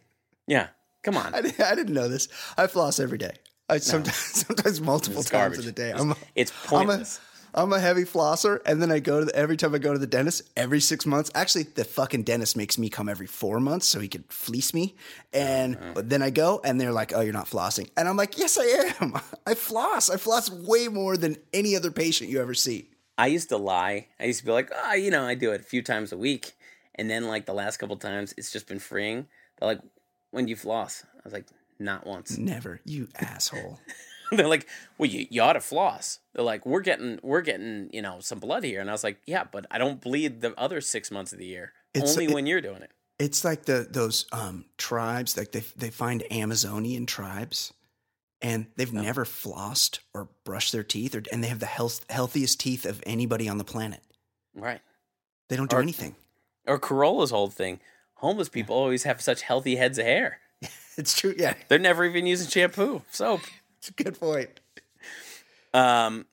Yeah, 0.46 0.68
come 1.02 1.16
on. 1.16 1.34
I, 1.34 1.38
I 1.38 1.74
didn't 1.74 1.92
know 1.94 2.08
this. 2.08 2.28
I 2.56 2.66
floss 2.68 3.00
every 3.00 3.18
day. 3.18 3.32
I 3.68 3.78
sometimes 3.78 4.16
sometimes 4.46 4.80
multiple 4.80 5.22
times 5.22 5.30
garbage. 5.30 5.58
in 5.60 5.64
the 5.66 5.72
day. 5.72 5.88
It's- 5.90 6.00
I'm 6.00 6.10
a, 6.12 6.16
it's 6.34 6.52
I'm 6.52 6.66
a, 6.66 6.68
pointless. 6.86 7.20
I'm 7.54 7.72
a 7.72 7.80
heavy 7.80 8.04
flosser, 8.04 8.60
and 8.66 8.80
then 8.80 8.92
I 8.92 8.98
go 9.00 9.20
to 9.20 9.24
the, 9.24 9.34
every 9.34 9.56
time 9.56 9.74
I 9.74 9.78
go 9.78 9.92
to 9.92 9.98
the 9.98 10.06
dentist 10.06 10.42
every 10.56 10.80
six 10.80 11.06
months. 11.06 11.30
Actually, 11.34 11.64
the 11.64 11.82
fucking 11.84 12.22
dentist 12.24 12.56
makes 12.58 12.76
me 12.78 12.88
come 12.90 13.08
every 13.08 13.26
four 13.26 13.58
months 13.58 13.86
so 13.86 14.00
he 14.00 14.06
could 14.08 14.24
fleece 14.30 14.72
me. 14.74 14.94
And 15.32 15.76
Uh-huh. 15.76 16.02
then 16.04 16.22
I 16.22 16.30
go, 16.30 16.60
and 16.62 16.80
they're 16.80 16.92
like, 16.92 17.12
"Oh, 17.14 17.20
you're 17.20 17.32
not 17.32 17.46
flossing," 17.48 17.88
and 17.96 18.06
I'm 18.08 18.16
like, 18.16 18.38
"Yes, 18.38 18.56
I 18.58 18.64
am. 19.00 19.14
I 19.46 19.54
floss. 19.54 20.08
I 20.10 20.16
floss 20.18 20.48
way 20.50 20.88
more 20.88 21.16
than 21.16 21.36
any 21.52 21.74
other 21.74 21.90
patient 21.90 22.30
you 22.30 22.40
ever 22.40 22.54
see." 22.54 22.90
I 23.16 23.26
used 23.26 23.48
to 23.48 23.56
lie. 23.56 24.06
I 24.20 24.24
used 24.26 24.40
to 24.40 24.46
be 24.46 24.52
like, 24.52 24.70
oh, 24.72 24.94
you 24.94 25.10
know, 25.10 25.24
I 25.24 25.34
do 25.34 25.50
it 25.50 25.60
a 25.60 25.64
few 25.64 25.82
times 25.82 26.12
a 26.12 26.16
week. 26.16 26.52
And 26.98 27.08
then, 27.08 27.26
like, 27.28 27.46
the 27.46 27.54
last 27.54 27.76
couple 27.78 27.96
times, 27.96 28.34
it's 28.36 28.50
just 28.52 28.66
been 28.66 28.78
freeing. 28.80 29.26
They're 29.58 29.68
like, 29.68 29.80
when 30.32 30.44
do 30.46 30.50
you 30.50 30.56
floss? 30.56 31.04
I 31.16 31.20
was 31.24 31.32
like, 31.32 31.46
not 31.78 32.06
once. 32.06 32.36
Never, 32.36 32.80
you 32.84 33.08
asshole. 33.18 33.78
They're 34.32 34.48
like, 34.48 34.66
well, 34.98 35.08
you, 35.08 35.26
you 35.30 35.40
ought 35.40 35.54
to 35.54 35.60
floss. 35.60 36.18
They're 36.34 36.44
like, 36.44 36.66
we're 36.66 36.80
getting, 36.82 37.18
we're 37.22 37.40
getting, 37.40 37.88
you 37.92 38.02
know, 38.02 38.18
some 38.20 38.40
blood 38.40 38.62
here. 38.64 38.80
And 38.80 38.90
I 38.90 38.92
was 38.92 39.02
like, 39.04 39.18
yeah, 39.26 39.44
but 39.50 39.64
I 39.70 39.78
don't 39.78 40.00
bleed 40.00 40.40
the 40.42 40.58
other 40.60 40.80
six 40.82 41.10
months 41.10 41.32
of 41.32 41.38
the 41.38 41.46
year. 41.46 41.72
It's- 41.94 42.12
Only 42.12 42.26
it- 42.26 42.34
when 42.34 42.46
you're 42.46 42.60
doing 42.60 42.82
it. 42.82 42.90
It's 43.18 43.44
like 43.44 43.64
the 43.64 43.84
those 43.90 44.26
um, 44.30 44.66
tribes, 44.76 45.36
like 45.36 45.50
they 45.50 45.64
they 45.76 45.90
find 45.90 46.22
Amazonian 46.30 47.04
tribes, 47.04 47.72
and 48.40 48.66
they've 48.76 48.92
never 48.92 49.24
flossed 49.24 49.98
or 50.14 50.28
brushed 50.44 50.70
their 50.70 50.84
teeth, 50.84 51.16
or 51.16 51.24
and 51.32 51.42
they 51.42 51.48
have 51.48 51.58
the 51.58 51.66
health, 51.66 52.06
healthiest 52.10 52.60
teeth 52.60 52.84
of 52.86 53.02
anybody 53.06 53.48
on 53.48 53.58
the 53.58 53.64
planet. 53.64 53.98
Right. 54.54 54.80
They 55.48 55.56
don't 55.56 55.68
do 55.68 55.78
Or- 55.78 55.82
anything. 55.82 56.14
Or 56.68 56.78
Carolla's 56.78 57.30
whole 57.30 57.48
thing. 57.48 57.80
Homeless 58.16 58.48
people 58.48 58.76
always 58.76 59.04
have 59.04 59.20
such 59.20 59.42
healthy 59.42 59.76
heads 59.76 59.98
of 59.98 60.04
hair. 60.04 60.38
It's 60.96 61.14
true. 61.16 61.32
Yeah, 61.38 61.54
They're 61.68 61.78
never 61.78 62.04
even 62.04 62.26
using 62.26 62.48
shampoo, 62.48 63.02
soap. 63.12 63.42
it's 63.78 63.88
a 63.88 63.92
good 63.92 64.18
point. 64.18 64.50
Um, 65.72 66.26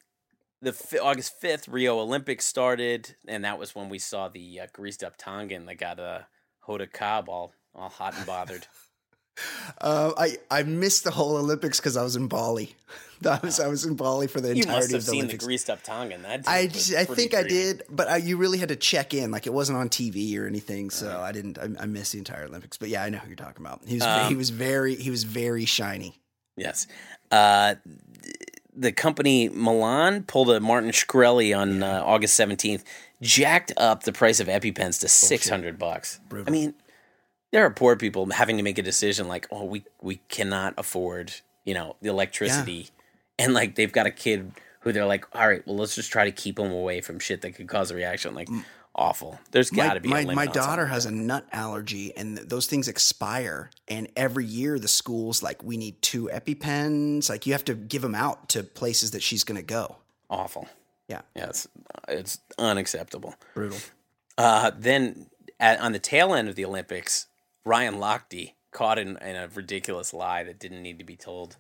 the 0.60 0.74
fi- 0.74 0.98
August 0.98 1.40
fifth 1.40 1.68
Rio 1.68 2.00
Olympics 2.00 2.46
started, 2.46 3.16
and 3.28 3.46
that 3.46 3.60
was 3.60 3.76
when 3.76 3.90
we 3.90 4.00
saw 4.00 4.28
the 4.28 4.62
uh, 4.62 4.68
greased 4.74 5.04
up 5.04 5.18
Tongan 5.20 5.68
that 5.68 5.76
got 5.76 6.00
a 6.00 6.26
Hoda 6.68 6.92
Kotb 6.92 7.28
all 7.28 7.54
all 7.76 7.90
hot 7.90 8.16
and 8.18 8.26
bothered. 8.26 8.66
Uh, 9.82 10.14
I 10.18 10.38
I 10.50 10.64
missed 10.64 11.04
the 11.04 11.12
whole 11.12 11.38
Olympics 11.38 11.80
because 11.80 11.98
I 11.98 12.04
was 12.04 12.16
in 12.16 12.28
Bali. 12.28 12.76
I 13.26 13.40
was 13.42 13.60
I 13.60 13.68
was 13.68 13.86
in 13.86 13.96
Bali 13.96 14.28
for 14.28 14.42
the 14.42 14.50
you 14.50 14.64
entirety 14.64 14.76
must 14.76 14.92
have 14.92 15.00
of 15.00 15.06
the 15.06 15.12
seen 15.12 15.20
Olympics. 15.22 15.44
the 15.44 15.48
greased 15.48 15.70
up 15.70 15.84
Tongan. 15.84 16.22
That 16.24 16.44
I, 16.48 16.60
I 16.60 17.06
think 17.06 17.34
I 17.34 17.44
did, 17.44 17.84
but 17.90 18.08
I, 18.08 18.18
you 18.18 18.38
really 18.38 18.58
had 18.58 18.70
to 18.70 18.76
check 18.76 19.14
in. 19.14 19.32
Like 19.32 19.48
it 19.48 19.54
wasn't 19.54 19.78
on 19.78 19.90
TV 19.90 20.38
or 20.38 20.48
anything, 20.48 20.90
so 20.90 21.20
I 21.22 21.32
didn't. 21.32 21.58
I, 21.58 21.70
I 21.80 21.86
missed 21.86 22.12
the 22.12 22.18
entire 22.18 22.46
Olympics. 22.46 22.78
But 22.78 22.90
yeah, 22.90 23.04
I 23.04 23.10
know 23.10 23.18
who 23.18 23.28
you're 23.28 23.36
talking 23.36 23.66
about. 23.66 23.82
He 23.86 23.96
was 23.96 24.04
Um, 24.04 24.30
he 24.30 24.36
was 24.36 24.50
very 24.50 24.96
he 24.96 25.10
was 25.10 25.24
very 25.24 25.66
shiny. 25.66 26.20
Yes. 26.58 26.88
Uh, 27.32 27.76
the 28.76 28.92
company 28.92 29.50
Mylan 29.50 30.28
pulled 30.28 30.50
a 30.50 30.60
Martin 30.60 30.92
Shkreli 30.92 31.58
on 31.58 31.82
uh, 31.82 32.02
August 32.06 32.40
17th, 32.40 32.84
jacked 33.22 33.72
up 33.78 34.04
the 34.04 34.12
price 34.12 34.40
of 34.40 34.48
EpiPens 34.48 35.00
to 35.02 35.08
600 35.08 35.80
bucks. 35.80 36.20
I 36.46 36.50
mean, 36.50 36.74
there 37.56 37.66
are 37.66 37.70
poor 37.70 37.95
people 37.95 38.30
having 38.32 38.58
to 38.58 38.64
make 38.64 38.78
a 38.78 38.82
decision 38.82 39.30
like, 39.30 39.47
oh, 39.49 39.64
we, 39.64 39.86
we 40.01 40.18
cannot 40.28 40.74
afford, 40.78 41.32
you 41.64 41.74
know, 41.74 41.95
the 42.01 42.10
electricity. 42.10 42.89
And 43.39 43.53
like, 43.53 43.76
they've 43.76 43.93
got 43.93 44.06
a 44.06 44.12
kid 44.12 44.51
who 44.82 44.91
they're 44.91 45.06
like, 45.06 45.26
all 45.34 45.47
right, 45.47 45.66
well, 45.66 45.78
let's 45.78 45.95
just 45.95 46.12
try 46.12 46.26
to 46.26 46.34
keep 46.34 46.58
them 46.58 46.70
away 46.70 46.99
from 46.99 47.18
shit 47.18 47.43
that 47.43 47.51
could 47.56 47.70
cause 47.70 47.91
a 47.91 47.95
reaction. 47.95 48.36
Like, 48.36 48.49
awful. 48.93 49.39
There's 49.51 49.70
got 49.70 49.93
to 49.93 50.01
be 50.01 50.10
my, 50.10 50.26
my 50.26 50.47
daughter 50.47 50.86
has 50.88 51.06
a 51.06 51.12
nut 51.12 51.47
allergy, 51.53 52.14
and 52.18 52.36
th- 52.36 52.49
those 52.49 52.68
things 52.68 52.89
expire. 52.89 53.70
And 53.88 54.10
every 54.18 54.45
year, 54.45 54.78
the 54.78 54.89
school's 54.89 55.41
like, 55.41 55.64
we 55.64 55.78
need 55.78 56.01
two 56.01 56.30
EpiPens. 56.34 57.30
Like 57.30 57.47
you 57.47 57.53
have 57.53 57.64
to 57.66 57.74
give 57.74 58.01
them 58.01 58.16
out 58.16 58.49
to 58.49 58.64
places 58.64 59.12
that 59.12 59.24
she's 59.24 59.45
going 59.45 59.56
to 59.58 59.66
go. 59.66 59.95
Awful. 60.30 60.68
Yeah, 61.08 61.22
Yeah, 61.34 61.45
it's, 61.45 61.70
it's 62.10 62.39
unacceptable. 62.58 63.36
brutal. 63.53 63.78
Uh, 64.38 64.72
then 64.78 65.28
at, 65.58 65.80
on 65.80 65.93
the 65.93 65.99
tail 65.99 66.34
end 66.34 66.49
of 66.49 66.56
the 66.56 66.66
Olympics, 66.66 67.28
Ryan 67.66 67.95
Lochte 67.95 68.51
caught 68.72 68.99
in, 68.99 69.18
in 69.18 69.36
a 69.36 69.47
ridiculous 69.53 70.13
lie 70.13 70.43
that 70.43 70.59
didn't 70.59 70.82
need 70.84 70.99
to 70.99 71.05
be 71.05 71.16
told, 71.16 71.57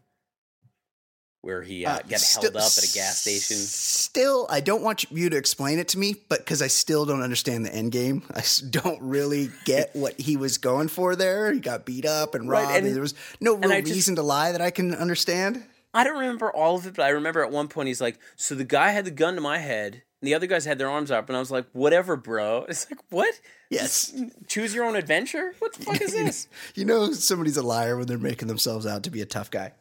where 1.41 1.61
he 1.63 1.85
uh, 1.85 1.95
Uh, 1.95 1.99
got 2.09 2.21
held 2.21 2.55
up 2.55 2.63
at 2.77 2.83
a 2.83 2.93
gas 2.93 3.21
station. 3.21 3.57
Still, 3.57 4.45
I 4.49 4.59
don't 4.59 4.81
want 4.83 5.09
you 5.11 5.29
to 5.29 5.37
explain 5.37 5.79
it 5.79 5.87
to 5.89 5.97
me, 5.99 6.15
but 6.29 6.39
because 6.39 6.61
I 6.61 6.67
still 6.67 7.05
don't 7.05 7.21
understand 7.21 7.65
the 7.65 7.73
end 7.73 7.91
game, 7.91 8.23
I 8.35 8.43
don't 8.69 9.01
really 9.01 9.49
get 9.65 9.95
what 9.95 10.19
he 10.19 10.37
was 10.37 10.57
going 10.57 10.89
for 10.89 11.15
there. 11.15 11.51
He 11.51 11.59
got 11.59 11.85
beat 11.85 12.05
up 12.05 12.35
and 12.35 12.47
Right, 12.49 12.63
robbed, 12.63 12.77
and, 12.77 12.85
and- 12.87 12.95
there 12.95 13.01
was 13.01 13.15
no 13.39 13.55
real 13.55 13.71
I 13.71 13.81
just- 13.81 13.93
reason 13.93 14.15
to 14.17 14.21
lie 14.23 14.51
that 14.51 14.61
I 14.61 14.69
can 14.71 14.93
understand. 14.93 15.63
I 15.95 16.03
don't 16.03 16.17
remember 16.19 16.51
all 16.51 16.75
of 16.75 16.85
it, 16.85 16.95
but 16.95 17.03
I 17.05 17.09
remember 17.09 17.41
at 17.43 17.51
one 17.51 17.67
point 17.69 17.87
he's 17.87 18.01
like, 18.01 18.19
"So 18.35 18.53
the 18.53 18.65
guy 18.65 18.89
had 18.91 19.05
the 19.05 19.11
gun 19.11 19.35
to 19.35 19.41
my 19.41 19.57
head, 19.59 20.03
and 20.21 20.27
the 20.27 20.33
other 20.33 20.45
guys 20.45 20.65
had 20.65 20.77
their 20.77 20.89
arms 20.89 21.09
up," 21.09 21.29
and 21.29 21.35
I 21.37 21.39
was 21.39 21.51
like, 21.51 21.65
"Whatever, 21.71 22.15
bro." 22.17 22.65
It's 22.69 22.85
like, 22.91 22.99
what? 23.09 23.39
Yes. 23.69 24.13
Choose 24.47 24.75
your 24.75 24.83
own 24.85 24.95
adventure. 24.95 25.53
What 25.59 25.73
the 25.73 25.85
fuck 25.85 26.01
is 26.01 26.11
this? 26.23 26.47
You 26.75 26.85
know, 26.85 27.13
somebody's 27.13 27.57
a 27.57 27.63
liar 27.63 27.97
when 27.97 28.07
they're 28.07 28.17
making 28.17 28.49
themselves 28.49 28.85
out 28.85 29.03
to 29.03 29.09
be 29.09 29.21
a 29.21 29.25
tough 29.25 29.49
guy. 29.49 29.71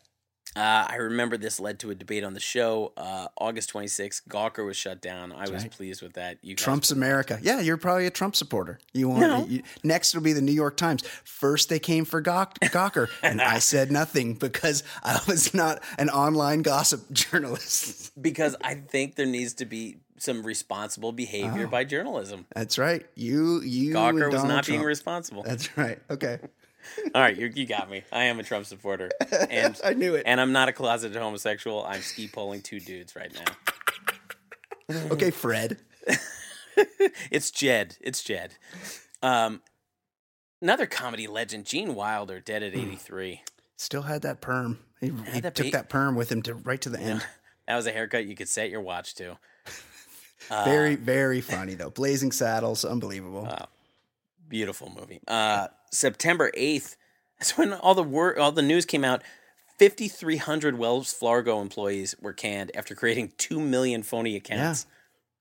Uh, 0.56 0.86
I 0.88 0.96
remember 0.96 1.36
this 1.36 1.58
led 1.58 1.80
to 1.80 1.90
a 1.90 1.94
debate 1.94 2.22
on 2.22 2.32
the 2.32 2.40
show. 2.40 2.92
Uh, 2.96 3.26
August 3.38 3.72
26th, 3.72 4.22
Gawker 4.28 4.64
was 4.64 4.76
shut 4.76 5.00
down. 5.00 5.32
I 5.32 5.48
was 5.50 5.62
right. 5.64 5.70
pleased 5.70 6.00
with 6.00 6.12
that. 6.14 6.38
You 6.42 6.54
Trump's 6.54 6.90
America. 6.92 7.40
Yeah, 7.42 7.60
you're 7.60 7.76
probably 7.76 8.06
a 8.06 8.10
Trump 8.10 8.36
supporter. 8.36 8.78
You 8.92 9.08
want 9.08 9.20
No. 9.22 9.46
you, 9.46 9.62
next 9.82 10.14
will 10.14 10.22
be 10.22 10.32
the 10.32 10.40
New 10.42 10.52
York 10.52 10.76
Times. 10.76 11.02
First 11.24 11.68
they 11.70 11.80
came 11.80 12.04
for 12.04 12.20
Gawk, 12.20 12.58
Gawker, 12.60 13.08
and 13.22 13.42
I 13.42 13.58
said 13.58 13.90
nothing 13.90 14.34
because 14.34 14.84
I 15.02 15.20
was 15.26 15.54
not 15.54 15.82
an 15.98 16.08
online 16.08 16.62
gossip 16.62 17.00
journalist. 17.12 18.12
because 18.20 18.54
I 18.62 18.74
think 18.74 19.16
there 19.16 19.26
needs 19.26 19.54
to 19.54 19.64
be 19.64 19.96
some 20.18 20.44
responsible 20.44 21.08
Oh. 21.08 21.12
behavior 21.12 21.66
by 21.66 21.82
journalism. 21.84 22.46
That's 22.54 22.78
right. 22.78 23.04
You 23.16 23.60
you 23.62 23.92
Gawker 23.92 24.30
was 24.32 24.44
not 24.44 24.66
being 24.66 24.82
responsible. 24.82 25.42
That's 25.42 25.76
right. 25.76 25.98
Okay. 26.08 26.38
All 27.14 27.20
right, 27.20 27.36
you, 27.36 27.50
you 27.54 27.66
got 27.66 27.90
me. 27.90 28.02
I 28.12 28.24
am 28.24 28.38
a 28.40 28.42
Trump 28.42 28.66
supporter, 28.66 29.10
and 29.50 29.78
I 29.84 29.94
knew 29.94 30.14
it. 30.14 30.24
And 30.26 30.40
I'm 30.40 30.52
not 30.52 30.68
a 30.68 30.72
closeted 30.72 31.16
homosexual. 31.20 31.84
I'm 31.84 32.00
ski 32.02 32.28
polling 32.28 32.62
two 32.62 32.80
dudes 32.80 33.14
right 33.16 33.32
now. 33.34 34.96
Okay, 35.10 35.30
Fred. 35.30 35.78
It's 37.30 37.52
Jed. 37.52 37.96
It's 38.00 38.22
Jed. 38.24 38.54
Um, 39.22 39.62
another 40.60 40.86
comedy 40.86 41.28
legend, 41.28 41.66
Gene 41.66 41.94
Wilder, 41.94 42.40
dead 42.40 42.62
Hmm. 42.62 42.68
at 42.68 42.74
83. 42.74 43.42
Still 43.76 44.02
had 44.02 44.22
that 44.22 44.40
perm. 44.40 44.80
He, 45.00 45.12
he 45.32 45.40
that 45.40 45.54
took 45.54 45.66
be- 45.66 45.70
that 45.70 45.88
perm 45.88 46.16
with 46.16 46.32
him 46.32 46.42
to 46.42 46.54
right 46.54 46.80
to 46.80 46.88
the 46.90 47.00
end. 47.00 47.24
That 47.68 47.76
was 47.76 47.86
a 47.86 47.92
haircut 47.92 48.26
you 48.26 48.34
could 48.36 48.48
set 48.50 48.68
your 48.68 48.82
watch 48.82 49.14
to. 49.14 49.38
very, 50.50 50.96
very 50.96 51.40
funny 51.40 51.72
though. 51.74 51.88
Blazing 51.88 52.30
Saddles, 52.30 52.84
unbelievable. 52.84 53.48
Beautiful 54.48 54.92
movie. 54.94 55.20
Uh, 55.26 55.68
September 55.94 56.50
8th. 56.56 56.96
That's 57.38 57.58
when 57.58 57.72
all 57.72 57.94
the 57.94 58.02
wor- 58.02 58.38
all 58.38 58.52
the 58.52 58.62
news 58.62 58.84
came 58.84 59.04
out. 59.04 59.22
5,300 59.78 60.78
Wells 60.78 61.12
Fargo 61.12 61.60
employees 61.60 62.14
were 62.20 62.32
canned 62.32 62.70
after 62.76 62.94
creating 62.94 63.32
2 63.38 63.58
million 63.58 64.04
phony 64.04 64.36
accounts. 64.36 64.86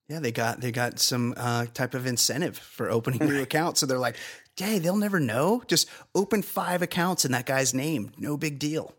yeah, 0.08 0.16
yeah 0.16 0.20
they 0.20 0.32
got 0.32 0.60
they 0.60 0.72
got 0.72 0.98
some 0.98 1.34
uh, 1.36 1.66
type 1.72 1.94
of 1.94 2.04
incentive 2.04 2.58
for 2.58 2.90
opening 2.90 3.28
new 3.28 3.42
accounts. 3.42 3.78
So 3.78 3.86
they're 3.86 3.98
like, 3.98 4.16
"Hey, 4.56 4.80
they'll 4.80 4.96
never 4.96 5.20
know. 5.20 5.62
Just 5.68 5.88
open 6.16 6.42
five 6.42 6.82
accounts 6.82 7.24
in 7.24 7.30
that 7.32 7.46
guy's 7.46 7.72
name. 7.74 8.10
No 8.18 8.36
big 8.36 8.58
deal." 8.58 8.94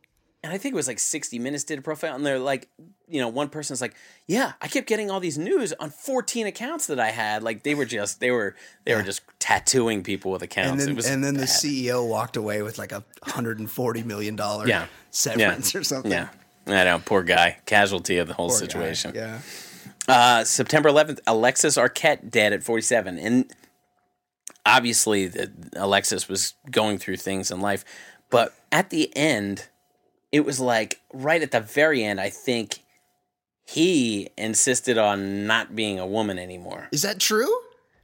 And 0.46 0.54
I 0.54 0.58
think 0.58 0.74
it 0.74 0.76
was 0.76 0.88
like 0.88 1.00
60 1.00 1.40
Minutes 1.40 1.64
did 1.66 1.80
a 1.80 1.82
profile, 1.82 2.16
and 2.16 2.26
they're 2.26 2.40
like, 2.40 2.70
you 3.08 3.20
know, 3.20 3.28
one 3.28 3.50
person's 3.50 3.82
like, 3.82 3.96
yeah, 4.28 4.54
I 4.62 4.68
kept 4.68 4.88
getting 4.88 5.12
all 5.12 5.20
these 5.20 5.38
news 5.38 5.74
on 5.80 5.90
14 5.90 6.48
accounts 6.48 6.88
that 6.88 7.00
I 7.00 7.10
had. 7.12 7.44
Like 7.44 7.64
they 7.64 7.76
were 7.76 7.86
just, 7.86 8.20
they 8.20 8.32
were, 8.32 8.56
they 8.86 8.96
were 8.96 9.04
just 9.04 9.22
tattooing 9.40 10.04
people 10.04 10.32
with 10.32 10.42
accounts. 10.44 10.86
And 10.86 10.98
then 10.98 11.12
and 11.14 11.24
then 11.24 11.34
the. 11.36 11.44
CEO 11.46 12.08
walked 12.08 12.38
away 12.38 12.62
with 12.62 12.78
like 12.78 12.92
a 12.92 13.04
hundred 13.24 13.60
and 13.60 13.70
forty 13.70 14.04
million 14.04 14.36
dollar 14.36 14.68
Yeah. 14.68 14.86
severance 15.12 15.74
or 15.76 15.84
something. 15.84 16.12
yeah, 16.12 16.30
I 16.68 16.84
know, 16.86 17.02
poor 17.06 17.24
guy, 17.24 17.58
casualty 17.66 18.18
of 18.20 18.28
the 18.28 18.34
whole 18.34 18.50
Poor 18.50 18.60
guy. 18.60 18.66
situation. 18.66 19.12
Yeah. 19.16 19.40
Uh, 20.08 20.44
September 20.44 20.90
11th, 20.90 21.20
Alexis 21.26 21.78
Arquette 21.78 22.30
dead 22.30 22.54
at 22.54 22.64
47. 22.64 23.18
And 23.18 23.52
obviously, 24.66 25.28
the, 25.28 25.52
Alexis 25.76 26.28
was 26.30 26.54
going 26.70 26.98
through 26.98 27.18
things 27.18 27.52
in 27.52 27.60
life. 27.60 27.84
But 28.30 28.54
at 28.72 28.90
the 28.90 29.16
end, 29.16 29.68
it 30.36 30.44
was 30.44 30.60
like 30.60 31.00
right 31.14 31.42
at 31.42 31.52
the 31.52 31.62
very 31.62 32.04
end, 32.04 32.20
I 32.20 32.30
think 32.30 32.80
he 33.66 34.30
insisted 34.38 34.98
on 34.98 35.48
not 35.48 35.76
being 35.76 35.98
a 35.98 36.06
woman 36.06 36.38
anymore. 36.38 36.90
Is 36.92 37.04
that 37.04 37.20
true? 37.20 37.50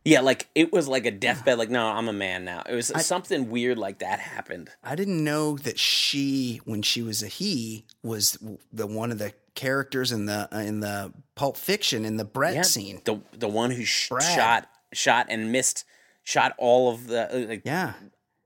Yeah, 0.05 0.21
like 0.21 0.47
it 0.55 0.71
was 0.71 0.87
like 0.87 1.05
a 1.05 1.11
deathbed, 1.11 1.57
like, 1.59 1.69
no, 1.69 1.85
I'm 1.85 2.07
a 2.07 2.13
man 2.13 2.45
now. 2.45 2.63
It 2.67 2.73
was 2.73 2.91
something 3.05 3.51
weird 3.51 3.77
like 3.77 3.99
that 3.99 4.19
happened. 4.19 4.69
I 4.81 4.95
didn't 4.95 5.23
know 5.23 5.57
that 5.57 5.77
she, 5.77 6.61
when 6.65 6.81
she 6.81 7.01
was 7.03 7.21
a 7.21 7.27
he, 7.27 7.85
was 8.01 8.37
the 8.71 8.87
one 8.87 9.11
of 9.11 9.19
the 9.19 9.33
characters 9.53 10.11
in 10.13 10.25
the 10.25 10.47
uh, 10.55 10.59
in 10.59 10.79
the 10.79 11.11
Pulp 11.35 11.57
Fiction 11.57 12.05
in 12.05 12.15
the 12.17 12.23
Brett 12.25 12.55
Yeah, 12.55 12.61
scene. 12.63 13.01
The 13.03 13.19
the 13.33 13.49
one 13.49 13.71
who 13.71 13.83
sh- 13.83 14.09
shot 14.21 14.69
shot 14.93 15.27
and 15.29 15.51
missed 15.51 15.83
shot 16.23 16.53
all 16.57 16.91
of 16.93 17.07
the 17.07 17.35
uh, 17.35 17.47
like 17.49 17.61
Yeah, 17.65 17.93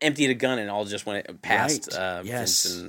emptied 0.01 0.31
a 0.31 0.33
gun 0.33 0.59
and 0.59 0.69
all 0.69 0.83
just 0.85 1.05
went 1.05 1.41
past 1.41 1.87
Right. 1.91 1.97
uh, 1.97 2.21
Yes. 2.25 2.83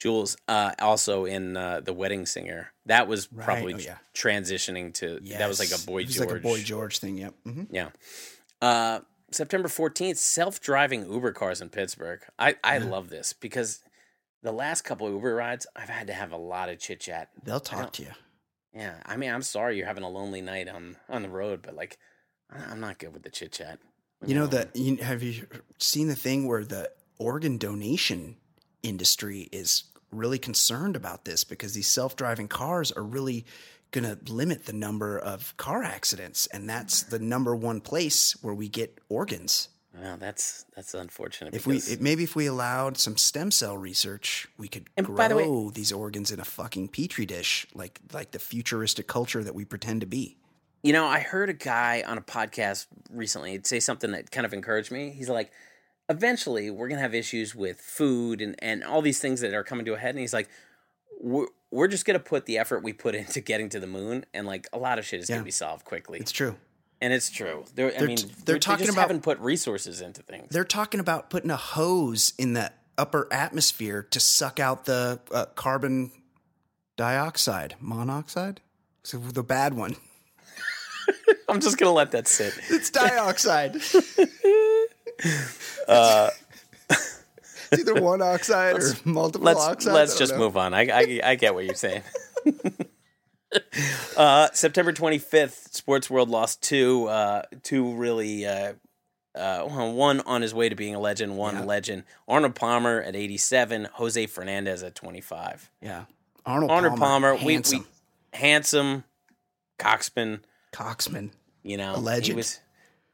Jules. 0.00 0.36
Uh, 0.48 0.72
also 0.80 1.24
in 1.24 1.56
uh, 1.56 1.80
the 1.80 1.92
Wedding 1.92 2.26
Singer, 2.26 2.72
that 2.86 3.08
was 3.08 3.32
Right. 3.32 3.44
probably 3.44 3.74
Oh, 3.74 3.78
yeah. 3.78 3.96
transitioning 4.14 4.92
to 4.94 5.20
that 5.38 5.48
was 5.48 5.58
like 5.58 5.70
a 5.78 5.84
boy 5.86 6.00
It 6.02 6.06
was 6.06 6.16
George. 6.16 6.28
like 6.28 6.36
a 6.38 6.42
boy 6.42 6.62
George 6.62 6.98
thing. 6.98 7.18
Yep. 7.18 7.34
hmm 7.44 7.62
Yeah. 7.70 7.88
Uh, 8.60 9.00
September 9.30 9.68
14th, 9.68 10.16
self 10.18 10.60
driving 10.60 11.10
Uber 11.10 11.32
cars 11.32 11.60
in 11.60 11.68
Pittsburgh. 11.68 12.20
I, 12.38 12.56
I 12.62 12.78
love 12.78 13.08
this 13.10 13.32
because 13.32 13.80
the 14.42 14.52
last 14.52 14.82
couple 14.82 15.06
of 15.06 15.12
Uber 15.14 15.34
rides, 15.34 15.66
I've 15.74 15.88
had 15.88 16.06
to 16.08 16.12
have 16.12 16.30
a 16.32 16.36
lot 16.36 16.68
of 16.68 16.78
chit 16.78 17.00
chat. 17.00 17.30
They'll 17.42 17.60
talk 17.60 17.92
to 17.94 18.02
you. 18.02 18.10
Yeah. 18.74 18.94
I 19.06 19.16
mean, 19.16 19.30
I'm 19.32 19.42
sorry 19.42 19.76
you're 19.78 19.86
having 19.86 20.04
a 20.04 20.08
lonely 20.10 20.40
night 20.40 20.68
on, 20.68 20.96
on 21.08 21.22
the 21.22 21.28
road, 21.28 21.62
but 21.62 21.74
like, 21.74 21.98
I'm 22.50 22.80
not 22.80 22.98
good 22.98 23.12
with 23.12 23.22
the 23.22 23.30
chit 23.30 23.52
chat. 23.52 23.78
You 24.26 24.34
know 24.34 24.46
that? 24.46 24.76
You, 24.76 24.96
have 24.96 25.22
you 25.22 25.46
seen 25.78 26.08
the 26.08 26.14
thing 26.16 26.46
where 26.46 26.64
the 26.64 26.90
organ 27.18 27.58
donation 27.58 28.36
industry 28.84 29.48
is 29.50 29.84
really 30.12 30.38
concerned 30.38 30.94
about 30.94 31.24
this 31.24 31.42
because 31.42 31.74
these 31.74 31.88
self-driving 31.88 32.46
cars 32.48 32.92
are 32.92 33.02
really 33.02 33.44
going 33.90 34.04
to 34.04 34.32
limit 34.32 34.66
the 34.66 34.72
number 34.72 35.18
of 35.18 35.56
car 35.56 35.82
accidents, 35.82 36.46
and 36.48 36.68
that's 36.68 37.02
the 37.04 37.18
number 37.18 37.54
one 37.54 37.80
place 37.80 38.32
where 38.42 38.54
we 38.54 38.68
get 38.68 38.98
organs. 39.08 39.68
Well, 39.96 40.16
that's 40.16 40.64
that's 40.74 40.92
unfortunate. 40.94 41.54
If 41.54 41.68
we 41.68 41.76
it, 41.76 42.00
maybe 42.00 42.24
if 42.24 42.34
we 42.34 42.46
allowed 42.46 42.96
some 42.96 43.16
stem 43.16 43.52
cell 43.52 43.76
research, 43.78 44.48
we 44.58 44.66
could 44.66 44.92
grow 44.96 45.28
the 45.28 45.36
way- 45.36 45.70
these 45.72 45.92
organs 45.92 46.32
in 46.32 46.40
a 46.40 46.44
fucking 46.44 46.88
petri 46.88 47.26
dish, 47.26 47.66
like 47.74 48.00
like 48.12 48.32
the 48.32 48.40
futuristic 48.40 49.06
culture 49.06 49.44
that 49.44 49.54
we 49.54 49.64
pretend 49.64 50.00
to 50.00 50.06
be. 50.06 50.36
You 50.82 50.92
know, 50.92 51.06
I 51.06 51.20
heard 51.20 51.48
a 51.48 51.54
guy 51.54 52.02
on 52.04 52.18
a 52.18 52.20
podcast 52.20 52.86
recently 53.10 53.60
say 53.64 53.78
something 53.78 54.10
that 54.10 54.32
kind 54.32 54.44
of 54.44 54.52
encouraged 54.52 54.90
me. 54.90 55.10
He's 55.10 55.30
like, 55.30 55.52
eventually 56.08 56.70
we're 56.70 56.88
going 56.88 56.98
to 56.98 57.02
have 57.02 57.14
issues 57.14 57.54
with 57.54 57.80
food 57.80 58.40
and, 58.40 58.54
and 58.58 58.84
all 58.84 59.02
these 59.02 59.18
things 59.18 59.40
that 59.40 59.54
are 59.54 59.64
coming 59.64 59.84
to 59.86 59.94
a 59.94 59.98
head. 59.98 60.10
And 60.10 60.18
he's 60.20 60.34
like, 60.34 60.48
we're, 61.20 61.46
we're 61.70 61.88
just 61.88 62.04
going 62.04 62.18
to 62.18 62.24
put 62.24 62.46
the 62.46 62.58
effort 62.58 62.82
we 62.82 62.92
put 62.92 63.14
into 63.14 63.40
getting 63.40 63.68
to 63.70 63.80
the 63.80 63.86
moon 63.86 64.24
and 64.34 64.46
like 64.46 64.66
a 64.72 64.78
lot 64.78 64.98
of 64.98 65.06
shit 65.06 65.20
is 65.20 65.28
going 65.28 65.40
to 65.40 65.44
be 65.44 65.50
solved 65.50 65.84
quickly. 65.84 66.18
It's 66.20 66.32
true. 66.32 66.56
and 67.00 67.12
it's 67.12 67.30
true. 67.30 67.64
They're, 67.74 67.88
I 67.94 67.98
They're 67.98 68.06
mean, 68.08 68.16
t- 68.16 68.26
they're, 68.26 68.34
they're 68.44 68.54
they 68.56 68.58
talking 68.60 68.86
just 68.86 68.96
about- 68.96 69.02
haven't 69.08 69.22
put 69.22 69.38
resources 69.40 70.00
into 70.00 70.22
things. 70.22 70.48
They're 70.50 70.64
talking 70.64 71.00
about 71.00 71.30
putting 71.30 71.50
a 71.50 71.56
hose 71.56 72.32
in 72.38 72.52
the 72.52 72.72
upper 72.98 73.26
atmosphere 73.32 74.02
to 74.10 74.20
suck 74.20 74.60
out 74.60 74.84
the 74.84 75.20
uh, 75.32 75.46
carbon 75.56 76.12
dioxide, 76.96 77.74
monoxide. 77.80 78.60
So 79.02 79.18
the 79.18 79.42
bad 79.42 79.74
one. 79.74 79.96
I'm 81.48 81.60
just 81.60 81.76
going 81.76 81.88
to 81.90 81.94
let 81.94 82.12
that 82.12 82.26
sit. 82.28 82.54
It's 82.70 82.90
dioxide. 82.90 83.76
Uh, 85.88 86.30
it's 86.90 87.80
either 87.80 87.94
one 88.00 88.22
oxide 88.22 88.76
or 88.76 88.92
multiple 89.04 89.44
let's 89.46 89.60
oxides. 89.60 89.86
let's 89.94 90.18
just 90.18 90.32
know. 90.32 90.38
move 90.38 90.56
on. 90.56 90.72
I, 90.74 90.88
I 90.88 91.20
I 91.22 91.34
get 91.36 91.54
what 91.54 91.64
you're 91.64 91.74
saying. 91.74 92.02
uh, 94.16 94.48
September 94.52 94.92
25th, 94.92 95.72
Sports 95.74 96.10
World 96.10 96.28
lost 96.28 96.62
two 96.62 97.06
uh, 97.06 97.42
two 97.62 97.94
really 97.94 98.46
uh, 98.46 98.74
uh, 99.34 99.62
one 99.64 100.20
on 100.22 100.42
his 100.42 100.54
way 100.54 100.68
to 100.68 100.74
being 100.76 100.94
a 100.94 101.00
legend, 101.00 101.36
one 101.36 101.54
Yeah. 101.56 101.64
legend. 101.64 102.04
Arnold 102.28 102.54
Palmer 102.54 103.00
at 103.02 103.16
87, 103.16 103.88
Jose 103.94 104.26
Fernandez 104.26 104.82
at 104.82 104.94
25. 104.94 105.70
Yeah. 105.80 106.04
Arnold, 106.46 106.70
Arnold 106.70 106.98
Palmer, 106.98 107.34
we, 107.36 107.54
handsome. 107.54 107.78
we 107.80 108.38
handsome, 108.38 109.04
coxman. 109.78 110.40
Coxman. 110.72 111.30
You 111.62 111.78
know, 111.78 111.94
A 111.94 111.96
He 111.96 112.02
legend. 112.02 112.36
was, 112.36 112.60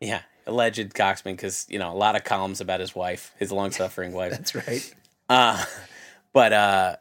yeah, 0.01 0.23
alleged 0.47 0.95
coxman 0.95 1.33
because 1.33 1.67
you 1.69 1.79
know 1.79 1.93
a 1.93 1.95
lot 1.97 2.17
of 2.17 2.25
columns 2.25 2.61
about 2.61 2.81
his 2.81 2.95
wife, 2.95 3.33
his 3.39 3.53
long 3.53 3.71
suffering 3.71 4.13
wife. 4.13 4.33
That's 4.33 4.55
right. 4.55 4.95
Uh, 5.29 5.65
but 6.33 6.53
uh, 6.53 6.97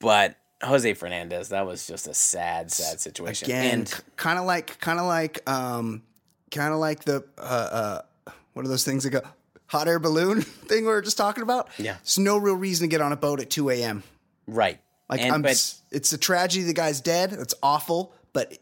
but 0.00 0.36
Jose 0.62 0.94
Fernandez, 0.94 1.50
that 1.50 1.66
was 1.66 1.86
just 1.86 2.06
a 2.06 2.14
sad, 2.14 2.70
sad 2.70 3.00
situation. 3.00 3.46
Again, 3.46 3.74
and 3.80 4.02
kind 4.16 4.38
of 4.38 4.44
like, 4.44 4.78
kind 4.80 4.98
of 4.98 5.06
like, 5.06 5.48
um, 5.48 6.02
kind 6.50 6.72
of 6.72 6.78
like 6.78 7.04
the 7.04 7.24
uh, 7.38 8.02
uh, 8.26 8.32
what 8.52 8.64
are 8.64 8.68
those 8.68 8.84
things 8.84 9.04
that 9.04 9.10
go 9.10 9.20
hot 9.66 9.88
air 9.88 9.98
balloon 9.98 10.42
thing 10.42 10.84
we 10.84 10.90
were 10.90 11.02
just 11.02 11.16
talking 11.16 11.42
about? 11.42 11.68
Yeah. 11.78 11.94
There's 11.94 12.18
no 12.18 12.38
real 12.38 12.56
reason 12.56 12.88
to 12.88 12.90
get 12.90 13.00
on 13.00 13.12
a 13.12 13.16
boat 13.16 13.40
at 13.40 13.50
2 13.50 13.70
a.m. 13.70 14.02
right, 14.46 14.78
Like 15.08 15.20
and, 15.20 15.32
I'm, 15.32 15.42
but 15.42 15.74
it's 15.90 16.12
a 16.12 16.18
tragedy. 16.18 16.64
The 16.64 16.74
guy's 16.74 17.00
dead. 17.00 17.32
It's 17.32 17.54
awful, 17.62 18.12
but 18.32 18.58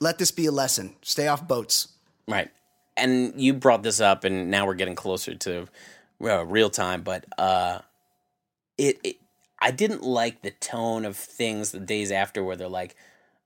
let 0.00 0.18
this 0.18 0.30
be 0.30 0.46
a 0.46 0.52
lesson. 0.52 0.96
Stay 1.02 1.28
off 1.28 1.46
boats. 1.46 1.88
right, 2.28 2.50
and 2.96 3.40
you 3.40 3.54
brought 3.54 3.82
this 3.82 4.00
up, 4.00 4.24
and 4.24 4.50
now 4.50 4.66
we're 4.66 4.74
getting 4.74 4.94
closer 4.94 5.34
to 5.34 5.66
uh, 6.22 6.44
real 6.44 6.70
time. 6.70 7.02
But 7.02 7.24
uh, 7.38 7.80
it, 8.78 8.98
it, 9.04 9.16
I 9.60 9.70
didn't 9.70 10.02
like 10.02 10.42
the 10.42 10.50
tone 10.52 11.04
of 11.04 11.16
things 11.16 11.70
the 11.72 11.80
days 11.80 12.10
after 12.12 12.42
where 12.44 12.56
they're 12.56 12.68
like. 12.68 12.96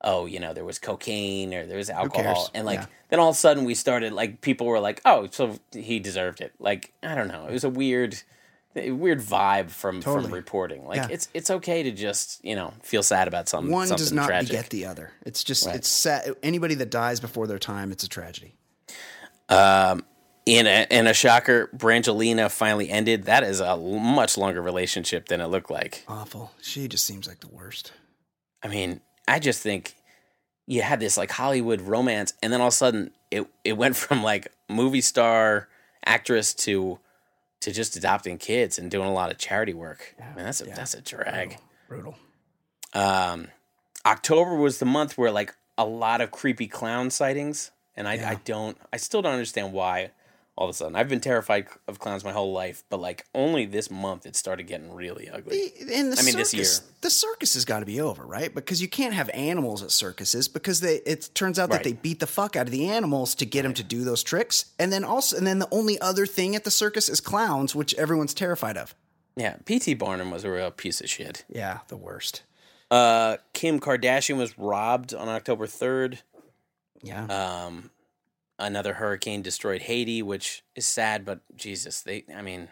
Oh, 0.00 0.26
you 0.26 0.38
know, 0.38 0.54
there 0.54 0.64
was 0.64 0.78
cocaine 0.78 1.52
or 1.52 1.66
there 1.66 1.76
was 1.76 1.90
alcohol, 1.90 2.48
and 2.54 2.64
like 2.64 2.78
Yeah. 2.78 2.86
then 3.08 3.18
all 3.18 3.30
of 3.30 3.34
a 3.34 3.38
sudden 3.38 3.64
we 3.64 3.74
started 3.74 4.12
like 4.12 4.40
people 4.42 4.68
were 4.68 4.78
like, 4.78 5.00
"Oh, 5.04 5.26
so 5.28 5.58
he 5.72 5.98
deserved 5.98 6.40
it." 6.40 6.52
Like 6.60 6.92
I 7.02 7.16
don't 7.16 7.26
know, 7.26 7.46
it 7.48 7.52
was 7.52 7.64
a 7.64 7.68
weird, 7.68 8.16
weird 8.76 9.18
vibe 9.20 9.70
from 9.70 10.00
Totally. 10.00 10.26
from 10.26 10.34
reporting. 10.34 10.86
Like 10.86 10.98
Yeah. 10.98 11.08
it's 11.10 11.28
it's 11.34 11.50
okay 11.50 11.82
to 11.82 11.90
just 11.90 12.38
you 12.44 12.54
know 12.54 12.74
feel 12.80 13.02
sad 13.02 13.26
about 13.26 13.48
something. 13.48 13.72
One 13.72 13.88
something 13.88 14.04
does 14.04 14.12
not 14.12 14.28
tragic. 14.28 14.50
beget 14.50 14.70
the 14.70 14.86
other. 14.86 15.10
It's 15.26 15.42
just 15.42 15.66
Right. 15.66 15.74
it's 15.74 15.88
sad. 15.88 16.32
Anybody 16.44 16.76
that 16.76 16.90
dies 16.92 17.18
before 17.18 17.48
their 17.48 17.58
time, 17.58 17.90
it's 17.90 18.04
a 18.04 18.08
tragedy. 18.08 18.54
Um, 19.48 20.04
in 20.46 20.66
a 20.66 20.86
in 20.90 21.06
a 21.06 21.14
shocker, 21.14 21.68
Brangelina 21.76 22.50
finally 22.50 22.90
ended. 22.90 23.24
That 23.24 23.42
is 23.42 23.60
a 23.60 23.66
l- 23.66 23.98
much 23.98 24.38
longer 24.38 24.62
relationship 24.62 25.28
than 25.28 25.40
it 25.40 25.46
looked 25.46 25.70
like. 25.70 26.04
Awful. 26.08 26.52
She 26.62 26.88
just 26.88 27.04
seems 27.04 27.28
like 27.28 27.40
the 27.40 27.48
worst. 27.48 27.92
I 28.62 28.68
mean, 28.68 29.00
I 29.26 29.38
just 29.38 29.62
think 29.62 29.94
you 30.66 30.82
had 30.82 31.00
this 31.00 31.16
like 31.16 31.30
Hollywood 31.30 31.82
romance, 31.82 32.32
and 32.42 32.52
then 32.52 32.60
all 32.60 32.68
of 32.68 32.72
a 32.72 32.76
sudden 32.76 33.10
it 33.30 33.46
it 33.64 33.74
went 33.74 33.96
from 33.96 34.22
like 34.22 34.48
movie 34.68 35.00
star 35.02 35.68
actress 36.04 36.54
to 36.54 36.98
to 37.60 37.72
just 37.72 37.96
adopting 37.96 38.38
kids 38.38 38.78
and 38.78 38.90
doing 38.90 39.08
a 39.08 39.12
lot 39.12 39.30
of 39.30 39.38
charity 39.38 39.74
work. 39.74 40.14
Man, 40.18 40.44
that's 40.44 40.60
a 40.60 40.66
yeah. 40.66 40.74
that's 40.74 40.94
a 40.94 41.02
drag. 41.02 41.58
Brutal. 41.88 42.16
Um, 42.94 43.48
October 44.06 44.54
was 44.54 44.78
the 44.78 44.86
month 44.86 45.18
where 45.18 45.30
like 45.30 45.54
a 45.76 45.84
lot 45.84 46.20
of 46.20 46.30
creepy 46.30 46.66
clown 46.66 47.10
sightings, 47.10 47.70
and 47.98 48.08
I, 48.08 48.14
Yeah. 48.14 48.30
I 48.30 48.34
don't, 48.36 48.78
I 48.92 48.96
still 48.96 49.20
don't 49.20 49.32
understand 49.34 49.74
why. 49.74 50.12
All 50.56 50.64
of 50.68 50.70
a 50.70 50.76
sudden, 50.76 50.96
I've 50.96 51.08
been 51.08 51.20
terrified 51.20 51.68
of 51.86 52.00
clowns 52.00 52.24
my 52.24 52.32
whole 52.32 52.52
life, 52.52 52.82
but 52.90 52.98
like 52.98 53.24
only 53.32 53.64
this 53.64 53.92
month 53.92 54.26
it 54.26 54.34
started 54.34 54.66
getting 54.66 54.92
really 54.92 55.30
ugly. 55.30 55.70
The- 55.78 55.96
In 55.96 56.10
the 56.10 56.18
I 56.18 56.22
mean, 56.24 56.34
this 56.34 56.50
circus, 56.50 56.80
year. 56.80 56.88
the 57.02 57.10
circus 57.10 57.54
has 57.54 57.64
got 57.64 57.78
to 57.78 57.86
be 57.86 58.00
over, 58.00 58.24
right? 58.26 58.52
Because 58.52 58.82
you 58.82 58.88
can't 58.88 59.14
have 59.14 59.30
animals 59.34 59.84
at 59.84 59.92
circuses 59.92 60.48
because 60.48 60.80
they. 60.80 60.96
It 61.06 61.30
turns 61.34 61.60
out 61.60 61.70
that 61.70 61.84
they 61.84 61.92
beat 61.92 62.18
the 62.18 62.26
fuck 62.26 62.56
out 62.56 62.66
of 62.66 62.72
the 62.72 62.88
animals 62.88 63.36
to 63.36 63.46
get 63.46 63.62
them 63.62 63.72
to 63.74 63.84
do 63.84 64.02
those 64.02 64.24
tricks, 64.24 64.64
and 64.80 64.92
then 64.92 65.04
also, 65.04 65.36
and 65.36 65.46
then 65.46 65.60
the 65.60 65.68
only 65.70 65.96
other 66.00 66.26
thing 66.26 66.56
at 66.56 66.64
the 66.64 66.72
circus 66.72 67.08
is 67.08 67.20
clowns, 67.20 67.76
which 67.76 67.94
everyone's 67.94 68.34
terrified 68.34 68.76
of. 68.76 68.96
Yeah, 69.36 69.58
P.T. 69.64 69.94
Barnum 69.94 70.32
was 70.32 70.42
a 70.42 70.50
real 70.50 70.72
piece 70.72 71.00
of 71.00 71.08
shit. 71.08 71.44
Yeah, 71.48 71.78
the 71.86 71.96
worst. 71.96 72.42
Uh, 72.90 73.36
Kim 73.52 73.78
Kardashian 73.78 74.36
was 74.38 74.58
robbed 74.58 75.14
on 75.14 75.28
October 75.28 75.68
third. 75.68 76.18
Yeah, 77.02 77.24
Um, 77.26 77.90
another 78.58 78.94
hurricane 78.94 79.42
destroyed 79.42 79.82
Haiti, 79.82 80.22
which 80.22 80.62
is 80.74 80.86
sad, 80.86 81.24
but 81.24 81.40
Jesus, 81.56 82.00
they, 82.02 82.24
I 82.34 82.42
mean, 82.42 82.68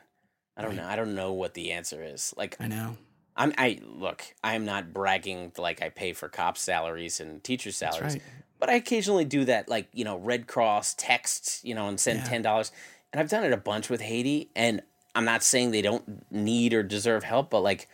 I 0.56 0.62
don't 0.62 0.76
know, 0.76 0.86
I 0.86 0.96
don't 0.96 1.14
know 1.14 1.32
what 1.32 1.54
the 1.54 1.72
answer 1.72 2.02
is. 2.02 2.34
Like, 2.36 2.56
I 2.60 2.68
know. 2.68 2.96
I'm 3.36 3.52
I 3.58 3.78
look, 3.84 4.24
I'm 4.42 4.64
not 4.64 4.94
bragging 4.94 5.52
like 5.58 5.82
I 5.82 5.90
pay 5.90 6.12
for 6.14 6.28
cops' 6.28 6.62
salaries 6.62 7.20
and 7.20 7.44
teachers' 7.44 7.76
salaries. 7.76 8.14
right. 8.14 8.22
But 8.58 8.70
I 8.70 8.74
occasionally 8.74 9.26
do 9.26 9.44
that 9.44 9.68
like, 9.68 9.88
you 9.92 10.04
know, 10.04 10.16
Red 10.16 10.46
Cross 10.46 10.94
texts, 10.94 11.60
you 11.62 11.74
know, 11.74 11.88
and 11.88 12.00
send 12.00 12.20
Yeah. 12.20 12.24
ten 12.24 12.40
dollars. 12.42 12.72
And 13.12 13.20
I've 13.20 13.28
done 13.28 13.44
it 13.44 13.52
a 13.52 13.58
bunch 13.58 13.90
with 13.90 14.00
Haiti 14.00 14.50
and 14.56 14.80
I'm 15.14 15.26
not 15.26 15.42
saying 15.42 15.70
they 15.70 15.82
don't 15.82 16.30
need 16.32 16.72
or 16.74 16.82
deserve 16.82 17.24
help, 17.24 17.50
but 17.50 17.60
like 17.60 17.88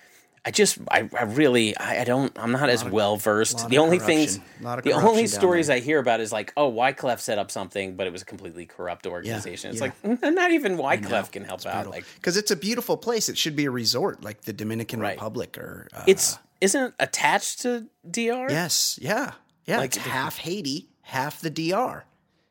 I 0.44 0.50
just, 0.50 0.78
I, 0.90 1.08
I 1.16 1.22
really, 1.22 1.76
I, 1.76 2.00
I 2.00 2.04
don't, 2.04 2.36
I'm 2.36 2.50
not 2.50 2.68
as 2.68 2.84
well 2.84 3.16
versed. 3.16 3.68
The 3.68 3.78
only 3.78 4.00
things, 4.00 4.40
the 4.60 4.92
only 4.92 5.28
stories. 5.28 5.70
I 5.70 5.78
hear 5.78 6.00
about 6.00 6.20
is 6.20 6.32
like, 6.32 6.52
oh, 6.56 6.72
Wyclef 6.72 7.20
set 7.20 7.38
up 7.38 7.50
something, 7.50 7.94
but 7.94 8.08
it 8.08 8.12
was 8.12 8.22
a 8.22 8.24
completely 8.24 8.66
corrupt 8.66 9.06
organization. 9.06 9.70
it's 9.70 9.80
yeah. 9.80 9.92
like, 10.20 10.34
not 10.34 10.50
even 10.50 10.76
Wyclef 10.76 11.30
can 11.30 11.44
help 11.44 11.64
out. 11.64 11.88
Like, 11.88 12.04
because 12.16 12.36
it's 12.36 12.50
a 12.50 12.56
beautiful 12.56 12.96
place. 12.96 13.28
It 13.28 13.38
should 13.38 13.54
be 13.54 13.66
a 13.66 13.70
resort, 13.70 14.24
like 14.24 14.42
the 14.42 14.52
Dominican 14.52 14.98
Right. 14.98 15.16
Republic, 15.16 15.58
or 15.58 15.88
uh, 15.94 16.04
it's 16.06 16.38
isn't 16.60 16.82
it 16.82 16.94
attached 17.00 17.62
to 17.62 17.88
DR? 18.08 18.50
yes, 18.50 18.98
yeah, 19.02 19.32
yeah. 19.66 19.78
Like 19.78 19.96
it's 19.96 20.04
half 20.04 20.38
Haiti, 20.38 20.88
half 21.02 21.40
the 21.40 21.50
DR. 21.50 22.04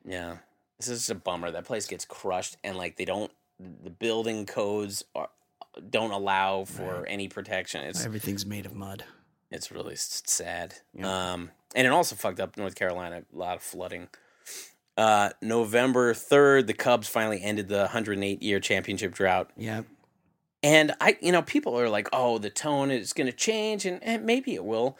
Yeah. 0.06 0.38
This 0.78 0.90
is 0.90 1.10
a 1.10 1.16
bummer. 1.16 1.52
That 1.52 1.66
place 1.66 1.86
gets 1.88 2.06
crushed 2.06 2.58
and 2.64 2.76
like 2.76 2.98
they 2.98 3.06
don't 3.06 3.32
the 3.84 3.90
building 3.90 4.46
codes 4.46 5.04
are, 5.16 5.30
don't 5.90 6.12
allow 6.12 6.66
for 6.66 7.06
any 7.08 7.28
protection. 7.28 7.84
It's 7.86 8.06
Everything's 8.06 8.46
made 8.46 8.66
of 8.66 8.74
mud. 8.76 9.04
it's 9.52 9.72
really 9.72 9.96
sad. 9.96 10.76
Um 11.02 11.52
and 11.76 11.88
it 11.88 11.92
also 11.92 12.16
fucked 12.16 12.40
up 12.40 12.58
North 12.58 12.76
Carolina, 12.76 13.24
a 13.34 13.38
lot 13.38 13.56
of 13.58 13.64
flooding. 13.64 14.08
Uh 14.98 15.30
November 15.42 16.14
3rd, 16.14 16.68
the 16.68 16.74
Cubs 16.74 17.08
finally 17.08 17.42
ended 17.42 17.70
the 17.70 17.80
108 17.80 18.42
year 18.44 18.60
championship 18.60 19.14
drought. 19.14 19.50
Yeah, 19.56 19.84
And 20.64 20.94
I, 21.00 21.18
you 21.22 21.32
know, 21.32 21.42
people 21.42 21.80
are 21.80 21.90
like, 21.90 22.10
"Oh, 22.12 22.38
the 22.38 22.50
tone 22.50 22.92
is 22.92 23.14
going 23.14 23.28
to 23.28 23.34
change," 23.36 23.86
and, 23.86 24.04
and 24.04 24.26
maybe 24.26 24.54
it 24.54 24.66
will. 24.66 24.98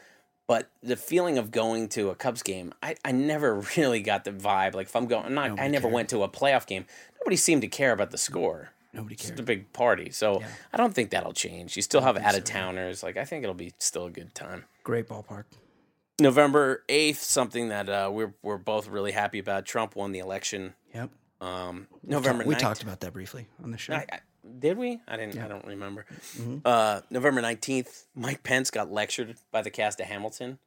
But 0.48 0.70
the 0.82 0.96
feeling 0.96 1.38
of 1.38 1.50
going 1.50 1.88
to 1.90 2.10
a 2.10 2.14
Cubs 2.14 2.42
game, 2.42 2.72
I, 2.82 2.96
I 3.04 3.12
never 3.12 3.60
really 3.76 4.00
got 4.00 4.24
the 4.24 4.32
vibe. 4.32 4.74
Like 4.74 4.86
if 4.86 4.96
I'm 4.96 5.06
going, 5.06 5.26
I'm 5.26 5.34
not, 5.34 5.60
I 5.60 5.68
never 5.68 5.82
cared. 5.84 5.94
went 5.94 6.08
to 6.10 6.22
a 6.22 6.28
playoff 6.28 6.66
game. 6.66 6.86
Nobody 7.20 7.36
seemed 7.36 7.62
to 7.62 7.68
care 7.68 7.92
about 7.92 8.10
the 8.10 8.18
score. 8.18 8.70
Nobody 8.92 9.16
cares. 9.16 9.30
It's 9.30 9.40
a 9.40 9.44
big 9.44 9.72
party, 9.72 10.10
so 10.10 10.40
Yeah. 10.40 10.48
I 10.72 10.76
don't 10.76 10.94
think 10.94 11.10
that'll 11.10 11.32
change. 11.32 11.76
You 11.76 11.82
still 11.82 12.00
have 12.00 12.16
out 12.16 12.32
so, 12.32 12.38
of 12.38 12.44
towners. 12.44 13.02
Like 13.02 13.16
I 13.16 13.24
think 13.24 13.42
it'll 13.42 13.54
be 13.54 13.72
still 13.78 14.06
a 14.06 14.10
good 14.10 14.34
time. 14.34 14.64
Great 14.84 15.08
ballpark. 15.08 15.44
November 16.20 16.84
eighth, 16.88 17.22
something 17.22 17.68
that 17.68 17.88
uh, 17.88 18.10
we're 18.12 18.34
we're 18.42 18.58
both 18.58 18.88
really 18.88 19.12
happy 19.12 19.38
about. 19.38 19.64
Trump 19.64 19.96
won 19.96 20.12
the 20.12 20.18
election. 20.20 20.74
Yep. 20.94 21.10
Um, 21.40 21.88
November 22.04 22.44
we 22.44 22.54
9th. 22.54 22.58
talked 22.58 22.82
about 22.82 23.00
that 23.00 23.12
briefly 23.12 23.48
on 23.64 23.72
the 23.72 23.78
show. 23.78 23.94
I, 23.94 24.06
I, 24.12 24.20
did 24.58 24.78
we? 24.78 25.00
I 25.08 25.16
didn't. 25.16 25.38
I 25.38 25.48
don't 25.48 25.64
remember. 25.66 26.04
Mm-hmm. 26.36 26.58
Uh, 26.64 27.00
November 27.10 27.40
nineteenth, 27.40 28.06
Mike 28.14 28.42
Pence 28.42 28.70
got 28.70 28.92
lectured 28.92 29.36
by 29.50 29.62
the 29.62 29.70
cast 29.70 30.00
of 30.00 30.06
Hamilton, 30.06 30.58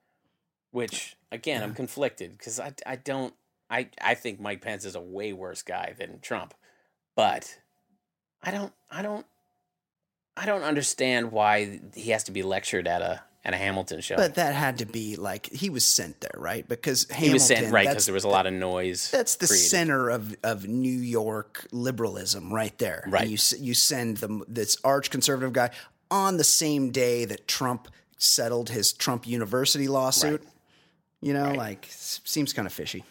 which 0.71 1.15
again 1.31 1.63
I'm 1.63 1.73
conflicted 1.73 2.37
because 2.37 2.59
I 2.59 2.73
I 2.85 2.95
don't 2.97 3.33
I 3.69 3.89
I 4.01 4.15
think 4.15 4.39
Mike 4.39 4.61
Pence 4.61 4.83
is 4.85 4.95
a 4.95 5.01
way 5.01 5.31
worse 5.33 5.61
guy 5.61 5.93
than 5.97 6.19
Trump, 6.19 6.53
but 7.15 7.59
I 8.45 8.51
don't 8.51 8.71
I 8.89 9.01
don't 9.01 9.25
I 10.37 10.45
don't 10.45 10.63
understand 10.63 11.31
why 11.31 11.79
he 11.93 12.11
has 12.11 12.23
to 12.25 12.31
be 12.31 12.43
lectured 12.43 12.87
at 12.87 13.01
a 13.01 13.21
at 13.43 13.53
a 13.53 13.57
Hamilton 13.57 14.01
show. 14.01 14.15
But 14.15 14.35
that 14.35 14.55
had 14.55 14.77
to 14.79 14.85
be 14.85 15.15
like 15.17 15.47
he 15.47 15.69
was 15.69 15.83
sent 15.83 16.19
there, 16.21 16.31
right? 16.35 16.67
Because 16.67 17.03
Hamilton, 17.09 17.27
he 17.27 17.33
was 17.33 17.45
sent 17.45 17.71
right 17.73 17.87
because 17.87 18.05
there 18.05 18.13
was 18.13 18.23
a 18.23 18.27
lot 18.29 18.47
of 18.47 18.53
noise. 18.53 19.11
That's 19.11 19.35
the 19.35 19.47
created. 19.47 19.67
center 19.69 20.09
of, 20.09 20.35
of 20.43 20.67
New 20.67 20.89
York 20.89 21.67
liberalism, 21.71 22.53
right 22.53 22.75
there. 22.79 23.01
And 23.03 23.13
Right. 23.13 23.27
you 23.27 23.37
you 23.59 23.73
send 23.73 24.17
them 24.17 24.43
this 24.47 24.77
arch 24.83 25.09
conservative 25.11 25.53
guy 25.53 25.69
on 26.09 26.37
the 26.37 26.43
same 26.43 26.91
day 26.91 27.25
that 27.25 27.47
Trump 27.47 27.87
settled 28.17 28.69
his 28.69 28.93
Trump 28.93 29.27
University 29.27 29.87
lawsuit. 29.87 30.41
You 31.21 31.33
know, 31.33 31.51
like 31.53 31.85
seems 31.89 32.53
kind 32.53 32.67
of 32.67 32.73
fishy. 32.73 33.03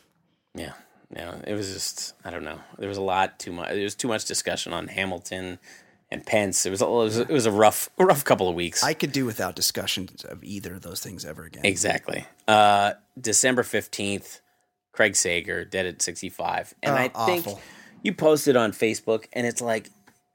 Yeah, 0.54 0.72
yeah. 1.14 1.36
It 1.46 1.54
was 1.54 1.72
just 1.72 2.14
I 2.24 2.30
don't 2.30 2.44
know. 2.44 2.58
There 2.78 2.88
was 2.88 2.98
a 2.98 3.02
lot 3.02 3.38
too 3.38 3.52
much. 3.52 3.70
There 3.70 3.82
was 3.82 3.94
too 3.94 4.08
much 4.08 4.24
discussion 4.24 4.72
on 4.72 4.88
Hamilton 4.88 5.58
and 6.10 6.24
Pence. 6.24 6.66
It 6.66 6.70
was 6.70 6.82
a, 6.82 6.84
it 6.84 6.90
was, 6.90 7.18
it 7.18 7.28
was 7.28 7.46
a 7.46 7.50
rough 7.50 7.88
rough 7.98 8.24
couple 8.24 8.48
of 8.48 8.54
weeks. 8.54 8.82
I 8.84 8.94
could 8.94 9.12
do 9.12 9.24
without 9.24 9.56
discussions 9.56 10.24
of 10.24 10.44
either 10.44 10.74
of 10.74 10.82
those 10.82 11.00
things 11.00 11.24
ever 11.24 11.44
again. 11.44 11.64
exactly. 11.64 12.26
Uh, 12.46 12.92
December 13.20 13.62
fifteenth, 13.62 14.40
Craig 14.92 15.16
Sager 15.16 15.64
dead 15.64 15.86
at 15.86 16.02
sixty 16.02 16.28
five, 16.28 16.74
and 16.82 16.92
Oh, 16.94 16.98
I 16.98 17.26
think 17.26 17.46
awful. 17.46 17.60
you 18.02 18.12
posted 18.14 18.56
on 18.56 18.72
Facebook, 18.72 19.26
and 19.32 19.46
it's 19.46 19.60
like 19.62 19.90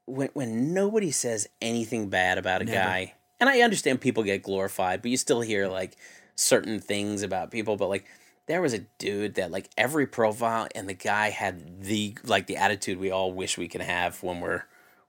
when 0.06 0.30
when 0.34 0.74
nobody 0.74 1.12
says 1.12 1.48
anything 1.62 2.10
bad 2.10 2.38
about 2.38 2.62
a 2.62 2.66
guy, 2.66 3.14
and 3.40 3.50
I 3.50 3.62
understand 3.62 4.02
people 4.02 4.24
get 4.24 4.42
glorified, 4.44 5.02
but 5.02 5.12
you 5.12 5.18
still 5.18 5.42
hear 5.42 5.68
like 5.68 5.96
certain 6.36 6.80
things 6.80 7.22
about 7.22 7.52
people, 7.52 7.76
but 7.78 7.90
like. 7.90 8.06
There 8.50 8.62
was 8.62 8.74
a 8.74 8.80
dude 8.98 9.36
that 9.36 9.50
like 9.52 9.70
every 9.78 10.06
profile, 10.08 10.68
and 10.76 10.90
the 10.90 10.94
guy 10.94 11.30
had 11.30 11.84
the 11.84 12.18
like 12.26 12.48
the 12.48 12.58
attitude 12.58 13.00
we 13.00 13.12
all 13.12 13.32
wish 13.32 13.58
we 13.58 13.70
could 13.70 13.80
have 13.82 14.22
when 14.22 14.42
we're 14.42 14.64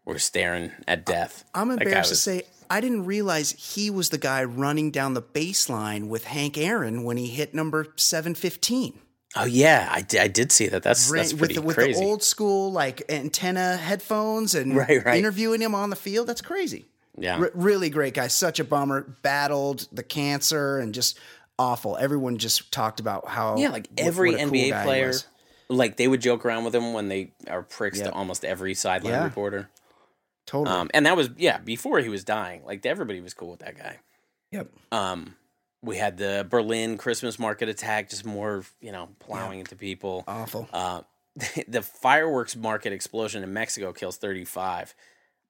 we're 0.05 0.19
staring 0.19 0.71
at 0.87 1.05
death. 1.05 1.45
I'm 1.55 1.71
embarrassed 1.73 2.11
was- 2.11 2.23
to 2.23 2.31
say 2.31 2.43
I 2.69 2.81
didn't 2.81 3.05
realize 3.07 3.51
he 3.53 3.91
was 3.91 4.11
the 4.11 4.19
guy 4.19 4.45
running 4.45 4.93
down 4.93 5.15
the 5.15 5.23
baseline 5.23 6.07
with 6.09 6.25
Hank 6.25 6.57
Aaron 6.57 7.03
when 7.03 7.17
he 7.17 7.27
hit 7.27 7.53
number 7.53 7.87
715. 7.97 8.99
Oh 9.37 9.45
yeah, 9.45 9.89
I 9.91 10.03
did, 10.03 10.21
I 10.21 10.29
did 10.29 10.53
see 10.53 10.69
that. 10.69 10.83
That's 10.83 11.11
that's 11.11 11.33
with 11.33 11.39
pretty 11.41 11.55
the, 11.55 11.63
with 11.63 11.77
crazy. 11.77 11.99
the 11.99 12.05
old 12.07 12.23
school 12.23 12.71
like 12.73 13.03
antenna 13.09 13.77
headphones 13.77 14.55
and 14.55 14.77
Right, 14.77 15.05
right. 15.05 15.19
interviewing 15.19 15.61
him 15.63 15.75
on 15.75 15.91
the 15.91 15.97
field. 15.97 16.27
That's 16.27 16.41
crazy. 16.43 16.87
yeah, 17.17 17.39
R- 17.39 17.51
really 17.55 17.91
great 17.91 18.15
guy. 18.15 18.27
Such 18.29 18.59
a 18.61 18.65
bummer. 18.65 19.17
Battled 19.23 19.87
the 19.93 20.03
cancer 20.03 20.79
and 20.79 20.93
just 20.95 21.19
awful. 21.61 21.97
Everyone 21.97 22.39
just 22.39 22.73
talked 22.73 22.99
about 23.01 23.29
how 23.29 23.57
yeah. 23.59 23.69
Like 23.69 23.89
every 23.99 24.33
what 24.33 24.41
cool 24.41 24.51
NBA 24.51 24.65
he 24.65 24.73
player, 24.73 25.13
like 25.69 25.97
they 25.97 26.09
would 26.09 26.21
joke 26.23 26.45
around 26.45 26.65
with 26.65 26.75
him 26.75 26.93
when 26.95 27.09
they 27.09 27.33
are 27.49 27.63
pricks 27.63 27.99
Yeah. 27.99 28.05
to 28.07 28.13
almost 28.13 28.45
every 28.45 28.75
sideline 28.75 29.13
Yeah. 29.13 29.25
reporter. 29.25 29.69
Totally. 30.47 30.75
Um, 30.77 30.91
and 30.95 31.07
that 31.07 31.17
was 31.17 31.31
yeah 31.37 31.59
before 31.59 32.01
he 32.01 32.09
was 32.09 32.25
dying. 32.25 32.65
Like 32.65 32.85
everybody 32.87 33.21
was 33.21 33.35
cool 33.35 33.51
with 33.51 33.61
that 33.61 33.77
guy. 33.77 33.99
yep. 34.51 34.69
Um, 34.91 35.37
we 35.83 35.97
had 35.97 36.17
the 36.19 36.47
Berlin 36.49 36.99
Christmas 36.99 37.39
market 37.39 37.69
attack, 37.69 38.11
just 38.11 38.25
more 38.25 38.65
you 38.81 38.91
know 38.93 39.09
plowing 39.21 39.61
into 39.61 39.77
people. 39.77 40.25
Awful. 40.27 40.69
Uh, 40.73 41.03
the 41.69 41.83
fireworks 41.83 42.57
market 42.57 42.93
explosion 42.93 43.43
in 43.43 43.53
Mexico 43.53 43.93
kills 43.93 44.17
35. 44.17 44.95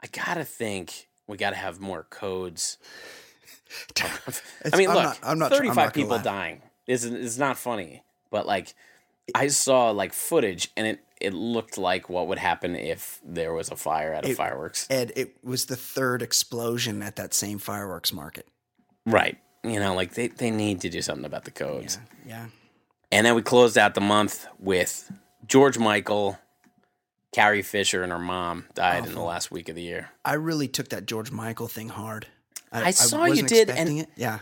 I 0.02 0.06
gotta 0.08 0.44
think 0.44 1.08
we 1.26 1.36
gotta 1.36 1.56
have 1.56 1.80
more 1.80 2.04
codes. 2.10 2.76
I 4.72 4.76
mean, 4.76 4.88
I'm 4.88 4.94
look, 4.94 5.04
not- 5.04 5.18
I'm 5.22 5.38
not 5.38 5.48
tr- 5.48 5.54
I'm 5.56 5.60
35 5.74 5.76
not 5.76 5.94
people 5.94 6.16
lie. 6.16 6.22
dying 6.22 6.62
is 6.86 7.04
is 7.04 7.38
not 7.38 7.56
funny, 7.58 8.02
but 8.30 8.46
like 8.46 8.74
I 9.34 9.46
saw 9.48 9.90
like 9.90 10.12
footage 10.12 10.70
and 10.76 10.86
it 10.86 11.00
it 11.20 11.34
looked 11.34 11.76
like 11.78 12.08
what 12.08 12.26
would 12.28 12.38
happen 12.38 12.74
if 12.74 13.20
there 13.24 13.52
was 13.52 13.70
a 13.70 13.76
fire 13.76 14.12
at 14.14 14.24
a 14.24 14.30
It- 14.30 14.36
fireworks. 14.36 14.86
Ed, 14.90 15.12
it 15.16 15.36
was 15.44 15.66
the 15.66 15.76
third 15.76 16.22
explosion 16.22 17.02
at 17.02 17.16
that 17.16 17.34
same 17.34 17.58
fireworks 17.58 18.12
market. 18.12 18.46
right. 19.06 19.38
You 19.62 19.78
know, 19.78 19.94
like 19.94 20.14
they, 20.14 20.28
they 20.28 20.50
need 20.50 20.80
to 20.80 20.88
do 20.88 21.02
something 21.02 21.26
about 21.26 21.44
the 21.44 21.50
codes. 21.50 21.98
Yeah. 22.26 22.46
And 23.12 23.26
then 23.26 23.34
we 23.34 23.42
closed 23.42 23.76
out 23.76 23.94
the 23.94 24.00
month 24.00 24.46
with 24.58 25.12
George 25.46 25.76
Michael, 25.78 26.38
Carrie 27.32 27.60
Fisher, 27.60 28.02
and 28.02 28.10
her 28.10 28.18
mom 28.18 28.64
died 28.74 29.04
in 29.04 29.12
the 29.12 29.20
last 29.20 29.50
week 29.50 29.68
of 29.68 29.74
the 29.76 29.82
year. 29.82 30.08
I 30.24 30.32
really 30.34 30.66
took 30.66 30.88
that 30.88 31.04
George 31.04 31.30
Michael 31.30 31.68
thing 31.68 31.90
hard. 31.90 32.28
I 32.72 32.90
saw 32.92 33.24
you 33.24 33.30
wasn't 33.30 33.48
did, 33.48 33.70
and- 33.70 34.00
it. 34.00 34.08
Yeah. 34.16 34.40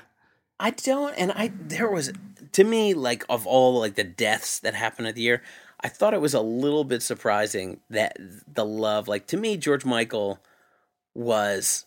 I 0.61 0.71
don't, 0.71 1.15
and 1.15 1.31
I 1.33 1.53
there 1.55 1.89
was 1.89 2.13
to 2.53 2.65
me 2.65 2.93
like 2.93 3.25
of 3.29 3.47
all 3.47 3.79
like 3.79 3.95
the 3.95 4.03
deaths 4.05 4.59
that 4.61 4.75
happened 4.75 5.07
at 5.07 5.15
the 5.15 5.21
year, 5.23 5.41
I 5.81 5.89
thought 5.89 6.15
it 6.15 6.21
was 6.21 6.35
a 6.35 6.41
little 6.41 6.83
bit 6.83 7.01
surprising 7.03 7.79
that 7.91 8.17
the 8.53 8.65
love, 8.65 9.07
like 9.07 9.29
to 9.29 9.37
me, 9.37 9.57
George 9.57 9.85
Michael 9.85 10.41
was 11.15 11.87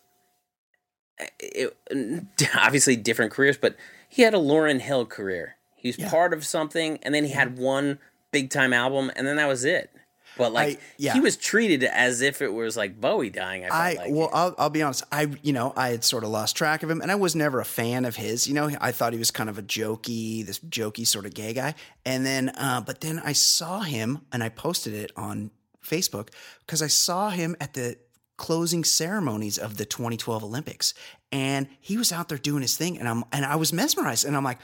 eh, 1.18 1.26
it, 1.38 1.76
obviously 2.56 2.96
different 2.96 3.32
careers, 3.32 3.58
but 3.58 3.76
he 4.08 4.22
had 4.22 4.32
a 4.34 4.38
Lauryn 4.38 4.80
Hill 4.80 5.04
career. 5.06 5.56
He 5.76 5.88
was 5.88 5.98
Yeah. 5.98 6.08
part 6.10 6.32
of 6.32 6.44
something, 6.46 6.98
and 7.02 7.14
then 7.14 7.24
he 7.24 7.32
had 7.32 7.58
one 7.58 7.98
big 8.30 8.48
time 8.50 8.72
album, 8.72 9.10
and 9.16 9.26
then 9.26 9.36
that 9.36 9.48
was 9.48 9.64
it. 9.66 9.90
But 10.36 10.52
like 10.52 10.78
I- 10.78 10.82
yeah. 10.96 11.12
he 11.12 11.20
was 11.20 11.36
treated 11.36 11.84
as 11.84 12.20
if 12.20 12.40
it 12.42 12.52
was 12.52 12.76
like 12.76 13.00
Bowie 13.00 13.30
dying. 13.30 13.64
I, 13.64 13.68
felt 13.68 13.80
I 13.80 13.92
like. 13.94 14.12
well, 14.12 14.30
I'll, 14.32 14.54
I'll 14.58 14.70
be 14.70 14.82
honest. 14.82 15.04
I 15.12 15.28
you 15.42 15.52
know 15.52 15.72
I 15.76 15.88
had 15.88 16.04
sort 16.04 16.24
of 16.24 16.30
lost 16.30 16.56
track 16.56 16.82
of 16.82 16.90
him, 16.90 17.00
and 17.00 17.10
I 17.10 17.16
was 17.16 17.34
never 17.34 17.60
a 17.60 17.64
fan 17.64 18.04
of 18.04 18.16
his. 18.16 18.46
You 18.46 18.54
know, 18.54 18.70
I 18.80 18.92
thought 18.92 19.12
he 19.12 19.18
was 19.18 19.30
kind 19.30 19.50
of 19.50 19.58
a 19.58 19.62
jokey, 19.62 20.44
this 20.44 20.58
jokey 20.60 21.06
sort 21.06 21.26
of 21.26 21.34
gay 21.34 21.52
guy. 21.52 21.74
And 22.04 22.24
then, 22.26 22.50
uh, 22.50 22.80
but 22.80 23.00
then 23.00 23.20
I 23.24 23.32
saw 23.32 23.80
him, 23.80 24.22
and 24.32 24.42
I 24.42 24.48
posted 24.48 24.94
it 24.94 25.12
on 25.16 25.50
Facebook 25.84 26.28
because 26.66 26.82
I 26.82 26.86
saw 26.86 27.30
him 27.30 27.56
at 27.60 27.74
the 27.74 27.96
closing 28.36 28.82
ceremonies 28.82 29.58
of 29.58 29.76
the 29.76 29.84
2012 29.84 30.42
Olympics, 30.42 30.94
and 31.30 31.68
he 31.80 31.96
was 31.96 32.12
out 32.12 32.28
there 32.28 32.38
doing 32.38 32.62
his 32.62 32.76
thing, 32.76 32.98
and 32.98 33.08
I'm 33.08 33.24
and 33.32 33.44
I 33.44 33.56
was 33.56 33.72
mesmerized, 33.72 34.24
and 34.24 34.36
I'm 34.36 34.44
like, 34.44 34.58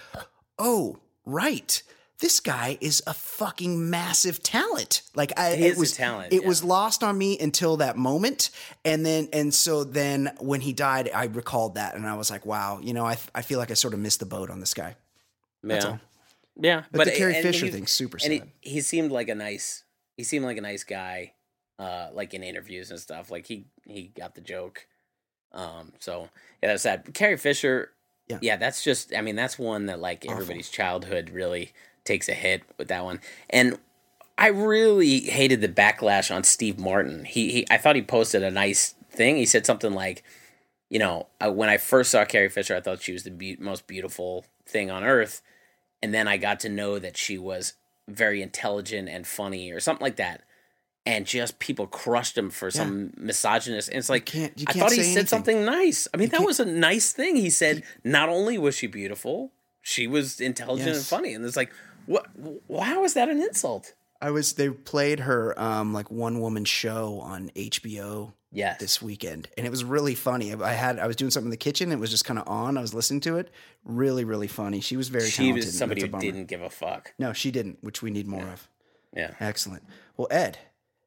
oh 0.59 0.99
right. 1.25 1.83
This 2.21 2.41
guy 2.41 2.79
is 2.81 3.01
a 3.07 3.15
fucking 3.15 3.89
massive 3.91 4.43
talent. 4.43 5.03
Like 5.15 5.39
I, 5.39 5.51
it 5.51 5.77
was 5.77 5.93
talent, 5.93 6.33
It 6.33 6.43
yeah. 6.43 6.49
was 6.49 6.65
lost 6.65 7.05
on 7.05 7.17
me 7.17 7.39
until 7.39 7.77
that 7.77 7.97
moment 7.97 8.51
and 8.85 9.07
then 9.07 9.29
and 9.33 9.55
so 9.55 9.85
then 9.85 10.33
when 10.41 10.61
he 10.61 10.73
died 10.73 11.11
i 11.15 11.25
recalled 11.27 11.75
that 11.77 11.95
and 11.95 12.07
i 12.07 12.15
was 12.15 12.31
like 12.31 12.45
wow 12.47 12.79
you 12.83 12.93
know 12.93 13.05
i, 13.07 13.17
I 13.35 13.43
feel 13.43 13.59
like 13.59 13.71
i 13.71 13.75
sort 13.75 13.95
of 13.95 14.01
missed 14.01 14.21
the 14.21 14.27
boat 14.27 14.51
on 14.51 14.61
this 14.61 14.75
guy 14.75 14.97
yeah. 15.63 15.99
Yeah, 16.61 16.83
But 16.91 17.05
the 17.07 17.15
it- 17.15 17.19
Carrie 17.19 17.41
Fisher 17.43 17.67
he- 17.67 17.73
thing's 17.73 17.93
super 17.93 18.19
and 18.23 18.33
he, 18.33 18.39
sad. 18.41 18.51
he 18.61 18.81
seemed 18.81 19.13
like 19.13 19.29
a 19.29 19.35
nice 19.35 19.85
he 20.17 20.25
seemed 20.25 20.45
like 20.45 20.57
a 20.57 20.61
nice 20.61 20.83
guy 20.85 21.35
uh 21.79 22.09
like 22.13 22.35
in 22.35 22.43
interviews 22.43 22.91
and 22.91 22.99
stuff 22.99 23.31
like 23.31 23.47
he 23.47 23.67
he 23.87 24.09
got 24.17 24.35
the 24.35 24.41
joke 24.41 24.87
Um, 25.53 25.93
so 26.01 26.29
yeah, 26.63 26.71
that's 26.71 26.83
sad. 26.83 27.15
Carrie 27.15 27.37
Fisher, 27.39 27.93
Yeah. 28.29 28.39
yeah. 28.43 28.57
that's 28.57 28.83
just. 28.85 29.15
I 29.15 29.23
mean, 29.23 29.35
that's 29.37 29.59
one 29.59 29.87
that 29.87 29.99
like 30.01 30.27
everybody's 30.27 30.69
childhood 30.69 31.31
really 31.31 31.73
takes 32.09 32.29
a 32.29 32.35
hit 32.35 32.63
with 32.79 32.89
that 32.89 33.05
one. 33.05 33.21
And 33.51 33.79
I 34.37 34.49
really 34.49 35.21
hated 35.21 35.61
the 35.61 35.69
backlash 35.69 36.35
on 36.35 36.43
Steve 36.45 36.79
Martin. 36.79 37.25
He, 37.25 37.51
he 37.53 37.67
I 37.71 37.77
thought 37.79 37.97
he 37.97 38.03
posted 38.03 38.43
a 38.43 38.51
nice 38.51 38.95
thing. 39.11 39.37
He 39.37 39.47
said 39.47 39.67
something 39.67 39.93
like, 39.93 40.25
you 40.91 40.99
know, 40.99 41.27
uh, 41.41 41.51
when 41.53 41.69
I 41.69 41.77
first 41.77 42.11
saw 42.11 42.25
Carrie 42.25 42.49
Fisher, 42.49 42.75
I 42.77 42.81
thought 42.81 43.03
she 43.03 43.13
was 43.13 43.25
the 43.25 43.31
be- 43.31 43.57
most 43.61 43.87
beautiful 43.87 44.45
thing 44.67 44.91
on 44.91 45.05
earth, 45.05 45.43
and 46.03 46.15
then 46.15 46.27
I 46.29 46.37
got 46.37 46.61
to 46.61 46.69
know 46.69 46.99
that 46.99 47.17
she 47.17 47.37
was 47.39 47.75
very 48.09 48.41
intelligent 48.43 49.09
and 49.09 49.27
funny 49.27 49.71
or 49.71 49.81
something 49.81 50.05
like 50.05 50.17
that. 50.17 50.43
And 51.05 51.27
just 51.27 51.59
people 51.59 51.87
crushed 51.87 52.37
him 52.37 52.51
for 52.51 52.71
some 52.71 53.13
misogynist. 53.17 53.89
And 53.89 53.97
it's 53.99 54.11
like 54.11 54.27
can't- 54.27 54.53
you 54.61 54.67
I 54.69 54.73
can't 54.73 54.83
thought 54.83 54.93
he 54.93 54.99
said 55.03 55.05
anything. 55.11 55.27
something 55.27 55.65
nice. 55.65 56.07
I 56.13 56.17
mean, 56.19 56.29
that 56.31 56.43
was 56.43 56.61
a 56.61 56.67
nice 56.67 57.13
thing. 57.13 57.37
He 57.37 57.49
said 57.51 57.83
not 58.05 58.29
only 58.29 58.59
was 58.59 58.75
she 58.77 58.87
beautiful, 58.87 59.51
she 59.83 60.07
was 60.07 60.39
intelligent 60.39 60.97
and 60.97 61.05
funny. 61.05 61.33
And 61.35 61.45
it's 61.47 61.57
like, 61.57 61.73
what? 62.09 62.27
wh- 62.71 62.83
How 62.83 63.05
is 63.05 63.15
that 63.15 63.29
an 63.29 63.41
insult? 63.43 63.95
I 64.21 64.31
was 64.33 64.55
they 64.55 64.71
played 64.71 65.21
her 65.21 65.55
um 65.61 65.93
like 65.93 66.11
one 66.11 66.41
woman 66.41 66.65
show 66.65 67.21
on 67.21 67.51
HBO 67.55 68.33
Yes. 68.51 68.81
this 68.81 69.03
weekend 69.03 69.49
and 69.59 69.67
it 69.67 69.71
was 69.71 69.85
really 69.85 70.15
funny. 70.15 70.55
I 70.55 70.73
had 70.73 70.99
I 70.99 71.07
was 71.07 71.17
doing 71.17 71.31
something 71.31 71.49
in 71.49 71.51
the 71.51 71.57
kitchen, 71.59 71.93
it 71.93 71.99
was 71.99 72.11
just 72.11 72.25
kind 72.25 72.39
of 72.41 72.49
on. 72.49 72.77
I 72.79 72.81
was 72.81 72.95
listening 72.95 73.21
to 73.21 73.37
it. 73.37 73.51
Really, 73.85 74.25
really 74.25 74.49
funny. 74.49 74.81
She 74.81 74.97
was 74.97 75.09
very 75.09 75.29
she 75.29 75.45
talented. 75.45 75.65
was 75.67 75.79
somebody 75.79 76.01
who 76.01 76.09
didn't 76.19 76.47
give 76.47 76.63
a 76.63 76.71
fuck. 76.71 77.13
No, 77.19 77.33
she 77.33 77.51
didn't, 77.51 77.79
which 77.83 78.01
we 78.03 78.11
need 78.11 78.27
more 78.27 78.43
of. 78.49 78.67
Yeah. 79.15 79.35
Excellent. 79.39 79.83
Well, 80.17 80.29
Ed, 80.31 80.59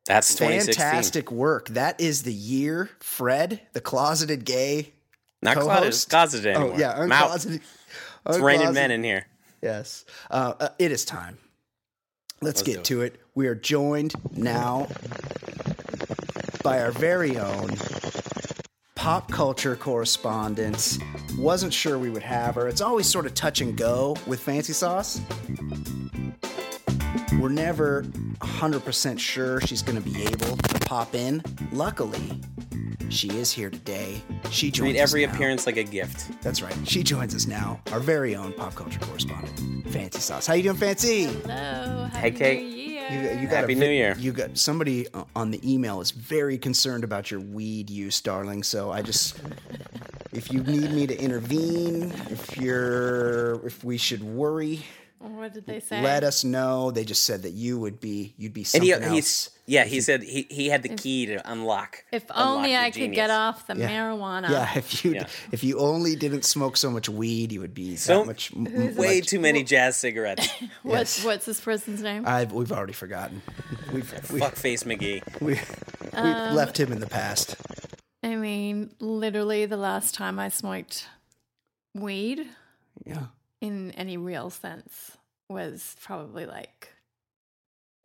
That's 0.05 0.37
fantastic 0.37 1.31
work. 1.31 1.69
That 1.69 1.99
is 1.99 2.23
the 2.23 2.33
year 2.33 2.91
Fred, 2.99 3.61
the 3.73 3.81
closeted 3.81 4.45
gay. 4.45 4.93
Not 5.41 5.55
closeted, 5.57 5.77
co-host? 5.79 6.09
closeted 6.09 6.45
anymore. 6.55 6.73
Oh 6.75 6.77
yeah, 6.79 6.93
uncloseted. 6.97 7.61
It's 8.27 8.37
raining 8.37 8.73
men 8.73 8.91
in 8.91 9.03
here. 9.03 9.25
Yes. 9.61 10.05
Uh, 10.29 10.53
uh, 10.59 10.69
it 10.79 10.91
is 10.91 11.05
time. 11.05 11.37
Let's, 12.41 12.59
Let's 12.59 12.61
get 12.63 12.83
do 12.83 13.01
it. 13.01 13.13
to 13.13 13.15
it. 13.15 13.21
We 13.35 13.47
are 13.47 13.55
joined 13.55 14.13
now 14.35 14.87
by 16.63 16.81
our 16.81 16.91
very 16.91 17.37
own 17.37 17.69
pop 18.95 19.31
culture 19.31 19.75
correspondent. 19.75 20.97
Wasn't 21.37 21.73
sure 21.73 21.97
we 21.99 22.09
would 22.09 22.23
have 22.23 22.55
her. 22.55 22.67
It's 22.67 22.81
always 22.81 23.07
sort 23.07 23.25
of 23.25 23.33
touch 23.35 23.61
and 23.61 23.77
go 23.77 24.15
with 24.27 24.39
Fancy 24.39 24.73
Sauce. 24.73 25.21
We're 27.39 27.49
never 27.49 28.03
100% 28.41 29.19
sure 29.19 29.61
she's 29.61 29.81
going 29.81 30.01
to 30.01 30.07
be 30.07 30.21
able 30.23 30.57
to 30.57 30.79
pop 30.81 31.15
in. 31.15 31.41
Luckily, 31.71 32.41
she 33.13 33.29
is 33.29 33.51
here 33.51 33.69
today. 33.69 34.21
She 34.49 34.71
joins 34.71 34.91
Treat 34.91 34.97
every 34.99 35.25
us 35.25 35.29
now. 35.29 35.35
appearance 35.35 35.65
like 35.65 35.77
a 35.77 35.83
gift. 35.83 36.41
That's 36.41 36.61
right. 36.61 36.75
She 36.85 37.03
joins 37.03 37.35
us 37.35 37.47
now, 37.47 37.81
our 37.91 37.99
very 37.99 38.35
own 38.35 38.53
pop 38.53 38.75
culture 38.75 38.99
correspondent, 38.99 39.87
Fancy 39.89 40.19
Sauce. 40.19 40.47
How 40.47 40.53
you 40.53 40.63
doing, 40.63 40.77
Fancy? 40.77 41.25
Hello. 41.25 42.05
Happy 42.05 42.17
Hey, 42.17 42.31
Kate. 42.31 42.59
New 42.63 42.67
Year. 42.67 43.33
You, 43.35 43.41
you 43.41 43.47
got 43.47 43.61
Happy 43.61 43.73
a, 43.73 43.75
New 43.75 43.89
Year. 43.89 44.15
You 44.17 44.31
got 44.31 44.57
somebody 44.57 45.07
uh, 45.13 45.23
on 45.35 45.51
the 45.51 45.59
email 45.69 45.99
is 46.01 46.11
very 46.11 46.57
concerned 46.57 47.03
about 47.03 47.29
your 47.31 47.39
weed 47.41 47.89
use, 47.89 48.21
darling. 48.21 48.63
So 48.63 48.91
I 48.91 49.01
just, 49.01 49.37
if 50.31 50.51
you 50.51 50.63
need 50.63 50.91
me 50.91 51.07
to 51.07 51.17
intervene, 51.19 52.13
if 52.29 52.57
you're, 52.57 53.65
if 53.65 53.83
we 53.83 53.97
should 53.97 54.23
worry, 54.23 54.85
what 55.21 55.53
did 55.53 55.65
they 55.65 55.79
say? 55.79 56.01
let 56.01 56.23
us 56.23 56.43
know. 56.43 56.91
They 56.91 57.03
just 57.05 57.23
said 57.25 57.43
that 57.43 57.51
you 57.51 57.79
would 57.79 57.99
be, 57.99 58.33
you'd 58.37 58.53
be 58.53 58.61
And 58.61 58.67
something 58.67 58.87
he, 58.87 58.93
else. 58.93 59.11
he's 59.13 59.49
yeah, 59.67 59.83
he 59.85 60.01
said 60.01 60.23
he, 60.23 60.47
he 60.49 60.67
had 60.69 60.83
the 60.83 60.89
key 60.89 61.27
to 61.27 61.49
unlock. 61.49 62.03
If 62.11 62.23
unlock 62.29 62.47
only 62.57 62.71
your 62.71 62.81
I 62.81 62.91
could 62.91 63.13
get 63.13 63.29
off 63.29 63.67
the 63.67 63.75
Yeah. 63.77 63.89
marijuana. 63.89 64.49
yeah, 64.49 64.77
if 64.77 65.05
you 65.05 65.13
Yeah. 65.13 65.27
if 65.51 65.63
you 65.63 65.79
only 65.79 66.15
didn't 66.15 66.43
smoke 66.45 66.75
so 66.77 66.89
much 66.91 67.07
weed, 67.07 67.51
you 67.51 67.61
would 67.61 67.73
be 67.73 67.95
So- 67.95 68.19
that 68.19 68.25
much. 68.27 68.51
m- 68.55 68.67
m- 68.67 68.95
Way 68.95 69.19
much- 69.19 69.27
too 69.27 69.39
many 69.39 69.63
jazz 69.63 69.95
cigarettes. 69.95 70.47
What's 70.83 71.17
Yes. 71.19 71.25
what's 71.25 71.45
this 71.45 71.61
person's 71.61 72.01
name? 72.01 72.23
I've, 72.27 72.51
we've 72.51 72.71
already 72.71 72.93
forgotten. 72.93 73.41
We've 73.93 74.11
we, 74.31 74.39
Fuckface 74.39 74.83
McGee. 74.83 75.21
we, 75.41 75.53
we 75.53 75.59
Um, 76.13 76.55
left 76.55 76.79
him 76.79 76.91
in 76.91 76.99
the 76.99 77.07
past. 77.07 77.55
I 78.23 78.35
mean, 78.35 78.91
literally 78.99 79.65
the 79.65 79.77
last 79.77 80.13
time 80.15 80.37
I 80.39 80.49
smoked 80.49 81.07
weed 81.95 82.47
Yeah. 83.05 83.27
In 83.61 83.91
any 83.91 84.17
real 84.17 84.49
sense 84.49 85.17
was 85.49 85.95
probably 86.03 86.45
like 86.45 86.89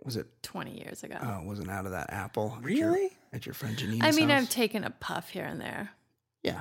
Was 0.04 0.16
it? 0.16 0.26
20 0.42 0.78
years 0.78 1.02
ago. 1.02 1.16
Oh, 1.20 1.40
it 1.40 1.44
wasn't 1.46 1.70
out 1.70 1.86
of 1.86 1.92
that 1.92 2.12
apple. 2.12 2.54
at 2.62 2.70
your- 2.70 2.92
Really? 2.92 3.10
At 3.32 3.46
your 3.46 3.54
friend 3.54 3.76
Janine's 3.76 4.02
I 4.04 4.10
mean, 4.12 4.28
house? 4.28 4.42
I've 4.42 4.50
taken 4.50 4.84
a 4.84 4.90
puff 4.90 5.30
here 5.30 5.44
and 5.44 5.60
there 5.60 5.90
yeah. 6.42 6.60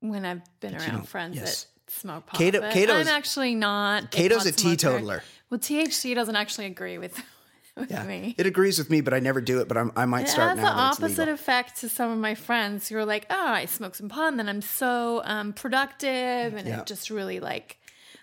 when 0.00 0.24
I've 0.24 0.42
been 0.60 0.72
But 0.72 0.82
around 0.82 0.90
don't- 0.92 1.08
friends 1.08 1.36
yes. 1.36 1.64
that 1.64 1.92
smoke 1.92 2.26
pot. 2.26 2.38
Cato- 2.38 2.60
but 2.60 2.72
Cato's- 2.72 3.06
I'm 3.08 3.14
actually 3.14 3.54
not. 3.54 4.10
Cato's 4.10 4.46
a 4.46 4.50
pot 4.52 4.58
smoker. 4.60 4.76
teetotaler. 4.76 5.22
Well, 5.50 5.58
THC 5.60 6.14
doesn't 6.14 6.36
actually 6.36 6.66
agree 6.66 6.98
with, 6.98 7.20
with 7.76 7.90
Yeah. 7.90 8.04
me. 8.04 8.34
It 8.38 8.46
agrees 8.46 8.78
with 8.78 8.90
me, 8.90 9.00
but 9.00 9.14
I 9.14 9.18
never 9.20 9.40
do 9.40 9.60
it. 9.60 9.68
But 9.68 9.76
I'm, 9.76 9.92
I 9.96 10.04
might 10.04 10.24
It 10.26 10.28
start 10.30 10.50
has 10.50 10.56
now. 10.58 10.62
the 10.70 10.74
that 10.76 10.80
opposite 10.80 11.18
legal. 11.22 11.34
effect 11.34 11.80
to 11.80 11.88
some 11.88 12.10
of 12.10 12.18
my 12.18 12.34
friends 12.34 12.88
who 12.88 12.96
are 12.96 13.04
like, 13.06 13.26
"Oh, 13.30 13.48
I 13.48 13.64
smoke 13.66 13.94
some 13.94 14.08
pot, 14.08 14.28
and 14.28 14.38
then 14.38 14.48
I'm 14.48 14.60
so 14.62 15.22
um, 15.24 15.52
productive, 15.54 16.54
and 16.54 16.66
Yeah. 16.68 16.80
it 16.80 16.86
just 16.86 17.08
really 17.10 17.40
like, 17.40 17.78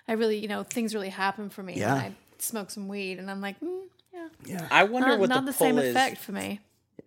I 0.08 0.14
really, 0.14 0.38
you 0.38 0.48
know, 0.48 0.64
things 0.64 0.94
really 0.94 1.10
happen 1.10 1.50
for 1.50 1.64
me 1.64 1.76
Yeah. 1.80 1.94
when 1.94 2.02
I 2.04 2.12
smoke 2.40 2.70
some 2.72 2.88
weed." 2.88 3.20
And 3.20 3.30
I'm 3.32 3.42
like, 3.42 3.60
mm, 3.60 3.84
"Yeah, 4.14 4.28
Yeah. 4.46 4.68
I 4.72 4.84
wonder 4.84 5.10
not, 5.10 5.20
what 5.20 5.30
not 5.30 5.46
the, 5.46 5.52
the, 5.52 5.58
pull 5.58 5.68
same 5.68 5.78
is 5.80 5.92
effect 5.96 6.18
for 6.18 6.32
me." 6.32 6.60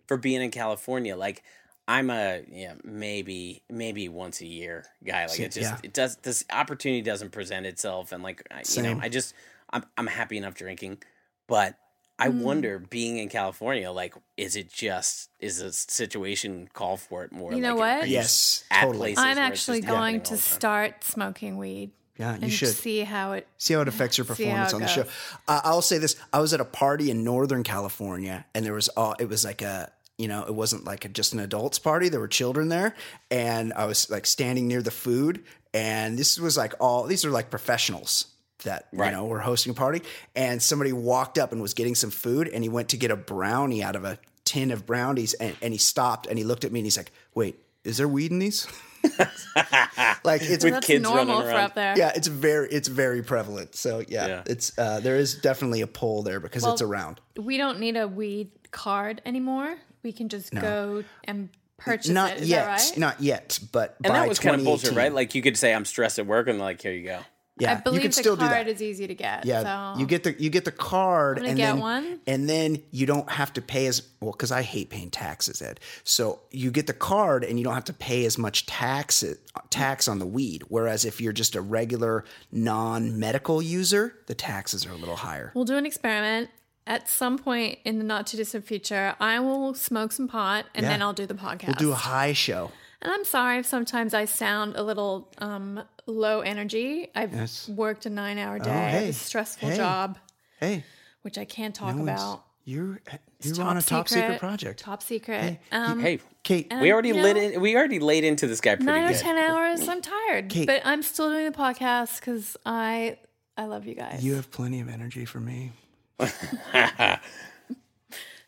for 0.07 0.17
being 0.17 0.41
in 0.41 0.49
California. 0.51 1.15
Like 1.15 1.43
I'm 1.87 2.09
a 2.09 2.41
yeah 2.51 2.73
maybe 2.83 3.61
maybe 3.69 4.09
once 4.09 4.41
a 4.41 4.45
year 4.45 4.85
guy. 5.03 5.25
Like 5.27 5.39
it 5.39 5.51
just 5.51 5.71
Yeah. 5.71 5.77
it 5.83 5.93
does 5.93 6.15
this 6.17 6.43
opportunity 6.51 7.01
doesn't 7.01 7.31
present 7.31 7.65
itself, 7.65 8.11
and 8.11 8.23
like 8.23 8.41
I- 8.51 8.63
you 8.73 8.81
know 8.81 8.99
I 9.01 9.09
just 9.09 9.33
I'm 9.71 9.85
I'm 9.97 10.07
happy 10.07 10.37
enough 10.37 10.55
drinking, 10.55 10.99
but. 11.47 11.75
I 12.21 12.27
Mm. 12.27 12.41
wonder, 12.41 12.79
being 12.79 13.17
in 13.17 13.29
California, 13.29 13.89
like, 13.91 14.13
is 14.35 14.57
it 14.57 14.69
just 14.69 15.29
is 15.39 15.59
the 15.59 15.71
situation 15.71 16.67
call 16.73 16.97
for 16.97 17.23
it 17.23 17.31
more? 17.31 17.53
You 17.53 17.61
know 17.61 17.77
like, 17.77 17.99
what? 18.01 18.09
Yes, 18.09 18.65
at 18.69 18.81
totally. 18.81 19.13
places 19.15 19.23
I'm 19.23 19.37
actually 19.37 19.79
going 19.79 20.19
to 20.23 20.35
start 20.35 21.05
smoking 21.05 21.55
weed 21.55 21.91
Yeah, 22.19 22.35
you 22.35 22.43
and 22.43 22.51
should. 22.51 22.75
see 22.75 22.99
how 23.01 23.31
it. 23.31 23.47
See 23.57 23.73
how 23.73 23.81
it 23.81 23.87
affects 23.87 24.17
your 24.17 24.25
performance 24.33 24.73
on 24.73 24.81
the 24.81 24.87
show. 24.87 25.05
Uh, 25.47 25.61
I'll 25.63 25.81
say 25.81 25.97
this: 25.97 26.15
I 26.33 26.41
was 26.41 26.53
at 26.53 26.59
a 26.59 26.65
party 26.65 27.09
in 27.09 27.23
Northern 27.23 27.63
California, 27.63 28.45
and 28.53 28.65
there 28.65 28.73
was 28.73 28.89
all. 28.89 29.15
It 29.19 29.29
was 29.29 29.45
like 29.45 29.61
a, 29.61 29.89
you 30.17 30.27
know, 30.27 30.43
it 30.43 30.53
wasn't 30.53 30.83
like 30.83 31.05
a, 31.05 31.09
just 31.09 31.31
an 31.33 31.39
adults 31.39 31.79
party. 31.79 32.09
There 32.09 32.19
were 32.19 32.27
children 32.27 32.67
there, 32.67 32.93
and 33.31 33.71
I 33.73 33.85
was 33.85 34.09
like 34.09 34.25
standing 34.25 34.67
near 34.67 34.81
the 34.81 34.91
food, 34.91 35.43
and 35.73 36.19
this 36.19 36.37
was 36.37 36.57
like 36.57 36.73
all. 36.81 37.03
These 37.05 37.23
are 37.23 37.31
like 37.31 37.49
professionals 37.49 38.25
that 38.65 38.87
Right. 38.91 39.11
you 39.11 39.15
know 39.15 39.25
were 39.25 39.39
hosting 39.39 39.71
a 39.71 39.73
party, 39.73 40.01
and 40.35 40.61
somebody 40.61 40.91
walked 40.91 41.37
up 41.37 41.53
and 41.53 41.61
was 41.61 41.73
getting 41.73 41.95
some 41.95 42.11
food, 42.11 42.49
and 42.49 42.63
he 42.63 42.69
went 42.69 42.89
to 42.89 42.97
get 42.97 43.11
a 43.11 43.15
brownie 43.15 43.81
out 43.81 43.95
of 43.95 44.03
a 44.03 44.19
tin 44.43 44.71
of 44.71 44.85
brownies, 44.85 45.33
and, 45.35 45.55
and 45.61 45.71
he 45.73 45.77
stopped 45.79 46.27
and 46.27 46.37
he 46.37 46.43
looked 46.43 46.65
at 46.65 46.71
me 46.73 46.79
and 46.81 46.85
he's 46.85 46.97
like, 46.97 47.13
"Wait, 47.33 47.57
is 47.85 47.95
there 47.95 48.09
weed 48.09 48.31
in 48.31 48.39
these?" 48.39 48.67
like 50.23 50.41
it's 50.41 50.63
With 50.63 50.73
That's 50.73 50.87
kids 50.87 51.03
normal 51.03 51.25
running 51.37 51.41
for 51.41 51.47
around. 51.49 51.63
up 51.65 51.75
there. 51.75 51.97
yeah, 51.97 52.11
it's 52.15 52.27
very 52.27 52.69
it's 52.69 52.87
very 52.87 53.21
prevalent. 53.23 53.75
So 53.75 54.03
yeah, 54.07 54.27
Yeah. 54.27 54.43
it's 54.45 54.77
uh, 54.77 54.99
there 54.99 55.15
is 55.17 55.35
definitely 55.35 55.81
a 55.81 55.87
pull 55.87 56.23
there 56.23 56.39
because 56.39 56.65
it's 56.65 56.81
around. 56.81 57.19
We 57.37 57.57
don't 57.57 57.79
need 57.79 57.97
a 57.97 58.07
weed 58.07 58.51
card 58.71 59.21
anymore. 59.25 59.75
We 60.03 60.11
can 60.11 60.29
just 60.29 60.53
go 60.53 61.03
and 61.25 61.49
purchase 61.77 62.09
it. 62.09 62.13
Not 62.13 62.31
it. 62.33 62.41
Is 62.41 62.49
yet, 62.49 62.65
that 62.65 62.89
right? 62.91 62.97
not 62.97 63.21
yet, 63.21 63.59
but 63.71 63.95
And 64.03 64.11
by 64.13 64.19
that 64.19 64.29
was 64.29 64.39
kind 64.39 64.55
of 64.55 64.63
bullshit, 64.63 64.93
right? 64.95 65.13
Like 65.13 65.35
you 65.35 65.41
could 65.41 65.57
say, 65.57 65.73
"I'm 65.73 65.85
stressed 65.85 66.19
at 66.19 66.25
work," 66.25 66.47
and 66.47 66.59
like, 66.59 66.81
here 66.81 66.93
you 66.93 67.05
go. 67.05 67.19
Yeah, 67.59 67.73
I 67.73 67.75
believe 67.75 67.95
you 67.95 68.01
can 68.01 68.09
the 68.09 68.13
still 68.13 68.35
do 68.35 68.45
card 68.47 68.67
that. 68.67 68.67
is 68.67 68.81
easy 68.81 69.07
to 69.07 69.15
get. 69.15 69.45
yeah, 69.45 69.93
so. 69.93 69.99
you 69.99 70.05
get 70.05 70.23
the 70.23 70.35
you 70.41 70.49
get 70.49 70.65
the 70.65 70.71
card, 70.71 71.39
and 71.39 71.57
then 71.57 71.79
one. 71.79 72.19
and 72.25 72.49
then 72.49 72.81
you 72.91 73.05
don't 73.05 73.29
have 73.29 73.53
to 73.53 73.61
pay 73.61 73.87
as 73.87 74.01
well 74.19 74.31
because 74.31 74.51
I 74.51 74.61
hate 74.61 74.89
paying 74.89 75.09
taxes, 75.11 75.61
Ed. 75.61 75.79
So 76.03 76.39
you 76.51 76.71
get 76.71 76.87
the 76.87 76.93
card, 76.93 77.43
and 77.43 77.59
you 77.59 77.63
don't 77.65 77.73
have 77.75 77.85
to 77.85 77.93
pay 77.93 78.25
as 78.25 78.37
much 78.37 78.65
tax 78.65 79.23
tax 79.69 80.07
on 80.07 80.19
the 80.19 80.25
weed. 80.25 80.63
Whereas 80.69 81.05
if 81.05 81.19
you're 81.21 81.33
just 81.33 81.55
a 81.55 81.61
regular 81.61 82.25
non 82.51 83.19
medical 83.19 83.61
user, 83.61 84.15
the 84.27 84.35
taxes 84.35 84.85
are 84.85 84.91
a 84.91 84.95
little 84.95 85.17
higher. 85.17 85.51
We'll 85.53 85.65
do 85.65 85.77
an 85.77 85.85
experiment. 85.85 86.49
At 86.87 87.07
some 87.07 87.37
point 87.37 87.77
in 87.85 87.99
the 87.99 88.03
not 88.03 88.25
too 88.25 88.37
distant 88.37 88.65
future, 88.65 89.13
I 89.19 89.39
will 89.41 89.75
smoke 89.75 90.11
some 90.11 90.27
pot 90.27 90.65
and 90.73 90.83
Yeah. 90.83 90.89
then 90.89 91.01
I'll 91.03 91.13
do 91.13 91.27
the 91.27 91.35
podcast. 91.35 91.67
We'll 91.67 91.75
do 91.75 91.91
a 91.91 91.95
high 91.95 92.33
show. 92.33 92.71
And 93.01 93.11
I'm 93.11 93.25
sorry 93.25 93.59
if 93.59 93.65
sometimes 93.65 94.13
I 94.13 94.25
sound 94.25 94.75
a 94.75 94.83
little 94.83 95.31
um, 95.39 95.81
low 96.05 96.41
energy. 96.41 97.09
I've 97.15 97.33
Yes. 97.33 97.69
worked 97.69 98.05
a 98.05 98.09
nine 98.09 98.37
hour 98.37 98.59
day, 98.59 98.69
I 98.71 98.73
have 98.89 99.01
hey. 99.03 99.09
a 99.09 99.13
stressful 99.13 99.69
Hey. 99.69 99.77
job, 99.77 100.17
Hey, 100.59 100.83
which 101.21 101.37
I 101.37 101.45
can't 101.45 101.73
talk 101.75 101.95
no 101.95 102.03
about. 102.03 102.43
you're 102.65 102.99
you're 103.41 103.61
on 103.63 103.77
a 103.77 103.81
top 103.81 104.07
secret, 104.09 104.39
project. 104.39 104.79
Top 104.81 105.01
secret. 105.01 105.59
um, 105.71 105.99
Hey, 106.01 106.19
Kate, 106.43 106.71
we 106.81 106.91
already 106.91 107.09
you 107.09 107.15
lit 107.15 107.35
know, 107.37 107.41
in. 107.41 107.61
We 107.61 107.75
already 107.77 107.99
laid 107.99 108.23
into 108.25 108.47
this 108.47 108.59
guy 108.61 108.75
pretty 108.75 108.85
Nine 108.91 109.05
or 109.05 109.11
good. 109.13 109.19
ten 109.21 109.37
hours. 109.37 109.87
I'm 109.87 110.01
tired, 110.01 110.49
Kate. 110.49 110.67
but 110.67 110.81
I'm 110.85 111.01
still 111.01 111.29
doing 111.31 111.45
the 111.45 111.57
podcast 111.57 112.19
because 112.19 112.57
I 112.65 113.17
I 113.57 113.65
love 113.65 113.85
you 113.85 113.95
guys. 113.95 114.23
You 114.23 114.35
have 114.35 114.51
plenty 114.51 114.79
of 114.81 114.89
energy 114.89 115.25
for 115.25 115.39
me. 115.39 115.71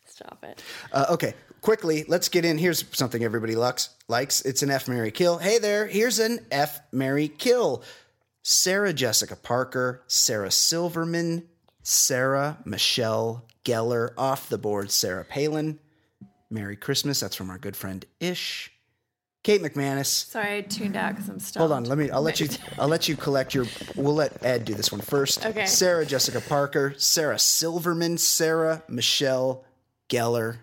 Stop 0.06 0.44
it. 0.44 0.62
Uh, 0.92 1.06
okay, 1.12 1.34
quickly, 1.62 2.04
let's 2.08 2.30
get 2.30 2.44
in. 2.46 2.58
Here's 2.58 2.84
something 2.96 3.24
everybody 3.24 3.56
lux, 3.56 3.90
likes. 4.08 4.42
It's 4.42 4.64
an 4.64 4.72
F 4.72 4.88
Mary 4.88 5.12
Kill. 5.12 5.38
Hey 5.38 5.60
there, 5.60 5.88
here's 5.88 6.20
an 6.20 6.46
F 6.52 6.82
Mary 6.92 7.28
Kill. 7.28 7.84
Sarah 8.44 8.92
Jessica 8.94 9.36
Parker, 9.36 10.04
Sarah 10.08 10.52
Silverman, 10.52 11.48
Sarah 11.84 12.58
Michelle 12.66 13.46
Gellar 13.64 14.12
off 14.18 14.50
the 14.50 14.58
board, 14.58 14.92
Sarah 14.92 15.26
Palin. 15.26 15.80
Merry 16.50 16.76
Christmas. 16.76 17.20
That's 17.20 17.36
from 17.36 17.50
our 17.50 17.58
good 17.58 17.76
friend 17.76 18.04
Ish. 18.20 18.72
Kate 19.44 19.62
McManus. 19.62 20.06
Sorry, 20.06 20.58
I 20.58 20.62
tuned 20.62 20.96
out 20.96 21.16
because 21.16 21.28
I'm 21.28 21.40
stumped. 21.40 21.60
Hold 21.60 21.72
on, 21.72 21.84
let 21.86 21.98
me. 21.98 22.12
I'll 22.12 22.22
let 22.22 22.40
you. 22.40 22.48
I'll 22.80 22.88
let 22.88 23.08
you 23.08 23.16
collect 23.16 23.56
your. 23.56 23.66
We'll 23.96 24.14
let 24.14 24.44
Ed 24.44 24.66
do 24.66 24.76
this 24.76 24.92
one 24.92 25.02
first. 25.02 25.46
Okay. 25.46 25.66
Sarah 25.66 26.06
Jessica 26.06 26.42
Parker, 26.42 26.94
Sarah 26.98 27.40
Silverman, 27.40 28.18
Sarah 28.18 28.84
Michelle 28.88 29.64
Gellar. 30.10 30.58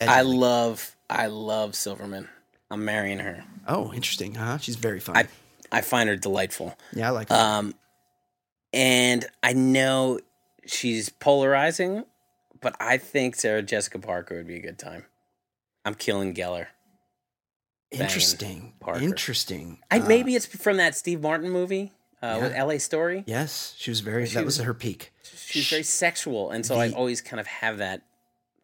I 0.00 0.22
love 0.22 0.96
I 1.08 1.26
love 1.26 1.74
Silverman. 1.74 2.28
I'm 2.70 2.84
marrying 2.84 3.20
her. 3.20 3.44
Oh, 3.68 3.92
interesting, 3.92 4.34
huh? 4.34 4.58
She's 4.58 4.76
very 4.76 5.00
funny. 5.00 5.20
I 5.20 5.78
I 5.78 5.80
find 5.80 6.08
her 6.08 6.16
delightful. 6.16 6.76
yeah, 6.92 7.08
I 7.08 7.10
like 7.10 7.28
that. 7.28 7.38
Um, 7.40 7.74
and 8.72 9.24
I 9.42 9.52
know 9.52 10.20
she's 10.66 11.08
polarizing, 11.08 12.04
but 12.60 12.76
I 12.80 12.98
think 12.98 13.36
Sarah 13.36 13.62
Jessica 13.62 13.98
Parker 13.98 14.36
would 14.36 14.46
be 14.46 14.56
a 14.56 14.60
good 14.62 14.78
time. 14.78 15.04
I'm 15.84 15.94
killing 15.94 16.34
Gellar. 16.34 16.66
interesting. 17.90 18.74
Parker. 18.80 19.00
Interesting. 19.02 19.78
I, 19.90 20.00
Uh, 20.00 20.06
maybe 20.06 20.34
it's 20.34 20.46
from 20.46 20.76
that 20.78 20.94
Steve 20.94 21.20
Martin 21.22 21.50
movie 21.50 21.92
uh, 22.22 22.38
with 22.42 22.52
L.A. 22.54 22.78
Story. 22.78 23.24
Yes, 23.26 23.74
she 23.78 23.90
was 23.90 24.00
very. 24.00 24.24
that 24.26 24.44
was 24.44 24.58
was- 24.58 24.66
her 24.66 24.74
peak. 24.74 25.12
She's 25.22 25.68
very 25.68 25.84
sexual, 25.84 26.50
and 26.50 26.66
so 26.66 26.76
I 26.76 26.90
always 26.90 27.20
kind 27.20 27.38
of 27.38 27.46
have 27.46 27.78
that 27.78 28.02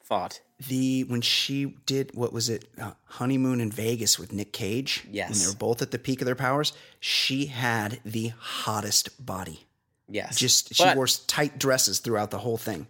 thought. 0.04 0.40
The 0.68 1.04
when 1.04 1.20
she 1.22 1.74
did 1.86 2.14
what 2.14 2.32
was 2.32 2.48
it? 2.48 2.64
Uh, 2.80 2.92
honeymoon 3.04 3.60
in 3.60 3.70
Vegas 3.70 4.18
with 4.18 4.32
Nick 4.32 4.52
Cage. 4.52 5.02
When 5.04 5.14
Yes. 5.14 5.40
they 5.42 5.48
were 5.48 5.56
both 5.56 5.82
at 5.82 5.90
the 5.90 5.98
peak 5.98 6.20
of 6.20 6.26
their 6.26 6.34
powers. 6.34 6.72
She 7.00 7.46
had 7.46 8.00
the 8.04 8.32
hottest 8.38 9.24
body. 9.24 9.66
Yes, 10.08 10.36
Just 10.36 10.74
she 10.74 10.84
But 10.84 10.96
wore 10.96 11.06
tight 11.06 11.58
dresses 11.58 11.98
throughout 12.00 12.30
the 12.30 12.38
whole 12.38 12.58
thing. 12.58 12.86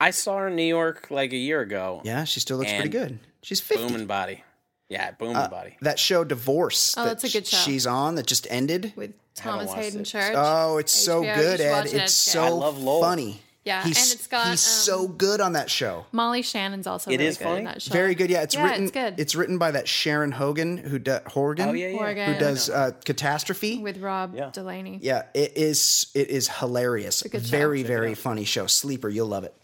I 0.00 0.10
saw 0.10 0.38
her 0.38 0.48
in 0.48 0.56
New 0.56 0.62
York 0.64 1.08
like 1.10 1.32
a 1.32 1.36
year 1.36 1.60
ago. 1.60 2.00
Yeah, 2.04 2.24
she 2.24 2.40
still 2.40 2.56
looks 2.56 2.72
pretty 2.72 2.88
good. 2.88 3.18
She's 3.42 3.60
50. 3.60 3.88
booming 3.88 4.06
body. 4.06 4.42
Yeah, 4.88 5.10
booming 5.12 5.36
Uh, 5.36 5.48
body. 5.48 5.76
That 5.82 5.98
show 5.98 6.24
Divorce 6.24 6.94
Oh, 6.96 7.02
that 7.04 7.08
that's 7.20 7.24
a 7.24 7.30
good 7.30 7.46
show. 7.46 7.56
she's 7.58 7.86
on 7.86 8.14
that 8.16 8.26
just 8.26 8.46
ended. 8.50 8.92
with 8.96 9.12
Thomas 9.34 9.72
Haden 9.72 10.00
it. 10.00 10.04
Church. 10.04 10.32
Oh, 10.34 10.78
it's 10.78 10.92
so 10.92 11.22
HBO, 11.22 11.28
you 11.28 11.34
good, 11.42 11.60
Ed. 11.60 11.70
watch 11.72 11.86
it. 11.86 11.94
It's 11.94 12.02
It's 12.04 12.12
so. 12.14 12.42
I 12.44 12.48
love 12.48 12.78
Lowell. 12.78 13.00
funny. 13.02 13.40
Yeah, 13.64 13.84
he's, 13.84 13.96
and 13.96 14.18
it's 14.18 14.26
got, 14.26 14.48
he's 14.48 14.66
um, 14.66 14.96
so 14.96 15.06
good 15.06 15.40
on 15.40 15.52
that 15.52 15.70
show. 15.70 16.04
Molly 16.10 16.42
Shannon's 16.42 16.88
also 16.88 17.12
It 17.12 17.18
really 17.18 17.26
is 17.28 17.38
good 17.38 17.44
funny? 17.44 17.58
in 17.60 17.64
that 17.66 17.80
show. 17.80 17.92
Very 17.92 18.16
good. 18.16 18.28
Yeah, 18.28 18.42
it's 18.42 18.56
Yeah, 18.56 18.64
written. 18.66 18.82
it's 18.84 18.92
good. 18.92 19.14
It's 19.20 19.34
written 19.36 19.58
by 19.58 19.70
that 19.70 19.86
Sharon 19.86 20.32
Hogan 20.32 20.78
who 20.78 20.98
does 20.98 21.20
Horgan. 21.28 21.68
Oh 21.68 21.72
yeah, 21.72 21.88
yeah. 21.90 21.96
Oregon. 21.96 22.32
who 22.34 22.40
does 22.40 22.68
uh, 22.68 22.90
Catastrophe. 23.04 23.78
with 23.78 23.98
Rob 23.98 24.34
Yeah. 24.34 24.50
Delaney. 24.52 24.98
Yeah, 25.00 25.26
it 25.32 25.52
is. 25.56 26.08
It 26.12 26.28
is 26.30 26.48
hilarious. 26.48 27.22
good 27.22 27.44
show. 27.46 27.50
Very, 27.56 27.82
Check 27.82 27.86
very 27.86 28.14
funny 28.16 28.44
show. 28.44 28.66
Sleeper, 28.66 29.08
you'll 29.08 29.28
love 29.28 29.44
it. 29.44 29.54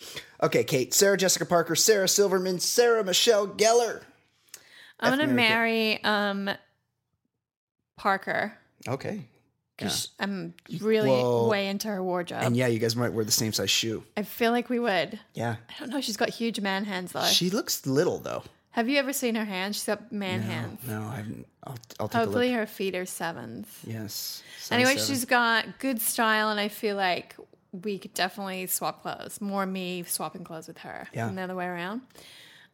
Okay, 0.44 0.62
Kate, 0.62 0.94
Sarah 0.94 1.16
Jessica 1.16 1.44
Parker, 1.44 1.74
Sarah 1.74 2.06
Silverman, 2.06 2.60
Sarah 2.60 3.02
Michelle 3.02 3.48
Gellar. 3.48 4.02
I'm 5.00 5.12
F 5.14 5.18
gonna 5.18 5.32
Mary 5.32 5.98
marry 6.00 6.04
um 6.04 6.50
Parker. 7.96 8.56
Okay. 8.86 9.24
'Cause 9.78 10.08
I'm 10.18 10.54
really 10.80 11.08
Well, 11.10 11.48
way 11.48 11.68
into 11.68 11.88
her 11.88 12.02
wardrobe. 12.02 12.42
And 12.42 12.56
yeah, 12.56 12.66
you 12.66 12.78
guys 12.78 12.96
might 12.96 13.12
wear 13.12 13.24
the 13.24 13.30
same 13.32 13.52
size 13.52 13.70
shoe. 13.70 14.04
I 14.16 14.22
feel 14.24 14.50
like 14.52 14.68
we 14.68 14.78
would. 14.78 15.18
Yeah. 15.34 15.56
I 15.68 15.72
don't 15.80 15.90
know. 15.90 16.00
She's 16.00 16.16
got 16.16 16.30
huge 16.30 16.60
man 16.60 16.84
hands 16.84 17.12
though. 17.12 17.24
She 17.24 17.48
looks 17.50 17.86
little 17.86 18.18
though. 18.18 18.42
Have 18.72 18.88
you 18.88 18.98
ever 18.98 19.12
seen 19.12 19.34
her 19.34 19.44
hands? 19.44 19.76
She's 19.76 19.86
got 19.86 20.12
man 20.12 20.42
hands. 20.42 20.80
No, 20.86 21.02
I 21.02 21.16
haven't. 21.16 21.46
I'll, 21.64 21.76
I'll 21.98 22.08
take 22.08 22.20
Hopefully 22.20 22.48
a 22.48 22.50
look. 22.52 22.60
her 22.60 22.66
feet 22.66 22.94
are 22.94 23.06
sevens. 23.06 23.66
Yes. 23.84 24.42
Anyway, 24.70 24.96
seven. 24.96 25.06
she's 25.06 25.24
got 25.24 25.78
good 25.78 26.00
style, 26.00 26.50
and 26.50 26.60
I 26.60 26.68
feel 26.68 26.96
like 26.96 27.34
we 27.72 27.98
could 27.98 28.14
definitely 28.14 28.66
swap 28.66 29.02
clothes. 29.02 29.40
More 29.40 29.66
me 29.66 30.04
swapping 30.04 30.44
clothes 30.44 30.68
with 30.68 30.78
her 30.78 31.08
Yeah. 31.12 31.26
than 31.26 31.34
the 31.36 31.42
other 31.42 31.56
way 31.56 31.66
around. 31.66 32.02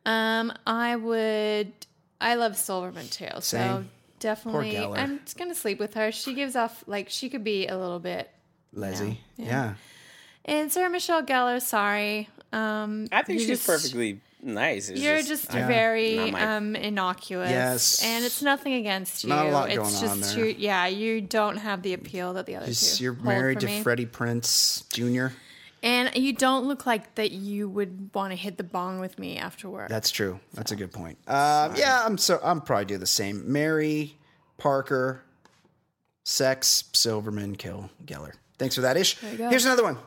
Um, 0.07 0.53
I 0.67 0.97
would. 0.97 1.73
I 2.21 2.35
love 2.35 2.57
Silverman 2.57 3.09
too, 3.09 3.29
so 3.35 3.41
Same. 3.41 3.91
Definitely. 4.25 4.73
Gellar. 4.73 4.97
I'm 4.99 5.21
just 5.25 5.37
gonna 5.37 5.55
sleep 5.55 5.79
with 5.79 5.95
her. 5.95 6.11
She 6.11 6.33
gives 6.35 6.57
off 6.57 6.83
like 6.87 7.11
she 7.11 7.29
could 7.29 7.45
be 7.45 7.67
a 7.67 7.77
little 7.77 7.99
bit. 8.01 8.31
Leslie. 8.73 9.21
Yeah. 9.37 9.47
Yeah. 9.47 9.75
And 10.47 10.73
Sarah 10.73 10.89
Michelle 10.91 11.23
Gellar, 11.23 11.61
sorry. 11.61 12.29
Um, 12.53 13.07
I 13.13 13.23
think 13.23 13.41
she's 13.41 13.49
just- 13.49 13.67
perfectly 13.67 14.21
nice. 14.43 14.89
It's 14.89 15.01
You're 15.01 15.23
just, 15.23 15.53
Yeah. 15.53 15.67
very 15.67 16.17
Not 16.17 16.31
my- 16.33 16.57
um, 16.57 16.77
innocuous. 16.77 17.51
Yes. 17.51 18.03
And 18.03 18.25
it's 18.25 18.43
nothing 18.43 18.75
against 18.75 19.25
you. 19.25 19.31
Not 19.31 19.47
a 19.47 19.51
lot 19.51 19.69
it's 19.71 19.79
going 19.79 19.91
just 19.91 20.05
on 20.05 20.21
there. 20.21 20.47
You, 20.49 20.55
yeah, 20.59 20.87
you 20.87 21.21
don't 21.21 21.57
have 21.59 21.83
the 21.83 21.93
appeal 21.95 22.33
that 22.35 22.47
the 22.47 22.57
other 22.57 22.67
Just- 22.67 22.99
two 22.99 23.05
You're 23.05 23.15
hold 23.15 23.27
married 23.27 23.55
for 23.61 23.67
to 23.67 23.67
me. 23.67 23.83
Freddie 23.83 24.07
Prinze 24.07 24.83
Jr. 24.93 25.35
And 25.85 26.17
you 26.17 26.33
don't 26.33 26.67
look 26.67 26.87
like 26.87 27.15
that 27.17 27.33
you 27.33 27.69
would 27.69 28.09
want 28.15 28.33
to 28.33 28.37
hit 28.37 28.57
the 28.57 28.65
bong 28.65 29.01
with 29.01 29.19
me 29.19 29.37
after 29.37 29.69
work. 29.69 29.91
That's 29.91 30.11
true. 30.11 30.41
That's 30.55 30.73
a 30.73 30.77
good 30.77 30.93
point. 30.93 31.19
Um, 31.29 31.75
yeah, 31.77 32.03
I'm 32.07 32.17
so 32.17 32.41
I'm 32.43 32.63
probably 32.63 32.87
do 32.87 32.97
the 32.97 33.07
same. 33.07 33.53
Mary, 33.53 34.17
Parker, 34.57 35.23
Sex, 36.25 36.85
Silverman, 36.95 37.57
Kill, 37.57 37.91
Gellar. 38.07 38.33
Thanks 38.59 38.77
for 38.77 38.81
that, 38.81 38.97
Ish. 38.97 39.23
you 39.23 39.37
go. 39.37 39.51
Here's 39.51 39.67
another 39.67 39.83
one. 39.83 39.99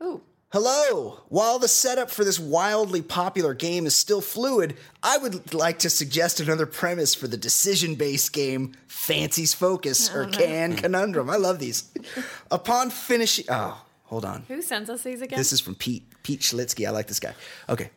Ooh. 0.00 0.20
Hello. 0.52 1.20
While 1.28 1.58
the 1.58 1.68
setup 1.68 2.08
for 2.10 2.24
this 2.24 2.38
wildly 2.38 3.02
popular 3.02 3.52
game 3.52 3.86
is 3.86 3.96
still 3.96 4.20
fluid, 4.20 4.76
I 5.02 5.18
would 5.18 5.54
like 5.54 5.80
to 5.80 5.90
suggest 5.90 6.38
another 6.38 6.66
premise 6.66 7.16
for 7.16 7.26
the 7.26 7.36
decision-based 7.36 8.32
game 8.32 8.74
Fancy's 8.86 9.54
Focus 9.54 10.12
or 10.14 10.26
Can 10.26 10.76
Conundrum. 10.76 11.30
I 11.30 11.36
love 11.36 11.58
these. 11.58 11.90
Upon 12.50 12.90
finishing, 12.90 13.46
oh, 13.48 13.84
hold 14.10 14.26
on. 14.26 14.42
Who 14.48 14.60
sends 14.60 14.90
us 14.90 15.02
these 15.02 15.22
again? 15.22 15.38
This 15.38 15.52
is 15.54 15.60
from 15.60 15.74
Pete 15.76 16.04
Pete 16.22 16.40
Schlitzky. 16.40 16.86
I 16.86 16.90
like 16.90 17.06
this 17.06 17.20
guy. 17.20 17.32
Okay, 17.68 17.90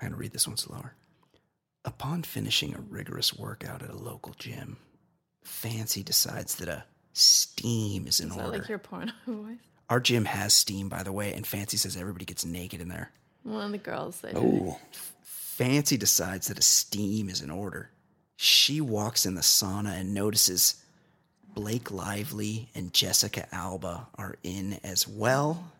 I'm 0.00 0.08
gonna 0.08 0.16
read 0.16 0.32
this 0.32 0.46
one 0.46 0.56
slower. 0.56 0.94
Upon 1.84 2.22
finishing 2.22 2.74
a 2.74 2.80
rigorous 2.80 3.34
workout 3.34 3.82
at 3.82 3.90
a 3.90 3.96
local 3.96 4.34
gym, 4.38 4.76
Fancy 5.42 6.02
decides 6.02 6.54
that 6.56 6.68
a 6.68 6.84
steam 7.12 8.06
is 8.06 8.20
in 8.20 8.28
Is 8.30 8.36
that 8.36 8.44
order. 8.46 8.58
like 8.58 8.68
your 8.68 8.78
porno 8.78 9.12
voice? 9.26 9.56
Our 9.90 10.00
gym 10.00 10.24
has 10.24 10.54
steam, 10.54 10.88
by 10.88 11.02
the 11.02 11.12
way, 11.12 11.34
and 11.34 11.46
Fancy 11.46 11.76
says 11.76 11.96
everybody 11.96 12.24
gets 12.24 12.44
naked 12.44 12.80
in 12.80 12.88
there. 12.88 13.10
One 13.42 13.66
of 13.66 13.72
the 13.72 13.78
girls. 13.78 14.20
They 14.20 14.32
Ooh. 14.32 14.76
Fancy 15.22 15.96
decides 15.98 16.46
that 16.48 16.58
a 16.58 16.62
steam 16.62 17.28
is 17.28 17.42
in 17.42 17.50
order. 17.50 17.90
She 18.36 18.80
walks 18.80 19.26
in 19.26 19.34
the 19.34 19.42
sauna 19.42 19.92
and 20.00 20.14
notices 20.14 20.82
Blake 21.54 21.90
Lively 21.90 22.68
and 22.74 22.92
Jessica 22.92 23.46
Alba 23.54 24.08
are 24.16 24.36
in 24.42 24.80
as 24.82 25.06
well. 25.06 25.72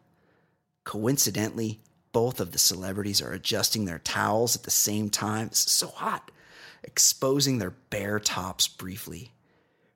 Coincidentally, 0.84 1.80
both 2.12 2.38
of 2.38 2.52
the 2.52 2.58
celebrities 2.58 3.20
are 3.20 3.32
adjusting 3.32 3.84
their 3.84 3.98
towels 3.98 4.54
at 4.54 4.62
the 4.62 4.70
same 4.70 5.10
time. 5.10 5.48
This 5.48 5.66
is 5.66 5.72
so 5.72 5.88
hot. 5.88 6.30
Exposing 6.84 7.58
their 7.58 7.72
bare 7.90 8.20
tops 8.20 8.68
briefly. 8.68 9.32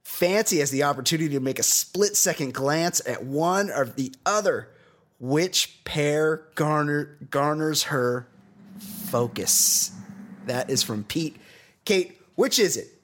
Fancy 0.03 0.59
has 0.59 0.71
the 0.71 0.83
opportunity 0.83 1.29
to 1.35 1.41
make 1.41 1.59
a 1.59 1.63
split 1.63 2.17
second 2.17 2.55
glance 2.55 3.01
at 3.07 3.25
one 3.25 3.71
or 3.71 3.85
the 3.85 4.13
other. 4.27 4.69
Which 5.21 5.85
pair 5.85 6.43
garner, 6.55 7.19
garners 7.31 7.85
her 7.85 8.27
focus? 8.79 9.93
That 10.47 10.71
is 10.71 10.83
from 10.83 11.05
Pete. 11.05 11.37
Kate, 11.85 12.21
which 12.35 12.59
is 12.59 12.77
it? 12.77 12.98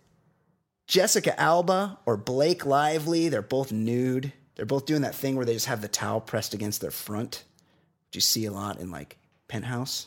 Jessica 0.86 1.38
Alba 1.40 1.98
or 2.06 2.16
Blake 2.16 2.64
Lively? 2.66 3.28
They're 3.28 3.42
both 3.42 3.72
nude. 3.72 4.32
They're 4.56 4.66
both 4.66 4.86
doing 4.86 5.02
that 5.02 5.14
thing 5.14 5.36
where 5.36 5.44
they 5.44 5.54
just 5.54 5.66
have 5.66 5.80
the 5.82 5.88
towel 5.88 6.20
pressed 6.20 6.54
against 6.54 6.80
their 6.80 6.90
front, 6.90 7.44
which 8.08 8.16
you 8.16 8.20
see 8.20 8.44
a 8.46 8.52
lot 8.52 8.78
in 8.78 8.90
like 8.90 9.16
Penthouse. 9.48 10.06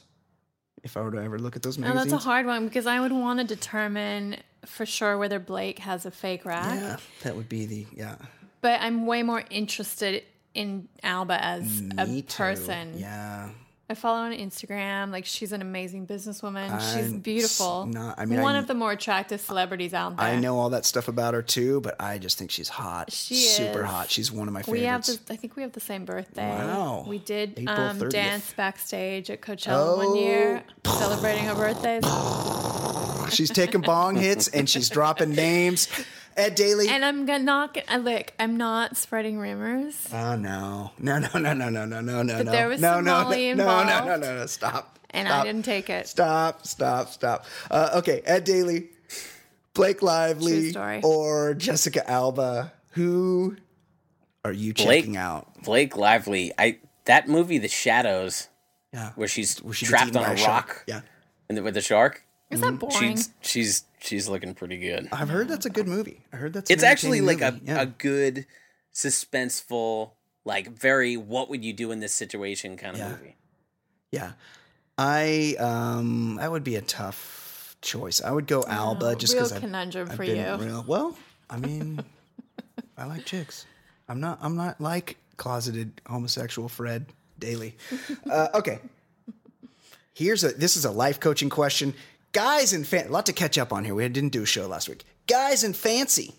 If 0.83 0.95
I 0.95 1.01
were 1.01 1.11
to 1.11 1.21
ever 1.21 1.37
look 1.39 1.55
at 1.55 1.63
those 1.63 1.77
No, 1.77 1.87
magazines. 1.87 2.11
that's 2.11 2.23
a 2.23 2.29
hard 2.29 2.45
one 2.45 2.65
because 2.65 2.85
I 2.87 2.99
would 2.99 3.11
want 3.11 3.39
to 3.39 3.45
determine 3.45 4.37
for 4.65 4.85
sure 4.85 5.17
whether 5.17 5.39
Blake 5.39 5.79
has 5.79 6.05
a 6.05 6.11
fake 6.11 6.45
rack. 6.45 6.75
yeah, 6.79 6.97
that 7.23 7.35
would 7.35 7.49
be 7.49 7.65
the 7.65 7.85
yeah. 7.93 8.15
But 8.61 8.81
I'm 8.81 9.05
way 9.05 9.21
more 9.23 9.43
interested 9.49 10.23
in 10.53 10.87
Alba 11.03 11.43
as 11.43 11.81
Me 11.81 11.91
a 11.97 12.05
too. 12.21 12.37
person. 12.37 12.93
Yeah. 12.97 13.49
I 13.89 13.93
follow 13.93 14.17
on 14.19 14.33
Instagram. 14.33 15.11
Like 15.11 15.25
she's 15.25 15.53
an 15.53 15.61
amazing 15.61 16.07
businesswoman. 16.07 16.71
she's 16.93 17.13
I'm 17.13 17.19
beautiful. 17.19 17.85
not- 17.85 18.19
I 18.19 18.25
mean, 18.25 18.41
one 18.41 18.55
I- 18.55 18.59
of 18.59 18.67
the 18.67 18.73
more 18.73 18.91
attractive 18.91 19.39
celebrities 19.39 19.93
out 19.93 20.17
there. 20.17 20.25
I 20.25 20.35
know 20.39 20.59
all 20.59 20.71
that 20.71 20.85
stuff 20.85 21.07
about 21.07 21.33
her 21.33 21.41
too, 21.41 21.79
but 21.79 21.95
I 21.99 22.17
just 22.17 22.37
think 22.37 22.51
she's 22.51 22.67
hot. 22.67 23.11
She 23.13 23.35
super 23.35 23.83
is. 23.85 23.89
hot. 23.89 24.09
She's 24.11 24.29
one 24.29 24.47
of 24.49 24.53
my 24.53 24.61
favorites. 24.61 24.81
We 24.81 24.85
have 24.87 25.05
the, 25.05 25.33
I 25.33 25.37
think 25.37 25.55
we 25.55 25.61
have 25.61 25.71
the 25.71 25.79
same 25.79 26.03
birthday. 26.03 26.49
Wow. 26.49 27.05
We 27.07 27.19
did 27.19 27.63
um, 27.69 27.99
dance 28.09 28.51
backstage 28.53 29.29
at 29.29 29.39
Coachella 29.41 29.97
one 29.97 30.15
year, 30.17 30.63
celebrating 30.85 31.45
her 31.45 31.55
birthdays. 31.55 32.03
she's 33.33 33.49
taking 33.49 33.81
bong 33.81 34.15
hits 34.17 34.47
and 34.49 34.69
she's 34.69 34.89
dropping 34.89 35.29
names. 35.31 35.87
Ed 36.37 36.55
Daly. 36.55 36.87
And 36.87 37.03
I'm 37.03 37.25
gonna 37.25 37.43
not 37.43 37.73
gonna 37.73 37.99
look. 38.03 38.31
I'm 38.39 38.57
not 38.57 38.95
spreading 38.95 39.39
rumors. 39.39 39.95
Oh 40.13 40.35
no. 40.35 40.91
No 40.99 41.17
no 41.19 41.27
no 41.33 41.53
no 41.53 41.69
no 41.69 41.85
no 41.85 41.99
no 42.01 42.21
no 42.21 42.21
no. 42.23 42.43
there 42.51 42.67
was 42.69 42.79
no, 42.79 42.93
some 42.95 43.05
no, 43.05 43.23
Molly 43.23 43.53
no, 43.53 43.65
no, 43.65 43.83
no, 43.83 44.05
no, 44.05 44.15
no, 44.17 44.37
no, 44.37 44.45
stop. 44.45 44.99
And 45.09 45.27
Stop. 45.27 45.41
I 45.41 45.45
didn't 45.45 45.65
take 45.65 45.89
it. 45.89 46.07
Stop, 46.07 46.67
stop, 46.67 47.09
stop. 47.09 47.45
Uh, 47.71 47.91
okay, 47.95 48.21
Ed 48.25 48.43
Daly, 48.43 48.89
Blake 49.73 50.01
Lively, 50.03 50.75
or 51.03 51.53
Jessica 51.53 52.07
Alba. 52.09 52.73
Who 52.91 53.55
are 54.43 54.51
you 54.51 54.73
Blake- 54.73 55.03
checking 55.05 55.17
out? 55.17 55.63
Blake 55.63 55.95
Lively. 55.97 56.51
I 56.57 56.79
that 57.05 57.27
movie, 57.29 57.57
The 57.57 57.69
Shallows, 57.69 58.49
Yeah. 58.93 59.11
where 59.15 59.27
she's 59.29 59.57
Where 59.63 59.73
she 59.73 59.85
trapped 59.85 60.15
on 60.15 60.23
by 60.23 60.33
a 60.33 60.37
shark. 60.37 60.67
rock 60.67 60.83
Yeah. 60.87 61.01
in 61.49 61.55
the, 61.55 61.63
with 61.63 61.73
the 61.73 61.81
shark. 61.81 62.23
Is 62.51 62.59
that 62.61 62.77
boring? 62.77 63.15
She's 63.15 63.29
she's 63.41 63.83
she's 63.99 64.27
looking 64.27 64.53
pretty 64.53 64.77
good. 64.77 65.07
I've 65.11 65.29
heard 65.29 65.47
that's 65.47 65.65
a 65.65 65.69
good 65.69 65.87
movie. 65.87 66.21
I 66.33 66.37
heard 66.37 66.53
that's. 66.53 66.69
It's 66.71 66.83
actually 66.83 67.21
like 67.21 67.41
entertaining 67.41 67.69
a, 67.69 67.71
movie. 67.73 67.81
a 67.83 67.85
good 67.97 68.45
suspenseful, 68.93 70.11
like 70.45 70.69
very 70.71 71.17
what 71.17 71.49
would 71.49 71.63
you 71.63 71.73
do 71.73 71.91
in 71.91 71.99
this 71.99 72.13
situation 72.13 72.77
kind 72.77 72.93
of 72.95 72.99
Yeah. 72.99 73.09
movie. 73.09 73.35
yeah. 74.11 74.31
I 74.97 75.55
um 75.59 76.37
that 76.39 76.51
would 76.51 76.63
be 76.63 76.75
a 76.75 76.81
tough 76.81 77.75
choice. 77.81 78.21
I 78.21 78.31
would 78.31 78.47
go 78.47 78.63
Alba 78.67 79.15
just 79.15 79.33
real 79.33 79.43
because 79.43 79.53
I've, 79.53 79.61
conundrum 79.61 80.09
I've 80.09 80.15
for 80.17 80.25
been 80.25 80.37
you. 80.59 80.65
real. 80.65 80.83
Well, 80.87 81.15
I 81.49 81.57
mean, 81.57 82.03
I 82.97 83.05
like 83.05 83.23
chicks. 83.25 83.65
I'm 84.09 84.19
not. 84.19 84.39
I'm 84.41 84.55
not 84.55 84.81
like 84.81 85.17
closeted 85.37 86.01
homosexual 86.07 86.67
Fred 86.67 87.05
Daly. 87.37 87.75
Uh, 88.27 88.47
okay. 88.55 88.79
Here's 90.13 90.43
a. 90.43 90.49
This 90.53 90.75
is 90.77 90.85
a 90.85 90.91
life 90.91 91.19
coaching 91.19 91.49
question. 91.49 91.93
Guys 92.37 92.71
in 92.71 92.83
fan, 92.83 93.07
a 93.07 93.09
lot 93.09 93.25
to 93.25 93.33
catch 93.33 93.57
up 93.57 93.73
on 93.73 93.83
here. 93.83 93.95
We 93.95 94.07
didn't 94.07 94.29
do 94.29 94.43
a 94.43 94.45
show 94.45 94.67
last 94.67 94.87
week. 94.87 95.03
Guys 95.25 95.63
in 95.63 95.73
fancy. 95.73 96.35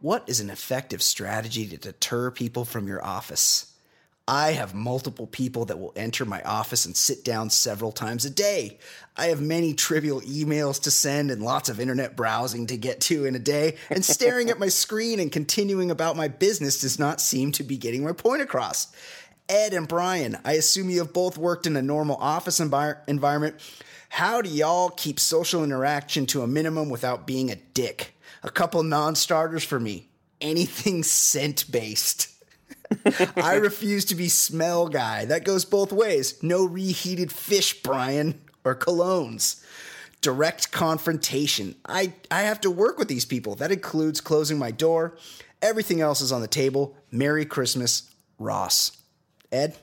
What 0.00 0.28
is 0.28 0.40
an 0.40 0.50
effective 0.50 1.00
strategy 1.00 1.64
to 1.68 1.76
deter 1.76 2.32
people 2.32 2.64
from 2.64 2.88
your 2.88 3.04
office? 3.04 3.72
I 4.26 4.50
have 4.54 4.74
multiple 4.74 5.28
people 5.28 5.66
that 5.66 5.78
will 5.78 5.92
enter 5.94 6.24
my 6.24 6.42
office 6.42 6.86
and 6.86 6.96
sit 6.96 7.24
down 7.24 7.50
several 7.50 7.92
times 7.92 8.24
a 8.24 8.30
day. 8.30 8.80
I 9.16 9.26
have 9.26 9.40
many 9.40 9.74
trivial 9.74 10.22
emails 10.22 10.82
to 10.82 10.90
send 10.90 11.30
and 11.30 11.40
lots 11.40 11.68
of 11.68 11.78
internet 11.78 12.16
browsing 12.16 12.66
to 12.66 12.76
get 12.76 13.00
to 13.02 13.26
in 13.26 13.36
a 13.36 13.38
day, 13.38 13.76
and 13.90 14.04
staring 14.04 14.50
at 14.50 14.58
my 14.58 14.66
screen 14.66 15.20
and 15.20 15.30
continuing 15.30 15.92
about 15.92 16.16
my 16.16 16.26
business 16.26 16.80
does 16.80 16.98
not 16.98 17.20
seem 17.20 17.52
to 17.52 17.62
be 17.62 17.76
getting 17.76 18.02
my 18.02 18.10
point 18.10 18.42
across. 18.42 18.88
Ed 19.48 19.72
and 19.72 19.86
Brian, 19.86 20.36
I 20.44 20.54
assume 20.54 20.90
you 20.90 20.98
have 20.98 21.12
both 21.12 21.38
worked 21.38 21.68
in 21.68 21.76
a 21.76 21.82
normal 21.82 22.16
office 22.16 22.58
envir- 22.58 22.98
environment. 23.06 23.54
How 24.08 24.40
do 24.42 24.48
y'all 24.48 24.90
keep 24.90 25.20
social 25.20 25.64
interaction 25.64 26.26
to 26.26 26.42
a 26.42 26.46
minimum 26.46 26.88
without 26.88 27.26
being 27.26 27.50
a 27.50 27.56
dick? 27.56 28.14
A 28.42 28.50
couple 28.50 28.82
non 28.82 29.14
starters 29.14 29.64
for 29.64 29.80
me. 29.80 30.08
Anything 30.40 31.02
scent 31.02 31.70
based. 31.70 32.28
I 33.36 33.54
refuse 33.54 34.04
to 34.06 34.14
be 34.14 34.28
smell 34.28 34.88
guy. 34.88 35.24
That 35.24 35.44
goes 35.44 35.64
both 35.64 35.92
ways. 35.92 36.42
No 36.42 36.64
reheated 36.64 37.32
fish, 37.32 37.82
Brian, 37.82 38.40
or 38.64 38.74
colognes. 38.74 39.62
Direct 40.20 40.72
confrontation. 40.72 41.74
I, 41.84 42.12
I 42.30 42.42
have 42.42 42.60
to 42.62 42.70
work 42.70 42.98
with 42.98 43.08
these 43.08 43.24
people. 43.24 43.54
That 43.56 43.72
includes 43.72 44.20
closing 44.20 44.58
my 44.58 44.70
door. 44.70 45.16
Everything 45.62 46.00
else 46.00 46.20
is 46.20 46.32
on 46.32 46.40
the 46.40 46.48
table. 46.48 46.96
Merry 47.10 47.44
Christmas, 47.44 48.10
Ross. 48.38 48.96
Ed? 49.50 49.76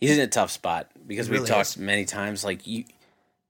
He's 0.00 0.10
in 0.16 0.20
a 0.20 0.26
tough 0.26 0.50
spot 0.50 0.90
because 1.06 1.28
we've 1.28 1.40
really 1.40 1.50
talked 1.50 1.70
is. 1.70 1.76
many 1.78 2.04
times. 2.04 2.44
Like 2.44 2.66
you, 2.66 2.84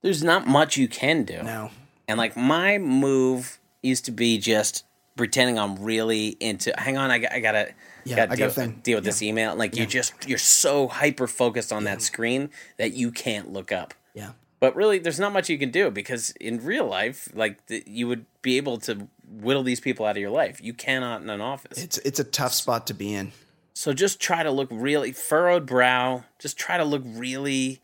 there's 0.01 0.23
not 0.23 0.47
much 0.47 0.77
you 0.77 0.87
can 0.87 1.23
do. 1.23 1.41
No. 1.43 1.71
And 2.07 2.17
like 2.17 2.35
my 2.35 2.77
move 2.77 3.59
used 3.81 4.05
to 4.05 4.11
be 4.11 4.37
just 4.37 4.83
pretending 5.15 5.57
I'm 5.57 5.77
really 5.81 6.29
into. 6.39 6.73
Hang 6.77 6.97
on, 6.97 7.09
I, 7.11 7.19
got- 7.19 7.31
I 7.33 7.39
gotta. 7.39 7.73
Yeah, 8.03 8.15
gotta 8.15 8.31
I 8.31 8.35
deal, 8.35 8.47
got 8.47 8.51
a 8.51 8.59
thing. 8.61 8.79
deal 8.83 8.97
with 8.97 9.03
this 9.03 9.21
email. 9.21 9.55
Like 9.55 9.75
you 9.75 9.85
just 9.85 10.27
you're 10.27 10.39
so 10.39 10.87
hyper 10.87 11.27
focused 11.27 11.71
on 11.71 11.83
that 11.83 12.01
screen 12.01 12.49
that 12.77 12.93
you 12.93 13.11
can't 13.11 13.53
look 13.53 13.71
up. 13.71 13.93
Yeah. 14.15 14.31
But 14.59 14.75
really, 14.75 14.97
there's 14.99 15.19
not 15.19 15.31
much 15.33 15.49
you 15.49 15.57
can 15.59 15.69
do 15.71 15.89
because 15.91 16.31
in 16.31 16.63
real 16.63 16.85
life, 16.87 17.29
like 17.35 17.65
the, 17.67 17.83
you 17.85 18.07
would 18.07 18.25
be 18.41 18.57
able 18.57 18.77
to 18.79 19.07
whittle 19.27 19.61
these 19.63 19.79
people 19.79 20.05
out 20.05 20.17
of 20.17 20.21
your 20.21 20.31
life. 20.31 20.59
You 20.63 20.73
cannot 20.73 21.21
in 21.21 21.29
an 21.29 21.41
office. 21.41 21.77
It's 21.83 21.97
it's 21.99 22.19
a 22.19 22.23
tough 22.23 22.53
spot 22.53 22.87
to 22.87 22.93
be 22.95 23.13
in. 23.13 23.31
So 23.73 23.93
just 23.93 24.19
try 24.19 24.43
to 24.43 24.51
look 24.51 24.67
really 24.71 25.11
furrowed 25.11 25.65
brow. 25.65 26.23
Just 26.39 26.57
try 26.57 26.77
to 26.77 26.83
look 26.83 27.01
really 27.05 27.81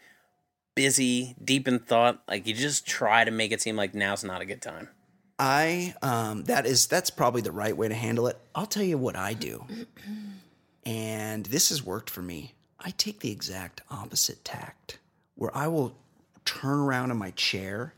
busy, 0.76 1.36
deep 1.44 1.68
in 1.68 1.80
thought. 1.80 2.22
Like 2.28 2.46
you 2.46 2.54
just 2.54 2.86
try 2.86 3.24
to 3.24 3.32
make 3.32 3.52
it 3.52 3.62
seem 3.62 3.76
like 3.76 3.94
now's 3.96 4.24
not 4.24 4.42
a 4.42 4.46
good 4.46 4.62
time. 4.62 4.90
I 5.40 5.94
um 6.02 6.44
that 6.46 6.66
is 6.66 6.88
that's 6.88 7.10
probably 7.12 7.42
the 7.42 7.52
right 7.52 7.76
way 7.78 7.88
to 7.88 7.94
handle 7.94 8.28
it. 8.28 8.38
I'll 8.56 8.66
tell 8.66 8.84
you 8.84 8.98
what 8.98 9.16
I 9.16 9.34
do. 9.34 9.66
And 10.86 11.46
this 11.48 11.70
has 11.70 11.84
worked 11.86 12.10
for 12.10 12.22
me. 12.22 12.54
I 12.80 12.92
take 12.92 13.20
the 13.20 13.32
exact 13.32 13.82
opposite 13.90 14.44
tact 14.46 15.00
where 15.36 15.56
I 15.56 15.68
will 15.68 15.96
turn 16.46 16.80
around 16.80 17.12
in 17.12 17.18
my 17.18 17.32
chair 17.32 17.94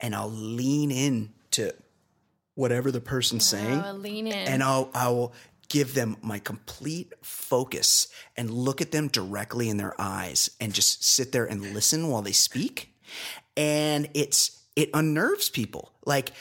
and 0.00 0.14
I'll 0.14 0.30
lean 0.30 0.90
in 0.90 1.32
to 1.52 1.74
whatever 2.54 2.90
the 2.90 3.00
person's 3.00 3.44
saying 3.46 3.82
Oh, 3.84 3.92
lean 3.92 4.26
in. 4.26 4.32
and 4.32 4.62
I'll 4.62 4.90
I 4.94 5.08
will 5.08 5.32
give 5.72 5.94
them 5.94 6.18
my 6.20 6.38
complete 6.38 7.14
focus 7.22 8.08
and 8.36 8.50
look 8.50 8.82
at 8.82 8.92
them 8.92 9.08
directly 9.08 9.70
in 9.70 9.78
their 9.78 9.98
eyes 9.98 10.50
and 10.60 10.74
just 10.74 11.02
sit 11.02 11.32
there 11.32 11.46
and 11.46 11.72
listen 11.72 12.08
while 12.08 12.20
they 12.20 12.32
speak. 12.32 12.94
And 13.56 14.10
it's 14.12 14.58
it 14.76 14.90
unnerves 14.92 15.48
people. 15.48 15.92
Like 16.04 16.32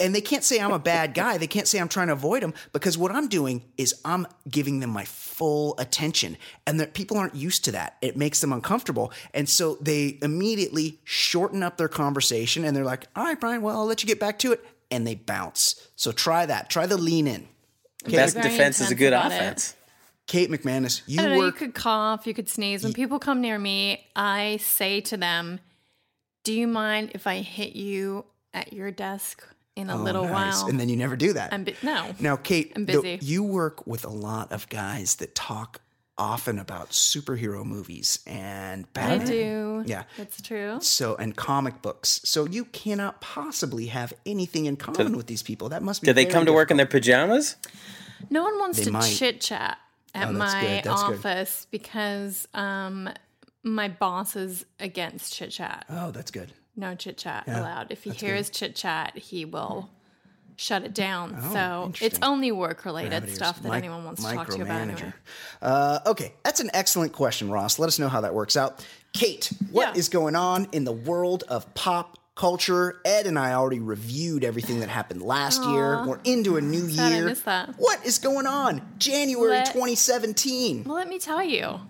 and 0.00 0.12
they 0.12 0.20
can't 0.20 0.42
say 0.42 0.58
I'm 0.58 0.72
a 0.72 0.78
bad 0.80 1.14
guy. 1.14 1.38
They 1.38 1.46
can't 1.46 1.68
say 1.68 1.78
I'm 1.78 1.88
trying 1.88 2.08
to 2.08 2.14
avoid 2.14 2.42
them 2.42 2.52
because 2.72 2.98
what 2.98 3.12
I'm 3.12 3.28
doing 3.28 3.62
is 3.78 3.94
I'm 4.04 4.26
giving 4.48 4.80
them 4.80 4.90
my 4.90 5.04
full 5.04 5.76
attention. 5.78 6.36
And 6.66 6.80
that 6.80 6.92
people 6.92 7.16
aren't 7.16 7.36
used 7.36 7.64
to 7.66 7.72
that. 7.72 7.96
It 8.02 8.16
makes 8.16 8.40
them 8.40 8.52
uncomfortable. 8.52 9.12
And 9.32 9.48
so 9.48 9.76
they 9.80 10.18
immediately 10.20 10.98
shorten 11.04 11.62
up 11.62 11.76
their 11.76 11.88
conversation 11.88 12.64
and 12.64 12.76
they're 12.76 12.84
like, 12.84 13.06
"All 13.14 13.22
right, 13.22 13.38
Brian, 13.38 13.62
well, 13.62 13.76
I'll 13.78 13.86
let 13.86 14.02
you 14.02 14.08
get 14.08 14.18
back 14.18 14.40
to 14.40 14.50
it." 14.50 14.64
And 14.90 15.06
they 15.06 15.14
bounce. 15.14 15.76
So 15.94 16.10
try 16.10 16.44
that. 16.44 16.70
Try 16.70 16.86
the 16.86 16.98
lean 16.98 17.28
in. 17.28 17.46
Best 18.08 18.36
defense 18.36 18.80
is 18.80 18.90
a 18.90 18.94
good 18.94 19.12
about 19.12 19.32
it. 19.32 19.34
offense. 19.36 19.74
Kate 20.26 20.48
McManus, 20.50 21.02
you 21.06 21.20
I 21.20 21.24
don't 21.26 21.44
you 21.44 21.52
could 21.52 21.74
cough, 21.74 22.26
you 22.26 22.34
could 22.34 22.48
sneeze. 22.48 22.84
When 22.84 22.92
people 22.92 23.18
come 23.18 23.40
near 23.40 23.58
me, 23.58 24.06
I 24.14 24.58
say 24.62 25.00
to 25.02 25.16
them, 25.16 25.58
Do 26.44 26.52
you 26.52 26.66
mind 26.68 27.10
if 27.14 27.26
I 27.26 27.38
hit 27.38 27.74
you 27.74 28.24
at 28.54 28.72
your 28.72 28.90
desk 28.92 29.44
in 29.76 29.90
a 29.90 29.98
oh, 29.98 30.02
little 30.02 30.24
Oh, 30.24 30.28
Nice. 30.28 30.60
while? 30.60 30.70
And 30.70 30.78
then 30.78 30.88
you 30.88 30.96
never 30.96 31.16
do 31.16 31.32
that. 31.32 31.52
I'm 31.52 31.64
bu- 31.64 31.74
no. 31.82 32.14
now, 32.20 32.36
Kate, 32.36 32.72
I'm 32.76 32.86
the- 32.86 33.18
you 33.20 33.42
work 33.42 33.86
with 33.86 34.04
a 34.04 34.08
lot 34.10 34.52
of 34.52 34.68
guys 34.68 35.16
that 35.16 35.34
talk 35.34 35.80
often 36.20 36.58
about 36.58 36.90
superhero 36.90 37.64
movies 37.64 38.20
and 38.26 38.92
Batman. 38.92 39.12
I 39.12 39.18
Batman. 39.18 39.32
do. 39.32 39.90
Yeah. 39.90 40.02
That's 40.18 40.40
true. 40.42 40.78
So 40.82 41.16
and 41.16 41.34
comic 41.34 41.80
books. 41.82 42.20
So 42.24 42.46
you 42.46 42.66
cannot 42.66 43.20
possibly 43.20 43.86
have 43.86 44.12
anything 44.26 44.66
in 44.66 44.76
common 44.76 45.16
with 45.16 45.26
these 45.26 45.42
people. 45.42 45.70
That 45.70 45.82
must 45.82 46.02
be. 46.02 46.06
Do 46.06 46.12
they 46.12 46.26
come 46.26 46.44
to 46.46 46.52
work 46.52 46.70
in 46.70 46.76
their 46.76 46.86
pajamas? 46.86 47.56
No 48.28 48.44
one 48.44 48.58
wants 48.58 48.78
They 48.78 48.84
to 48.84 49.00
chit 49.02 49.40
chat 49.40 49.78
at 50.14 50.28
Oh, 50.28 50.32
my 50.32 50.60
good, 50.60 50.84
that's 50.84 51.02
good. 51.04 51.14
office 51.18 51.66
because 51.70 52.46
um, 52.52 53.08
my 53.62 53.88
boss 53.88 54.36
is 54.36 54.66
against 54.78 55.32
chit 55.34 55.50
chat. 55.50 55.86
Oh, 55.88 56.10
that's 56.10 56.30
good. 56.30 56.52
No 56.76 56.94
chit 56.94 57.16
chat 57.16 57.44
Yeah, 57.46 57.60
allowed. 57.60 57.90
If 57.90 58.04
he 58.04 58.10
hears 58.10 58.50
chit 58.50 58.76
chat, 58.76 59.16
he 59.16 59.44
will 59.44 59.88
shut 60.60 60.84
it 60.84 60.92
down. 60.94 61.36
Oh, 61.42 61.52
so 61.52 61.92
it's 62.04 62.18
only 62.22 62.52
work 62.52 62.84
related 62.84 63.28
stuff 63.34 63.62
that 63.62 63.68
mic- 63.70 63.78
anyone 63.78 64.04
wants 64.04 64.22
to 64.22 64.34
talk 64.34 64.48
to 64.50 64.58
you 64.58 64.64
about. 64.64 64.80
Anyway. 64.82 65.12
Uh, 65.62 66.00
okay, 66.06 66.34
that's 66.44 66.60
an 66.60 66.70
excellent 66.74 67.12
question, 67.12 67.50
Ross. 67.50 67.78
Let 67.78 67.88
us 67.88 67.98
know 67.98 68.08
how 68.08 68.20
that 68.20 68.34
works 68.34 68.56
out. 68.56 68.84
Kate, 69.14 69.50
what 69.70 69.96
is 69.96 70.08
Yeah. 70.08 70.12
going 70.12 70.36
on 70.36 70.68
in 70.72 70.84
the 70.84 70.92
world 70.92 71.44
of 71.48 71.72
pop 71.74 72.18
culture? 72.34 73.00
Ed 73.04 73.26
and 73.26 73.38
I 73.38 73.54
already 73.54 73.80
reviewed 73.80 74.44
everything 74.44 74.80
that 74.80 74.88
happened 74.90 75.22
last 75.22 75.64
year. 75.64 76.04
We're 76.06 76.20
into 76.24 76.56
a 76.58 76.60
new 76.60 76.84
year. 76.86 77.34
What 77.78 78.04
is 78.04 78.18
going 78.18 78.46
on? 78.46 78.82
January 78.98 79.50
Let- 79.58 79.66
2017. 79.72 80.84
Well, 80.84 80.94
let 80.96 81.08
me 81.08 81.18
tell 81.18 81.42
you. 81.42 81.80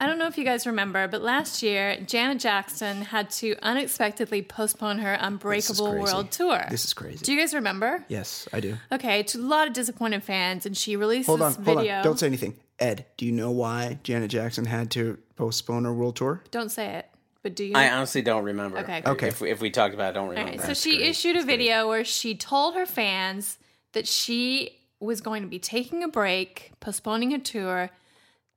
I 0.00 0.06
don't 0.06 0.18
know 0.18 0.28
if 0.28 0.38
you 0.38 0.44
guys 0.44 0.64
remember, 0.64 1.08
but 1.08 1.22
last 1.22 1.60
year, 1.60 1.98
Janet 2.06 2.38
Jackson 2.38 3.02
had 3.02 3.30
to 3.30 3.56
unexpectedly 3.62 4.42
postpone 4.42 5.00
her 5.00 5.14
Unbreakable. 5.14 5.98
World 5.98 6.30
Tour. 6.30 6.66
This 6.70 6.84
is 6.84 6.94
crazy. 6.94 7.24
Do 7.24 7.32
you 7.32 7.38
guys 7.40 7.52
remember? 7.52 8.04
yes, 8.08 8.48
I 8.52 8.60
do. 8.60 8.76
Okay, 8.92 9.24
to 9.24 9.38
a 9.38 9.40
lot 9.40 9.66
of 9.66 9.72
disappointed 9.74 10.22
fans, 10.22 10.66
and 10.66 10.76
she 10.76 10.94
released 10.94 11.26
Hold 11.26 11.42
on, 11.42 11.50
this 11.52 11.64
hold 11.64 11.78
video. 11.78 11.96
on. 11.96 12.04
Don't 12.04 12.18
say 12.18 12.26
anything. 12.26 12.54
Ed, 12.78 13.06
do 13.16 13.26
you 13.26 13.32
know 13.32 13.50
why 13.50 13.98
Janet 14.04 14.30
Jackson 14.30 14.66
had 14.66 14.92
to 14.92 15.18
postpone 15.34 15.84
her 15.84 15.92
world 15.92 16.14
tour? 16.14 16.44
Don't 16.52 16.70
say 16.70 16.94
it. 16.94 17.06
But 17.42 17.56
do 17.56 17.64
you? 17.64 17.74
I 17.74 17.90
honestly 17.90 18.22
don't 18.22 18.44
remember. 18.44 18.78
Okay. 18.78 19.02
Okay. 19.04 19.28
If 19.28 19.40
we, 19.40 19.50
if 19.50 19.60
we 19.60 19.70
talked 19.70 19.94
about 19.94 20.06
it, 20.06 20.10
I 20.10 20.12
don't 20.20 20.28
remember. 20.28 20.52
right, 20.52 20.60
so 20.60 20.74
she 20.74 21.02
issued 21.02 21.36
a 21.36 21.44
video 21.44 21.88
where 21.88 22.04
she 22.04 22.36
told 22.36 22.74
her 22.76 22.86
fans 22.86 23.58
that 23.92 24.06
she 24.06 24.78
was 25.00 25.20
going 25.20 25.42
to 25.42 25.48
be 25.48 25.58
taking 25.58 26.04
a 26.04 26.08
break, 26.08 26.72
postponing 26.78 27.32
a 27.34 27.38
tour 27.40 27.90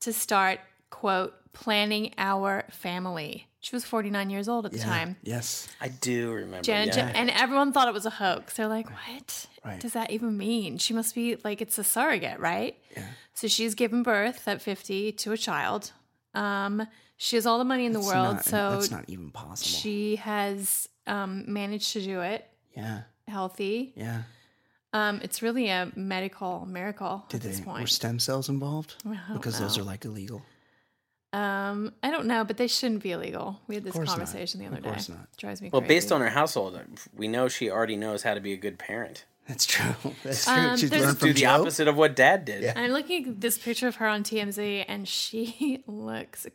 to 0.02 0.14
start, 0.14 0.60
quote, 0.92 1.34
planning 1.54 2.14
our 2.20 2.66
family. 2.70 3.48
She 3.60 3.76
was 3.76 3.84
49 3.86 4.30
years 4.30 4.48
old 4.48 4.66
at 4.66 4.72
the 4.72 4.78
Yeah. 4.80 4.86
time. 4.86 5.16
Yes. 5.24 5.68
I 5.80 5.88
do 5.90 6.32
remember. 6.32 6.62
Janet, 6.64 6.96
yeah. 6.96 7.12
And 7.14 7.30
everyone 7.32 7.74
thought 7.74 7.88
it 7.88 7.94
was 7.94 8.06
a 8.06 8.10
hoax. 8.12 8.56
They're 8.56 8.68
like, 8.68 8.90
"What 8.90 9.48
Right. 9.66 9.80
does 9.80 9.94
that 9.94 10.10
even 10.12 10.36
mean?" 10.38 10.78
She 10.78 10.94
must 10.94 11.14
be 11.16 11.36
like 11.44 11.62
it's 11.62 11.78
a 11.78 11.84
surrogate, 11.84 12.40
right? 12.40 12.76
Yeah. 12.96 13.06
So 13.34 13.48
she's 13.48 13.76
given 13.76 14.02
birth 14.04 14.48
at 14.48 14.62
50 14.62 15.12
to 15.12 15.32
a 15.32 15.38
child. 15.38 15.92
Um, 16.34 16.88
she 17.18 17.36
has 17.36 17.46
all 17.46 17.58
the 17.60 17.66
money 17.66 17.86
in 17.86 17.92
the 17.94 18.00
world, 18.00 18.36
not- 18.38 18.46
so 18.46 18.72
that's 18.72 18.90
not 18.92 19.06
even 19.08 19.30
possible. 19.32 19.70
she 19.80 20.16
has 20.18 20.88
um, 21.08 21.44
managed 21.52 21.94
to 21.94 22.02
do 22.02 22.22
it 22.22 22.48
yeah. 22.76 23.02
healthy. 23.28 23.94
Yeah. 23.96 24.24
Um, 24.94 25.20
it's 25.24 25.42
really 25.42 25.70
a 25.70 25.92
medical 25.96 26.66
miracle 26.66 27.26
Did 27.30 27.38
at 27.38 27.42
this 27.44 27.60
they 27.60 27.66
were 27.72 27.88
stem 27.88 28.20
cells 28.20 28.50
involved? 28.50 28.96
Because 29.34 29.60
those 29.60 29.78
are 29.78 29.84
like 29.84 30.04
illegal. 30.06 30.42
Um, 31.34 31.94
I 32.04 32.12
don't 32.12 32.26
know, 32.26 32.44
but 32.44 32.58
they 32.58 32.68
shouldn't 32.68 33.02
be 33.04 33.12
illegal. 33.12 33.60
We 33.68 33.76
had 33.76 33.84
this 33.86 33.94
course 33.94 34.08
not. 34.08 34.18
conversation 34.18 34.60
the 34.60 34.68
other 34.68 34.82
day. 34.82 34.90
Of 34.90 34.94
course 34.96 35.08
day. 35.08 35.14
not. 35.14 35.38
Drives 35.38 35.62
me 35.62 35.70
well, 35.72 35.82
crazy. 35.82 35.94
based 35.96 36.12
on 36.12 36.22
her 36.22 36.30
household, 36.30 36.80
we 37.16 37.28
know 37.28 37.48
she 37.48 37.70
already 37.72 37.96
knows 37.96 38.24
how 38.24 38.34
to 38.34 38.42
be 38.42 38.52
a 38.54 38.58
good 38.58 38.78
parent. 38.78 39.26
That's 39.48 39.66
true. 39.66 39.96
That's 40.24 40.46
true. 40.46 40.54
Um, 40.54 40.78
She's 40.78 40.92
learned 40.92 41.18
from 41.18 41.30
Do 41.30 41.34
the 41.34 41.42
Joe. 41.42 41.62
opposite 41.62 41.88
of 41.88 41.98
what 41.98 42.16
Dad 42.16 42.46
did. 42.46 42.64
Yeah. 42.64 42.74
I'm 42.76 42.92
looking 42.92 43.28
at 43.28 43.42
this 43.42 43.58
picture 43.58 43.88
of 43.88 43.96
her 43.96 44.08
on 44.08 44.24
TMZ, 44.24 44.86
and 44.88 45.08
she 45.08 45.84
looks 45.88 46.46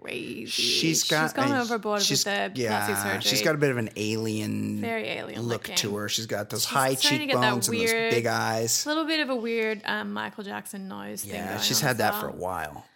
crazy. 0.00 0.46
She's 0.46 1.04
got 1.04 1.24
she's 1.24 1.32
gone 1.32 1.52
a- 1.52 1.60
overboard 1.62 2.02
she's- 2.02 2.24
with 2.24 2.54
the 2.54 2.60
yeah, 2.60 2.68
plastic 2.86 2.96
surgery. 3.12 3.30
She's 3.30 3.42
got 3.42 3.54
a 3.56 3.58
bit 3.58 3.70
of 3.70 3.78
an 3.78 3.90
alien 3.96 4.80
very 4.80 5.08
alien 5.08 5.42
look 5.42 5.62
looking. 5.68 5.76
to 5.76 5.96
her. 5.96 6.08
She's 6.08 6.26
got 6.26 6.48
those 6.50 6.62
She's 6.62 6.70
high 6.70 6.94
starting 6.94 7.28
to 7.28 7.34
cheekbones 7.34 7.68
and 7.68 7.78
those 7.80 7.90
big 7.92 8.26
eyes. 8.26 8.86
A 8.86 8.88
little 8.88 9.04
bit 9.06 9.20
of 9.20 9.28
a 9.30 9.36
weird 9.36 9.82
um, 9.84 10.12
Michael 10.12 10.44
Jackson 10.44 10.88
nose 10.88 11.22
thing. 11.22 11.34
Yeah, 11.34 11.48
going 11.48 11.60
she's 11.60 11.82
on 11.82 11.88
had 11.88 11.96
as 11.96 11.98
that 11.98 12.20
for 12.20 12.28
a 12.28 12.32
while. 12.32 12.86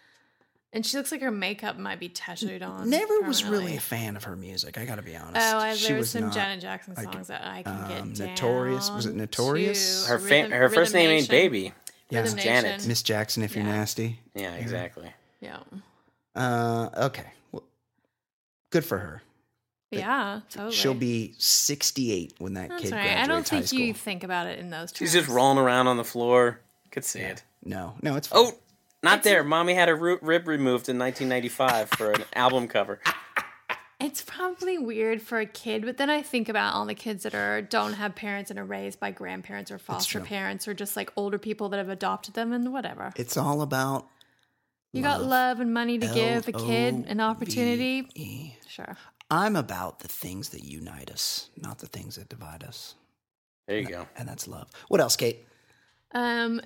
And 0.73 0.85
she 0.85 0.95
looks 0.95 1.11
like 1.11 1.21
her 1.21 1.31
makeup 1.31 1.77
might 1.77 1.99
be 1.99 2.07
tattooed 2.07 2.61
on. 2.63 2.89
Never 2.89 3.19
was 3.21 3.43
really 3.43 3.75
a 3.75 3.79
fan 3.81 4.15
of 4.15 4.23
her 4.23 4.37
music. 4.37 4.77
I 4.77 4.85
got 4.85 4.95
to 4.95 5.01
be 5.01 5.15
honest. 5.17 5.35
Oh, 5.53 5.57
I, 5.57 5.73
She 5.75 5.87
there 5.89 5.97
was 5.97 6.03
was 6.03 6.09
some 6.11 6.21
not- 6.23 6.33
Janet 6.33 6.61
Jackson 6.61 6.95
songs 6.95 7.27
that 7.27 7.45
I 7.45 7.61
can 7.63 7.87
get 7.89 8.01
um, 8.01 8.13
down. 8.13 8.27
Notorious- 8.29 8.89
was 8.89 9.05
it 9.05 9.15
Notorious? 9.15 10.07
Her 10.07 10.17
fa- 10.17 10.25
Rhythm- 10.25 10.51
her 10.51 10.69
first 10.69 10.93
name 10.93 11.09
ain't 11.09 11.27
Baby. 11.29 11.73
Yeah. 12.09 12.21
Rhythm 12.21 12.39
Janet. 12.39 12.87
Miss 12.87 13.01
Jackson, 13.03 13.43
if 13.43 13.53
you're 13.55 13.65
Yeah. 13.65 13.71
nasty. 13.71 14.19
Yeah, 14.33 14.53
exactly. 14.55 15.11
Yeah. 15.41 15.57
Uh, 16.35 16.89
okay. 16.97 17.27
Well, 17.51 17.63
good 18.69 18.85
for 18.85 18.97
her. 18.97 19.21
Yeah, 19.91 20.39
totally. 20.49 20.73
She'll 20.73 20.93
be 20.93 21.33
68 21.37 22.35
when 22.37 22.53
that 22.53 22.69
That's 22.69 22.81
kid 22.83 22.91
right. 22.93 23.01
graduates 23.03 23.23
I 23.23 23.27
don't 23.27 23.45
think 23.45 23.67
school. 23.67 23.79
you 23.79 23.93
think 23.93 24.23
about 24.23 24.47
it 24.47 24.57
in 24.59 24.69
those 24.69 24.93
terms. 24.93 24.99
She's 25.11 25.13
just 25.21 25.27
rolling 25.27 25.57
around 25.57 25.87
on 25.87 25.97
the 25.97 26.05
floor. 26.05 26.61
Could 26.91 27.03
see 27.03 27.19
it. 27.19 27.43
No, 27.65 27.95
no, 28.01 28.15
it's 28.15 28.27
fine. 28.27 28.39
Oh, 28.45 28.51
not 29.03 29.23
there. 29.23 29.43
Mommy 29.43 29.73
had 29.73 29.89
a 29.89 29.95
ru- 29.95 30.19
rib 30.21 30.47
removed 30.47 30.89
in 30.89 30.97
1995 30.99 31.89
for 31.89 32.11
an 32.11 32.23
album 32.33 32.67
cover. 32.67 32.99
It's 33.99 34.23
probably 34.23 34.79
weird 34.79 35.21
for 35.21 35.39
a 35.39 35.45
kid, 35.45 35.85
but 35.85 35.97
then 35.97 36.09
I 36.09 36.23
think 36.23 36.49
about 36.49 36.73
all 36.73 36.85
the 36.85 36.95
kids 36.95 37.21
that 37.23 37.35
are 37.35 37.61
don't 37.61 37.93
have 37.93 38.15
parents 38.15 38.49
and 38.49 38.59
are 38.59 38.65
raised 38.65 38.99
by 38.99 39.11
grandparents 39.11 39.69
or 39.69 39.77
foster 39.77 40.19
parents 40.19 40.67
or 40.67 40.73
just 40.73 40.95
like 40.95 41.11
older 41.15 41.37
people 41.37 41.69
that 41.69 41.77
have 41.77 41.89
adopted 41.89 42.33
them 42.33 42.51
and 42.51 42.73
whatever. 42.73 43.11
It's 43.15 43.37
all 43.37 43.61
about 43.61 44.07
You 44.91 45.03
got 45.03 45.23
love 45.23 45.59
and 45.59 45.71
money 45.71 45.99
to 45.99 46.07
give 46.07 46.47
a 46.47 46.51
kid 46.51 47.05
an 47.07 47.19
opportunity. 47.19 48.01
V. 48.01 48.57
Sure. 48.67 48.97
I'm 49.29 49.55
about 49.55 49.99
the 49.99 50.07
things 50.07 50.49
that 50.49 50.63
unite 50.63 51.11
us, 51.11 51.49
not 51.55 51.77
the 51.77 51.87
things 51.87 52.15
that 52.15 52.27
divide 52.27 52.63
us. 52.63 52.95
There 53.67 53.77
you 53.77 53.85
go. 53.87 54.07
And 54.17 54.27
that's 54.27 54.47
love. 54.47 54.69
What 54.87 54.99
else, 54.99 55.15
Kate? 55.15 55.45
Um, 56.13 56.59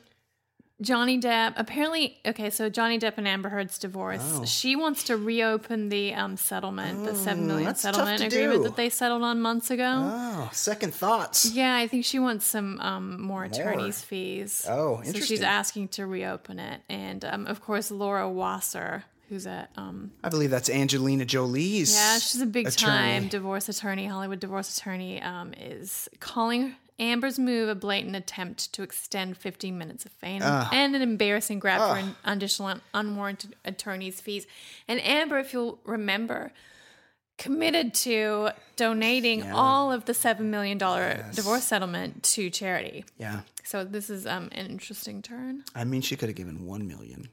Johnny 0.82 1.20
Depp. 1.20 1.54
Apparently, 1.56 2.18
okay. 2.26 2.50
So 2.50 2.70
Johnny 2.70 3.00
Depp 3.00 3.14
and 3.18 3.28
Amber 3.28 3.50
Heard's 3.50 3.78
divorce. 3.78 4.22
Oh. 4.24 4.46
She 4.46 4.76
wants 4.76 5.04
to 5.06 5.16
reopen 5.16 5.90
the 5.90 6.14
um 6.14 6.36
settlement, 6.36 7.06
the 7.06 7.16
seven 7.16 7.48
million 7.48 7.76
settlement 7.76 8.22
agreement 8.22 8.60
do. 8.60 8.64
that 8.64 8.76
they 8.76 8.90
settled 8.90 9.24
on 9.24 9.42
months 9.42 9.72
ago. 9.72 9.84
Oh, 9.86 10.50
second 10.52 10.94
thoughts. 10.94 11.52
Yeah, 11.54 11.76
I 11.76 11.88
think 11.88 12.04
she 12.04 12.20
wants 12.20 12.46
some 12.46 12.80
um, 12.82 13.22
more 13.22 13.46
attorney's 13.46 14.02
fees. 14.02 14.66
Oh, 14.68 14.98
interesting. 14.98 15.22
So 15.22 15.26
she's 15.26 15.42
asking 15.42 15.88
to 15.90 16.06
reopen 16.06 16.60
it, 16.60 16.82
and 16.90 17.24
um, 17.24 17.48
of 17.48 17.62
course 17.62 17.90
Laura 17.90 18.30
Wasser, 18.30 19.06
who's 19.30 19.46
a 19.46 19.70
um, 19.78 20.12
I 20.26 20.30
believe 20.30 20.50
that's 20.50 20.70
Angelina 20.70 21.24
Jolie's. 21.24 21.94
yeah, 21.94 22.18
she's 22.20 22.42
a 22.42 22.46
big 22.46 22.70
time 22.72 23.30
divorce 23.30 23.70
attorney, 23.70 24.08
Hollywood 24.08 24.42
divorce 24.42 24.78
attorney, 24.78 25.22
um, 25.22 25.54
is 25.54 26.10
calling 26.20 26.76
Amber's 26.98 27.38
move 27.38 27.68
a 27.70 27.76
blatant 27.76 28.16
attempt 28.16 28.72
to 28.74 28.82
extend 28.84 29.38
15 29.38 29.78
minutes 29.78 30.06
of 30.06 30.12
fame 30.14 30.42
and 30.42 30.96
an 30.96 31.02
embarrassing 31.02 31.60
grab 31.60 31.80
for 31.92 31.98
an 32.00 32.16
additional 32.24 32.80
unwarranted 32.94 33.56
attorney's 33.66 34.22
fees. 34.22 34.48
And 34.88 35.02
Amber, 35.02 35.38
if 35.40 35.52
you'll 35.52 35.80
remember, 35.84 36.52
committed 37.38 37.94
to 37.94 38.50
donating 38.78 39.52
all 39.52 39.92
of 39.92 40.06
the 40.06 40.14
seven 40.14 40.50
million 40.50 40.78
dollar 40.78 41.26
divorce 41.34 41.66
settlement 41.66 42.24
to 42.24 42.50
charity. 42.50 43.04
Yeah. 43.18 43.42
So 43.64 43.84
this 43.84 44.10
is 44.10 44.26
um, 44.26 44.50
an 44.54 44.68
interesting 44.68 45.22
turn. 45.22 45.64
I 45.76 45.84
mean, 45.84 46.02
she 46.02 46.16
could 46.16 46.30
have 46.30 46.36
given 46.36 46.66
one 46.66 46.88
million. 46.88 47.28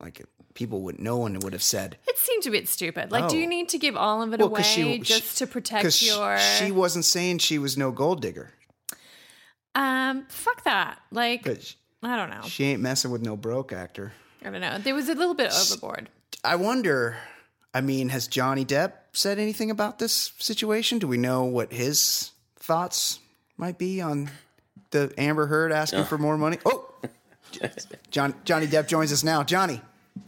Like 0.00 0.24
people 0.54 0.80
would, 0.82 0.98
no 0.98 1.18
one 1.18 1.38
would 1.40 1.52
have 1.52 1.62
said. 1.62 1.98
It 2.06 2.16
seemed 2.18 2.46
a 2.46 2.50
bit 2.50 2.68
stupid. 2.68 3.10
Like, 3.12 3.28
do 3.28 3.36
Oh. 3.36 3.40
you 3.40 3.46
need 3.46 3.68
to 3.70 3.78
give 3.78 3.96
all 3.96 4.22
of 4.22 4.32
it 4.32 4.40
Well, 4.40 4.48
away 4.48 4.62
she- 4.62 4.98
just 4.98 5.38
to 5.38 5.46
protect 5.46 6.02
your? 6.02 6.38
she 6.38 6.70
wasn't 6.72 7.04
saying 7.04 7.38
she 7.38 7.58
was 7.58 7.76
no 7.76 7.90
gold 7.90 8.22
digger, 8.22 8.52
um, 9.74 10.24
fuck 10.28 10.64
that. 10.64 10.98
Like, 11.10 11.42
but 11.44 11.62
sh- 11.62 11.74
I 12.02 12.16
don't 12.16 12.30
know. 12.30 12.42
she 12.48 12.64
ain't 12.64 12.80
messing 12.82 13.10
with 13.10 13.22
no 13.22 13.36
broke 13.36 13.72
actor. 13.72 14.12
I 14.44 14.50
don't 14.50 14.60
know. 14.60 14.78
There 14.78 14.94
was 14.94 15.08
a 15.08 15.14
little 15.14 15.34
bit 15.34 15.52
overboard. 15.52 16.08
I 16.44 16.56
wonder. 16.56 17.16
I 17.72 17.80
mean, 17.80 18.10
has 18.10 18.28
Johnny 18.28 18.64
Depp 18.64 18.92
said 19.12 19.38
anything 19.38 19.70
about 19.70 19.98
this 19.98 20.32
situation? 20.38 20.98
Do 20.98 21.08
we 21.08 21.16
know 21.16 21.44
what 21.44 21.72
his 21.72 22.30
thoughts 22.56 23.18
might 23.56 23.78
be 23.78 24.00
on 24.00 24.30
the 24.90 25.12
Amber 25.18 25.46
Heard 25.46 25.72
asking 25.72 26.04
for 26.04 26.18
more 26.18 26.36
money? 26.38 26.58
Oh, 26.64 26.88
John 28.10 28.34
Johnny 28.44 28.66
Depp 28.66 28.86
joins 28.86 29.12
us 29.12 29.24
now. 29.24 29.42
Johnny, 29.42 29.80
You 30.14 30.22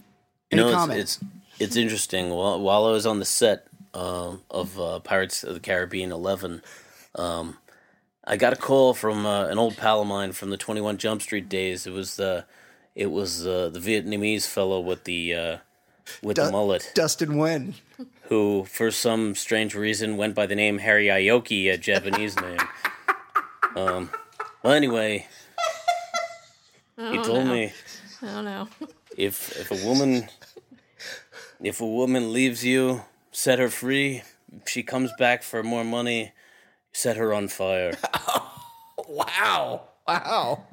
any 0.52 0.62
know, 0.62 0.72
comment? 0.72 1.00
it's, 1.00 1.16
it's 1.18 1.24
it's 1.60 1.76
interesting. 1.76 2.30
While 2.30 2.60
while 2.60 2.86
I 2.86 2.90
was 2.90 3.06
on 3.06 3.18
the 3.18 3.24
set 3.24 3.66
um, 3.94 4.42
of 4.50 4.78
uh, 4.80 5.00
Pirates 5.00 5.44
of 5.44 5.54
the 5.54 5.60
Caribbean 5.60 6.10
Eleven, 6.12 6.62
um, 7.14 7.56
I 8.26 8.36
got 8.36 8.52
a 8.52 8.56
call 8.56 8.92
from 8.92 9.24
uh, 9.24 9.46
an 9.46 9.58
old 9.58 9.76
pal 9.76 10.02
of 10.02 10.08
mine 10.08 10.32
from 10.32 10.50
the 10.50 10.56
Twenty 10.56 10.80
One 10.80 10.98
Jump 10.98 11.22
Street 11.22 11.48
days. 11.48 11.86
It 11.86 11.92
was 11.92 12.16
the 12.16 12.44
it 12.94 13.10
was 13.10 13.46
uh, 13.46 13.68
the 13.68 13.78
Vietnamese 13.78 14.46
fellow 14.46 14.80
with 14.80 15.04
the 15.04 15.34
uh, 15.34 15.56
with 16.22 16.36
the 16.36 16.50
mullet, 16.50 16.90
Dustin 16.94 17.30
Nguyen. 17.30 17.74
who 18.28 18.64
for 18.64 18.90
some 18.90 19.34
strange 19.34 19.74
reason 19.74 20.16
went 20.16 20.34
by 20.34 20.46
the 20.46 20.56
name 20.56 20.78
Harry 20.78 21.06
Aoki, 21.06 21.72
a 21.72 21.76
Japanese 21.76 22.34
name. 22.40 22.58
Um, 23.76 24.10
well, 24.62 24.72
anyway, 24.72 25.28
he 26.96 27.22
told 27.22 27.46
me 27.46 27.72
I 28.22 28.26
don't 28.26 28.44
know. 28.44 28.68
if 29.16 29.56
if 29.56 29.70
a 29.70 29.86
woman 29.86 30.28
if 31.60 31.80
a 31.80 31.86
woman 31.86 32.32
leaves 32.32 32.64
you, 32.64 33.02
set 33.30 33.58
her 33.58 33.68
free. 33.68 34.22
If 34.62 34.68
she 34.68 34.82
comes 34.82 35.10
back 35.18 35.42
for 35.42 35.62
more 35.62 35.84
money, 35.84 36.32
set 36.96 37.16
her 37.16 37.32
on 37.34 37.48
fire. 37.48 37.92
Wow, 39.08 39.82
wow, 40.08 40.64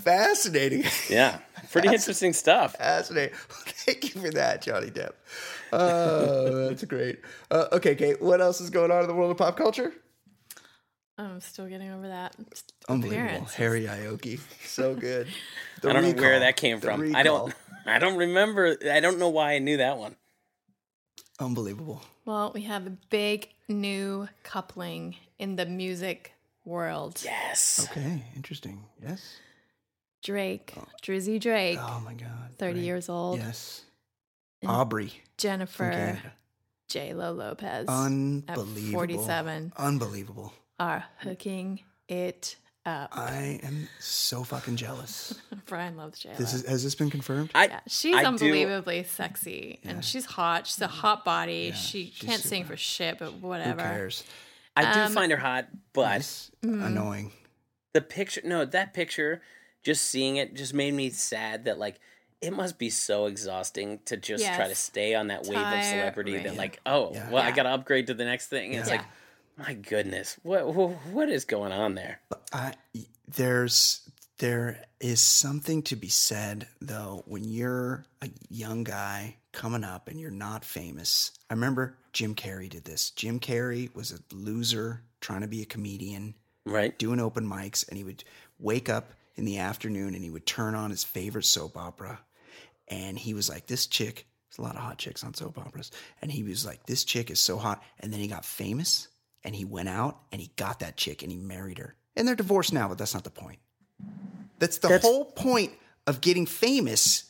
fascinating, 0.00 0.82
Yeah, 1.08 1.38
pretty 1.70 1.88
interesting 1.88 2.32
stuff. 2.32 2.74
fascinating. 2.76 3.34
Thank 3.48 4.14
you 4.14 4.20
for 4.22 4.30
that, 4.30 4.60
Johnny 4.62 4.90
Depp. 4.90 5.12
Oh, 5.72 6.68
that's 6.68 6.82
great. 6.84 7.20
Uh, 7.50 7.66
okay, 7.72 7.94
Kate, 7.94 8.20
what 8.20 8.40
else 8.40 8.60
is 8.60 8.70
going 8.70 8.90
on 8.90 9.02
in 9.02 9.06
the 9.06 9.14
world 9.14 9.30
of 9.30 9.36
pop 9.36 9.56
culture? 9.56 9.92
I'm 11.16 11.40
still 11.40 11.68
getting 11.68 11.90
over 11.92 12.08
that. 12.08 12.34
Unbelievable, 12.88 13.28
appearance. 13.28 13.54
Harry 13.54 13.84
Aoki, 13.84 14.40
so 14.66 14.94
good. 14.94 15.28
The 15.82 15.90
I 15.90 15.92
don't 15.92 16.16
know 16.16 16.22
where 16.22 16.40
that 16.40 16.56
came 16.56 16.80
the 16.80 16.86
from. 16.86 17.14
I 17.14 17.22
don't. 17.22 17.54
I 17.86 17.98
don't 17.98 18.16
remember. 18.16 18.76
I 18.90 18.98
don't 19.00 19.18
know 19.18 19.28
why 19.28 19.52
I 19.52 19.58
knew 19.60 19.76
that 19.76 19.98
one. 19.98 20.16
Unbelievable. 21.38 22.02
Well, 22.24 22.52
we 22.54 22.62
have 22.62 22.86
a 22.86 22.90
big 23.10 23.48
new 23.68 24.28
coupling 24.42 25.16
in 25.38 25.56
the 25.56 25.66
music 25.66 26.32
world. 26.64 27.20
Yes. 27.24 27.86
Okay, 27.90 28.22
interesting. 28.34 28.84
Yes. 29.02 29.36
Drake, 30.22 30.72
oh. 30.78 30.86
Drizzy 31.02 31.38
Drake, 31.38 31.78
Oh 31.80 32.00
my 32.04 32.14
God. 32.14 32.52
30 32.58 32.72
great. 32.74 32.82
years 32.84 33.08
old. 33.10 33.38
Yes. 33.38 33.82
And 34.62 34.70
Aubrey 34.70 35.12
Jennifer 35.36 35.90
Canada. 35.90 36.32
J 36.88 37.12
Lo 37.12 37.32
Lopez 37.32 37.86
Unbelievable. 37.88 38.88
at 38.88 38.92
47 38.94 39.72
Unbelievable. 39.76 40.52
are 40.80 41.04
hooking 41.18 41.80
it 42.08 42.56
up. 42.86 43.10
I 43.16 43.60
am 43.62 43.88
so 44.00 44.44
fucking 44.44 44.76
jealous. 44.76 45.34
Brian 45.66 45.96
loves 45.96 46.18
J 46.18 46.30
This 46.36 46.52
is 46.54 46.66
has 46.66 46.82
this 46.84 46.94
been 46.94 47.10
confirmed? 47.10 47.50
I. 47.54 47.66
Yeah, 47.66 47.80
she's 47.88 48.14
I 48.14 48.20
do- 48.22 48.26
unbelievably 48.28 49.04
sexy 49.04 49.80
and 49.84 50.04
she's 50.04 50.24
hot. 50.26 50.66
She's 50.66 50.80
a 50.80 50.86
hot 50.86 51.24
body. 51.24 51.72
she 51.72 52.06
can't 52.06 52.42
sing 52.42 52.64
for 52.64 52.76
shit, 52.76 53.18
but 53.18 53.30
Who 53.32 53.46
whatever. 53.48 53.80
cares? 53.80 54.24
I 54.76 54.92
do 54.92 55.00
Um, 55.00 55.12
find 55.12 55.30
her 55.32 55.38
hot, 55.38 55.68
but 55.92 56.16
It's 56.16 56.50
Mm-hmm. 56.64 56.82
annoying. 56.84 57.32
the 57.92 58.00
picture. 58.00 58.40
No, 58.44 58.64
that 58.64 58.92
picture. 58.94 59.40
Just 59.82 60.06
seeing 60.06 60.36
it 60.36 60.54
just 60.54 60.72
made 60.74 60.94
me 60.94 61.10
sad 61.10 61.66
that 61.66 61.78
like 61.78 62.00
it 62.40 62.52
must 62.52 62.78
be 62.78 62.90
so 62.90 63.26
exhausting 63.26 64.00
to 64.06 64.16
just 64.16 64.44
try 64.44 64.68
to 64.68 64.74
stay 64.74 65.14
on 65.14 65.28
that 65.28 65.44
wave 65.46 65.56
of 65.58 65.84
celebrity 65.84 66.38
that 66.38 66.56
like 66.56 66.80
oh 66.86 67.12
Yeah. 67.14 67.30
well 67.30 67.42
I 67.42 67.52
got 67.52 67.62
to 67.64 67.70
upgrade 67.70 68.06
to 68.08 68.14
the 68.14 68.24
next 68.24 68.48
thing. 68.48 68.72
And 68.72 68.80
It's 68.80 68.88
Yeah. 68.90 68.96
like 68.96 69.04
my 69.56 69.74
goodness, 69.74 70.38
what 70.42 70.66
what, 70.74 71.28
is 71.28 71.44
going 71.44 71.72
on 71.72 71.94
there? 71.94 72.20
I, 72.52 72.74
there's 73.28 74.08
there 74.38 74.82
is 75.00 75.20
something 75.20 75.82
to 75.82 75.96
be 75.96 76.08
said 76.08 76.66
though 76.80 77.22
when 77.26 77.44
you're 77.44 78.04
a 78.20 78.28
young 78.48 78.84
guy 78.84 79.36
coming 79.52 79.84
up 79.84 80.08
and 80.08 80.20
you're 80.20 80.30
not 80.30 80.64
famous. 80.64 81.32
I 81.48 81.54
remember 81.54 81.96
Jim 82.12 82.34
Carrey 82.34 82.68
did 82.68 82.84
this. 82.84 83.10
Jim 83.10 83.38
Carrey 83.38 83.94
was 83.94 84.12
a 84.12 84.34
loser 84.34 85.02
trying 85.20 85.42
to 85.42 85.46
be 85.46 85.62
a 85.62 85.66
comedian, 85.66 86.34
Right? 86.66 86.98
doing 86.98 87.20
open 87.20 87.46
mics, 87.48 87.88
and 87.88 87.96
he 87.96 88.04
would 88.04 88.24
wake 88.58 88.88
up 88.88 89.12
in 89.36 89.44
the 89.44 89.58
afternoon 89.58 90.14
and 90.14 90.24
he 90.24 90.30
would 90.30 90.46
turn 90.46 90.74
on 90.74 90.90
his 90.90 91.04
favorite 91.04 91.44
soap 91.44 91.76
opera, 91.76 92.20
and 92.88 93.18
he 93.18 93.34
was 93.34 93.48
like, 93.48 93.66
"This 93.66 93.86
chick." 93.86 94.26
There's 94.48 94.58
a 94.58 94.62
lot 94.68 94.76
of 94.76 94.82
hot 94.82 94.98
chicks 94.98 95.24
on 95.24 95.34
soap 95.34 95.58
operas, 95.58 95.90
and 96.22 96.30
he 96.30 96.42
was 96.44 96.64
like, 96.64 96.86
"This 96.86 97.04
chick 97.04 97.30
is 97.30 97.40
so 97.40 97.56
hot," 97.56 97.82
and 98.00 98.12
then 98.12 98.20
he 98.20 98.28
got 98.28 98.44
famous, 98.44 99.08
and 99.44 99.54
he 99.54 99.64
went 99.64 99.88
out 99.88 100.18
and 100.32 100.40
he 100.40 100.50
got 100.56 100.80
that 100.80 100.96
chick 100.96 101.22
and 101.22 101.30
he 101.30 101.38
married 101.38 101.78
her, 101.78 101.94
and 102.16 102.26
they're 102.26 102.34
divorced 102.34 102.72
now, 102.72 102.88
but 102.88 102.98
that's 102.98 103.14
not 103.14 103.24
the 103.24 103.30
point. 103.30 103.58
That's 104.58 104.78
the 104.78 104.88
That's- 104.88 105.02
whole 105.04 105.26
point 105.26 105.72
of 106.06 106.20
getting 106.20 106.46
famous 106.46 107.24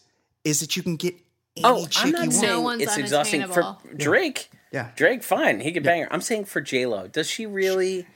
is 0.45 0.61
that 0.61 0.77
you 0.77 0.83
can 0.83 0.97
get 0.97 1.15
any 1.57 1.65
Oh, 1.65 1.87
chick 1.87 2.03
I'm 2.03 2.07
you 2.09 2.13
not 2.13 2.21
want. 2.23 2.33
saying 2.35 2.63
one's 2.63 2.83
it's 2.83 2.97
exhausting 2.99 3.47
for. 3.49 3.77
Drake. 3.97 4.51
Yeah. 4.73 4.91
Drake, 4.97 5.23
fine, 5.23 5.61
he 5.61 5.73
could 5.73 5.83
bang 5.85 6.03
her. 6.03 6.13
I'm 6.13 6.21
saying 6.21 6.47
for 6.47 6.61
J 6.61 6.87
Lo, 6.87 7.07
does 7.07 7.29
she 7.31 7.47
really? 7.47 8.07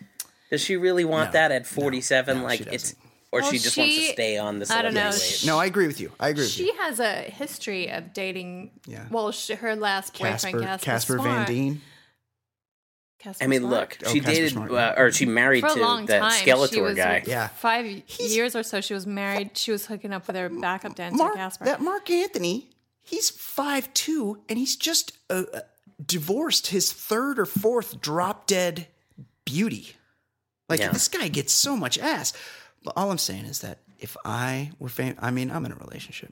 Does 0.50 0.60
she 0.60 0.76
really 0.76 1.04
want 1.04 1.28
No, 1.28 1.32
that 1.32 1.52
at 1.52 1.66
47? 1.66 2.38
no, 2.38 2.42
like 2.44 2.60
it's, 2.72 2.94
or 3.30 3.40
Well, 3.42 3.50
she 3.50 3.58
just 3.58 3.76
wants 3.76 3.94
to 3.96 4.02
stay 4.12 4.38
on 4.38 4.58
the 4.58 4.72
I 4.74 4.82
don't 4.82 4.94
know, 4.94 5.12
she- 5.12 5.46
No, 5.46 5.58
I 5.58 5.66
agree 5.66 5.86
with 5.86 6.00
you. 6.00 6.10
I 6.18 6.30
agree 6.30 6.44
with 6.44 6.50
She 6.52 6.64
you. 6.66 6.74
has 6.78 6.98
a 7.00 7.14
history 7.22 7.90
of 7.90 8.12
dating. 8.14 8.70
Yeah. 8.86 9.04
Well, 9.10 9.30
she, 9.30 9.54
her 9.54 9.76
last 9.76 10.14
boyfriend, 10.14 10.40
Casper, 10.40 10.60
Casper, 10.60 10.84
Casper 10.84 11.16
Van 11.18 11.24
Smart- 11.24 11.46
Dien. 11.48 11.80
Casper 13.28 13.44
I 13.44 13.46
mean, 13.46 13.60
Smart? 13.60 13.72
look, 14.02 14.10
she 14.10 14.20
Casper 14.20 14.34
dated, 14.34 14.52
Smart, 14.52 14.70
uh, 14.72 14.94
or 14.96 15.12
she 15.12 15.26
married 15.26 15.60
for 15.60 15.68
a 15.68 15.74
to 15.74 15.80
long 15.80 16.06
that 16.06 16.20
time. 16.20 16.30
she 16.32 16.50
Skeletor 16.50 16.82
was 16.82 16.96
guy. 16.96 17.22
Yeah. 17.26 17.48
five 17.48 17.86
years 18.18 18.56
or 18.56 18.62
so. 18.62 18.80
She 18.80 18.94
was 18.94 19.06
married. 19.06 19.56
She 19.56 19.70
was 19.72 19.86
hooking 19.86 20.12
up 20.12 20.26
with 20.26 20.36
her 20.36 20.48
backup 20.48 20.94
dancer, 20.94 21.16
Mark, 21.16 21.34
Casper. 21.36 21.64
that 21.66 21.80
Marc 21.80 22.08
Anthony, 22.10 22.68
he's 23.02 23.30
five 23.30 23.92
two, 23.94 24.40
and 24.48 24.58
he's 24.58 24.76
just 24.76 25.16
uh, 25.30 25.42
uh, 25.52 25.60
divorced 26.04 26.68
his 26.68 26.92
third 26.92 27.38
or 27.38 27.46
fourth 27.46 28.00
drop 28.00 28.46
dead 28.46 28.86
beauty. 29.44 29.94
Like 30.68 30.80
Yeah. 30.80 30.92
this 30.92 31.08
guy 31.08 31.28
gets 31.28 31.52
so 31.52 31.76
much 31.76 31.98
ass. 31.98 32.32
But 32.84 32.94
all 32.96 33.10
I'm 33.10 33.18
saying 33.18 33.44
is 33.46 33.60
that 33.60 33.78
if 33.98 34.16
I 34.24 34.70
were 34.78 34.88
famous, 34.88 35.16
I 35.20 35.30
mean, 35.30 35.50
I'm 35.50 35.64
in 35.66 35.72
a 35.72 35.76
relationship. 35.76 36.30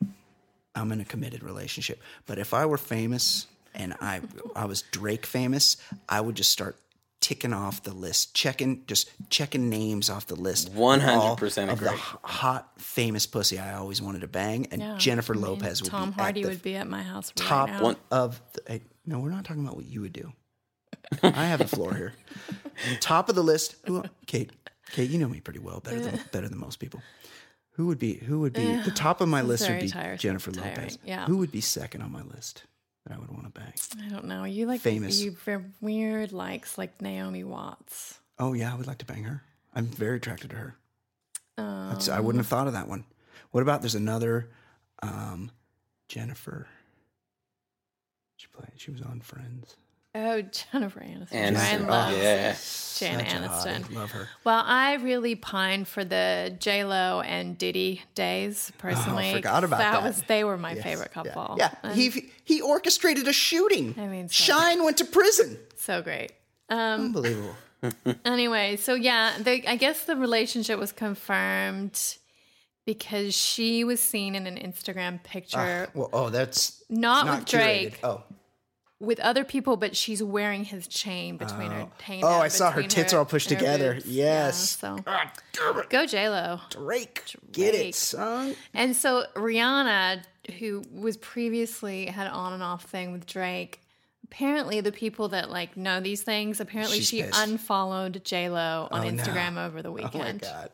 I'm 0.75 0.93
in 0.93 1.01
a 1.01 1.05
committed 1.05 1.43
relationship. 1.43 2.01
But 2.27 2.39
if 2.39 2.53
I 2.55 2.67
were 2.67 2.77
famous 2.79 3.47
and 3.75 3.95
I 4.01 4.21
I 4.55 4.67
was 4.67 4.83
Drake 4.83 5.27
famous, 5.27 5.77
I 6.09 6.21
would 6.21 6.35
just 6.37 6.51
start 6.51 6.77
ticking 7.27 7.53
off 7.53 7.83
the 7.83 7.93
list, 7.93 8.35
checking 8.35 8.85
just 8.87 9.11
checking 9.31 9.69
names 9.69 10.09
off 10.09 10.29
the 10.29 10.37
list. 10.37 10.73
100% 10.73 11.73
of 11.73 11.81
the 11.81 11.91
hot 11.91 12.71
famous 12.81 13.27
pussy 13.27 13.59
I 13.59 13.75
always 13.75 14.01
wanted 14.01 14.21
to 14.21 14.29
bang, 14.29 14.69
and 14.71 14.81
Yeah. 14.81 14.97
Jennifer 14.97 15.33
I 15.33 15.37
mean, 15.37 15.45
Lopez 15.47 15.83
would 15.83 15.91
Tom 15.91 16.11
be 16.11 16.15
Hardy 16.15 16.41
at 16.41 16.45
the 16.45 16.49
would 16.51 16.63
be 16.63 16.77
at 16.77 16.87
my 16.87 17.03
house 17.03 17.33
right 17.37 17.49
top 17.49 17.69
now. 17.69 17.83
one 17.83 17.97
of. 18.13 18.41
The, 18.53 18.63
hey, 18.69 18.83
no, 19.05 19.19
we're 19.19 19.31
not 19.31 19.45
talking 19.45 19.65
about 19.65 19.75
what 19.75 19.87
you 19.87 20.03
would 20.03 20.13
do. 20.13 20.33
I 21.21 21.47
have 21.47 21.59
the 21.59 21.67
floor 21.67 21.95
here. 21.95 22.13
top 23.01 23.29
of 23.29 23.35
the 23.35 23.43
list. 23.43 23.75
Who, 23.87 24.05
Kate, 24.27 24.53
Kate, 24.93 25.11
you 25.11 25.19
know 25.19 25.29
me 25.29 25.41
pretty 25.41 25.59
well, 25.61 25.81
better 25.81 25.99
than 26.01 26.21
better 26.33 26.49
than 26.49 26.59
most 26.61 26.77
people. 26.79 27.03
Who 27.73 27.89
would 27.89 27.99
be 27.99 28.15
who 28.15 28.39
would 28.41 28.53
be 28.53 28.77
the 28.83 28.91
top 28.95 29.21
of 29.21 29.29
my 29.29 29.43
list 29.43 29.69
would 29.69 29.81
be 29.81 29.89
tired- 29.89 30.21
Jennifer 30.21 30.53
tiring, 30.53 30.77
Lopez. 30.77 30.99
yeah. 31.05 31.27
Who 31.27 31.39
would 31.39 31.51
be 31.51 31.61
second 31.61 32.03
on 32.03 32.13
my 32.13 32.23
list 32.23 32.63
that 33.07 33.17
I 33.17 33.19
would 33.19 33.31
want 33.31 33.45
to 33.45 33.61
bang? 33.61 33.73
I 34.05 34.09
don't 34.09 34.27
know. 34.27 34.45
You 34.45 34.67
like 34.67 34.81
Famous. 34.81 35.21
You 35.21 35.33
very 35.45 35.65
weird 35.81 36.33
likes 36.33 36.77
like 36.77 37.01
Naomi 37.01 37.45
Watts. 37.45 38.19
Oh 38.39 38.53
yeah, 38.53 38.73
I 38.73 38.77
would 38.77 38.87
like 38.87 38.99
to 38.99 39.07
bang 39.07 39.25
her. 39.25 39.43
I'm 39.75 39.87
very 39.87 40.17
attracted 40.17 40.51
to 40.51 40.57
her. 40.57 40.77
Um, 41.59 41.91
That's, 41.91 42.09
I 42.09 42.21
wouldn't 42.21 42.41
have 42.41 42.49
thought 42.49 42.67
of 42.67 42.73
that 42.75 42.89
one. 42.89 43.05
What 43.51 43.63
about 43.63 43.81
there's 43.81 43.95
another 43.95 44.51
um, 45.03 45.51
Jennifer. 46.09 46.69
She 48.37 48.47
played. 48.49 48.73
She 48.77 48.91
was 48.91 49.03
on 49.03 49.21
Friends. 49.21 49.77
Oh, 50.17 50.43
Jennifer 50.43 51.01
Aniston. 51.01 51.29
And 51.33 51.57
Ryan 51.57 51.85
oh, 51.85 51.89
loves 51.91 52.17
yeah. 52.17 52.57
Jan 52.99 53.19
Such 53.19 53.29
Aniston. 53.29 53.83
hottie. 53.83 53.95
Love 53.95 54.11
her. 54.13 54.29
Well, 54.45 54.63
I 54.65 54.95
really 54.95 55.35
pine 55.35 55.85
for 55.85 56.05
the 56.05 56.57
J 56.59 56.85
Lo 56.85 57.21
and 57.21 57.59
Diddy 57.59 58.03
days 58.15 58.73
personally. 58.79 59.33
Oh, 59.33 59.37
forgot 59.37 59.65
about 59.65 59.79
that. 59.79 60.03
was 60.03 60.23
they 60.29 60.45
were 60.45 60.57
my 60.57 60.73
Yes. 60.73 60.83
favorite 60.83 61.13
couple. 61.13 61.57
Yeah, 61.59 61.75
And 61.83 61.95
he 61.95 62.31
he 62.45 62.61
orchestrated 62.63 63.29
a 63.29 63.33
shooting. 63.33 63.95
I 63.99 64.07
mean, 64.07 64.29
so- 64.29 64.45
Shine 64.45 64.83
went 64.85 64.97
to 64.99 65.05
prison. 65.05 65.59
so 65.77 66.01
great. 66.03 66.33
Um, 66.69 67.07
Unbelievable. 67.07 67.55
anyway, 68.25 68.77
so 68.77 68.95
yeah, 68.95 69.37
the, 69.39 69.69
I 69.69 69.77
guess 69.77 70.05
the 70.05 70.17
relationship 70.17 70.79
was 70.79 70.93
confirmed 70.93 72.17
because 72.87 73.35
she 73.35 73.85
was 73.85 74.01
seen 74.01 74.35
in 74.35 74.47
an 74.47 74.57
Instagram 74.57 75.23
picture 75.23 75.89
well, 75.95 76.09
oh, 76.13 76.31
that's 76.31 76.83
not, 76.89 77.27
not 77.27 77.39
with 77.41 77.49
Drake, 77.49 78.01
curated. 78.01 78.05
Oh, 78.05 78.23
with 78.99 79.21
other 79.21 79.45
people, 79.45 79.77
but 79.77 79.95
she's 79.95 80.23
wearing 80.23 80.65
his 80.65 80.87
chain 80.89 81.37
between 81.37 81.71
her. 81.71 81.87
hanging 82.03 82.25
Oh, 82.25 82.29
oh 82.29 82.41
I 82.41 82.49
saw 82.49 82.71
her 82.71 82.83
tits 82.83 83.13
all 83.13 83.25
pushed 83.27 83.49
together. 83.49 83.95
boobs. 83.95 84.07
Yes. 84.07 84.79
Yeah, 84.83 84.97
so 84.97 85.03
God 85.03 85.31
damn 85.53 85.79
it. 85.79 85.91
go 85.91 86.07
J 86.07 86.29
Lo. 86.31 86.61
Drake, 86.71 87.23
get 87.53 87.75
it, 87.75 87.95
son. 87.95 88.55
And 88.73 88.97
so 88.97 89.25
Rihanna, 89.35 90.23
who 90.59 90.83
was 90.93 91.17
previously 91.19 92.07
had 92.07 92.27
an 92.27 92.33
on 92.33 92.55
and 92.55 92.63
off 92.63 92.85
thing 92.85 93.13
with 93.13 93.27
Drake, 93.27 93.81
apparently 94.25 94.81
the 94.81 94.93
people 94.93 95.29
that 95.29 95.51
like 95.51 95.77
know 95.77 96.01
these 96.01 96.23
things, 96.23 96.59
apparently 96.61 96.97
She's 96.99 97.09
she 97.09 97.23
pissed. 97.23 97.39
unfollowed 97.39 98.25
J 98.25 98.49
Lo 98.49 98.89
on 98.91 99.01
Oh, 99.07 99.11
no. 99.11 99.23
Instagram 99.23 99.59
over 99.63 99.83
the 99.83 99.93
weekend. 99.93 100.15
Oh 100.15 100.49
my 100.49 100.53
god. 100.61 100.71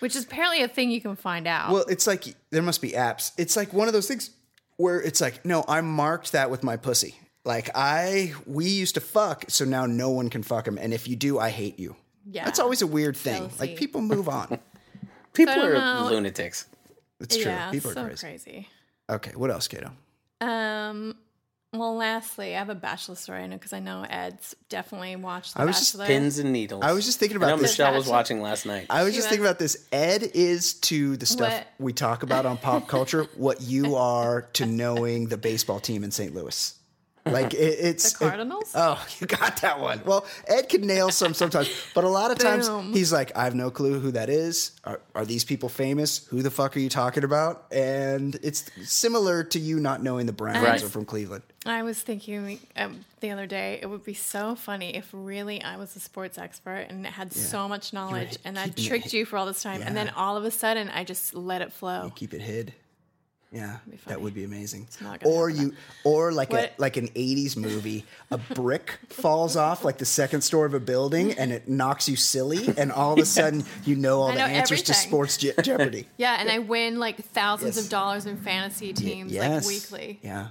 which 0.00 0.16
is 0.16 0.24
apparently 0.24 0.62
a 0.62 0.68
thing 0.68 0.90
you 0.90 1.00
can 1.00 1.14
find 1.14 1.46
out. 1.46 1.70
Well, 1.70 1.84
it's 1.88 2.06
like 2.08 2.34
there 2.50 2.62
must 2.62 2.82
be 2.82 2.90
apps. 2.92 3.30
It's 3.38 3.54
like 3.56 3.72
one 3.72 3.86
of 3.86 3.94
those 3.94 4.08
things 4.08 4.30
where 4.76 5.00
it's 5.00 5.20
like, 5.20 5.44
no, 5.44 5.64
I 5.68 5.80
marked 5.82 6.32
that 6.32 6.50
with 6.50 6.62
my 6.64 6.76
pussy. 6.76 7.14
Like 7.44 7.70
I, 7.74 8.34
we 8.46 8.68
used 8.68 8.94
to 8.96 9.00
fuck, 9.00 9.44
so 9.48 9.64
now 9.64 9.86
no 9.86 10.10
one 10.10 10.28
can 10.30 10.42
fuck 10.42 10.66
him. 10.68 10.76
And 10.78 10.92
if 10.92 11.08
you 11.08 11.16
do, 11.16 11.38
I 11.38 11.50
hate 11.50 11.78
you. 11.78 11.96
Yeah. 12.30 12.44
that's 12.44 12.58
always 12.58 12.82
a 12.82 12.86
weird 12.86 13.16
thing. 13.16 13.36
Jealousy. 13.36 13.58
Like 13.58 13.76
people 13.76 14.02
move 14.02 14.28
on. 14.28 14.58
People 15.32 15.54
are 15.54 15.74
know. 15.74 16.08
lunatics. 16.10 16.66
It's 17.20 17.36
true. 17.36 17.44
yeah, 17.46 17.70
people 17.70 17.92
are 17.92 18.06
crazy. 18.06 18.26
crazy. 18.26 18.68
Okay, 19.08 19.30
what 19.36 19.50
else, 19.50 19.68
Kato? 19.68 19.92
Um. 20.40 21.14
Well, 21.72 21.94
lastly, 21.96 22.54
I 22.56 22.58
have 22.58 22.70
a 22.70 22.74
bachelor 22.74 23.14
story. 23.14 23.40
I 23.42 23.46
know 23.46 23.56
because 23.56 23.74
I 23.74 23.78
know 23.80 24.04
Ed's 24.08 24.56
definitely 24.70 25.14
watched 25.16 25.54
The 25.54 25.60
I 25.60 25.64
was 25.66 25.78
just 25.78 26.00
Pins 26.00 26.38
and 26.38 26.50
needles. 26.50 26.82
I 26.82 26.92
was 26.92 27.04
just 27.04 27.18
thinking 27.18 27.36
I 27.36 27.40
know 27.40 27.46
about 27.48 27.60
this. 27.60 27.72
Michelle 27.78 27.94
was 27.94 28.06
watching 28.08 28.40
last 28.40 28.64
night. 28.64 28.86
I 28.88 29.04
was 29.04 29.12
She 29.12 29.18
just 29.18 29.28
thinking 29.28 29.44
about 29.44 29.58
this. 29.58 29.86
Ed 29.92 30.22
is 30.34 30.74
to 30.74 31.18
the 31.18 31.26
stuff 31.26 31.52
What? 31.52 31.66
we 31.78 31.92
talk 31.92 32.22
about 32.22 32.46
on 32.46 32.56
pop 32.56 32.88
culture 32.88 33.24
what 33.36 33.60
you 33.60 33.96
are 33.96 34.42
to 34.54 34.64
knowing 34.64 35.26
the 35.28 35.36
baseball 35.36 35.78
team 35.78 36.04
in 36.04 36.10
St. 36.10 36.34
Louis. 36.34 36.74
Like 37.32 37.54
it, 37.54 37.56
it's 37.80 38.12
The 38.12 38.18
Cardinals? 38.28 38.72
oh, 38.74 39.04
you 39.20 39.26
got 39.26 39.60
that 39.62 39.80
one. 39.80 40.02
Well, 40.04 40.26
Ed 40.46 40.68
can 40.68 40.82
nail 40.86 41.10
some 41.10 41.34
sometimes, 41.34 41.70
but 41.94 42.04
a 42.04 42.08
lot 42.08 42.30
of 42.30 42.38
times 42.38 42.68
he's 42.94 43.12
like, 43.12 43.36
I 43.36 43.44
have 43.44 43.54
no 43.54 43.70
clue 43.70 43.98
who 44.00 44.10
that 44.12 44.28
is. 44.28 44.72
Are, 44.84 45.00
are 45.14 45.24
these 45.24 45.44
people 45.44 45.68
famous? 45.68 46.26
Who 46.28 46.42
the 46.42 46.50
fuck 46.50 46.76
are 46.76 46.80
you 46.80 46.88
talking 46.88 47.24
about? 47.24 47.66
And 47.72 48.34
it's 48.42 48.70
similar 48.84 49.44
to 49.44 49.58
you 49.58 49.80
not 49.80 50.02
knowing 50.02 50.26
the 50.26 50.32
Browns 50.32 50.62
Right. 50.62 50.82
are 50.82 50.88
from 50.88 51.04
Cleveland. 51.04 51.42
I 51.66 51.82
was 51.82 52.00
thinking 52.00 52.60
um, 52.76 53.04
the 53.20 53.30
other 53.30 53.46
day, 53.46 53.78
it 53.82 53.86
would 53.86 54.04
be 54.04 54.14
so 54.14 54.54
funny 54.54 54.96
if 54.96 55.08
really 55.12 55.62
I 55.62 55.76
was 55.76 55.94
a 55.96 56.00
sports 56.00 56.38
expert 56.38 56.86
and 56.88 57.06
had 57.06 57.32
so 57.32 57.68
much 57.68 57.92
knowledge 57.92 58.38
and 58.44 58.58
I 58.58 58.68
tricked 58.68 59.12
you 59.12 59.24
for 59.26 59.36
all 59.36 59.44
this 59.46 59.62
time. 59.62 59.82
And 59.82 59.96
then 59.96 60.08
all 60.10 60.36
of 60.36 60.44
a 60.44 60.50
sudden, 60.50 60.88
I 60.88 61.04
just 61.04 61.34
let 61.34 61.60
it 61.60 61.72
flow. 61.72 62.10
Keep 62.14 62.32
it 62.34 62.40
hid. 62.40 62.72
Yeah, 63.50 63.78
that 64.06 64.20
would 64.20 64.34
be 64.34 64.44
amazing. 64.44 64.88
Or 65.24 65.48
happen. 65.48 65.62
you, 65.68 65.74
or 66.04 66.32
like 66.32 66.52
a 66.52 66.68
like 66.76 66.98
an 66.98 67.08
'80s 67.08 67.56
movie, 67.56 68.04
a 68.30 68.36
brick 68.36 68.98
falls 69.08 69.56
off 69.56 69.84
like 69.86 69.96
the 69.96 70.04
second 70.04 70.42
story 70.42 70.66
of 70.66 70.74
a 70.74 70.80
building, 70.80 71.32
and 71.32 71.50
it 71.50 71.66
knocks 71.66 72.10
you 72.10 72.16
silly, 72.16 72.68
and 72.76 72.92
all 72.92 73.14
of 73.14 73.18
a 73.20 73.24
sudden 73.38 73.64
you 73.84 73.96
know 73.96 74.20
all 74.20 74.28
I 74.28 74.32
the 74.32 74.38
know 74.40 74.44
answers 74.46 74.82
to. 74.82 74.92
Sports 74.94 75.38
Je- 75.38 75.52
Jeopardy. 75.62 76.06
Yeah, 76.18 76.36
and 76.38 76.50
I 76.50 76.58
win 76.58 76.98
like 76.98 77.16
thousands 77.24 77.76
Yes. 77.76 77.84
of 77.86 77.90
dollars 77.90 78.26
in 78.26 78.36
fantasy 78.36 78.92
teams 78.92 79.32
yes, 79.32 79.64
like 79.64 79.66
weekly. 79.66 80.20
Yeah, 80.22 80.48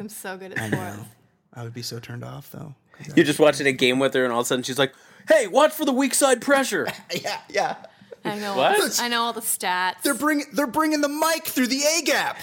I'm 0.00 0.08
so 0.08 0.38
good 0.38 0.52
at 0.52 0.58
I 0.58 0.68
sports. 0.68 0.96
know. 0.96 1.04
I 1.52 1.62
would 1.64 1.74
be 1.74 1.82
so 1.82 1.98
turned 1.98 2.24
off 2.24 2.50
though. 2.50 2.74
You're 3.14 3.26
just 3.26 3.38
watching 3.38 3.66
a 3.66 3.72
game 3.72 3.98
with 3.98 4.14
her, 4.14 4.24
and 4.24 4.32
all 4.32 4.40
of 4.40 4.44
a 4.44 4.48
sudden 4.48 4.62
she's 4.64 4.78
like, 4.78 4.94
"Hey, 5.28 5.48
watch 5.48 5.72
for 5.72 5.84
the 5.84 5.92
weak 5.92 6.14
side 6.14 6.40
pressure." 6.40 6.88
Yeah, 7.22 7.40
yeah. 7.50 7.76
I 8.24 8.38
know. 8.38 8.56
What? 8.56 8.80
All 8.80 8.88
the, 8.88 8.98
I 9.02 9.08
know 9.08 9.22
all 9.22 9.32
the 9.32 9.40
stats. 9.40 10.02
They're 10.02 10.14
bringing 10.14 10.46
they're 10.52 10.66
bringing 10.66 11.00
the 11.00 11.08
mic 11.08 11.44
through 11.44 11.68
the 11.68 11.82
A 11.82 12.02
gap. 12.04 12.38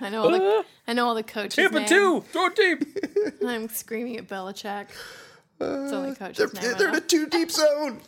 I 0.00 0.10
know 0.10 0.22
all 0.24 0.30
the. 0.30 0.64
I 0.86 0.92
know 0.92 1.06
all 1.06 1.14
the 1.14 1.22
coaches. 1.22 1.54
Tampa 1.56 1.78
names. 1.80 1.88
two, 1.90 2.20
throw 2.32 2.46
it 2.46 2.56
deep. 2.56 3.44
I'm 3.46 3.68
screaming 3.68 4.16
at 4.18 4.28
Belichick. 4.28 4.86
It's 5.60 5.92
only 5.92 6.12
They're, 6.12 6.46
name. 6.48 6.78
They're 6.78 6.86
in 6.88 6.92
know. 6.92 6.98
a 6.98 7.00
too 7.00 7.26
deep 7.26 7.50
zone. 7.50 8.00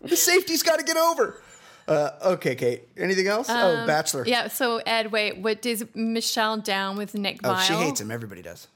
the 0.00 0.16
safety's 0.16 0.62
got 0.62 0.78
to 0.78 0.84
get 0.84 0.96
over. 0.96 1.40
Uh, 1.86 2.10
okay, 2.24 2.54
Kate. 2.54 2.88
Anything 2.96 3.26
else? 3.26 3.48
oh, 3.50 3.84
Bachelor. 3.86 4.22
Um, 4.22 4.28
Yeah. 4.28 4.48
So 4.48 4.78
Ed, 4.78 5.10
wait, 5.12 5.38
what 5.38 5.66
is 5.66 5.84
Michelle 5.94 6.56
down 6.58 6.96
with 6.96 7.14
Nick 7.14 7.40
Oh, 7.44 7.48
Vile? 7.52 7.60
she 7.60 7.74
hates 7.74 8.00
him. 8.00 8.10
Everybody 8.10 8.42
does. 8.42 8.68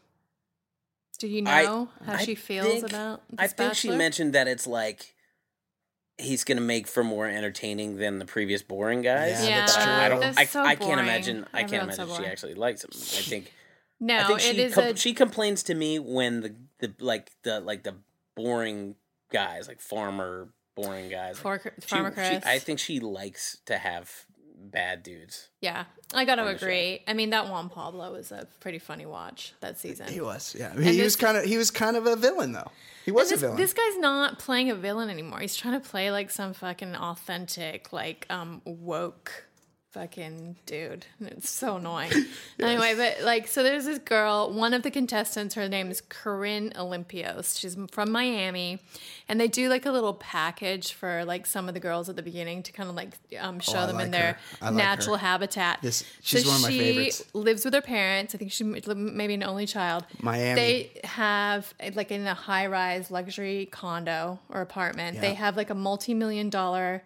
Do 1.18 1.28
you 1.28 1.44
I- 1.47 1.62
know 1.64 1.89
how 2.05 2.14
I 2.14 2.24
she 2.24 2.35
feels 2.35 2.66
think- 2.66 2.90
about? 2.90 3.23
This 3.31 3.39
I 3.39 3.47
think 3.47 3.74
she 3.74 3.90
mentioned 3.90 4.32
that 4.35 4.48
it's 4.48 4.66
like 4.66 5.14
he's 6.18 6.44
gonna 6.44 6.60
make 6.60 6.86
for 6.86 7.05
more 7.05 7.26
entertaining 7.26 7.97
than 7.97 8.18
the 8.18 8.24
previous 8.24 8.62
boring 8.62 9.02
guys. 9.02 9.43
Yeah, 9.43 9.48
Yeah, 9.48 9.56
that's 9.60 9.74
true. 9.76 9.84
I 9.93 10.09
don't. 10.09 10.20
they're 10.20 10.32
I, 10.36 10.44
so 10.47 10.62
I 10.62 10.74
can't 10.74 11.01
imagine. 11.01 11.47
I 11.52 11.60
can't 11.60 11.74
Everyone's 11.74 11.97
so 11.97 12.02
imagine 12.05 12.24
she 12.24 12.30
actually 12.30 12.55
likes 12.55 12.84
him. 12.84 12.90
I 12.93 13.22
think. 13.22 13.52
No, 14.01 14.18
I 14.18 14.24
think 14.24 14.40
she 14.40 14.59
is 14.60 14.74
com- 14.74 14.84
a 14.84 14.97
she 14.97 15.14
complains 15.14 15.62
to 15.64 15.74
me 15.74 15.98
when 15.98 16.40
the 16.40 16.55
the 16.80 16.94
like 17.05 17.30
the 17.43 17.60
like 17.60 17.82
the 17.82 17.94
boring 18.34 18.97
guys 19.32 19.68
like 19.68 19.80
farmer 19.80 20.48
boring 20.74 21.09
guys. 21.09 21.38
For- 21.38 21.60
She- 21.80 21.86
Farmer 21.88 22.10
she- 22.10 22.14
Chris. 22.14 22.44
I 22.44 22.59
think 22.59 22.78
she 22.78 23.01
likes 23.01 23.59
to 23.66 23.78
have 23.78 24.26
bad 24.57 25.03
dudes. 25.03 25.49
Yeah, 25.61 25.85
I 26.15 26.24
got 26.24 26.37
to 26.37 26.43
on 26.43 26.49
the 26.53 26.59
show. 26.59 26.66
agree. 26.66 27.03
I 27.07 27.12
mean, 27.12 27.31
that 27.31 27.49
Juan 27.49 27.69
Pablo 27.69 28.12
was 28.12 28.33
a 28.33 28.47
pretty 28.61 28.78
funny 28.78 29.07
watch 29.07 29.55
that 29.61 29.78
season. 29.78 30.09
He 30.09 30.20
was. 30.20 30.57
Yeah. 30.59 30.70
I 30.73 30.74
mean, 30.74 30.85
he 30.85 30.97
this- 30.97 31.05
was 31.05 31.16
kind 31.16 31.37
of. 31.37 31.45
He 31.45 31.57
was 31.59 31.70
kind 31.70 31.97
of 31.97 32.07
a 32.07 32.16
villain, 32.16 32.53
though. 32.53 32.70
He 33.05 33.12
was 33.12 33.31
this, 33.31 33.39
a 33.41 33.47
villain. 33.47 33.57
this 33.57 33.73
guy's 33.73 33.99
not 33.99 34.39
playing 34.41 34.70
a 34.70 34.74
villain 34.74 35.11
anymore. 35.11 35.39
He's 35.39 35.55
trying 35.57 35.81
to 35.81 35.89
play 35.89 36.11
like 36.11 36.31
some 36.31 36.53
fucking 36.53 36.97
authentic, 36.97 37.93
like 37.93 38.27
um 38.31 38.62
woke 38.65 39.45
fucking 39.97 40.56
dude. 40.66 41.06
It's 41.20 41.48
so 41.48 41.77
annoying. 41.77 42.12
Anyway, 42.59 42.94
but 42.97 43.23
like 43.23 43.47
so 43.48 43.62
there's 43.62 43.85
this 43.85 43.98
girl, 43.98 44.51
one 44.52 44.73
of 44.73 44.82
the 44.82 44.90
contestants, 44.90 45.55
her 45.55 45.68
name 45.68 45.90
is 45.90 46.01
Corinne 46.09 46.73
Olympios. 46.74 47.59
She's 47.59 47.77
from 47.93 48.10
Miami. 48.10 48.78
And 49.28 49.39
they 49.39 49.47
do 49.48 49.68
like 49.68 49.85
a 49.85 49.90
little 49.90 50.14
package 50.14 50.93
for 50.94 51.24
like 51.27 51.44
some 51.47 51.68
of 51.68 51.74
the 51.74 51.81
girls 51.81 52.09
at 52.09 52.16
the 52.16 52.23
beginning 52.23 52.62
to 52.64 52.73
kind 52.73 52.89
of 52.89 52.94
like 52.97 53.10
um, 53.39 53.60
show 53.60 53.81
Oh, 53.81 53.86
them 53.86 53.97
like 53.97 54.06
in 54.06 54.10
their. 54.10 54.39
Like 54.62 54.73
natural 54.74 55.16
her. 55.16 55.27
habitat. 55.27 55.81
This- 55.82 56.05
she's 56.23 56.44
so 56.44 56.48
one 56.48 56.56
of 56.56 56.62
my 56.62 56.70
she 56.70 56.78
favorites. 56.78 57.24
lives 57.35 57.64
with 57.64 57.74
her 57.74 57.82
parents. 57.82 58.35
I 58.35 58.39
think 58.39 58.52
she 58.52 58.64
maybe 58.64 59.35
an 59.35 59.43
only 59.43 59.66
child. 59.66 60.05
Miami. 60.23 60.55
They 60.60 60.90
have 61.05 61.73
like 61.94 62.10
in 62.10 62.27
a 62.27 62.35
high 62.35 62.66
rise 62.68 63.10
luxury 63.10 63.66
condo 63.70 64.39
or 64.48 64.60
apartment. 64.62 65.20
They 65.20 65.35
have 65.35 65.56
like 65.59 65.68
a 65.70 65.74
multi 65.74 66.14
million 66.14 66.48
dollar 66.48 67.02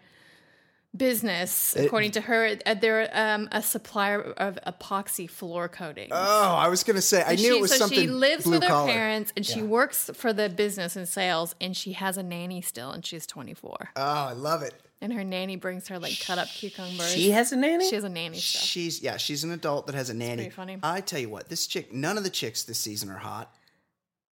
business, 0.97 1.75
It- 1.77 1.87
according 1.87 2.11
to 2.13 2.21
her. 2.23 2.57
Uh, 2.67 2.75
They're 2.75 3.09
um, 3.13 3.49
a 3.53 3.63
supplier 3.63 4.21
of 4.23 4.59
epoxy 4.67 5.29
floor 5.31 5.69
coatings. 5.69 6.11
oh, 6.13 6.55
I 6.55 6.69
was 6.69 6.83
gonna 6.85 7.01
say. 7.01 7.23
I 7.23 7.31
And 7.33 7.41
knew 7.41 7.51
she, 7.53 7.57
it 7.59 7.61
was 7.61 7.71
so 7.71 7.77
something. 7.79 7.99
she 8.01 8.07
lives 8.09 8.45
blue 8.45 8.55
with 8.55 8.63
her 8.65 8.69
collar. 8.69 8.93
parents 8.93 9.33
and 9.37 9.45
she 9.47 9.63
works 9.63 10.11
for 10.15 10.33
the 10.33 10.49
business 10.49 10.97
and 10.97 11.09
sales 11.09 11.55
and 11.61 11.77
she 11.77 11.93
has 11.93 12.17
a 12.17 12.23
nanny 12.23 12.61
still 12.61 12.91
and 12.91 13.05
she's 13.07 13.27
24 13.27 13.91
Oh, 13.97 14.03
I 14.03 14.33
love 14.33 14.63
it. 14.63 14.75
and 15.01 15.13
her 15.13 15.23
nanny 15.25 15.57
brings 15.57 15.89
her 15.89 15.99
like 15.99 16.19
cut 16.21 16.39
up 16.39 16.49
cucumbers 16.49 17.13
She 17.13 17.31
has 17.31 17.53
a 17.53 17.57
nanny. 17.57 17.89
she 17.89 17.95
has 17.95 18.05
a 18.05 18.09
nanny 18.09 18.39
still 18.39 18.63
She's 18.63 19.01
yeah, 19.01 19.17
she's 19.17 19.45
an 19.45 19.53
adult 19.53 19.87
that 19.87 19.95
has 19.95 20.11
a 20.11 20.15
nanny. 20.15 20.37
pretty 20.45 20.51
funny. 20.51 20.79
I 20.83 21.01
tell 21.01 21.21
you 21.21 21.29
what, 21.29 21.49
this 21.49 21.67
chick, 21.67 21.93
none 21.93 22.19
of 22.19 22.25
the 22.25 22.31
chicks 22.31 22.65
this 22.65 22.79
season 22.79 23.11
are 23.11 23.19
hot. 23.19 23.55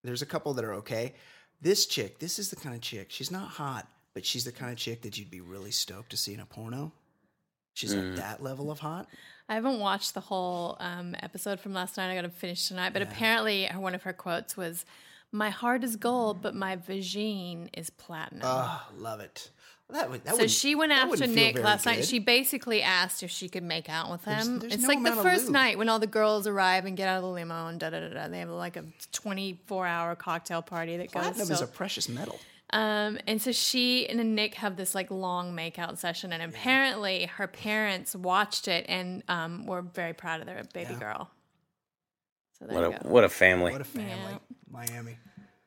There's 0.03 0.21
a 0.21 0.25
couple 0.25 0.53
that 0.53 0.63
are 0.65 0.75
okay. 0.75 1.15
This 1.61 1.85
chick, 1.85 2.19
this 2.19 2.37
is 2.37 2.49
the 2.49 2.55
kind 2.55 2.75
of 2.75 2.81
chick. 2.81 3.07
She's 3.09 3.31
not 3.31 3.47
hot, 3.49 3.87
but 4.15 4.25
she's 4.25 4.45
the 4.45 4.51
kind 4.51 4.71
of 4.71 4.77
chick 4.79 5.03
that 5.03 5.19
you'd 5.19 5.29
be 5.29 5.41
really 5.41 5.69
stoked 5.71 6.09
to 6.09 6.17
see 6.17 6.33
in 6.33 6.39
a 6.39 6.45
porno. 6.47 6.91
She's 7.75 7.93
Mm. 7.93 8.11
at 8.11 8.15
that 8.15 8.41
level 8.41 8.71
of 8.71 8.79
hot. 8.79 9.07
I 9.49 9.53
haven't 9.55 9.79
watched 9.79 10.13
the 10.15 10.21
whole 10.21 10.77
um, 10.79 11.15
episode 11.21 11.59
from 11.59 11.73
last 11.73 11.97
night. 11.97 12.09
I 12.11 12.15
got 12.15 12.21
to 12.21 12.29
finish 12.29 12.67
tonight. 12.67 12.93
But 12.93 13.01
apparently, 13.03 13.65
her- 13.65 13.79
one 13.79 13.93
of 13.93 14.03
her 14.03 14.13
quotes 14.13 14.55
was, 14.57 14.85
"My 15.31 15.49
heart 15.51 15.83
is 15.83 15.97
gold, 15.97 16.41
but 16.41 16.55
my 16.55 16.77
vagine 16.77 17.69
is 17.73 17.89
platinum." 17.91 18.41
Oh, 18.45 18.81
love 18.95 19.19
it. 19.19 19.51
That 19.89 20.09
would, 20.09 20.23
that 20.23 20.37
so 20.37 20.47
she 20.47 20.73
went 20.73 20.93
after 20.93 21.27
Nick 21.27 21.53
very 21.55 21.63
last 21.65 21.85
night. 21.85 21.97
good. 21.97 22.05
She 22.05 22.17
basically 22.17 22.81
asked 22.81 23.21
if 23.21 23.29
she 23.29 23.47
could 23.49 23.61
make 23.61 23.87
out 23.87 24.09
with 24.09 24.23
him. 24.25 24.57
there's 24.59 24.73
it's 24.73 24.81
no 24.83 24.87
like 24.87 25.03
the 25.03 25.11
first 25.21 25.49
night 25.51 25.77
when 25.77 25.89
all 25.89 25.99
the 25.99 26.07
girls 26.07 26.47
arrive 26.47 26.85
and 26.85 26.97
get 26.97 27.07
out 27.07 27.17
of 27.17 27.21
the 27.23 27.29
limo 27.29 27.67
and 27.67 27.79
da 27.79 27.91
da 27.91 27.99
da 27.99 28.09
da. 28.09 28.27
They 28.29 28.39
have 28.39 28.49
like 28.49 28.77
a 28.77 28.85
24 29.11 29.85
hour 29.85 30.15
cocktail 30.15 30.63
party 30.63 30.97
that 30.97 31.11
goes. 31.11 31.21
platinum 31.21 31.45
so- 31.47 31.53
is 31.53 31.61
a 31.61 31.67
precious 31.67 32.09
metal. 32.09 32.39
Um, 32.71 33.19
and 33.27 33.41
so 33.41 33.51
she 33.51 34.07
and 34.09 34.35
Nick 34.35 34.55
have 34.55 34.75
this 34.75 34.95
like 34.95 35.11
long 35.11 35.55
makeout 35.55 35.97
session, 35.97 36.33
and 36.33 36.41
apparently 36.41 37.25
her 37.37 37.47
parents 37.47 38.15
watched 38.15 38.67
it 38.67 38.85
and 38.89 39.23
um, 39.27 39.65
were 39.65 39.81
very 39.81 40.13
proud 40.13 40.39
of 40.41 40.47
their 40.47 40.63
baby 40.73 40.93
Yeah. 40.93 40.99
girl. 40.99 41.31
So 42.59 42.65
there 42.65 42.75
What 42.75 42.89
you 42.91 42.97
a 42.97 43.03
go. 43.03 43.09
what 43.09 43.23
a 43.23 43.29
family. 43.29 43.71
What 43.71 43.81
a 43.81 43.85
family. 43.85 44.09
Yeah. 44.33 44.37
Miami. 44.69 45.17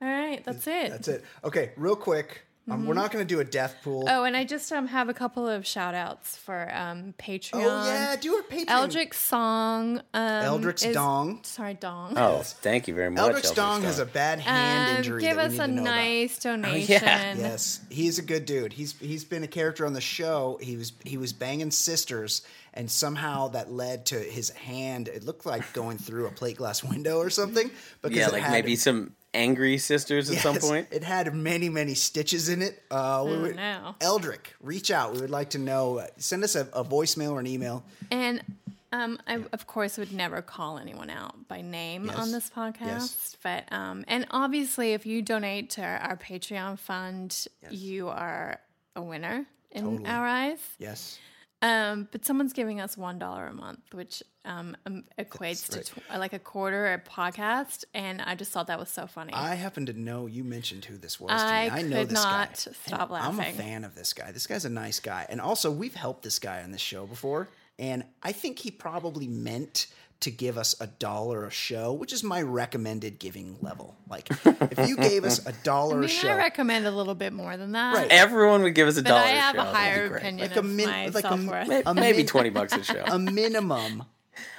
All 0.01 0.09
right, 0.09 0.45
that's 0.45 0.66
it. 0.66 0.91
That's 0.91 1.09
it. 1.09 1.25
Okay, 1.45 1.73
real 1.77 1.97
quick. 1.97 2.43
Um, 2.70 2.86
We're 2.86 2.95
not 2.95 3.11
going 3.12 3.27
to 3.27 3.35
do 3.35 3.40
a 3.40 3.45
death 3.45 3.77
pool. 3.82 4.05
Oh, 4.09 4.24
and 4.24 4.36
I 4.36 4.45
just 4.45 4.70
um, 4.73 4.86
have 4.89 5.09
a 5.09 5.15
couple 5.15 5.49
of 5.49 5.66
shout 5.66 5.95
outs 5.95 6.36
for 6.36 6.70
um, 6.74 7.15
Patreon. 7.19 7.51
Oh, 7.65 7.86
yeah, 7.86 8.16
do 8.16 8.35
our 8.36 8.43
Patreon. 8.43 8.65
Eldrick 8.69 9.15
Song. 9.15 9.99
Um, 10.15 10.23
Eldrick's 10.45 10.85
is- 10.85 10.95
Dong. 10.95 11.40
Sorry, 11.45 11.74
Dong. 11.74 12.15
Oh, 12.16 12.43
thank 12.45 12.89
you 12.89 12.95
very 12.95 13.11
much. 13.11 13.20
Eldrick's 13.20 13.49
Eldrick's 13.49 13.57
Dong 13.57 13.82
has 13.82 13.99
a 13.99 14.07
bad 14.07 14.40
hand 14.40 14.90
Um, 14.90 14.97
injury. 14.99 15.20
give 15.23 15.36
that 15.36 15.47
us 15.47 15.53
we 15.53 15.59
a 15.61 15.66
need 15.66 15.74
to 15.74 15.74
know 15.77 15.82
about. 15.82 15.95
nice 15.95 16.39
donation. 16.39 17.03
Yes, 17.39 17.81
he's 17.90 18.19
a 18.19 18.23
good 18.23 18.45
dude. 18.45 18.73
He's 18.73 18.93
he's 18.99 19.24
been 19.24 19.43
a 19.45 19.49
character 19.49 19.86
on 19.86 19.93
the 19.93 20.01
show. 20.01 20.59
He 20.61 20.77
was 20.77 20.93
he 21.05 21.16
was 21.16 21.32
banging 21.32 21.70
sisters, 21.70 22.43
and 22.74 22.90
somehow 22.90 23.49
that 23.49 23.70
led 23.73 24.07
to 24.07 24.16
his 24.19 24.51
hand. 24.51 25.09
It 25.09 25.24
looked 25.24 25.47
like 25.47 25.73
going 25.73 25.99
through 25.99 26.27
a 26.27 26.31
plate 26.31 26.57
glass 26.59 26.82
window 26.85 27.19
or 27.19 27.31
something. 27.31 27.70
Because 28.03 28.16
Yeah, 28.19 28.27
it 28.28 28.32
like 28.32 28.43
had- 28.43 28.53
maybe 28.53 28.77
some 28.77 29.15
angry 29.35 29.79
sisters 29.79 30.31
at 30.31 30.39
some 30.39 30.57
point. 30.57 30.89
It 30.91 31.03
had 31.05 31.33
many 31.35 31.69
many 31.69 31.95
stitches 31.95 32.49
in 32.49 32.63
it. 32.63 32.83
Uh, 32.91 33.23
we 33.27 33.33
Oh, 33.33 33.41
would, 33.43 33.57
no. 33.57 33.95
Eldrick, 34.01 34.55
reach 34.61 34.91
out. 34.91 35.15
We 35.15 35.21
would 35.21 35.31
like 35.31 35.51
to 35.51 35.59
know. 35.59 36.07
Send 36.17 36.45
us 36.45 36.55
a, 36.55 36.69
a 36.73 36.85
voicemail 36.85 37.33
or 37.33 37.41
an 37.41 37.47
email. 37.47 37.85
And 38.11 38.43
um, 38.91 39.19
I, 39.27 39.45
of 39.53 39.67
course, 39.67 39.99
would 39.99 40.13
never 40.13 40.41
call 40.41 40.79
anyone 40.79 41.11
out 41.11 41.47
by 41.47 41.61
name 41.61 42.07
Yes. 42.07 42.17
on 42.17 42.33
this 42.33 42.49
podcast. 42.49 42.81
Yes. 42.81 43.37
But 43.43 43.71
um, 43.73 44.05
and 44.09 44.27
obviously, 44.31 44.95
if 44.95 45.05
you 45.05 45.21
donate 45.23 45.71
to 45.71 45.83
our, 45.83 45.99
our 45.99 46.17
Patreon 46.17 46.79
fund, 46.79 47.47
you 47.71 48.09
are 48.09 48.59
a 48.97 49.03
winner 49.03 49.45
in 49.71 49.85
Totally. 49.85 50.07
our 50.09 50.27
eyes. 50.27 50.59
Yes. 50.79 51.19
Um, 51.60 52.09
but 52.12 52.24
someone's 52.24 52.52
giving 52.52 52.80
us 52.80 52.97
one 52.97 53.18
dollar 53.18 53.47
a 53.47 53.52
month, 53.52 53.80
which 53.93 54.22
um, 54.44 54.76
um, 54.86 55.05
equates 55.18 55.66
That's 55.66 55.90
to 55.90 56.01
tw- 56.01 56.18
like 56.18 56.32
a 56.32 56.39
quarter 56.39 56.93
a 56.93 56.98
podcast, 57.01 57.85
and 57.94 58.22
I 58.22 58.36
just 58.36 58.52
thought 58.52 58.68
that 58.68 58.78
was 58.78 58.89
so 58.89 59.09
funny. 59.09 59.32
I 59.32 59.56
happen 59.56 59.86
to 59.86 59.93
know 59.93 60.26
you 60.26 60.44
mentioned 60.44 60.85
who 60.85 60.97
this 60.97 61.18
was. 61.18 61.30
To 61.30 61.47
I 61.47 61.64
me. 61.64 61.70
I 61.70 61.82
know 61.82 62.05
this 62.05 62.22
guy. 62.22 62.30
not 62.30 62.59
stop 62.59 63.10
And 63.10 63.18
I'm 63.18 63.40
a 63.40 63.52
fan 63.52 63.82
of 63.85 63.97
this 63.97 64.12
guy. 64.12 64.30
This 64.30 64.47
guy's 64.47 64.64
a 64.64 64.70
nice 64.70 65.01
guy, 65.01 65.26
and 65.28 65.40
also 65.40 65.72
we've 65.72 65.94
helped 65.94 66.22
this 66.22 66.39
guy 66.39 66.62
on 66.62 66.70
this 66.70 66.80
show 66.80 67.06
before, 67.06 67.48
and 67.76 68.05
I 68.22 68.30
think 68.30 68.60
he 68.60 68.70
probably 68.70 69.26
meant 69.26 69.89
to 70.20 70.31
give 70.32 70.59
us 70.59 70.74
a 70.81 70.86
dollar 70.89 71.45
a 71.45 71.51
show, 71.51 71.93
which 71.93 72.12
is 72.12 72.24
my 72.24 72.43
recommended 72.43 73.19
giving 73.20 73.57
level. 73.61 73.97
Like, 74.11 74.28
if 74.45 74.89
you 74.89 74.97
gave 74.97 75.24
us 75.24 75.45
a 75.47 75.53
dollar 75.62 75.95
I 75.95 75.99
a 75.99 76.01
mean, 76.01 76.09
show, 76.09 76.28
I 76.28 76.36
recommend 76.36 76.86
a 76.86 76.90
little 76.90 77.15
bit 77.15 77.32
more 77.32 77.57
than 77.57 77.73
that. 77.73 77.95
Right. 77.95 78.09
Everyone 78.11 78.62
would 78.62 78.74
give 78.74 78.89
us 78.89 78.97
a 78.97 79.03
But 79.03 79.11
dollar. 79.11 79.20
I 79.23 79.28
have 79.28 79.55
show. 79.55 79.61
a 79.61 79.65
higher 79.65 80.16
opinion 80.16 80.49
Like 80.49 80.57
a 80.57 80.61
of 80.61 80.65
min- 80.66 80.86
my 80.89 81.07
like 81.09 81.24
a 81.24 81.28
self 81.28 81.45
worth. 81.45 81.69
Maybe, 81.69 81.82
a 81.86 81.95
maybe 81.95 82.24
twenty 82.24 82.51
bucks 82.51 82.73
a 82.74 82.82
show. 82.82 83.05
a 83.07 83.19
minimum 83.19 84.05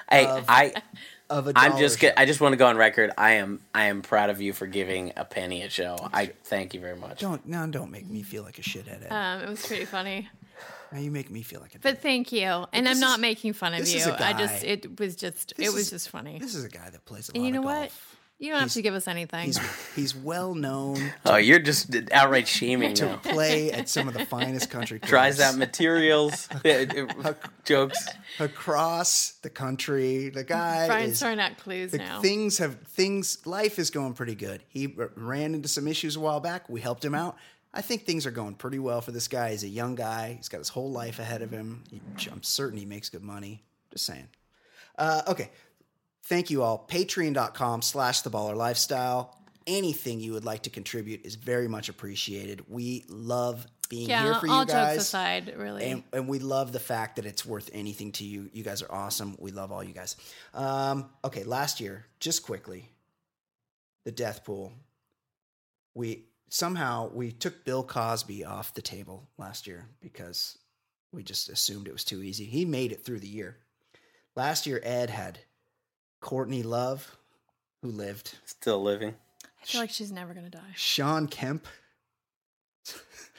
Hey, 0.09 0.25
I 0.25 0.73
of 1.29 1.47
a. 1.47 1.53
I'm 1.55 1.71
dollar 1.71 1.81
just 1.83 1.97
show. 1.97 2.01
get, 2.07 2.13
I 2.17 2.25
just 2.25 2.41
want 2.41 2.53
to 2.53 2.57
go 2.57 2.65
on 2.65 2.77
record. 2.77 3.11
I 3.17 3.33
am 3.33 3.59
I 3.75 3.85
am 3.85 4.01
proud 4.01 4.29
of 4.31 4.41
you 4.41 4.53
for 4.53 4.65
giving 4.65 5.13
a 5.15 5.23
penny 5.25 5.61
a 5.61 5.69
show. 5.69 5.97
I 6.13 6.27
thank 6.45 6.73
you 6.73 6.79
very 6.79 6.95
much. 6.95 7.19
Don't 7.19 7.45
no, 7.45 7.67
don't 7.67 7.91
make 7.91 8.07
me 8.09 8.23
feel 8.23 8.41
like 8.43 8.57
a 8.57 8.63
shithead. 8.63 9.11
Um, 9.11 9.41
it 9.43 9.49
was 9.49 9.63
pretty 9.65 9.85
funny. 9.85 10.27
Now 10.91 10.99
you 10.99 11.11
make 11.11 11.29
me 11.29 11.41
feel 11.43 11.61
like 11.61 11.75
a. 11.75 11.79
But 11.79 12.01
thank 12.01 12.31
you. 12.31 12.65
And 12.73 12.87
I'm 12.87 12.99
not 12.99 13.19
is- 13.19 13.21
making 13.21 13.53
fun 13.53 13.73
of 13.73 13.79
this 13.81 13.93
you. 13.93 13.99
is 13.99 14.07
a 14.07 14.25
I 14.25 14.33
just 14.33 14.63
it 14.63 14.99
was 14.99 15.15
just 15.15 15.53
This 15.57 15.67
it 15.67 15.73
was 15.73 15.83
is- 15.83 15.89
just 15.91 16.09
funny. 16.09 16.39
This 16.39 16.55
is 16.55 16.63
a 16.65 16.69
guy 16.69 16.89
that 16.89 17.05
plays 17.05 17.29
a 17.29 17.37
lot 17.37 17.45
you 17.45 17.51
know 17.51 17.59
of 17.59 17.65
what? 17.65 17.79
golf. 17.81 18.15
You 18.41 18.51
don't 18.51 18.61
have 18.61 18.71
to 18.71 18.81
give 18.81 18.93
us 18.93 19.09
anything. 19.09 19.47
He's 19.47 19.59
he's 19.95 20.15
well 20.15 20.55
known 20.55 21.11
Oh, 21.25 21.35
you're 21.35 21.59
just 21.59 21.93
outright 22.13 22.47
shaming 22.47 22.93
to 22.93 23.05
now. 23.07 23.15
play 23.17 23.69
at 23.69 23.89
some 23.89 24.07
of 24.07 24.13
the 24.13 24.25
finest 24.25 24.69
country 24.69 24.97
clubs. 24.99 25.09
Tries 25.11 25.39
out 25.41 25.57
materials, 25.57 26.47
jokes. 27.65 28.07
across 28.39 29.31
the 29.41 29.49
country. 29.49 30.29
The 30.29 30.43
guy 30.45 30.87
Brian's 30.87 31.13
is 31.13 31.19
throwing 31.19 31.39
out 31.39 31.57
clues 31.57 31.91
the 31.91 31.97
now. 31.97 32.21
things 32.21 32.57
have 32.59 32.79
things. 32.87 33.45
Life 33.45 33.77
is 33.77 33.89
going 33.89 34.13
pretty 34.13 34.35
good. 34.35 34.63
He 34.69 34.93
r- 34.97 35.11
ran 35.15 35.53
into 35.53 35.67
some 35.67 35.87
issues 35.87 36.15
a 36.15 36.19
while 36.19 36.39
back. 36.39 36.69
We 36.69 36.81
helped 36.81 37.03
him 37.03 37.15
out. 37.15 37.35
I 37.73 37.81
think 37.81 38.03
things 38.05 38.25
are 38.25 38.31
going 38.31 38.55
pretty 38.55 38.79
well 38.79 39.01
for 39.01 39.11
this 39.11 39.27
guy. 39.27 39.51
He's 39.51 39.63
a 39.63 39.67
young 39.67 39.95
guy. 39.95 40.33
He's 40.37 40.49
got 40.49 40.57
his 40.57 40.69
whole 40.69 40.91
life 40.91 41.19
ahead 41.19 41.41
of 41.41 41.51
him. 41.51 41.83
He, 41.91 42.01
I'm 42.31 42.41
certain 42.41 42.79
he 42.79 42.85
makes 42.85 43.09
good 43.09 43.23
money. 43.23 43.63
Just 43.91 44.05
saying. 44.05 44.27
Uh, 44.97 45.21
okay. 45.27 45.51
Thank 46.23 46.49
you 46.49 46.63
all. 46.63 46.85
Patreon.com 46.89 47.81
slash 47.81 48.21
the 48.21 48.29
baller 48.31 48.55
lifestyle. 48.55 49.35
Anything 49.67 50.19
you 50.19 50.33
would 50.33 50.45
like 50.45 50.63
to 50.63 50.69
contribute 50.69 51.25
is 51.25 51.35
very 51.35 51.67
much 51.67 51.89
appreciated. 51.89 52.65
We 52.67 53.05
love 53.07 53.67
being 53.89 54.09
here 54.09 54.35
for 54.35 54.47
all 54.47 54.61
you 54.61 54.65
guys. 54.67 54.95
jokes 54.95 55.07
aside, 55.07 55.53
really. 55.57 55.85
And, 55.85 56.03
and 56.13 56.27
we 56.27 56.39
love 56.39 56.71
the 56.71 56.79
fact 56.79 57.17
that 57.17 57.25
it's 57.25 57.45
worth 57.45 57.69
anything 57.73 58.11
to 58.13 58.23
you. 58.23 58.49
You 58.53 58.63
guys 58.63 58.81
are 58.81 58.91
awesome. 58.91 59.35
We 59.39 59.51
love 59.51 59.71
all 59.71 59.83
you 59.83 59.93
guys. 59.93 60.15
Um, 60.53 61.09
okay, 61.23 61.43
last 61.43 61.79
year, 61.79 62.05
just 62.19 62.43
quickly, 62.43 62.89
the 64.05 64.11
death 64.11 64.43
pool. 64.43 64.71
We 65.95 66.25
somehow 66.49 67.09
we 67.13 67.31
took 67.31 67.63
Bill 67.65 67.83
Cosby 67.83 68.43
off 68.45 68.73
the 68.73 68.81
table 68.81 69.27
last 69.37 69.67
year 69.67 69.85
because 70.01 70.57
We 71.13 71.23
just 71.23 71.49
assumed 71.49 71.87
it 71.87 71.93
was 71.93 72.03
too 72.03 72.21
easy. 72.21 72.45
He 72.45 72.65
made 72.65 72.91
it 72.91 73.03
through 73.03 73.19
the 73.19 73.27
year. 73.27 73.57
Last 74.35 74.67
year, 74.67 74.79
Ed 74.83 75.09
had 75.09 75.39
Courtney 76.21 76.61
Love, 76.63 77.17
who 77.81 77.89
lived, 77.89 78.35
Still 78.45 78.81
living. 78.83 79.15
I 79.61 79.65
feel 79.65 79.81
like 79.81 79.89
she's 79.89 80.11
never 80.11 80.33
gonna 80.33 80.49
die. 80.49 80.59
Shawn 80.75 81.27
Kemp, 81.27 81.65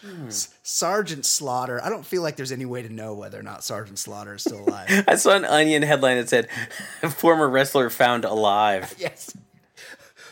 hmm. 0.03 0.27
S- 0.27 0.53
Sergeant 0.63 1.25
Slaughter. 1.25 1.83
I 1.83 1.89
don't 1.89 2.05
feel 2.05 2.23
like 2.23 2.37
there's 2.37 2.53
any 2.53 2.67
way 2.67 2.83
to 2.83 2.93
know 2.93 3.15
whether 3.15 3.39
or 3.39 3.43
not 3.43 3.65
Sergeant 3.65 3.99
Slaughter 3.99 4.35
is 4.35 4.43
still 4.43 4.61
alive. 4.69 5.05
I 5.09 5.15
saw 5.15 5.37
an 5.37 5.45
Onion 5.45 5.83
headline 5.83 6.17
that 6.19 6.29
said, 6.29 6.49
"Former 7.17 7.49
wrestler 7.49 7.89
found 7.91 8.25
alive." 8.25 8.95
yes. 8.99 9.35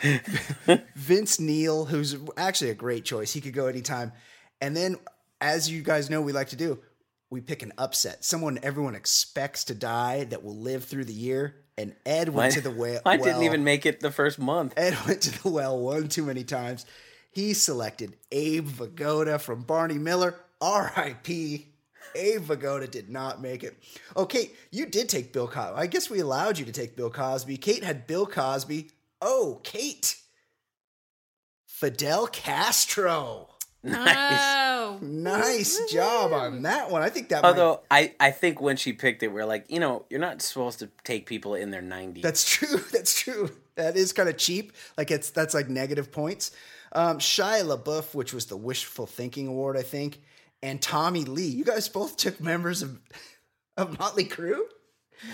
Vince 0.95 1.41
Neil, 1.41 1.85
who's 1.85 2.16
actually 2.37 2.70
a 2.70 2.75
great 2.75 3.05
choice. 3.05 3.33
He 3.33 3.41
could 3.41 3.55
go 3.55 3.66
anytime. 3.66 4.12
And 4.61 4.77
then, 4.77 4.97
as 5.41 5.70
you 5.70 5.83
guys 5.83 6.11
know, 6.11 6.20
we 6.20 6.33
like 6.33 6.49
to 6.49 6.57
do, 6.57 6.79
we 7.31 7.41
pick 7.41 7.62
an 7.62 7.73
upset. 7.79 8.25
Someone 8.25 8.59
everyone 8.62 8.95
expects 8.95 9.65
to 9.65 9.75
die 9.75 10.25
that 10.25 10.45
will 10.45 10.57
live 10.57 10.85
through 10.85 11.05
the 11.05 11.12
year. 11.12 11.57
And 11.77 11.95
Ed 12.05 12.31
went 12.31 12.37
Mine, 12.37 12.51
to 12.53 12.61
the 12.61 12.70
well. 12.77 13.01
I 13.07 13.16
didn't 13.16 13.45
even 13.45 13.62
make 13.65 13.87
it 13.87 14.01
the 14.01 14.11
first 14.11 14.39
month. 14.39 14.75
Ed 14.77 14.97
went 15.07 15.23
to 15.23 15.43
the 15.43 15.49
well 15.49 15.79
one 15.79 16.09
too 16.09 16.25
many 16.25 16.45
times. 16.45 16.87
He 17.31 17.55
selected 17.55 18.16
Abe 18.33 18.66
Vigoda 18.66 19.41
from 19.41 19.62
Barney 19.62 19.99
Miller. 19.99 20.35
R.I.P. 20.61 21.69
Abe 22.15 22.43
Vigoda 22.43 22.91
did 22.91 23.09
not 23.11 23.41
make 23.41 23.62
it. 23.62 23.81
Oh, 24.16 24.27
Kate, 24.27 24.57
you 24.73 24.87
did 24.87 25.09
take 25.09 25.33
Bill 25.33 25.47
Cosby. 25.47 25.77
I 25.77 25.87
guess 25.87 26.11
we 26.11 26.19
allowed 26.19 26.59
you 26.59 26.65
to 26.65 26.73
take 26.73 26.97
Bill 26.97 27.11
Cosby. 27.11 27.59
Kate 27.59 27.85
had 27.85 28.07
Bill 28.07 28.27
Cosby. 28.27 28.91
Oh, 29.20 29.61
Kate. 29.65 30.16
Fidel 31.66 32.27
Castro. 32.27 33.49
Oh, 33.85 34.99
Nice 35.01 35.81
job 35.90 36.32
on 36.32 36.62
that 36.62 36.90
one. 36.90 37.03
I 37.03 37.09
think 37.09 37.28
that 37.28 37.43
might, 37.43 37.49
Although 37.51 37.81
I, 37.90 38.15
I 38.19 38.32
think 38.32 38.61
when 38.61 38.77
she 38.77 38.93
picked 38.93 39.23
it, 39.23 39.28
we're 39.28 39.45
like, 39.45 39.66
you 39.70 39.78
know, 39.78 40.05
you're 40.11 40.20
not 40.20 40.43
supposed 40.43 40.81
to 40.81 40.90
take 41.05 41.27
people 41.27 41.55
in 41.55 41.70
their 41.70 41.82
90s. 41.82 42.23
That's 42.23 42.49
true. 42.49 42.78
That's 42.93 43.19
true. 43.19 43.51
That 43.77 43.97
is 43.97 44.12
kind 44.12 44.28
of 44.28 44.36
cheap. 44.36 44.73
Like 44.97 45.12
it's 45.12 45.31
that's 45.31 45.55
like 45.55 45.69
negative 45.69 46.11
points. 46.11 46.51
Um, 46.93 47.19
Shia 47.19 47.62
LaBeouf, 47.62 48.12
which 48.15 48.32
was 48.32 48.47
the 48.47 48.57
Wishful 48.57 49.07
Thinking 49.07 49.47
Award, 49.47 49.77
I 49.77 49.82
think, 49.82 50.20
and 50.62 50.82
Tommy 50.82 51.24
Lee. 51.24 51.47
You 51.47 51.65
guys 51.65 51.89
both 51.89 52.16
took 52.16 52.40
members 52.40 52.82
of 52.82 52.99
of 53.77 53.97
Motley 54.01 54.24
Crue. 54.24 54.62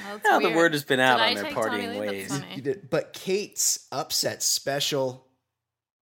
That's 0.05 0.25
Now 0.25 0.39
the 0.41 0.51
word 0.53 0.73
has 0.73 0.85
been 0.85 1.01
out 1.01 1.19
Did 1.19 1.23
I 1.25 1.29
on 1.31 1.35
their 1.35 1.53
partying 1.53 1.91
Lee? 1.93 2.01
ways. 2.01 2.43
You 2.55 2.63
did, 2.63 2.91
but 2.91 3.13
Kate's 3.13 3.87
upset 3.93 4.43
special. 4.43 5.27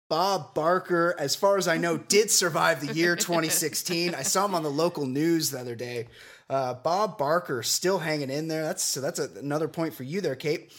Bob 0.08 0.54
Barker, 0.54 1.14
as 1.18 1.36
far 1.36 1.58
as 1.58 1.68
I 1.68 1.76
know, 1.76 1.96
did 2.08 2.30
survive 2.30 2.80
the 2.86 2.94
year 2.94 3.14
2016. 3.14 4.14
I 4.14 4.22
saw 4.22 4.46
him 4.46 4.54
on 4.54 4.62
the 4.62 4.70
local 4.70 5.06
news 5.06 5.50
the 5.50 5.58
other 5.60 5.74
day. 5.74 6.08
Uh, 6.48 6.72
Bob 6.74 7.18
Barker 7.18 7.62
still 7.62 7.98
hanging 7.98 8.30
in 8.30 8.48
there. 8.48 8.62
That's 8.62 8.82
so 8.82 9.02
that's 9.02 9.18
a, 9.18 9.28
another 9.38 9.68
point 9.68 9.92
for 9.92 10.04
you 10.04 10.22
there, 10.22 10.34
Kate. 10.36 10.72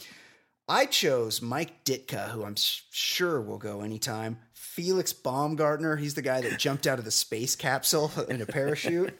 I 0.68 0.86
chose 0.86 1.40
Mike 1.40 1.84
Ditka, 1.84 2.30
who 2.30 2.44
I'm 2.44 2.52
s- 2.52 2.82
sure 2.90 3.40
will 3.40 3.58
go 3.58 3.82
anytime. 3.82 4.38
Felix 4.52 5.12
Baumgartner, 5.12 5.96
he's 5.96 6.14
the 6.14 6.22
guy 6.22 6.40
that 6.40 6.58
jumped 6.58 6.86
out 6.88 6.98
of 6.98 7.04
the 7.04 7.10
space 7.12 7.54
capsule 7.54 8.10
in 8.28 8.40
a 8.42 8.46
parachute. 8.46 9.16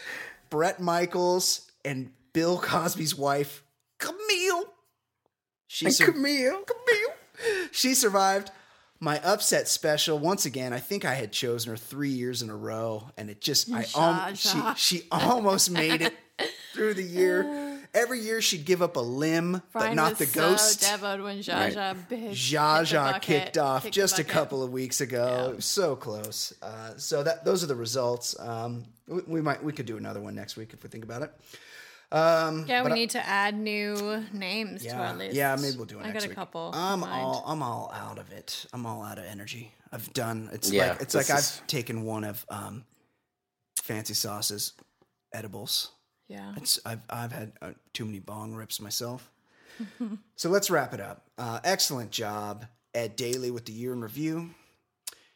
Bret 0.50 0.80
Michaels 0.80 1.70
and 1.84 2.10
Bill 2.32 2.58
Cosby's 2.58 3.16
wife, 3.16 3.62
Camille. 3.98 4.64
She 5.66 5.90
sur- 5.90 6.12
Camille. 6.12 6.62
Camille. 6.64 7.68
She 7.70 7.94
survived. 7.94 8.50
My 9.00 9.18
upset 9.24 9.66
special, 9.66 10.18
once 10.18 10.46
again, 10.46 10.72
I 10.72 10.78
think 10.78 11.04
I 11.04 11.14
had 11.14 11.32
chosen 11.32 11.70
her 11.70 11.76
three 11.76 12.10
years 12.10 12.40
in 12.40 12.50
a 12.50 12.56
row, 12.56 13.10
and 13.16 13.28
it 13.30 13.40
just, 13.40 13.68
I 13.72 13.84
al- 13.96 14.34
she, 14.34 14.48
Zsa. 14.58 14.76
she 14.76 15.02
almost 15.10 15.70
made 15.72 16.02
it 16.02 16.14
through 16.72 16.94
the 16.94 17.02
year. 17.02 17.80
Every 17.94 18.20
year 18.20 18.40
she'd 18.40 18.64
give 18.64 18.80
up 18.80 18.96
a 18.96 19.00
limb, 19.00 19.60
but 19.74 19.92
not 19.94 20.18
the 20.18 20.24
ghost. 20.26 20.80
So 20.82 20.92
devoed 20.96 21.20
when 21.20 21.38
Zsa 21.40 21.74
Zsa 21.74 22.08
big. 22.08 22.30
Zsa 22.30 22.82
Zsa 22.82 23.12
bucket, 23.12 23.22
kicked 23.22 23.58
off 23.58 23.90
just 23.90 24.18
a 24.18 24.24
couple 24.24 24.62
of 24.62 24.70
weeks 24.70 25.00
ago. 25.02 25.52
Was 25.56 25.66
So 25.66 25.94
close. 25.96 26.54
Uh, 26.62 26.96
so 26.96 27.22
that 27.22 27.44
those 27.44 27.62
are 27.62 27.66
the 27.66 27.74
results. 27.74 28.38
Um, 28.40 28.84
we, 29.08 29.20
we 29.26 29.40
might 29.42 29.62
we 29.62 29.72
could 29.74 29.84
do 29.84 29.98
another 29.98 30.20
one 30.20 30.34
next 30.34 30.56
week 30.56 30.72
if 30.72 30.82
we 30.82 30.88
think 30.88 31.04
about 31.04 31.20
it. 31.20 31.32
Yeah, 32.12 32.50
we 32.50 32.64
but 32.88 32.92
I- 32.92 32.94
need 32.94 33.10
to 33.10 33.26
add 33.26 33.56
new 33.58 34.24
names 34.32 34.82
to 34.82 34.88
Yeah, 34.88 35.08
our 35.08 35.14
list. 35.14 35.34
yeah, 35.36 35.56
maybe 35.60 35.76
we'll 35.76 35.86
do 35.86 35.98
it. 35.98 36.02
I 36.02 36.06
next 36.10 36.14
got 36.14 36.24
a 36.24 36.28
week. 36.28 36.36
couple. 36.36 36.70
I'm 36.74 37.02
all 37.04 37.42
I'm 37.46 37.62
all 37.62 37.90
out 37.94 38.18
of 38.18 38.30
it. 38.32 38.66
I'm 38.72 38.84
all 38.86 39.02
out 39.02 39.18
of 39.18 39.24
energy. 39.24 39.72
I've 39.92 40.12
done. 40.12 40.48
It's 40.52 40.70
Yeah, 40.70 40.90
like 40.92 41.00
it's 41.02 41.14
like 41.14 41.26
this 41.26 41.60
I've 41.60 41.66
taken 41.66 42.04
one 42.04 42.24
of 42.24 42.44
um, 42.48 42.84
fancy 43.82 44.14
sauces 44.14 44.72
edibles. 45.32 45.92
Yeah. 46.28 46.54
It's 46.56 46.78
I've 46.84 47.00
I've 47.10 47.32
had 47.32 47.52
uh, 47.60 47.72
too 47.92 48.04
many 48.04 48.18
bong 48.18 48.54
rips 48.54 48.80
myself. 48.80 49.30
so 50.36 50.48
let's 50.50 50.70
wrap 50.70 50.92
it 50.94 51.00
up. 51.00 51.24
Uh, 51.38 51.60
excellent 51.64 52.10
job, 52.10 52.66
Ed 52.94 53.16
Daly 53.16 53.50
with 53.50 53.64
the 53.64 53.72
year 53.72 53.92
in 53.92 54.00
review. 54.02 54.50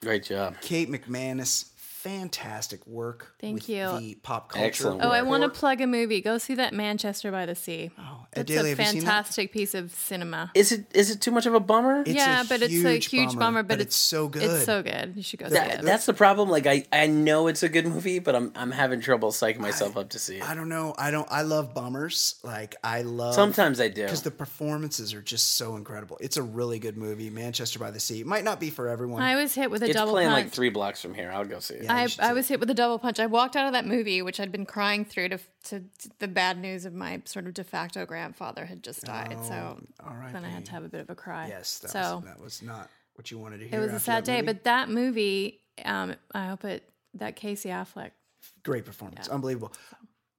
Great 0.02 0.24
job. 0.24 0.54
Kate 0.60 0.90
McManus, 0.90 1.70
fantastic 2.06 2.86
work. 2.86 3.34
Thank 3.40 3.54
with 3.54 3.68
you. 3.68 3.98
The 3.98 4.14
pop 4.22 4.50
culture. 4.50 4.66
Excellent 4.66 5.04
Oh, 5.04 5.10
I 5.10 5.22
want 5.22 5.42
to 5.42 5.48
plug 5.48 5.80
a 5.80 5.86
movie. 5.86 6.20
Go 6.20 6.38
see 6.38 6.54
that 6.54 6.72
Manchester 6.72 7.30
by 7.30 7.46
the 7.46 7.54
Sea. 7.54 7.90
Oh, 7.98 8.26
It's 8.32 8.50
Daly, 8.50 8.72
a 8.72 8.76
have 8.76 8.78
you 8.78 8.84
seen 8.86 9.00
that? 9.00 9.06
fantastic 9.06 9.52
piece 9.52 9.74
of 9.74 9.92
cinema. 9.92 10.50
Is 10.54 10.72
it 10.72 10.86
is 10.94 11.10
it 11.10 11.20
too 11.20 11.30
much 11.30 11.46
of 11.46 11.54
a 11.54 11.60
bummer? 11.60 12.00
It's 12.00 12.10
yeah, 12.10 12.42
a 12.42 12.44
but 12.44 12.62
it's 12.62 12.84
a 12.84 12.98
huge 12.98 13.36
bummer, 13.38 13.62
but, 13.62 13.80
it's, 13.80 13.96
so 13.96 14.28
good. 14.28 14.42
It's 14.42 14.64
so 14.64 14.82
good. 14.82 15.14
You 15.16 15.22
should 15.22 15.40
go 15.40 15.48
see 15.48 15.56
it. 15.56 15.82
that's 15.82 16.06
the 16.06 16.14
problem. 16.14 16.48
Like 16.48 16.66
I, 16.66 16.84
I 16.92 17.06
know 17.06 17.46
it's 17.48 17.62
a 17.62 17.68
good 17.68 17.86
movie, 17.86 18.18
but 18.18 18.34
I'm 18.34 18.52
I'm 18.54 18.70
having 18.70 19.00
trouble 19.00 19.30
psyching 19.30 19.58
myself 19.58 19.96
up 19.96 20.10
to 20.10 20.18
see 20.18 20.36
it. 20.36 20.48
I 20.48 20.54
don't 20.54 20.68
know. 20.68 20.94
I 20.98 21.10
don't. 21.10 21.26
I 21.30 21.42
love 21.42 21.74
bummers. 21.74 22.36
Like 22.42 22.76
I 22.82 23.02
love. 23.02 23.34
Sometimes 23.34 23.80
I 23.80 23.88
do. 23.88 24.02
because 24.02 24.22
the 24.22 24.30
performances 24.30 25.14
are 25.14 25.22
just 25.22 25.56
so 25.56 25.76
incredible. 25.76 26.18
It's 26.20 26.36
a 26.36 26.42
really 26.42 26.78
good 26.78 26.96
movie. 26.96 27.30
Manchester 27.30 27.78
by 27.78 27.90
the 27.90 28.00
Sea 28.00 28.24
might 28.24 28.44
not 28.44 28.60
be 28.60 28.70
for 28.70 28.88
everyone. 28.88 29.22
I 29.22 29.36
was 29.36 29.54
hit 29.54 29.70
with 29.70 29.82
a 29.82 29.86
It's 29.86 29.94
double 29.94 30.12
playing 30.12 30.30
punch. 30.30 30.44
like 30.46 30.52
three 30.52 30.70
blocks 30.70 31.00
from 31.02 31.14
here. 31.14 31.30
I'll 31.32 31.44
go 31.44 31.58
see 31.60 31.74
it. 31.74 31.84
Yeah, 31.84 31.92
you 31.94 31.95
I, 31.96 32.30
I 32.30 32.32
was 32.32 32.48
hit 32.48 32.60
with 32.60 32.70
a 32.70 32.74
double 32.74 32.98
punch. 32.98 33.18
I 33.18 33.26
walked 33.26 33.56
out 33.56 33.66
of 33.66 33.72
that 33.72 33.86
movie, 33.86 34.22
which 34.22 34.38
I'd 34.40 34.52
been 34.52 34.66
crying 34.66 35.04
through 35.04 35.30
to, 35.30 35.38
to, 35.64 35.80
to 35.80 36.10
the 36.18 36.28
bad 36.28 36.58
news 36.58 36.84
of 36.84 36.92
my 36.92 37.22
sort 37.24 37.46
of 37.46 37.54
de 37.54 37.64
facto 37.64 38.06
grandfather 38.06 38.64
had 38.66 38.82
just 38.82 39.02
died. 39.04 39.36
so 39.44 39.78
all 40.04 40.14
right. 40.14 40.32
then 40.32 40.44
I 40.44 40.48
had 40.48 40.66
to 40.66 40.72
have 40.72 40.84
a 40.84 40.88
bit 40.88 41.00
of 41.00 41.10
a 41.10 41.14
cry. 41.14 41.48
Yes, 41.48 41.78
that, 41.80 41.90
so 41.90 42.16
was, 42.16 42.24
that 42.24 42.40
was 42.40 42.62
not 42.62 42.90
what 43.14 43.30
you 43.30 43.38
wanted 43.38 43.58
to 43.60 43.68
hear. 43.68 43.78
it 43.78 43.82
was 43.82 43.92
a 43.92 44.00
sad 44.00 44.24
day. 44.24 44.42
But 44.42 44.64
that 44.64 44.88
movie, 44.88 45.60
um, 45.84 46.14
I 46.34 46.46
hope 46.46 46.64
it 46.64 46.88
that 47.14 47.36
Casey 47.36 47.70
Affleck. 47.70 48.10
great 48.62 48.84
performance, 48.84 49.28
unbelievable. 49.28 49.72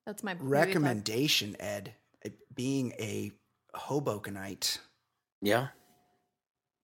That's 0.05 0.23
my. 0.23 0.35
Recommendation, 0.39 1.55
Ed. 1.59 1.93
uh, 2.25 2.29
Being 2.55 2.93
a 2.99 3.31
Hobokenite, 3.75 4.79
yeah. 5.41 5.67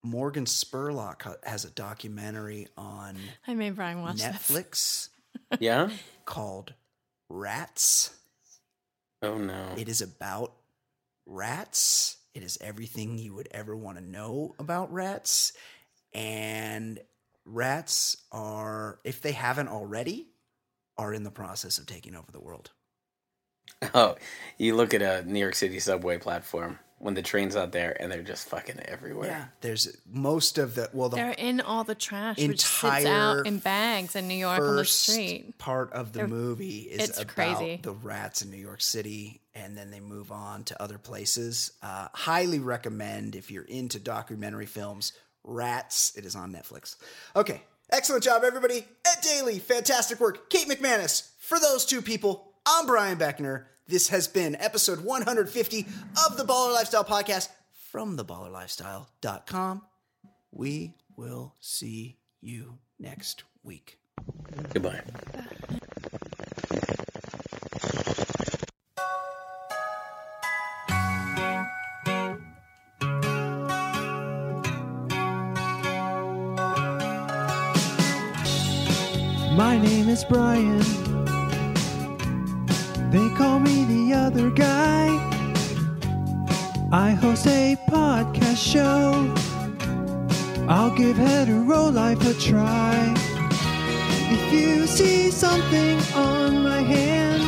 Morgan 0.04 0.44
Spurlock 0.44 1.34
has 1.44 1.64
a 1.64 1.70
documentary 1.70 2.68
on 2.76 3.16
I 3.48 3.54
made 3.54 3.74
Brian 3.74 4.02
watch. 4.02 4.18
Netflix 4.18 5.08
Yeah. 5.58 5.88
called 6.26 6.74
Rats. 7.28 8.14
Oh 9.22 9.38
no. 9.38 9.72
It 9.76 9.88
is 9.88 10.02
about 10.02 10.52
rats. 11.26 12.18
It 12.34 12.42
is 12.42 12.58
everything 12.60 13.16
you 13.18 13.34
would 13.34 13.48
ever 13.50 13.74
want 13.74 13.96
to 13.98 14.04
know 14.04 14.54
about 14.58 14.92
rats. 14.92 15.52
And 16.12 17.00
rats 17.46 18.16
are, 18.30 19.00
if 19.04 19.22
they 19.22 19.32
haven't 19.32 19.68
already, 19.68 20.28
are 20.98 21.14
in 21.14 21.22
the 21.24 21.30
process 21.30 21.78
of 21.78 21.86
taking 21.86 22.14
over 22.14 22.30
the 22.30 22.40
world. 22.40 22.70
Oh, 23.94 24.16
you 24.58 24.76
look 24.76 24.94
at 24.94 25.02
a 25.02 25.24
New 25.28 25.40
York 25.40 25.54
City 25.54 25.78
subway 25.80 26.18
platform 26.18 26.78
when 27.04 27.12
the 27.12 27.20
train's 27.20 27.54
out 27.54 27.70
there 27.70 27.94
and 28.00 28.10
they're 28.10 28.22
just 28.22 28.48
fucking 28.48 28.80
everywhere. 28.86 29.28
Yeah. 29.28 29.44
There's 29.60 29.94
most 30.10 30.56
of 30.56 30.74
the, 30.74 30.88
well, 30.94 31.10
the 31.10 31.16
They're 31.16 31.32
in 31.32 31.60
all 31.60 31.84
the 31.84 31.94
trash, 31.94 32.38
which 32.38 32.62
sits 32.62 32.82
Entire 32.82 33.06
out 33.06 33.46
in 33.46 33.58
bags 33.58 34.16
in 34.16 34.26
New 34.26 34.34
York 34.34 34.58
on 34.58 34.66
the 34.66 34.72
first 34.80 35.02
street. 35.02 35.58
part 35.58 35.92
of 35.92 36.14
the 36.14 36.26
movie 36.26 36.78
is 36.78 37.10
it's 37.10 37.20
about 37.20 37.34
crazy. 37.34 37.78
the 37.82 37.92
rats 37.92 38.40
in 38.40 38.50
New 38.50 38.56
York 38.56 38.80
City, 38.80 39.42
and 39.54 39.76
then 39.76 39.90
they 39.90 40.00
move 40.00 40.32
on 40.32 40.64
to 40.64 40.82
other 40.82 40.96
places. 40.96 41.72
Uh, 41.82 42.08
highly 42.14 42.58
recommend 42.58 43.36
if 43.36 43.50
you're 43.50 43.64
into 43.64 43.98
documentary 43.98 44.64
films. 44.64 45.12
Rats. 45.42 46.16
It 46.16 46.24
is 46.24 46.34
on 46.34 46.54
Netflix. 46.54 46.96
Okay, 47.36 47.60
excellent 47.90 48.24
job, 48.24 48.44
everybody. 48.44 48.78
Ed 49.06 49.18
Daly, 49.22 49.58
fantastic 49.58 50.20
work. 50.20 50.48
Kate 50.48 50.68
McManus. 50.68 51.28
For 51.38 51.60
those 51.60 51.84
two 51.84 52.00
people, 52.00 52.54
I'm 52.64 52.86
Brian 52.86 53.18
Beckner. 53.18 53.64
This 53.86 54.08
has 54.08 54.26
been 54.26 54.56
episode 54.56 55.04
150 55.04 55.86
of 56.26 56.38
the 56.38 56.44
Baller 56.44 56.72
Lifestyle 56.72 57.04
Podcast 57.04 57.50
from 57.90 58.16
theballerlifestyle.com. 58.16 59.82
We 60.50 60.94
will 61.16 61.54
see 61.60 62.16
you 62.40 62.78
next 62.98 63.44
week. 63.62 63.98
Goodbye. 64.72 65.02
My 79.54 79.78
name 79.78 80.08
is 80.08 80.24
Brian. 80.24 81.23
They 83.14 83.28
call 83.36 83.60
me 83.60 83.84
the 83.84 84.12
other 84.12 84.50
guy. 84.50 85.06
I 86.90 87.10
host 87.12 87.46
a 87.46 87.76
podcast 87.88 88.56
show. 88.56 89.32
I'll 90.68 90.92
give 90.96 91.16
hetero 91.16 91.90
life 91.90 92.20
a 92.26 92.34
try. 92.34 93.14
If 94.36 94.52
you 94.52 94.88
see 94.88 95.30
something 95.30 96.00
on 96.16 96.64
my 96.64 96.80
hand 96.80 97.42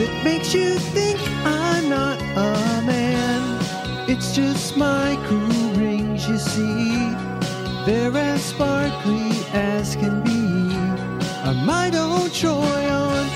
that 0.00 0.24
makes 0.24 0.52
you 0.52 0.76
think 0.96 1.20
I'm 1.44 1.88
not 1.88 2.20
a 2.20 2.82
man, 2.84 4.10
it's 4.10 4.34
just 4.34 4.76
my 4.76 5.16
cool 5.28 5.70
rings, 5.80 6.28
you 6.28 6.36
see. 6.36 6.96
They're 7.86 8.16
as 8.16 8.42
sparkly 8.42 9.30
as 9.52 9.94
can 9.94 10.24
be. 10.24 10.74
I 11.48 11.52
might 11.64 11.94
own 11.94 12.28
Troy 12.30 12.90
on. 12.90 13.35